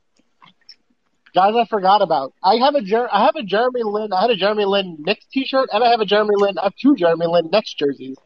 guys, 1.35 1.55
I 1.55 1.65
forgot 1.67 2.03
about. 2.03 2.33
I 2.43 2.57
have 2.57 2.75
a 2.75 2.83
Jer- 2.83 3.09
I 3.13 3.25
have 3.27 3.37
a 3.37 3.43
Jeremy 3.43 3.83
Lin. 3.85 4.13
I 4.13 4.23
had 4.23 4.31
a 4.31 4.37
Jeremy 4.37 4.65
Lin 4.65 4.97
Knicks 4.99 5.25
T-shirt, 5.33 5.69
and 5.73 5.85
I 5.85 5.91
have 5.91 6.01
a 6.01 6.07
Jeremy 6.07 6.35
Lin. 6.37 6.59
I 6.59 6.65
have 6.65 6.75
two 6.81 6.97
Jeremy 6.97 7.27
Lin 7.27 7.51
Knicks 7.53 7.75
jerseys. 7.75 8.17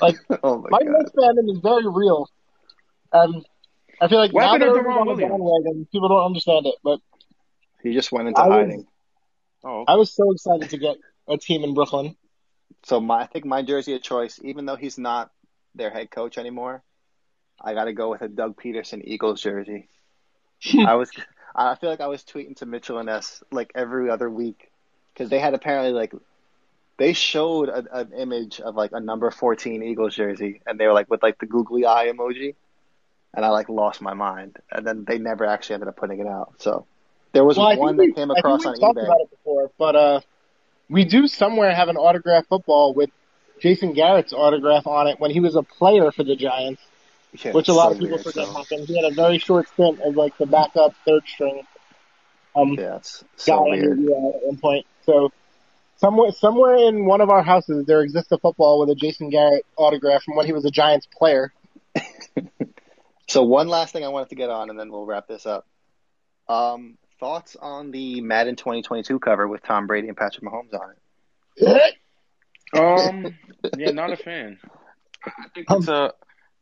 Like 0.00 0.16
oh 0.42 0.58
my 0.58 0.68
my 0.70 0.78
god. 0.78 0.92
Knicks 0.98 1.10
fandom 1.10 1.50
is 1.52 1.58
very 1.62 1.86
real, 1.86 2.28
and 3.12 3.44
I 4.00 4.08
feel 4.08 4.18
like 4.18 4.32
What 4.32 4.40
now 4.42 4.52
happened 4.52 4.62
that 4.62 4.72
to 4.74 4.78
everyone's 4.78 4.98
Deron 4.98 5.10
on 5.10 5.16
the 5.16 5.26
bandwagon, 5.26 5.88
people 5.92 6.08
don't 6.08 6.24
understand 6.26 6.66
it. 6.66 6.76
But 6.82 7.00
He 7.82 7.92
just 7.92 8.10
went 8.12 8.28
into 8.28 8.40
I 8.40 8.48
was- 8.48 8.54
hiding. 8.56 8.86
Oh, 9.66 9.84
I 9.88 9.96
was 9.96 10.14
so 10.14 10.30
excited 10.32 10.68
to 10.70 10.78
get 10.78 10.96
a 11.28 11.36
team 11.38 11.64
in 11.64 11.72
Brooklyn. 11.74 12.16
So 12.84 13.00
my 13.00 13.22
I 13.22 13.26
think 13.26 13.44
my 13.44 13.62
jersey 13.62 13.94
of 13.94 14.02
choice, 14.02 14.40
even 14.42 14.66
though 14.66 14.76
he's 14.76 14.98
not 14.98 15.30
their 15.74 15.90
head 15.90 16.10
coach 16.10 16.38
anymore, 16.38 16.82
I 17.60 17.74
got 17.74 17.84
to 17.84 17.92
go 17.92 18.10
with 18.10 18.22
a 18.22 18.28
Doug 18.28 18.56
Pederson 18.60 19.02
Eagles 19.04 19.40
jersey. 19.42 19.88
I 20.84 20.94
was 20.94 21.10
I 21.54 21.74
feel 21.76 21.90
like 21.90 22.00
I 22.00 22.08
was 22.08 22.22
tweeting 22.24 22.56
to 22.56 22.66
Mitchell 22.66 22.98
and 22.98 23.06
Ness 23.06 23.42
like 23.50 23.72
every 23.74 24.10
other 24.10 24.30
week 24.30 24.70
because 25.12 25.30
they 25.30 25.38
had 25.38 25.54
apparently 25.54 25.92
like 25.92 26.12
they 26.98 27.12
showed 27.12 27.68
a, 27.68 27.84
an 27.98 28.12
image 28.12 28.60
of 28.60 28.74
like 28.76 28.92
a 28.92 29.00
number 29.00 29.30
14 29.30 29.82
Eagles 29.82 30.14
jersey 30.14 30.60
and 30.66 30.78
they 30.78 30.86
were 30.86 30.92
like 30.92 31.10
with 31.10 31.22
like 31.22 31.38
the 31.38 31.46
googly 31.46 31.86
eye 31.86 32.10
emoji 32.12 32.54
and 33.34 33.44
I 33.44 33.48
like 33.50 33.68
lost 33.68 34.00
my 34.00 34.14
mind 34.14 34.58
and 34.70 34.86
then 34.86 35.04
they 35.06 35.18
never 35.18 35.44
actually 35.44 35.74
ended 35.74 35.88
up 35.88 35.96
putting 35.96 36.20
it 36.20 36.26
out. 36.26 36.54
So 36.58 36.86
there 37.32 37.44
was 37.44 37.58
Well, 37.58 37.68
one 37.68 37.96
think 37.96 37.98
we, 37.98 38.06
that 38.08 38.14
came 38.14 38.30
I 38.36 38.42
think 38.42 38.44
across 38.44 38.60
we 38.60 38.66
on 38.66 38.74
talked 38.80 38.98
eBay. 38.98 39.04
about 39.04 39.20
it 39.20 39.30
before, 39.30 39.70
but 39.78 39.96
uh, 39.96 40.20
we 40.94 41.04
do 41.04 41.26
somewhere 41.26 41.74
have 41.74 41.88
an 41.88 41.96
autograph 41.96 42.46
football 42.46 42.94
with 42.94 43.10
Jason 43.60 43.92
Garrett's 43.94 44.32
autograph 44.32 44.86
on 44.86 45.08
it 45.08 45.18
when 45.18 45.30
he 45.32 45.40
was 45.40 45.56
a 45.56 45.62
player 45.62 46.12
for 46.12 46.22
the 46.24 46.36
Giants, 46.36 46.80
Yeah, 47.44 47.52
which 47.52 47.68
a 47.68 47.72
lot 47.72 47.86
so 47.88 47.92
of 47.92 47.98
people 47.98 48.16
weird, 48.16 48.24
forget 48.24 48.46
so- 48.46 48.52
happened. 48.52 48.86
He 48.86 49.02
had 49.02 49.10
a 49.12 49.14
very 49.14 49.38
short 49.38 49.68
stint 49.68 50.00
as 50.00 50.14
like 50.14 50.36
the 50.38 50.46
backup 50.46 50.94
third 51.06 51.22
string 51.26 51.62
um, 52.56 52.74
Yeah, 52.78 52.96
it's 52.96 53.24
so 53.36 53.64
weird. 53.64 53.98
uh, 53.98 54.28
at 54.36 54.42
one 54.46 54.56
point. 54.58 54.86
So 55.04 55.32
somewhere 55.96 56.30
somewhere 56.30 56.76
in 56.76 57.04
one 57.06 57.20
of 57.20 57.28
our 57.28 57.42
houses 57.42 57.84
there 57.86 58.00
exists 58.02 58.30
a 58.30 58.38
football 58.38 58.78
with 58.80 58.90
a 58.90 58.94
Jason 58.94 59.30
Garrett 59.30 59.66
autograph 59.76 60.22
from 60.22 60.36
when 60.36 60.46
he 60.46 60.52
was 60.52 60.64
a 60.64 60.70
Giants 60.70 61.06
player. 61.18 61.52
So 63.26 63.42
one 63.42 63.68
last 63.68 63.92
thing 63.92 64.04
I 64.04 64.08
wanted 64.08 64.28
to 64.28 64.34
get 64.34 64.50
on, 64.50 64.68
and 64.70 64.78
then 64.78 64.92
we'll 64.92 65.06
wrap 65.06 65.26
this 65.26 65.46
up. 65.46 65.66
Um, 66.46 66.98
thoughts 67.24 67.56
on 67.58 67.90
the 67.90 68.20
Madden 68.20 68.54
2022 68.54 69.18
cover 69.18 69.48
with 69.48 69.62
Tom 69.62 69.86
Brady 69.86 70.08
and 70.08 70.16
Patrick 70.16 70.44
Mahomes 70.44 70.74
on 70.78 70.90
it? 71.56 71.94
Um, 72.76 73.38
yeah, 73.78 73.92
not 73.92 74.12
a 74.12 74.16
fan. 74.16 74.58
I 75.24 75.30
think 75.54 75.66
it's 75.70 75.86
a, 75.86 76.12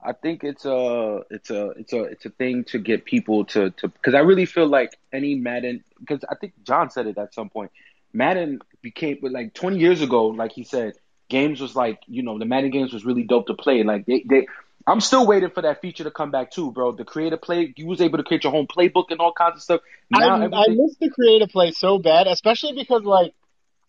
I 0.05 0.13
think 0.13 0.45
it's 0.45 0.67
a, 0.67 1.23
it's 1.31 1.51
a, 1.51 1.71
it's 1.71 1.93
a, 1.95 2.03
it's 2.03 2.27
a 2.27 2.29
thing 2.29 2.65
to 2.65 2.79
get 2.79 3.07
people 3.07 3.47
to, 3.47 3.71
to, 3.71 3.89
because 3.89 4.13
I 4.13 4.19
really 4.19 4.45
feel 4.45 4.67
like 4.67 4.99
any 5.11 5.37
Madden, 5.37 5.83
because 5.99 6.23
I 6.29 6.35
think 6.35 6.53
John 6.65 6.91
said 6.91 7.07
it 7.07 7.17
at 7.17 7.33
some 7.33 7.49
point. 7.49 7.71
Madden 8.13 8.61
became 8.83 9.21
like 9.23 9.55
20 9.55 9.79
years 9.79 10.03
ago, 10.03 10.27
like 10.27 10.53
he 10.53 10.65
said, 10.65 10.93
games 11.31 11.63
was 11.63 11.75
like, 11.75 12.01
you 12.07 12.23
know, 12.23 12.39
the 12.39 12.45
Madden 12.45 12.71
games 12.71 12.93
was 12.93 13.07
really 13.07 13.23
dope 13.23 13.47
to 13.47 13.55
play. 13.55 13.83
Like 13.85 14.05
they, 14.05 14.23
they, 14.29 14.49
I'm 14.87 15.01
still 15.01 15.27
waiting 15.27 15.51
for 15.51 15.63
that 15.63 15.81
feature 15.81 16.05
to 16.05 16.11
come 16.11 16.31
back 16.31 16.51
too, 16.51 16.73
bro. 16.73 16.93
The 16.93 17.05
creative 17.05 17.41
play, 17.41 17.73
you 17.77 17.87
was 17.87 18.01
able 18.01 18.19
to 18.19 18.25
create 18.25 18.45
your 18.45 18.55
own 18.55 18.67
playbook 18.67 19.07
and 19.11 19.21
all 19.21 19.33
kinds 19.33 19.57
of 19.57 19.63
stuff. 19.63 19.81
Now 20.11 20.37
I, 20.37 20.45
I 20.45 20.67
miss 20.69 20.97
the 21.01 21.11
creative 21.11 21.49
play 21.51 21.71
so 21.73 21.99
bad, 21.99 22.27
especially 22.27 22.73
because 22.75 23.03
like 23.05 23.33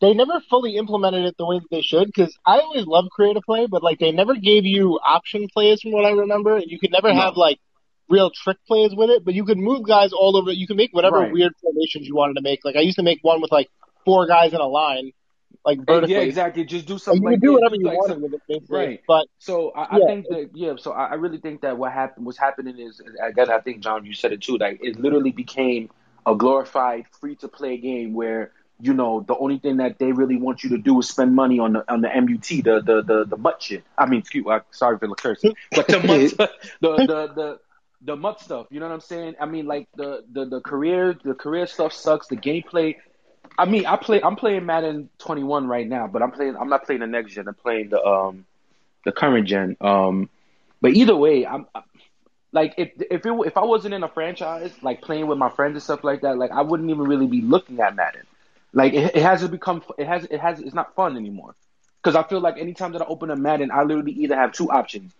they 0.01 0.13
never 0.13 0.39
fully 0.49 0.75
implemented 0.75 1.25
it 1.25 1.35
the 1.37 1.45
way 1.45 1.59
that 1.59 1.67
they 1.71 1.81
should. 1.81 2.07
Because 2.07 2.37
I 2.45 2.59
always 2.59 2.85
loved 2.85 3.09
creative 3.11 3.43
play, 3.43 3.67
but 3.69 3.83
like 3.83 3.99
they 3.99 4.11
never 4.11 4.35
gave 4.35 4.65
you 4.65 4.99
option 5.05 5.47
plays 5.53 5.81
from 5.81 5.91
what 5.91 6.05
I 6.05 6.11
remember. 6.11 6.57
and 6.57 6.65
You 6.67 6.79
could 6.79 6.91
never 6.91 7.11
No. 7.13 7.19
have 7.21 7.37
like 7.37 7.59
real 8.09 8.29
trick 8.31 8.57
plays 8.67 8.93
with 8.95 9.09
it, 9.09 9.25
but 9.25 9.33
you 9.33 9.45
could 9.45 9.57
move 9.57 9.85
guys 9.87 10.13
all 10.13 10.37
over. 10.37 10.51
You 10.51 10.67
could 10.67 10.77
make 10.77 10.93
whatever 10.93 11.21
Right. 11.21 11.31
weird 11.31 11.53
formations 11.61 12.07
you 12.07 12.15
wanted 12.15 12.35
to 12.35 12.41
make. 12.41 12.63
Like 12.63 12.75
I 12.75 12.81
used 12.81 12.97
to 12.97 13.03
make 13.03 13.19
one 13.23 13.41
with 13.41 13.51
like 13.51 13.69
four 14.05 14.27
guys 14.27 14.53
in 14.53 14.59
a 14.59 14.67
line, 14.67 15.11
like 15.65 15.79
vertically. 15.85 16.13
yeah, 16.15 16.21
exactly. 16.21 16.65
Just 16.65 16.85
do 16.87 16.93
Like, 16.93 17.01
something 17.01 17.23
you 17.23 17.29
like 17.31 17.41
do 17.41 17.53
whatever 17.53 17.75
you 17.75 17.85
like 17.85 17.97
some- 18.07 18.21
with 18.21 18.33
it, 18.33 18.41
basically. 18.47 18.77
Right. 18.77 19.01
But 19.07 19.27
So 19.39 19.71
I, 19.71 19.83
I 19.83 19.97
Yeah. 19.99 20.05
think 20.07 20.27
that 20.29 20.49
yeah. 20.53 20.73
So 20.77 20.91
I, 20.91 21.05
I 21.07 21.13
really 21.15 21.37
think 21.39 21.61
that 21.61 21.77
what 21.77 21.91
happened, 21.91 22.25
what's 22.25 22.37
happening 22.37 22.79
is 22.79 23.01
again. 23.21 23.49
I 23.49 23.59
think 23.59 23.81
John, 23.81 24.05
you 24.05 24.13
said 24.13 24.33
it 24.33 24.41
too. 24.41 24.57
Like 24.57 24.79
it 24.83 24.99
literally 24.99 25.31
became 25.31 25.89
a 26.25 26.35
glorified 26.35 27.05
free 27.19 27.35
to 27.37 27.47
play 27.47 27.77
game 27.77 28.13
where 28.13 28.51
you 28.81 28.93
know 28.93 29.23
the 29.27 29.37
only 29.37 29.59
thing 29.59 29.77
that 29.77 29.99
they 29.99 30.11
really 30.11 30.35
want 30.37 30.63
you 30.63 30.71
to 30.71 30.77
do 30.77 30.99
is 30.99 31.07
spend 31.07 31.33
money 31.35 31.59
on 31.59 31.73
the 31.73 31.91
on 31.91 32.01
the 32.01 32.09
MUT, 32.09 32.47
the 32.63 32.81
the 32.81 33.01
the 33.01 33.25
the 33.25 33.37
mutt 33.37 33.61
shit. 33.61 33.83
I 33.97 34.05
mean, 34.05 34.19
excuse, 34.19 34.45
uh, 34.47 34.59
sorry 34.71 34.97
for 34.97 35.07
the 35.07 35.15
cursing, 35.15 35.55
but 35.71 35.87
the 35.87 35.99
mutt, 35.99 36.51
the 36.81 36.97
the 36.97 37.33
the. 37.33 37.59
The 38.05 38.17
mutt 38.17 38.41
stuff, 38.41 38.67
you 38.69 38.81
know 38.81 38.87
what 38.89 38.95
I'm 38.95 38.99
saying? 38.99 39.35
I 39.39 39.45
mean, 39.45 39.65
like 39.65 39.87
the, 39.95 40.25
the, 40.29 40.43
the 40.43 40.59
career, 40.59 41.17
the 41.23 41.33
career 41.33 41.65
stuff 41.67 41.93
sucks. 41.93 42.27
The 42.27 42.35
gameplay, 42.35 42.97
I 43.57 43.65
mean, 43.65 43.85
I 43.85 43.97
play. 43.97 44.21
I'm 44.21 44.35
playing 44.35 44.65
Madden 44.65 45.09
21 45.19 45.67
right 45.67 45.87
now, 45.87 46.07
but 46.07 46.21
I'm 46.21 46.31
playing. 46.31 46.55
I'm 46.57 46.69
not 46.69 46.85
playing 46.85 47.01
the 47.01 47.07
next 47.07 47.33
gen. 47.33 47.47
I'm 47.47 47.53
playing 47.53 47.89
the 47.89 48.03
um, 48.03 48.45
the 49.05 49.11
current 49.11 49.47
gen. 49.47 49.77
Um, 49.79 50.29
but 50.81 50.93
either 50.93 51.15
way, 51.15 51.45
I'm 51.45 51.67
like 52.51 52.75
if 52.77 52.91
if 53.11 53.25
it 53.25 53.33
if 53.45 53.57
I 53.57 53.63
wasn't 53.63 53.93
in 53.93 54.03
a 54.03 54.07
franchise, 54.07 54.71
like 54.81 55.01
playing 55.01 55.27
with 55.27 55.37
my 55.37 55.49
friends 55.49 55.73
and 55.73 55.83
stuff 55.83 56.03
like 56.03 56.21
that, 56.21 56.37
like 56.37 56.51
I 56.51 56.61
wouldn't 56.61 56.89
even 56.89 57.03
really 57.03 57.27
be 57.27 57.41
looking 57.41 57.79
at 57.79 57.95
Madden. 57.95 58.23
Like 58.73 58.93
it, 58.93 59.15
it 59.15 59.21
hasn't 59.21 59.51
become. 59.51 59.83
It 59.97 60.07
has. 60.07 60.25
It 60.25 60.39
has. 60.39 60.59
It's 60.59 60.73
not 60.73 60.95
fun 60.95 61.15
anymore. 61.17 61.55
Because 62.01 62.15
I 62.15 62.27
feel 62.27 62.41
like 62.41 62.57
anytime 62.57 62.91
that 62.93 63.01
I 63.01 63.05
open 63.05 63.29
a 63.31 63.35
Madden, 63.35 63.71
I 63.71 63.83
literally 63.83 64.11
either 64.11 64.35
have 64.35 64.51
two 64.51 64.69
options: 64.69 65.13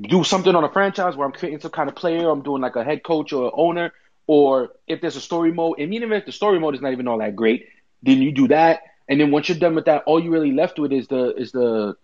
do 0.00 0.24
something 0.24 0.54
on 0.54 0.64
a 0.64 0.70
franchise 0.70 1.16
where 1.16 1.26
I'm 1.26 1.32
creating 1.32 1.60
some 1.60 1.70
kind 1.70 1.88
of 1.88 1.94
player, 1.94 2.28
I'm 2.28 2.42
doing 2.42 2.62
like 2.62 2.76
a 2.76 2.84
head 2.84 3.02
coach 3.02 3.32
or 3.32 3.52
owner, 3.54 3.92
or 4.26 4.70
if 4.86 5.00
there's 5.00 5.16
a 5.16 5.20
story 5.20 5.52
mode, 5.52 5.78
and 5.78 5.92
even 5.94 6.12
if 6.12 6.26
the 6.26 6.32
story 6.32 6.58
mode 6.58 6.74
is 6.74 6.80
not 6.80 6.92
even 6.92 7.08
all 7.08 7.18
that 7.18 7.36
great, 7.36 7.66
then 8.02 8.18
you 8.22 8.32
do 8.32 8.48
that, 8.48 8.80
and 9.08 9.20
then 9.20 9.30
once 9.30 9.48
you're 9.48 9.58
done 9.58 9.74
with 9.74 9.86
that, 9.86 10.02
all 10.06 10.22
you 10.22 10.30
really 10.30 10.52
left 10.52 10.78
with 10.78 10.92
is 10.92 11.08
the 11.08 11.34
is 11.36 11.52
the 11.52 11.94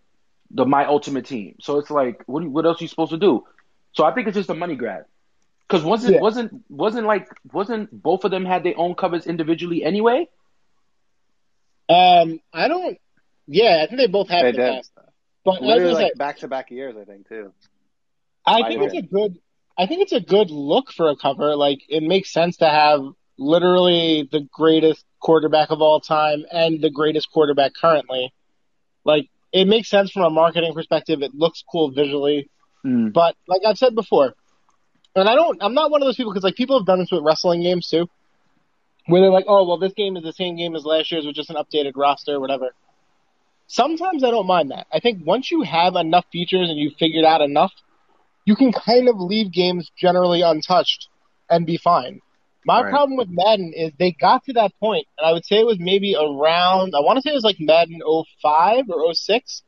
the 0.50 0.64
my 0.64 0.86
ultimate 0.86 1.26
team. 1.26 1.56
So 1.60 1.78
it's 1.78 1.90
like, 1.90 2.22
what 2.26 2.46
what 2.46 2.64
else 2.66 2.80
are 2.80 2.84
you 2.84 2.88
supposed 2.88 3.12
to 3.12 3.18
do? 3.18 3.44
So 3.92 4.04
I 4.04 4.12
think 4.12 4.28
it's 4.28 4.36
just 4.36 4.50
a 4.50 4.54
money 4.54 4.76
grab. 4.76 5.04
Because 5.68 5.84
wasn't 5.84 6.16
Yeah. 6.16 6.20
wasn't 6.20 6.52
wasn't 6.68 7.06
like 7.06 7.26
wasn't 7.52 7.90
both 7.92 8.24
of 8.24 8.30
them 8.30 8.44
had 8.44 8.62
their 8.64 8.78
own 8.78 8.94
covers 8.94 9.26
individually 9.26 9.84
anyway? 9.84 10.28
um, 11.88 12.40
I 12.52 12.68
don't. 12.68 12.98
Yeah, 13.46 13.80
I 13.82 13.86
think 13.86 13.98
they 13.98 14.06
both 14.06 14.28
have 14.28 14.46
They 14.46 14.52
the 14.52 14.58
did. 14.58 14.60
past. 14.60 14.90
But 15.44 15.62
I 15.64 15.76
was 15.76 15.90
Literally 15.90 15.92
like 15.92 16.12
back 16.16 16.38
to 16.38 16.48
back 16.48 16.70
years, 16.70 16.96
I 16.96 17.04
think 17.04 17.28
too. 17.28 17.52
I 18.46 18.62
I 18.62 18.64
think 18.64 18.82
it's 18.82 18.94
a 18.94 19.02
good. 19.02 19.38
I 19.78 19.86
think 19.86 20.02
it's 20.02 20.12
a 20.12 20.20
good 20.20 20.50
look 20.50 20.90
for 20.90 21.08
a 21.08 21.16
cover. 21.16 21.54
Like 21.56 21.80
it 21.88 22.02
makes 22.02 22.32
sense 22.32 22.56
to 22.58 22.68
have 22.68 23.00
literally 23.38 24.28
the 24.30 24.40
greatest 24.52 25.04
quarterback 25.20 25.70
of 25.70 25.80
all 25.80 26.00
time 26.00 26.44
and 26.50 26.80
the 26.82 26.90
greatest 26.90 27.30
quarterback 27.30 27.72
currently. 27.80 28.32
Like 29.04 29.28
it 29.52 29.66
makes 29.66 29.88
sense 29.88 30.10
from 30.10 30.22
a 30.24 30.30
marketing 30.30 30.74
perspective. 30.74 31.22
It 31.22 31.34
looks 31.34 31.62
cool 31.70 31.90
visually, 31.90 32.50
Mm. 32.84 33.12
but 33.12 33.34
like 33.48 33.62
I've 33.66 33.78
said 33.78 33.94
before, 33.96 34.34
and 35.16 35.28
I 35.28 35.34
don't. 35.34 35.60
I'm 35.62 35.74
not 35.74 35.90
one 35.90 36.00
of 36.02 36.06
those 36.06 36.16
people 36.16 36.32
because 36.32 36.44
like 36.44 36.54
people 36.54 36.78
have 36.78 36.86
done 36.86 37.00
this 37.00 37.10
with 37.10 37.24
wrestling 37.24 37.62
games 37.62 37.88
too, 37.88 38.08
where 39.06 39.20
they're 39.20 39.30
like, 39.32 39.46
oh 39.48 39.66
well, 39.66 39.78
this 39.78 39.92
game 39.94 40.16
is 40.16 40.22
the 40.22 40.32
same 40.32 40.56
game 40.56 40.76
as 40.76 40.84
last 40.84 41.10
year's 41.10 41.26
with 41.26 41.34
just 41.34 41.50
an 41.50 41.56
updated 41.56 41.92
roster 41.96 42.34
or 42.34 42.40
whatever. 42.40 42.70
Sometimes 43.66 44.22
I 44.24 44.30
don't 44.30 44.46
mind 44.46 44.70
that. 44.70 44.86
I 44.92 45.00
think 45.00 45.26
once 45.26 45.50
you 45.50 45.62
have 45.62 45.96
enough 45.96 46.24
features 46.32 46.70
and 46.70 46.78
you've 46.78 46.94
figured 46.98 47.24
out 47.24 47.40
enough, 47.40 47.72
you 48.48 48.56
can 48.56 48.72
kind 48.72 49.10
of 49.10 49.20
leave 49.20 49.52
games 49.52 49.90
generally 49.94 50.40
untouched 50.40 51.08
and 51.50 51.66
be 51.66 51.76
fine. 51.76 52.18
My 52.64 52.80
Right. 52.80 52.88
problem 52.90 53.18
with 53.18 53.28
Madden 53.30 53.74
is 53.76 53.92
they 53.98 54.12
got 54.12 54.42
to 54.44 54.54
that 54.54 54.72
point, 54.80 55.06
and 55.18 55.26
I 55.26 55.32
would 55.34 55.44
say 55.44 55.56
it 55.58 55.66
was 55.66 55.76
maybe 55.78 56.16
around, 56.16 56.94
I 56.96 57.00
want 57.00 57.18
to 57.18 57.20
say 57.22 57.30
it 57.30 57.34
was 57.34 57.44
like 57.44 57.60
Madden 57.60 58.00
05 58.40 58.84
or 58.88 59.12
06. 59.12 59.62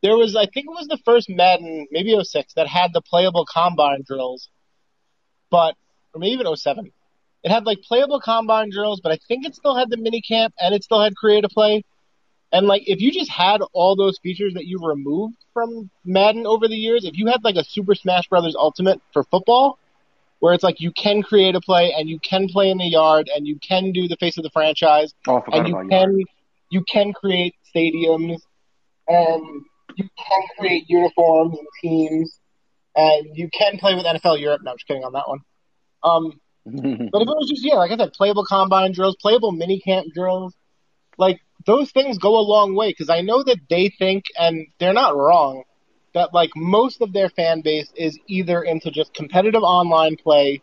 There 0.00 0.16
was, 0.16 0.36
I 0.36 0.46
think 0.46 0.66
it 0.66 0.78
was 0.80 0.86
the 0.86 1.00
first 1.04 1.28
Madden, 1.28 1.88
maybe 1.90 2.16
06, 2.16 2.54
that 2.54 2.68
had 2.68 2.92
the 2.92 3.02
playable 3.02 3.44
combine 3.52 4.04
drills, 4.06 4.48
but, 5.50 5.74
or 6.14 6.20
maybe 6.20 6.34
even 6.34 6.54
07. 6.54 6.92
It 7.42 7.50
had 7.50 7.66
like 7.66 7.80
playable 7.82 8.20
combine 8.20 8.70
drills, 8.70 9.00
but 9.02 9.10
I 9.10 9.18
think 9.26 9.44
it 9.44 9.56
still 9.56 9.76
had 9.76 9.90
the 9.90 9.96
mini 9.96 10.20
camp 10.20 10.54
and 10.60 10.72
it 10.72 10.84
still 10.84 11.02
had 11.02 11.16
creative 11.16 11.50
play. 11.50 11.82
And 12.52 12.66
like, 12.66 12.82
if 12.86 13.00
you 13.00 13.12
just 13.12 13.30
had 13.30 13.60
all 13.72 13.94
those 13.94 14.18
features 14.18 14.54
that 14.54 14.64
you 14.64 14.78
removed 14.82 15.36
from 15.52 15.90
Madden 16.04 16.46
over 16.46 16.66
the 16.66 16.76
years, 16.76 17.04
if 17.04 17.16
you 17.16 17.26
had 17.26 17.44
like 17.44 17.56
a 17.56 17.64
Super 17.64 17.94
Smash 17.94 18.28
Brothers 18.28 18.56
Ultimate 18.58 19.00
for 19.12 19.22
football, 19.24 19.78
where 20.40 20.54
it's 20.54 20.64
like 20.64 20.80
you 20.80 20.92
can 20.92 21.22
create 21.22 21.54
a 21.54 21.60
play 21.60 21.92
and 21.96 22.08
you 22.08 22.18
can 22.20 22.48
play 22.48 22.70
in 22.70 22.78
the 22.78 22.86
yard 22.86 23.28
and 23.34 23.46
you 23.46 23.58
can 23.60 23.92
do 23.92 24.08
the 24.08 24.16
face 24.16 24.38
of 24.38 24.44
the 24.44 24.50
franchise 24.50 25.12
Oh, 25.26 25.42
and 25.52 25.66
you 25.66 25.88
can 25.90 26.18
you 26.70 26.84
can 26.88 27.12
create 27.12 27.54
stadiums 27.74 28.40
and 29.08 29.64
you 29.96 30.04
can 30.04 30.42
create 30.58 30.84
uniforms 30.88 31.58
and 31.58 31.66
teams, 31.82 32.40
and 32.94 33.26
you 33.34 33.48
can 33.52 33.78
play 33.78 33.94
with 33.94 34.04
NFL 34.04 34.40
Europe. 34.40 34.60
No, 34.62 34.72
I'm 34.72 34.76
just 34.76 34.86
kidding 34.86 35.02
on 35.02 35.12
that 35.12 35.26
one. 35.26 35.40
Um, 36.04 36.40
but 37.10 37.22
if 37.22 37.28
it 37.28 37.36
was 37.36 37.48
just 37.48 37.64
yeah, 37.64 37.74
like 37.74 37.90
I 37.90 37.96
said, 37.96 38.12
playable 38.12 38.44
combine 38.44 38.92
drills, 38.92 39.16
playable 39.20 39.52
mini 39.52 39.80
camp 39.80 40.06
drills, 40.14 40.54
like 41.16 41.40
those 41.68 41.92
things 41.92 42.18
go 42.18 42.38
a 42.38 42.50
long 42.54 42.74
way 42.74 42.90
because 42.90 43.10
I 43.10 43.22
know 43.22 43.44
that 43.44 43.60
they 43.70 43.90
think, 43.90 44.24
and 44.38 44.66
they're 44.80 44.94
not 44.94 45.16
wrong, 45.16 45.64
that 46.14 46.34
like 46.34 46.50
most 46.56 47.02
of 47.02 47.12
their 47.12 47.30
fan 47.30 47.62
base 47.62 47.92
is 47.96 48.18
either 48.28 48.62
into 48.62 48.90
just 48.90 49.14
competitive 49.14 49.62
online 49.62 50.16
play 50.16 50.62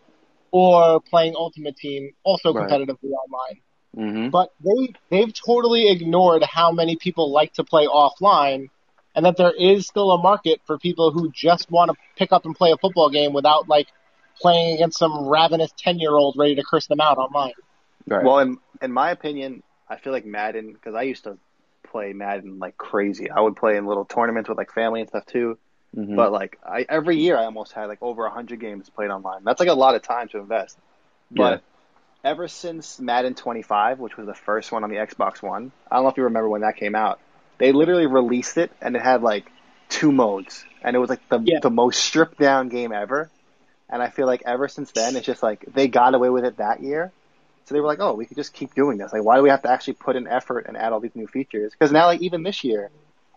or 0.51 1.01
playing 1.09 1.35
Ultimate 1.37 1.77
Team, 1.77 2.11
also 2.23 2.53
Right. 2.53 2.69
competitively 2.69 3.11
online. 3.23 3.61
hmm 3.95 4.29
But 4.31 4.49
they 4.63 4.95
they've 5.11 5.33
totally 5.47 5.89
ignored 5.91 6.43
how 6.43 6.71
many 6.71 6.97
people 6.97 7.31
like 7.31 7.53
to 7.53 7.63
play 7.63 7.87
offline, 7.87 8.67
and 9.15 9.25
that 9.25 9.37
there 9.37 9.53
is 9.53 9.87
still 9.87 10.11
a 10.11 10.21
market 10.21 10.61
for 10.67 10.77
people 10.79 11.11
who 11.11 11.31
just 11.33 11.71
want 11.71 11.91
to 11.91 11.97
pick 12.17 12.31
up 12.33 12.45
and 12.45 12.55
play 12.55 12.71
a 12.71 12.77
football 12.77 13.09
game 13.09 13.33
without 13.33 13.69
like 13.69 13.87
playing 14.41 14.75
against 14.75 14.99
some 14.99 15.27
ravenous 15.29 15.71
ten 15.77 15.99
year 15.99 16.11
old 16.13 16.35
ready 16.37 16.55
to 16.55 16.63
curse 16.69 16.87
them 16.87 17.01
out 17.01 17.17
online. 17.17 17.53
Right. 18.07 18.23
Well, 18.23 18.39
in 18.39 18.57
in 18.81 18.91
my 18.91 19.11
opinion, 19.11 19.63
I 19.87 19.97
feel 19.97 20.13
like 20.13 20.25
Madden 20.25 20.73
because 20.73 20.95
I 20.95 21.03
used 21.03 21.23
to 21.25 21.37
play 21.89 22.13
Madden 22.13 22.59
like 22.59 22.77
crazy. 22.77 23.29
I 23.29 23.39
would 23.39 23.55
play 23.55 23.77
in 23.77 23.85
little 23.85 24.05
tournaments 24.05 24.49
with 24.49 24.57
like 24.57 24.71
family 24.73 25.01
and 25.01 25.09
stuff 25.09 25.25
too. 25.25 25.57
Mhm. 25.95 26.15
But 26.15 26.31
like 26.31 26.57
I 26.65 26.85
every 26.87 27.17
year 27.17 27.37
I 27.37 27.45
almost 27.45 27.73
had 27.73 27.85
like 27.85 27.99
over 28.01 28.25
a 28.25 28.31
hundred 28.31 28.59
games 28.59 28.89
played 28.89 29.11
online. 29.11 29.43
That's 29.43 29.59
like 29.59 29.69
a 29.69 29.73
lot 29.73 29.95
of 29.95 30.01
time 30.01 30.27
to 30.29 30.39
invest. 30.39 30.77
But 31.31 31.61
ever 32.23 32.47
since 32.47 32.99
Madden 32.99 33.35
25, 33.35 33.99
which 33.99 34.17
was 34.17 34.25
the 34.25 34.33
first 34.33 34.71
one 34.71 34.83
on 34.83 34.89
the 34.89 34.97
Xbox 34.97 35.41
One, 35.41 35.71
I 35.89 35.95
don't 35.95 36.03
know 36.03 36.09
if 36.09 36.17
you 36.17 36.23
remember 36.23 36.49
when 36.49 36.61
that 36.61 36.77
came 36.77 36.95
out. 36.95 37.19
They 37.57 37.71
literally 37.71 38.07
released 38.07 38.57
it 38.57 38.71
and 38.81 38.95
it 38.95 39.01
had 39.01 39.21
like 39.21 39.51
two 39.89 40.11
modes, 40.11 40.65
and 40.81 40.95
it 40.95 40.99
was 40.99 41.09
like 41.09 41.27
the 41.29 41.39
Yeah. 41.39 41.59
the 41.61 41.69
most 41.69 41.99
stripped 42.03 42.39
down 42.39 42.69
game 42.69 42.91
ever. 42.91 43.29
And 43.87 44.01
I 44.01 44.09
feel 44.09 44.25
like 44.25 44.41
ever 44.45 44.67
since 44.67 44.91
then, 44.91 45.15
it's 45.15 45.25
just 45.25 45.43
like 45.43 45.63
they 45.73 45.87
got 45.87 46.15
away 46.15 46.29
with 46.29 46.43
it 46.43 46.57
that 46.57 46.81
year. 46.81 47.11
So 47.65 47.73
they 47.75 47.81
were 47.81 47.87
like, 47.87 47.99
oh, 47.99 48.13
we 48.13 48.25
could 48.25 48.37
just 48.37 48.53
keep 48.53 48.73
doing 48.75 48.97
this. 48.97 49.11
Like, 49.13 49.23
why 49.23 49.37
do 49.37 49.43
we 49.43 49.49
have 49.49 49.63
to 49.63 49.71
actually 49.71 49.95
put 49.95 50.15
in 50.15 50.27
effort 50.27 50.65
and 50.67 50.77
add 50.77 50.93
all 50.93 50.99
these 50.99 51.15
new 51.15 51.27
features? 51.27 51.71
Because 51.73 51.91
now, 51.91 52.05
like, 52.07 52.21
even 52.21 52.43
this 52.43 52.63
year, 52.63 52.91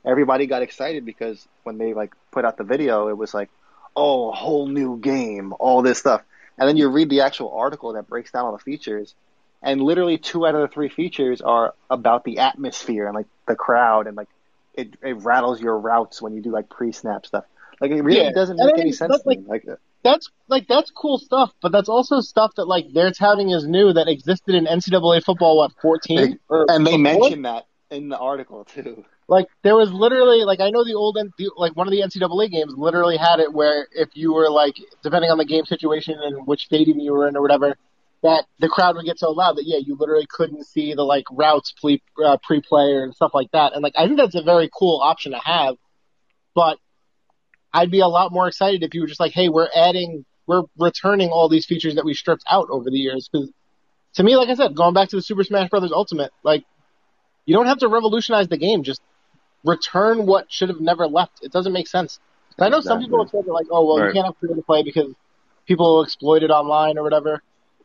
everybody 0.05 0.47
got 0.47 0.63
excited 0.63 1.05
because 1.05 1.47
when 1.65 1.79
they 1.79 1.95
like 1.95 2.13
put 2.33 2.45
out 2.45 2.57
the 2.57 2.65
video, 2.65 3.09
it 3.09 3.17
was 3.17 3.35
like, 3.35 3.51
oh, 3.97 4.31
a 4.31 4.35
whole 4.35 4.69
new 4.69 4.99
game, 4.99 5.55
all 5.59 5.83
this 5.83 5.99
stuff. 5.99 6.23
And 6.59 6.69
then 6.69 6.77
you 6.77 6.89
read 6.89 7.11
the 7.11 7.23
actual 7.23 7.53
article 7.55 7.95
that 7.95 8.09
breaks 8.09 8.33
down 8.33 8.45
all 8.45 8.53
the 8.53 8.59
features, 8.59 9.15
and 9.63 9.81
literally 9.83 10.19
two 10.19 10.47
out 10.47 10.55
of 10.55 10.63
the 10.63 10.69
three 10.69 10.89
features 10.89 11.41
are 11.41 11.75
about 11.91 12.25
the 12.25 12.39
atmosphere 12.39 13.07
and 13.07 13.15
like 13.15 13.27
the 13.47 13.57
crowd 13.57 14.07
and 14.07 14.17
like 14.17 14.29
it, 14.75 14.95
it 15.03 15.17
rattles 15.19 15.61
your 15.61 15.79
routes 15.79 16.23
when 16.23 16.35
you 16.35 16.43
do 16.43 16.51
like 16.51 16.69
pre-snap 16.69 17.27
stuff. 17.27 17.45
Like 17.81 17.91
it 17.91 18.03
really 18.03 18.25
Yeah. 18.25 18.31
doesn't 18.31 18.61
make 18.61 18.77
I 18.77 18.81
any 18.81 18.93
sense 18.93 19.25
me. 19.27 19.43
Like, 19.47 19.65
uh, 19.69 19.77
That's 20.09 20.31
like 20.49 20.67
that's 20.67 20.91
cool 20.91 21.19
stuff, 21.19 21.53
but 21.61 21.71
that's 21.71 21.91
also 21.91 22.21
stuff 22.21 22.53
that 22.57 22.65
like 22.65 22.87
they're 22.95 23.11
touting 23.11 23.53
as 23.53 23.67
new 23.67 23.93
that 23.93 24.09
existed 24.09 24.55
in 24.55 24.65
NCAA 24.65 25.23
football 25.23 25.59
what 25.59 25.73
fourteen 25.83 26.39
and 26.49 26.87
they 26.87 26.97
before? 26.97 26.99
mention 26.99 27.43
that 27.43 27.67
in 27.91 28.09
the 28.09 28.19
article 28.19 28.65
too. 28.65 29.05
Like 29.29 29.49
there 29.63 29.77
was 29.77 29.93
literally 29.93 30.45
like 30.45 30.61
I 30.61 30.71
know 30.71 30.83
the 30.83 30.95
old 30.95 31.19
N- 31.19 31.31
like 31.59 31.77
one 31.77 31.87
of 31.87 31.91
the 31.91 32.01
NCAA 32.01 32.51
games 32.51 32.73
literally 32.75 33.19
had 33.19 33.41
it 33.41 33.53
where 33.53 33.87
if 33.93 34.09
you 34.15 34.33
were 34.33 34.49
like 34.49 34.77
depending 35.03 35.31
on 35.31 35.37
the 35.37 35.45
game 35.45 35.67
situation 35.67 36.17
and 36.23 36.47
which 36.47 36.65
stadium 36.65 36.99
you 36.99 37.13
were 37.13 37.29
in 37.29 37.37
or 37.37 37.43
whatever, 37.43 37.77
that 38.23 38.47
the 38.61 38.69
crowd 38.69 38.97
would 38.97 39.05
get 39.05 39.19
so 39.19 39.31
loud 39.31 39.57
that 39.59 39.67
yeah 39.67 39.77
you 39.77 39.95
literally 40.01 40.27
couldn't 40.31 40.65
see 40.67 40.95
the 40.95 41.03
like 41.03 41.25
routes 41.31 41.75
pre 41.79 42.03
uh, 42.25 42.39
pre 42.43 42.63
play 42.63 42.97
and 42.97 43.15
stuff 43.15 43.33
like 43.35 43.51
that. 43.53 43.75
And 43.75 43.83
like 43.83 43.93
I 43.99 44.07
think 44.07 44.19
that's 44.19 44.35
a 44.35 44.43
very 44.43 44.71
cool 44.73 45.01
option 45.03 45.33
to 45.33 45.39
have, 45.45 45.77
but 46.55 46.79
I'd 47.73 47.91
be 47.91 48.01
a 48.01 48.09
lot 48.09 48.33
more 48.33 48.49
excited 48.49 48.83
if 48.83 48.95
you 48.95 49.01
were 49.03 49.07
just 49.07 49.21
like 49.21 49.33
hey 49.33 49.49
we're 49.49 49.69
adding 49.75 50.25
we're 50.47 50.63
returning 50.79 51.29
all 51.31 51.49
these 51.49 51.67
features 51.67 51.95
that 51.97 52.05
we 52.05 52.15
stripped 52.15 52.45
out 52.51 52.69
over 52.71 52.91
the 52.91 52.99
years 52.99 53.29
because 53.31 53.51
to 54.15 54.23
me 54.23 54.37
like 54.37 54.49
I 54.49 54.55
said 54.55 54.75
going 54.75 54.95
back 54.95 55.09
to 55.11 55.17
the 55.17 55.23
Super 55.23 55.45
Smash 55.45 55.69
Brothers 55.71 55.93
Ultimate 55.93 56.33
like 56.43 56.65
you 57.47 57.55
don't 57.55 57.67
have 57.67 57.79
to 57.79 57.89
revolutionize 57.89 58.49
the 58.49 58.59
game 58.59 58.83
just 58.83 59.01
return 59.65 60.27
what 60.27 60.47
should 60.51 60.69
have 60.69 60.81
never 60.81 61.07
left. 61.07 61.41
It 61.43 61.53
doesn't 61.53 61.73
make 61.73 61.89
sense. 61.89 62.21
And 62.57 62.65
I 62.65 62.69
know 62.69 62.81
some 62.81 63.01
people 63.01 63.23
have 63.23 63.31
said 63.31 63.45
they're 63.45 63.53
like, 63.55 63.67
oh 63.71 63.85
well, 63.87 63.99
Right. 63.99 64.09
you 64.09 64.13
can't 64.13 64.27
have 64.27 64.37
free 64.39 64.55
to 64.55 64.63
play 64.63 64.83
because 64.83 65.13
people 65.67 66.03
exploit 66.03 66.43
it 66.43 66.51
online 66.51 66.99
or 66.99 67.03
whatever. 67.03 67.43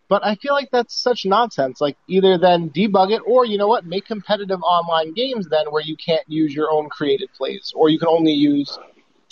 But 0.09 0.25
I 0.25 0.35
feel 0.35 0.53
like 0.53 0.69
that's 0.71 0.95
such 1.01 1.25
nonsense. 1.25 1.81
Like 1.81 1.97
either 2.07 2.37
then 2.37 2.69
debug 2.69 3.11
it 3.11 3.21
or 3.25 3.45
you 3.45 3.57
know 3.57 3.67
what, 3.67 3.85
make 3.85 4.05
competitive 4.05 4.61
online 4.61 5.13
games 5.13 5.47
then 5.49 5.67
where 5.71 5.81
you 5.81 5.95
can't 5.95 6.23
use 6.27 6.53
your 6.53 6.71
own 6.71 6.89
created 6.89 7.29
plays 7.35 7.71
or 7.75 7.89
you 7.89 7.97
can 7.99 8.07
only 8.07 8.33
use 8.33 8.77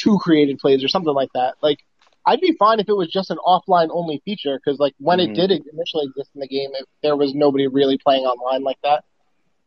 two 0.02 0.18
created 0.20 0.58
plays 0.60 0.84
or 0.84 0.88
something 0.88 1.14
like 1.14 1.30
that. 1.34 1.56
Like 1.62 1.80
I'd 2.26 2.42
be 2.42 2.56
fine 2.58 2.80
if 2.80 2.90
it 2.90 2.98
was 2.98 3.10
just 3.10 3.32
an 3.32 3.38
offline 3.46 3.90
only 3.92 4.22
feature 4.26 4.60
because 4.64 4.80
like 4.80 4.94
when 5.00 5.20
Mhm. 5.20 5.26
it 5.26 5.34
did 5.34 5.52
initially 5.52 6.06
exist 6.06 6.32
in 6.36 6.42
the 6.42 6.48
game, 6.48 6.72
it, 6.74 6.88
there 7.02 7.16
was 7.16 7.34
nobody 7.34 7.68
really 7.68 7.98
playing 7.98 8.26
online 8.26 8.64
like 8.64 8.80
that. 8.84 9.04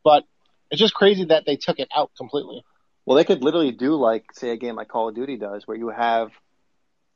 But 0.05 0.25
it's 0.71 0.81
just 0.81 0.95
crazy 0.95 1.25
that 1.27 1.45
they 1.47 1.57
took 1.57 1.79
it 1.79 1.89
out 1.95 2.11
completely. 2.17 2.65
Well, 3.07 3.17
they 3.17 3.25
could 3.25 3.43
literally 3.43 3.73
do 3.73 3.95
like 3.97 4.25
say 4.33 4.51
a 4.51 4.57
game 4.57 4.77
like 4.77 4.89
Call 4.89 5.09
of 5.09 5.15
Duty 5.15 5.37
does, 5.37 5.67
where 5.67 5.77
you 5.77 5.89
have 5.89 6.31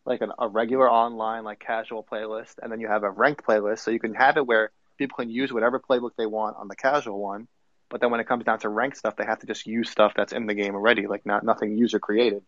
like 0.06 0.20
an, 0.22 0.32
a 0.38 0.48
regular 0.48 0.90
online 0.90 1.44
like 1.44 1.60
casual 1.60 2.04
playlist, 2.10 2.54
and 2.62 2.70
then 2.72 2.80
you 2.80 2.88
have 2.88 3.04
a 3.04 3.10
ranked 3.10 3.44
playlist, 3.44 3.80
so 3.80 3.90
you 3.90 4.00
can 4.00 4.14
have 4.14 4.36
it 4.36 4.46
where 4.46 4.70
people 4.98 5.16
can 5.16 5.30
use 5.30 5.52
whatever 5.52 5.80
playbook 5.80 6.12
they 6.16 6.26
want 6.26 6.56
on 6.56 6.68
the 6.68 6.76
casual 6.76 7.20
one. 7.20 7.48
But 7.90 8.00
then 8.00 8.10
when 8.10 8.20
it 8.20 8.28
comes 8.28 8.44
down 8.44 8.58
to 8.60 8.68
ranked 8.68 8.98
stuff, 8.98 9.16
they 9.16 9.24
have 9.24 9.40
to 9.40 9.46
just 9.46 9.66
use 9.66 9.90
stuff 9.90 10.12
that's 10.16 10.32
in 10.32 10.46
the 10.46 10.54
game 10.54 10.74
already, 10.74 11.06
like 11.06 11.24
not 11.26 11.44
nothing 11.44 11.76
user 11.78 11.98
created. 11.98 12.42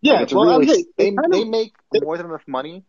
Yeah, 0.00 0.14
Like, 0.14 0.22
it's 0.22 0.34
well, 0.34 0.44
really 0.58 0.66
saying, 0.68 0.84
they 0.96 1.10
kind 1.12 1.32
they 1.32 1.42
of- 1.42 1.48
make 1.48 1.74
more 2.02 2.16
than 2.16 2.26
enough 2.26 2.46
money 2.46 2.84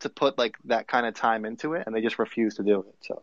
to 0.00 0.08
put 0.08 0.38
like 0.38 0.56
that 0.66 0.86
kind 0.88 1.06
of 1.06 1.14
time 1.14 1.44
into 1.44 1.74
it, 1.74 1.84
and 1.86 1.94
they 1.94 2.00
just 2.00 2.18
refuse 2.18 2.56
to 2.56 2.62
do 2.62 2.80
it. 2.80 2.94
So 3.02 3.22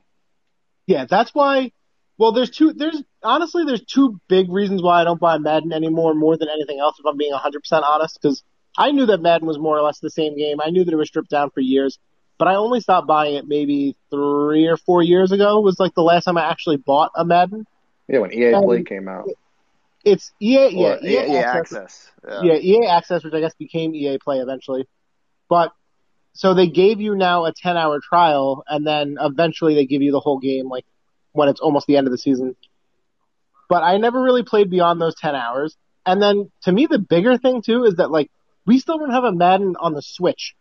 yeah, 0.87 1.05
that's 1.05 1.33
why. 1.33 1.71
Well, 2.17 2.31
there's 2.31 2.51
two. 2.51 2.73
There's 2.73 3.01
honestly, 3.23 3.63
there's 3.65 3.83
two 3.83 4.19
big 4.27 4.51
reasons 4.51 4.83
why 4.83 5.01
I 5.01 5.03
don't 5.03 5.19
buy 5.19 5.37
Madden 5.39 5.73
anymore, 5.73 6.13
more 6.13 6.37
than 6.37 6.47
anything 6.49 6.79
else. 6.79 6.99
If 6.99 7.05
I'm 7.05 7.17
being 7.17 7.31
100 7.31 7.59
percent 7.61 7.83
honest, 7.87 8.19
because 8.21 8.43
I 8.77 8.91
knew 8.91 9.07
that 9.07 9.21
Madden 9.21 9.47
was 9.47 9.57
more 9.57 9.77
or 9.77 9.81
less 9.81 9.99
the 9.99 10.09
same 10.11 10.37
game. 10.37 10.59
I 10.61 10.69
knew 10.69 10.83
that 10.83 10.93
it 10.93 10.97
was 10.97 11.07
stripped 11.07 11.29
down 11.31 11.49
for 11.49 11.59
years, 11.61 11.97
but 12.37 12.47
I 12.47 12.55
only 12.55 12.81
stopped 12.81 13.07
buying 13.07 13.35
it 13.35 13.47
maybe 13.47 13.95
three 14.11 14.67
or 14.67 14.77
four 14.77 15.01
years 15.01 15.31
ago. 15.31 15.59
Was 15.59 15.79
like 15.79 15.95
the 15.95 16.03
last 16.03 16.25
time 16.25 16.37
I 16.37 16.49
actually 16.49 16.77
bought 16.77 17.11
a 17.15 17.25
Madden. 17.25 17.65
yeah, 18.07 18.19
when 18.19 18.31
EA 18.31 18.51
Play 18.63 18.83
came 18.83 19.07
out, 19.07 19.27
It's 20.03 20.31
EA, 20.41 20.69
yeah, 20.71 20.97
EA, 21.01 21.07
EA 21.07 21.37
Access. 21.37 21.77
Access, 21.77 22.11
yeah. 22.27 22.41
yeah, 22.43 22.53
EA 22.55 22.87
Access, 22.87 23.23
which 23.23 23.33
I 23.33 23.39
guess 23.39 23.53
became 23.55 23.95
EA 23.95 24.17
Play 24.17 24.39
eventually. 24.39 24.85
But 25.49 25.71
so 26.33 26.53
they 26.53 26.67
gave 26.67 26.99
you 26.99 27.15
now 27.15 27.45
a 27.45 27.53
10 27.53 27.77
hour 27.77 27.99
trial, 28.01 28.63
and 28.67 28.85
then 28.85 29.17
eventually 29.19 29.75
they 29.75 29.85
give 29.85 30.01
you 30.01 30.11
the 30.11 30.19
whole 30.19 30.39
game, 30.39 30.67
like 30.67 30.85
when 31.31 31.47
it's 31.47 31.61
almost 31.61 31.87
the 31.87 31.97
end 31.97 32.07
of 32.07 32.11
the 32.11 32.17
season. 32.17 32.55
But 33.69 33.83
I 33.83 33.97
never 33.97 34.21
really 34.21 34.43
played 34.43 34.69
beyond 34.69 34.99
those 34.99 35.15
10 35.15 35.35
hours. 35.35 35.77
And 36.05 36.21
then 36.21 36.51
to 36.63 36.71
me, 36.71 36.85
the 36.85 36.99
bigger 36.99 37.37
thing 37.37 37.61
too 37.61 37.85
is 37.85 37.95
that 37.95 38.11
like 38.11 38.29
we 38.65 38.79
still 38.79 38.97
don't 38.97 39.11
have 39.11 39.23
a 39.23 39.31
Madden 39.31 39.75
on 39.79 39.93
the 39.93 40.01
Switch. 40.01 40.55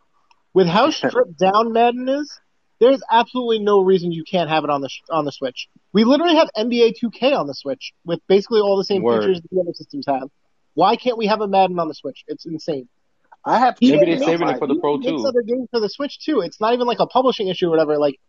With 0.53 0.67
how 0.67 0.89
stripped 0.91 1.37
down 1.37 1.73
Madden 1.73 2.07
is, 2.07 2.39
there's 2.79 3.01
absolutely 3.09 3.59
no 3.59 3.81
reason 3.81 4.11
you 4.11 4.23
can't 4.23 4.49
have 4.49 4.63
it 4.63 4.69
on 4.69 4.81
the 4.81 4.89
on 5.09 5.25
the 5.25 5.31
Switch. 5.31 5.67
We 5.93 6.03
literally 6.03 6.35
have 6.35 6.49
NBA 6.57 6.95
2K 7.01 7.37
on 7.37 7.47
the 7.47 7.53
Switch 7.53 7.93
with 8.05 8.19
basically 8.27 8.61
all 8.61 8.77
the 8.77 8.83
same 8.83 9.01
Word. 9.03 9.21
features 9.21 9.41
the 9.51 9.61
other 9.61 9.73
systems 9.73 10.05
have. 10.07 10.29
Why 10.73 10.95
can't 10.95 11.17
we 11.17 11.27
have 11.27 11.41
a 11.41 11.47
Madden 11.47 11.79
on 11.79 11.87
the 11.87 11.93
Switch? 11.93 12.23
It's 12.27 12.45
insane. 12.45 12.89
I 13.45 13.59
have 13.59 13.77
EA 13.81 13.97
Maybe 13.97 14.15
they're 14.15 14.25
saving 14.25 14.47
it 14.47 14.57
for 14.57 14.67
the 14.67 14.75
Pro 14.75 14.97
makes 14.97 15.11
too. 15.11 15.27
other 15.27 15.41
games 15.41 15.67
for 15.71 15.79
the 15.79 15.89
Switch 15.89 16.19
too. 16.19 16.41
It's 16.41 16.59
not 16.59 16.73
even 16.73 16.87
like 16.87 16.99
a 16.99 17.07
publishing 17.07 17.47
issue 17.47 17.67
or 17.67 17.71
whatever. 17.71 17.97
Like 17.97 18.19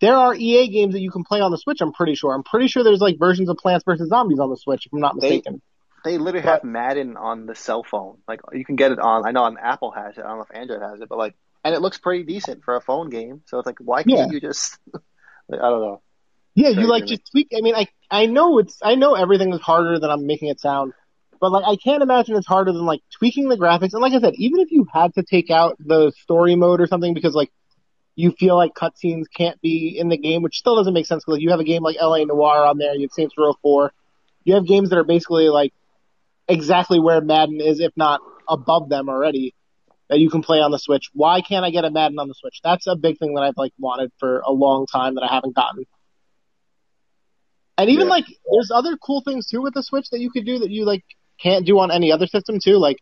there 0.00 0.14
are 0.14 0.34
EA 0.34 0.68
games 0.68 0.94
that 0.94 1.00
you 1.00 1.10
can 1.10 1.24
play 1.24 1.40
on 1.40 1.50
the 1.50 1.58
Switch. 1.58 1.80
I'm 1.80 1.92
pretty 1.92 2.14
sure. 2.14 2.34
I'm 2.34 2.42
pretty 2.42 2.68
sure 2.68 2.82
there's 2.84 3.00
like 3.00 3.18
versions 3.18 3.48
of 3.48 3.56
Plants 3.56 3.84
vs 3.84 4.08
Zombies 4.08 4.38
on 4.38 4.48
the 4.48 4.56
Switch. 4.56 4.86
If 4.86 4.92
I'm 4.92 5.00
not 5.00 5.16
mistaken. 5.16 5.60
They 6.02 6.16
literally 6.16 6.46
have 6.46 6.64
Madden 6.64 7.18
on 7.18 7.44
the 7.44 7.54
cell 7.54 7.82
phone. 7.82 8.18
Like 8.26 8.40
you 8.52 8.64
can 8.64 8.76
get 8.76 8.92
it 8.92 8.98
on. 8.98 9.26
I 9.26 9.32
know 9.32 9.42
on 9.42 9.58
Apple 9.58 9.90
has 9.90 10.16
it. 10.16 10.24
I 10.24 10.28
don't 10.28 10.38
know 10.38 10.46
if 10.48 10.56
Android 10.56 10.80
has 10.80 11.00
it, 11.00 11.08
but 11.08 11.18
like, 11.18 11.34
and 11.64 11.74
it 11.74 11.80
looks 11.80 11.98
pretty 11.98 12.24
decent 12.24 12.64
for 12.64 12.76
a 12.76 12.80
phone 12.80 13.10
game. 13.10 13.42
So 13.46 13.58
it's 13.58 13.66
like, 13.66 13.78
why 13.80 14.02
can't 14.02 14.10
Yeah. 14.18 14.26
you 14.30 14.40
just? 14.40 14.78
like, 15.48 15.60
I 15.62 15.68
don't 15.70 15.80
know. 15.82 16.02
Yeah, 16.54 16.68
you 16.70 16.86
like 16.88 17.06
just 17.06 17.30
tweak. 17.30 17.48
I 17.56 17.60
mean, 17.60 17.74
I 17.74 17.86
I 18.10 18.26
know 18.26 18.58
it's 18.58 18.78
I 18.82 18.94
know 18.96 19.14
everything 19.14 19.52
is 19.54 19.60
harder 19.60 19.98
than 19.98 20.10
I'm 20.10 20.26
making 20.26 20.48
it 20.48 20.60
sound, 20.60 20.92
but 21.40 21.52
like 21.52 21.64
I 21.66 21.76
can't 21.76 22.02
imagine 22.02 22.36
it's 22.36 22.46
harder 22.46 22.72
than 22.72 22.84
like 22.86 23.00
tweaking 23.18 23.48
the 23.48 23.56
graphics. 23.56 23.92
And 23.92 24.02
like 24.02 24.12
I 24.12 24.20
said, 24.20 24.34
even 24.36 24.60
if 24.60 24.70
you 24.72 24.86
had 24.92 25.14
to 25.14 25.22
take 25.22 25.50
out 25.50 25.76
the 25.78 26.12
story 26.22 26.56
mode 26.56 26.80
or 26.80 26.86
something 26.86 27.14
because 27.14 27.34
like 27.34 27.50
you 28.16 28.32
feel 28.32 28.56
like 28.56 28.74
cutscenes 28.74 29.24
can't 29.34 29.60
be 29.60 29.96
in 29.98 30.08
the 30.08 30.18
game, 30.18 30.42
which 30.42 30.56
still 30.58 30.76
doesn't 30.76 30.92
make 30.92 31.06
sense 31.06 31.22
because 31.24 31.36
like, 31.36 31.42
you 31.42 31.50
have 31.50 31.60
a 31.60 31.64
game 31.64 31.82
like 31.82 31.96
LA 32.00 32.24
Noire 32.24 32.66
on 32.66 32.78
there, 32.78 32.94
you 32.94 33.02
have 33.02 33.12
Saints 33.12 33.34
Row 33.38 33.54
4, 33.62 33.92
you 34.44 34.54
have 34.54 34.66
games 34.66 34.90
that 34.90 34.98
are 34.98 35.04
basically 35.04 35.48
like 35.48 35.72
exactly 36.48 36.98
where 37.00 37.20
Madden 37.20 37.60
is, 37.60 37.80
if 37.80 37.92
not 37.96 38.20
above 38.48 38.88
them 38.88 39.08
already. 39.08 39.54
That 40.10 40.18
you 40.18 40.28
can 40.28 40.42
play 40.42 40.58
on 40.60 40.72
the 40.72 40.78
Switch. 40.78 41.08
Why 41.14 41.40
can't 41.40 41.64
I 41.64 41.70
get 41.70 41.84
a 41.84 41.90
Madden 41.90 42.18
on 42.18 42.26
the 42.26 42.34
Switch? 42.34 42.60
That's 42.64 42.88
a 42.88 42.96
big 42.96 43.18
thing 43.18 43.34
that 43.34 43.42
I've 43.42 43.56
like 43.56 43.72
wanted 43.78 44.10
for 44.18 44.40
a 44.40 44.50
long 44.50 44.86
time 44.86 45.14
that 45.14 45.22
I 45.22 45.32
haven't 45.32 45.54
gotten. 45.54 45.86
And 47.78 47.88
even 47.90 48.08
Yeah. 48.08 48.14
like, 48.14 48.26
there's 48.52 48.72
other 48.74 48.96
cool 48.96 49.22
things 49.22 49.46
too 49.46 49.62
with 49.62 49.72
the 49.72 49.84
Switch 49.84 50.10
that 50.10 50.18
you 50.20 50.30
could 50.30 50.44
do 50.44 50.58
that 50.58 50.70
you 50.70 50.84
like 50.84 51.04
can't 51.40 51.64
do 51.64 51.78
on 51.78 51.92
any 51.92 52.10
other 52.10 52.26
system 52.26 52.58
too. 52.58 52.76
Like, 52.76 52.98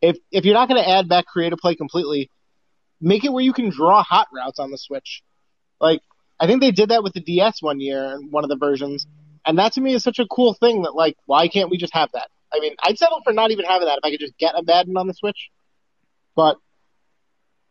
if 0.00 0.16
if 0.30 0.44
you're 0.44 0.54
not 0.54 0.68
going 0.68 0.82
to 0.82 0.88
add 0.88 1.08
back 1.08 1.26
creative 1.26 1.58
play 1.58 1.74
completely, 1.74 2.30
make 3.00 3.24
it 3.24 3.32
where 3.32 3.44
you 3.44 3.52
can 3.52 3.68
draw 3.70 4.02
hot 4.02 4.28
routes 4.32 4.60
on 4.60 4.70
the 4.70 4.78
Switch. 4.78 5.22
Like, 5.80 6.00
I 6.38 6.46
think 6.46 6.60
they 6.60 6.70
did 6.70 6.90
that 6.90 7.02
with 7.02 7.12
the 7.12 7.20
DS 7.20 7.60
one 7.60 7.80
year 7.80 8.14
in 8.14 8.30
one 8.30 8.44
of 8.44 8.50
the 8.50 8.56
versions, 8.56 9.06
and 9.44 9.58
that 9.58 9.72
to 9.72 9.80
me 9.80 9.94
is 9.94 10.04
such 10.04 10.20
a 10.20 10.26
cool 10.26 10.54
thing 10.54 10.82
that 10.82 10.94
like, 10.94 11.16
why 11.26 11.48
can't 11.48 11.70
we 11.70 11.76
just 11.76 11.92
have 11.92 12.10
that? 12.12 12.28
I 12.52 12.60
mean, 12.60 12.74
I'd 12.82 12.98
settle 12.98 13.20
for 13.24 13.32
not 13.32 13.50
even 13.50 13.64
having 13.64 13.88
that 13.88 13.98
if 13.98 14.04
I 14.04 14.10
could 14.10 14.20
just 14.20 14.38
get 14.38 14.54
a 14.56 14.62
Madden 14.62 14.96
on 14.96 15.08
the 15.08 15.14
Switch. 15.14 15.50
But 16.40 16.56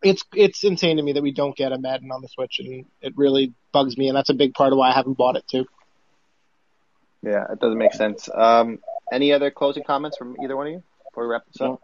it's 0.03 0.23
it's 0.35 0.63
insane 0.63 0.97
to 0.97 1.03
me 1.03 1.13
that 1.13 1.23
we 1.23 1.31
don't 1.31 1.55
get 1.55 1.71
a 1.71 1.79
Madden 1.79 2.11
on 2.11 2.21
the 2.21 2.27
Switch, 2.27 2.59
and 2.59 2.85
it 3.01 3.13
really 3.17 3.51
bugs 3.73 3.97
me, 3.97 4.09
and 4.09 4.15
that's 4.15 4.29
a 4.29 4.35
big 4.35 4.53
part 4.53 4.71
of 4.71 4.77
why 4.77 4.91
I 4.91 4.93
haven't 4.93 5.17
bought 5.17 5.37
it 5.37 5.45
too. 5.49 5.65
Yeah, 7.23 7.45
it 7.51 7.59
doesn't 7.59 7.79
make 7.79 7.93
sense. 7.93 8.29
Um, 8.33 8.77
any 9.11 9.33
other 9.33 9.49
closing 9.49 9.83
comments 9.83 10.17
from 10.17 10.37
either 10.43 10.55
one 10.55 10.67
of 10.67 10.73
you 10.73 10.83
before 11.05 11.23
we 11.23 11.31
wrap 11.31 11.41
this 11.47 11.59
up? 11.61 11.81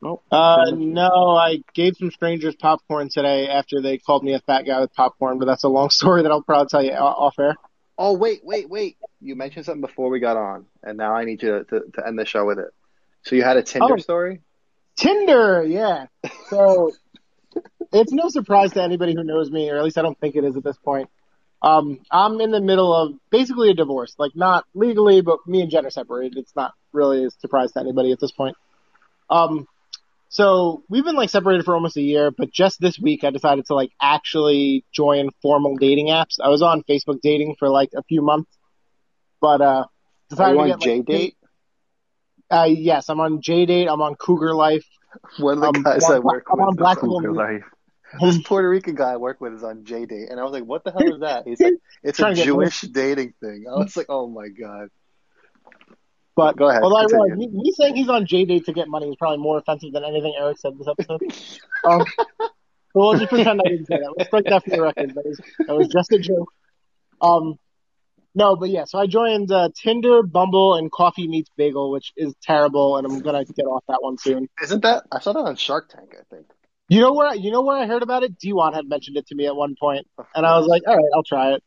Nope. 0.00 0.24
Uh, 0.32 0.70
no, 0.74 1.36
I 1.36 1.58
gave 1.74 1.96
some 1.98 2.10
strangers 2.10 2.56
popcorn 2.56 3.10
today 3.12 3.48
after 3.48 3.82
they 3.82 3.98
called 3.98 4.24
me 4.24 4.32
a 4.32 4.40
fat 4.40 4.62
guy 4.62 4.80
with 4.80 4.94
popcorn, 4.94 5.38
but 5.38 5.44
that's 5.44 5.64
a 5.64 5.68
long 5.68 5.90
story 6.00 6.22
that 6.22 6.32
I'll 6.32 6.42
probably 6.42 6.68
tell 6.70 6.82
you 6.82 6.92
off 6.92 7.38
air. 7.38 7.54
Oh 7.98 8.14
wait, 8.14 8.40
wait, 8.42 8.70
wait! 8.70 8.96
You 9.20 9.36
mentioned 9.36 9.66
something 9.66 9.82
before 9.82 10.08
we 10.08 10.20
got 10.20 10.38
on, 10.38 10.64
and 10.82 10.96
now 10.96 11.14
I 11.14 11.24
need 11.24 11.42
you 11.42 11.64
to, 11.68 11.80
to 11.92 12.06
end 12.06 12.18
the 12.18 12.24
show 12.24 12.46
with 12.46 12.58
it. 12.58 12.70
So 13.26 13.36
you 13.36 13.42
had 13.44 13.58
a 13.58 13.62
Tinder 13.62 13.94
Oh. 13.94 13.96
story? 13.98 14.40
Tinder, 14.96 15.64
yeah. 15.64 16.06
So 16.48 16.92
it's 17.92 18.12
no 18.12 18.28
surprise 18.28 18.72
to 18.72 18.82
anybody 18.82 19.14
who 19.14 19.24
knows 19.24 19.50
me, 19.50 19.70
or 19.70 19.76
at 19.76 19.84
least 19.84 19.98
I 19.98 20.02
don't 20.02 20.18
think 20.18 20.36
it 20.36 20.44
is 20.44 20.56
at 20.56 20.64
this 20.64 20.76
point. 20.76 21.08
Um, 21.62 22.00
I'm 22.10 22.40
in 22.40 22.50
the 22.50 22.60
middle 22.60 22.94
of 22.94 23.14
basically 23.30 23.70
a 23.70 23.74
divorce, 23.74 24.14
like 24.18 24.32
not 24.34 24.66
legally, 24.74 25.22
but 25.22 25.38
me 25.46 25.62
and 25.62 25.70
Jen 25.70 25.86
are 25.86 25.90
separated. 25.90 26.36
It's 26.36 26.54
not 26.54 26.74
really 26.92 27.24
a 27.24 27.30
surprise 27.30 27.72
to 27.72 27.80
anybody 27.80 28.12
at 28.12 28.20
this 28.20 28.32
point. 28.32 28.56
Um, 29.30 29.66
so 30.28 30.82
we've 30.90 31.04
been 31.04 31.16
like 31.16 31.30
separated 31.30 31.64
for 31.64 31.74
almost 31.74 31.96
a 31.96 32.02
year, 32.02 32.30
but 32.30 32.50
just 32.50 32.80
this 32.80 32.98
week 32.98 33.24
I 33.24 33.30
decided 33.30 33.64
to 33.66 33.74
like 33.74 33.92
actually 34.02 34.84
join 34.92 35.30
formal 35.40 35.76
dating 35.76 36.08
apps. 36.08 36.38
I 36.42 36.48
was 36.48 36.60
on 36.60 36.82
Facebook 36.82 37.20
dating 37.22 37.56
for 37.58 37.68
like 37.70 37.90
a 37.96 38.02
few 38.02 38.20
months, 38.20 38.50
but 39.40 39.60
uh, 39.62 39.64
Are 39.64 39.88
decided 40.28 40.52
you 40.52 40.56
to 40.56 40.62
on 40.62 40.68
get 40.68 40.80
J 40.80 40.96
like, 40.96 41.06
date? 41.06 41.36
Uh, 42.50 42.66
yes, 42.68 43.08
I'm 43.08 43.20
on 43.20 43.40
J 43.40 43.66
Date. 43.66 43.88
I'm 43.88 44.02
on 44.02 44.14
Cougar 44.14 44.54
Life. 44.54 44.86
One 45.38 45.54
of 45.54 45.60
the 45.60 45.66
Um, 45.68 45.82
guys 45.82 46.04
I'm 46.04 46.16
I 46.16 46.18
work 46.18 46.46
I'm 46.50 46.58
with. 46.58 46.66
on 46.66 46.74
is 46.74 46.78
Black 46.78 46.98
Cougar 46.98 47.32
life. 47.32 47.64
this 48.20 48.38
Puerto 48.42 48.68
Rican 48.68 48.94
guy 48.94 49.12
I 49.12 49.16
work 49.16 49.40
with 49.40 49.54
is 49.54 49.64
on 49.64 49.84
J 49.84 50.06
Date, 50.06 50.28
and 50.30 50.38
I 50.38 50.44
was 50.44 50.52
like, 50.52 50.64
"What 50.64 50.84
the 50.84 50.92
hell 50.92 51.14
is 51.14 51.20
that?" 51.20 51.44
He's 51.46 51.60
like, 51.60 51.74
"It's 52.02 52.18
a 52.18 52.22
Trying 52.22 52.34
to 52.34 52.36
get 52.36 52.44
Jewish 52.46 52.80
dating 52.82 53.34
thing." 53.40 53.64
I 53.68 53.74
was 53.74 53.96
like, 53.96 54.06
"Oh 54.08 54.28
my 54.28 54.48
god!" 54.48 54.88
But 56.36 56.56
Go 56.56 56.68
ahead, 56.68 56.82
Although 56.82 56.96
I 56.96 57.06
realize 57.10 57.38
me, 57.38 57.46
me 57.46 57.72
saying 57.76 57.94
he's 57.94 58.08
on 58.08 58.26
J 58.26 58.44
Date 58.44 58.66
to 58.66 58.72
get 58.72 58.88
money 58.88 59.08
is 59.08 59.14
probably 59.16 59.38
more 59.38 59.58
offensive 59.58 59.92
than 59.92 60.04
anything 60.04 60.34
Eric 60.38 60.58
said 60.58 60.72
this 60.76 60.88
episode. 60.88 61.22
um, 61.84 62.04
we'll 62.92 63.14
just 63.14 63.28
pretend 63.30 63.60
I 63.64 63.68
didn't 63.68 63.86
say 63.86 63.98
that. 63.98 64.14
Let's 64.16 64.30
break 64.30 64.44
that 64.46 64.64
for 64.64 64.70
the 64.70 64.82
record. 64.82 65.10
That 65.14 65.24
was, 65.24 65.40
that 65.66 65.76
was 65.76 65.88
just 65.88 66.12
a 66.12 66.18
joke. 66.18 66.52
Um, 67.20 67.56
no, 68.34 68.56
but 68.56 68.70
yeah. 68.70 68.84
So 68.84 68.98
I 68.98 69.06
joined 69.06 69.50
uh, 69.52 69.70
Tinder, 69.74 70.22
Bumble, 70.22 70.74
and 70.74 70.90
Coffee 70.90 71.28
Meets 71.28 71.50
Bagel, 71.56 71.90
which 71.90 72.12
is 72.16 72.34
terrible, 72.42 72.96
and 72.96 73.06
I'm 73.06 73.20
gonna 73.20 73.44
get 73.44 73.64
off 73.64 73.84
that 73.88 74.02
one 74.02 74.18
soon. 74.18 74.48
Isn't 74.62 74.82
that? 74.82 75.04
I 75.12 75.20
saw 75.20 75.32
that 75.32 75.40
on 75.40 75.56
Shark 75.56 75.90
Tank. 75.90 76.14
I 76.18 76.22
think. 76.34 76.46
You 76.88 77.00
know 77.00 77.12
where 77.14 77.34
you 77.34 77.50
know 77.50 77.62
where 77.62 77.76
I 77.76 77.86
heard 77.86 78.02
about 78.02 78.24
it? 78.24 78.38
D1 78.38 78.74
had 78.74 78.88
mentioned 78.88 79.16
it 79.16 79.26
to 79.28 79.34
me 79.34 79.46
at 79.46 79.56
one 79.56 79.74
point, 79.78 80.06
and 80.34 80.44
I 80.44 80.58
was 80.58 80.66
like, 80.66 80.82
all 80.86 80.96
right, 80.96 81.10
I'll 81.14 81.22
try 81.22 81.54
it. 81.54 81.62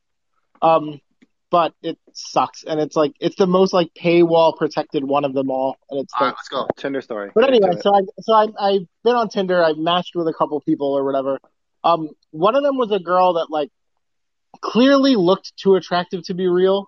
Um, 0.61 0.99
but 1.49 1.73
it 1.81 1.97
sucks, 2.13 2.63
and 2.63 2.79
it's 2.79 2.95
like 2.95 3.13
it's 3.19 3.37
the 3.37 3.47
most 3.47 3.73
like 3.73 3.89
paywall 3.97 4.55
protected 4.55 5.03
one 5.03 5.23
of 5.23 5.33
them 5.33 5.49
all, 5.49 5.77
and 5.89 6.01
it's 6.01 6.13
All 6.13 6.27
like 6.27 6.33
right, 6.33 6.37
let's 6.37 6.49
go. 6.49 6.67
Tinder 6.77 7.01
story. 7.01 7.31
But 7.33 7.45
anyway, 7.45 7.77
so 7.79 7.95
I 7.95 8.01
so 8.19 8.33
I 8.33 8.47
I've 8.59 8.87
been 9.03 9.15
on 9.15 9.29
Tinder. 9.29 9.63
I've 9.63 9.77
matched 9.77 10.15
with 10.15 10.27
a 10.27 10.33
couple 10.33 10.59
people 10.61 10.93
or 10.93 11.05
whatever. 11.05 11.39
Um, 11.83 12.09
one 12.31 12.55
of 12.55 12.63
them 12.63 12.77
was 12.77 12.91
a 12.91 12.99
girl 12.99 13.33
that 13.33 13.47
like 13.49 13.69
clearly 14.61 15.15
looked 15.15 15.53
too 15.57 15.75
attractive 15.75 16.23
to 16.23 16.33
be 16.33 16.47
real, 16.47 16.85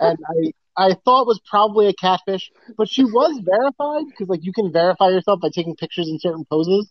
and 0.00 0.18
I 0.28 0.52
I 0.76 0.94
thought 1.04 1.26
was 1.26 1.40
probably 1.48 1.88
a 1.88 1.92
catfish, 1.92 2.50
but 2.76 2.88
she 2.88 3.04
was 3.04 3.40
verified 3.44 4.06
because 4.08 4.28
like 4.28 4.40
you 4.42 4.52
can 4.52 4.72
verify 4.72 5.08
yourself 5.08 5.40
by 5.40 5.48
taking 5.54 5.76
pictures 5.76 6.08
in 6.08 6.18
certain 6.18 6.44
poses. 6.50 6.90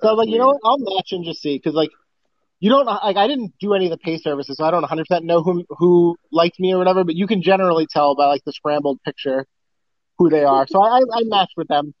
So 0.00 0.08
I 0.08 0.12
was 0.12 0.18
like, 0.18 0.28
you 0.28 0.38
know 0.38 0.46
what, 0.48 0.60
I'll 0.64 0.78
match 0.78 1.12
and 1.12 1.24
just 1.24 1.42
see 1.42 1.56
because 1.56 1.74
like 1.74 1.90
you 2.60 2.70
don't 2.70 2.86
like 2.86 3.16
I 3.16 3.26
didn't 3.26 3.54
do 3.60 3.74
any 3.74 3.86
of 3.86 3.90
the 3.90 3.98
pay 3.98 4.18
services, 4.18 4.56
so 4.56 4.64
I 4.64 4.70
don't 4.70 4.82
100 4.82 5.06
percent 5.06 5.24
know 5.24 5.42
who 5.42 5.64
who 5.70 6.16
liked 6.30 6.60
me 6.60 6.72
or 6.72 6.78
whatever, 6.78 7.04
but 7.04 7.16
you 7.16 7.26
can 7.26 7.42
generally 7.42 7.86
tell 7.90 8.14
by 8.14 8.26
like 8.26 8.44
the 8.44 8.52
scrambled 8.52 9.02
picture 9.02 9.46
who 10.18 10.30
they 10.30 10.44
are. 10.44 10.66
So 10.66 10.82
I 10.82 10.98
I 10.98 11.22
matched 11.24 11.54
with 11.56 11.68
them 11.68 11.94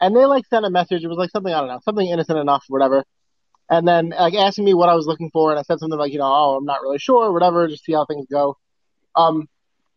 and 0.00 0.16
they 0.16 0.24
like 0.24 0.46
sent 0.46 0.64
a 0.64 0.70
message. 0.70 1.04
It 1.04 1.08
was 1.08 1.18
like 1.18 1.30
something 1.30 1.52
I 1.52 1.60
don't 1.60 1.68
know, 1.68 1.80
something 1.84 2.08
innocent 2.08 2.38
enough, 2.38 2.64
whatever. 2.68 3.04
And 3.68 3.86
then 3.86 4.10
like 4.10 4.34
asking 4.34 4.64
me 4.64 4.74
what 4.74 4.88
I 4.88 4.94
was 4.94 5.06
looking 5.06 5.30
for, 5.30 5.50
and 5.50 5.58
I 5.58 5.62
said 5.62 5.80
something 5.80 5.98
like, 5.98 6.12
you 6.12 6.18
know, 6.18 6.26
oh, 6.26 6.56
I'm 6.56 6.64
not 6.64 6.82
really 6.82 6.98
sure, 6.98 7.32
whatever, 7.32 7.66
just 7.66 7.84
see 7.84 7.92
how 7.92 8.06
things 8.06 8.26
go. 8.30 8.56
Um, 9.16 9.48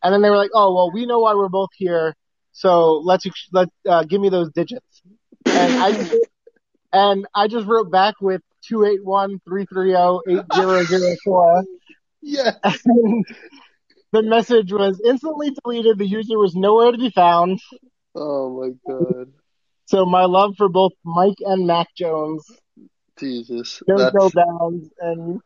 and 0.02 0.12
then 0.12 0.22
they 0.22 0.30
were 0.30 0.36
like, 0.36 0.50
oh, 0.54 0.74
well, 0.74 0.90
we 0.92 1.06
know 1.06 1.20
why 1.20 1.34
we're 1.34 1.48
both 1.48 1.70
here, 1.76 2.14
so 2.52 2.98
let's 2.98 3.26
let 3.52 3.68
uh, 3.88 4.04
give 4.04 4.20
me 4.20 4.28
those 4.28 4.50
digits. 4.50 5.02
And 5.46 5.74
I 5.74 5.92
just, 5.92 6.16
and 6.92 7.26
I 7.34 7.46
just 7.48 7.66
wrote 7.66 7.90
back 7.90 8.14
with 8.20 8.42
two 8.62 8.84
eight 8.84 9.04
one 9.04 9.40
three 9.46 9.66
three 9.66 9.90
zero 9.90 10.20
eight 10.28 10.44
zero 10.54 10.82
zero 10.84 11.14
four. 11.24 11.64
Yeah. 12.22 12.52
And 12.84 13.24
the 14.12 14.22
message 14.22 14.72
was 14.72 15.00
instantly 15.06 15.52
deleted. 15.62 15.98
The 15.98 16.06
user 16.06 16.36
was 16.36 16.56
nowhere 16.56 16.90
to 16.90 16.98
be 16.98 17.10
found. 17.10 17.60
Oh 18.14 18.60
my 18.60 18.70
god. 18.92 19.32
So 19.86 20.04
my 20.04 20.24
love 20.24 20.54
for 20.56 20.68
both 20.68 20.92
Mike 21.04 21.38
and 21.40 21.66
Mac 21.66 21.88
Jones 21.96 22.44
Jesus. 23.20 23.82
go 23.86 24.30
bounds 24.34 24.88
and 24.98 25.40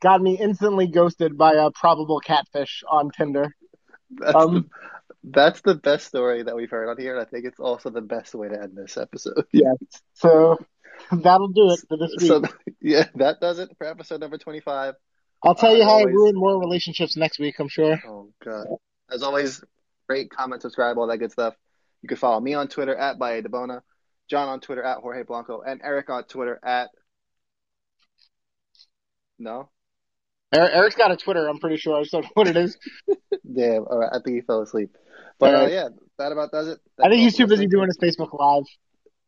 got 0.00 0.20
me 0.20 0.38
instantly 0.38 0.86
ghosted 0.86 1.36
by 1.36 1.54
a 1.54 1.70
probable 1.70 2.20
catfish 2.20 2.82
on 2.88 3.10
Tinder. 3.10 3.54
that's, 4.10 4.34
Um, 4.36 4.54
the, 4.54 4.64
that's 5.24 5.60
the 5.62 5.74
best 5.74 6.06
story 6.06 6.42
that 6.42 6.54
we've 6.54 6.70
heard 6.70 6.88
on 6.90 6.98
here, 6.98 7.16
and 7.16 7.26
I 7.26 7.28
think 7.28 7.46
it's 7.46 7.58
also 7.60 7.90
the 7.90 8.02
best 8.02 8.34
way 8.34 8.48
to 8.48 8.62
end 8.62 8.76
this 8.76 8.96
episode. 8.96 9.44
Yes. 9.52 9.76
So 10.12 10.58
that'll 11.10 11.48
do 11.48 11.70
it 11.70 11.80
for 11.88 11.96
this 11.96 12.14
week. 12.18 12.28
So, 12.28 12.42
yeah, 12.80 13.08
that 13.16 13.40
does 13.40 13.58
it 13.58 13.70
for 13.78 13.86
episode 13.86 14.20
number 14.20 14.38
25. 14.38 14.94
I'll 15.42 15.54
tell 15.54 15.74
you 15.74 15.82
as 15.82 15.88
how 15.88 15.96
I 15.96 16.00
always- 16.00 16.14
ruin 16.14 16.34
more 16.36 16.58
relationships 16.60 17.16
next 17.16 17.38
week, 17.38 17.58
I'm 17.58 17.68
sure. 17.68 17.98
Oh, 18.06 18.30
God. 18.44 18.66
As 19.10 19.22
always, 19.22 19.62
rate, 20.08 20.30
comment, 20.30 20.62
subscribe, 20.62 20.96
all 20.98 21.06
that 21.08 21.18
good 21.18 21.32
stuff. 21.32 21.54
You 22.02 22.08
can 22.08 22.16
follow 22.18 22.40
me 22.40 22.54
on 22.54 22.68
Twitter 22.68 22.94
at 22.94 23.18
Baye 23.18 23.42
Debona, 23.42 23.80
John 24.28 24.48
on 24.48 24.60
Twitter 24.60 24.82
at 24.82 24.98
Jorge 24.98 25.22
Blanco, 25.22 25.62
and 25.62 25.80
Eric 25.82 26.10
on 26.10 26.24
Twitter 26.24 26.58
at. 26.62 26.90
No. 29.44 29.68
Eric's 30.54 30.96
got 30.96 31.10
a 31.10 31.16
Twitter. 31.16 31.46
I'm 31.46 31.58
pretty 31.58 31.76
sure. 31.76 32.00
I 32.00 32.04
don't 32.10 32.22
know 32.22 32.30
what 32.32 32.48
it 32.48 32.56
is. 32.56 32.78
Damn. 33.54 33.84
All 33.86 33.98
right. 33.98 34.08
I 34.10 34.20
think 34.24 34.36
he 34.36 34.40
fell 34.40 34.62
asleep. 34.62 34.96
But 35.38 35.54
uh, 35.54 35.66
yeah, 35.66 35.88
that 36.18 36.32
about 36.32 36.50
does 36.50 36.68
it. 36.68 36.78
I 37.02 37.10
think 37.10 37.20
he's 37.20 37.36
too 37.36 37.46
busy 37.46 37.66
doing 37.66 37.88
his 37.88 37.98
Facebook 37.98 38.32
Live. 38.38 38.64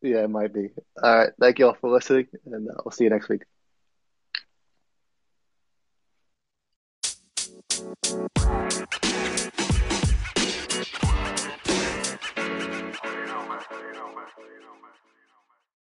Yeah, 0.01 0.25
it 0.25 0.31
might 0.31 0.55
be. 0.55 0.71
All 1.03 1.19
right. 1.19 1.31
Thank 1.39 1.59
you 1.59 1.67
all 1.67 1.77
for 1.79 1.91
listening, 1.91 2.29
and 2.47 2.69
uh, 2.69 2.75
we'll 2.85 2.93
see 2.93 3.05
you 3.05 3.11
next 3.11 3.29
week. 3.29 3.43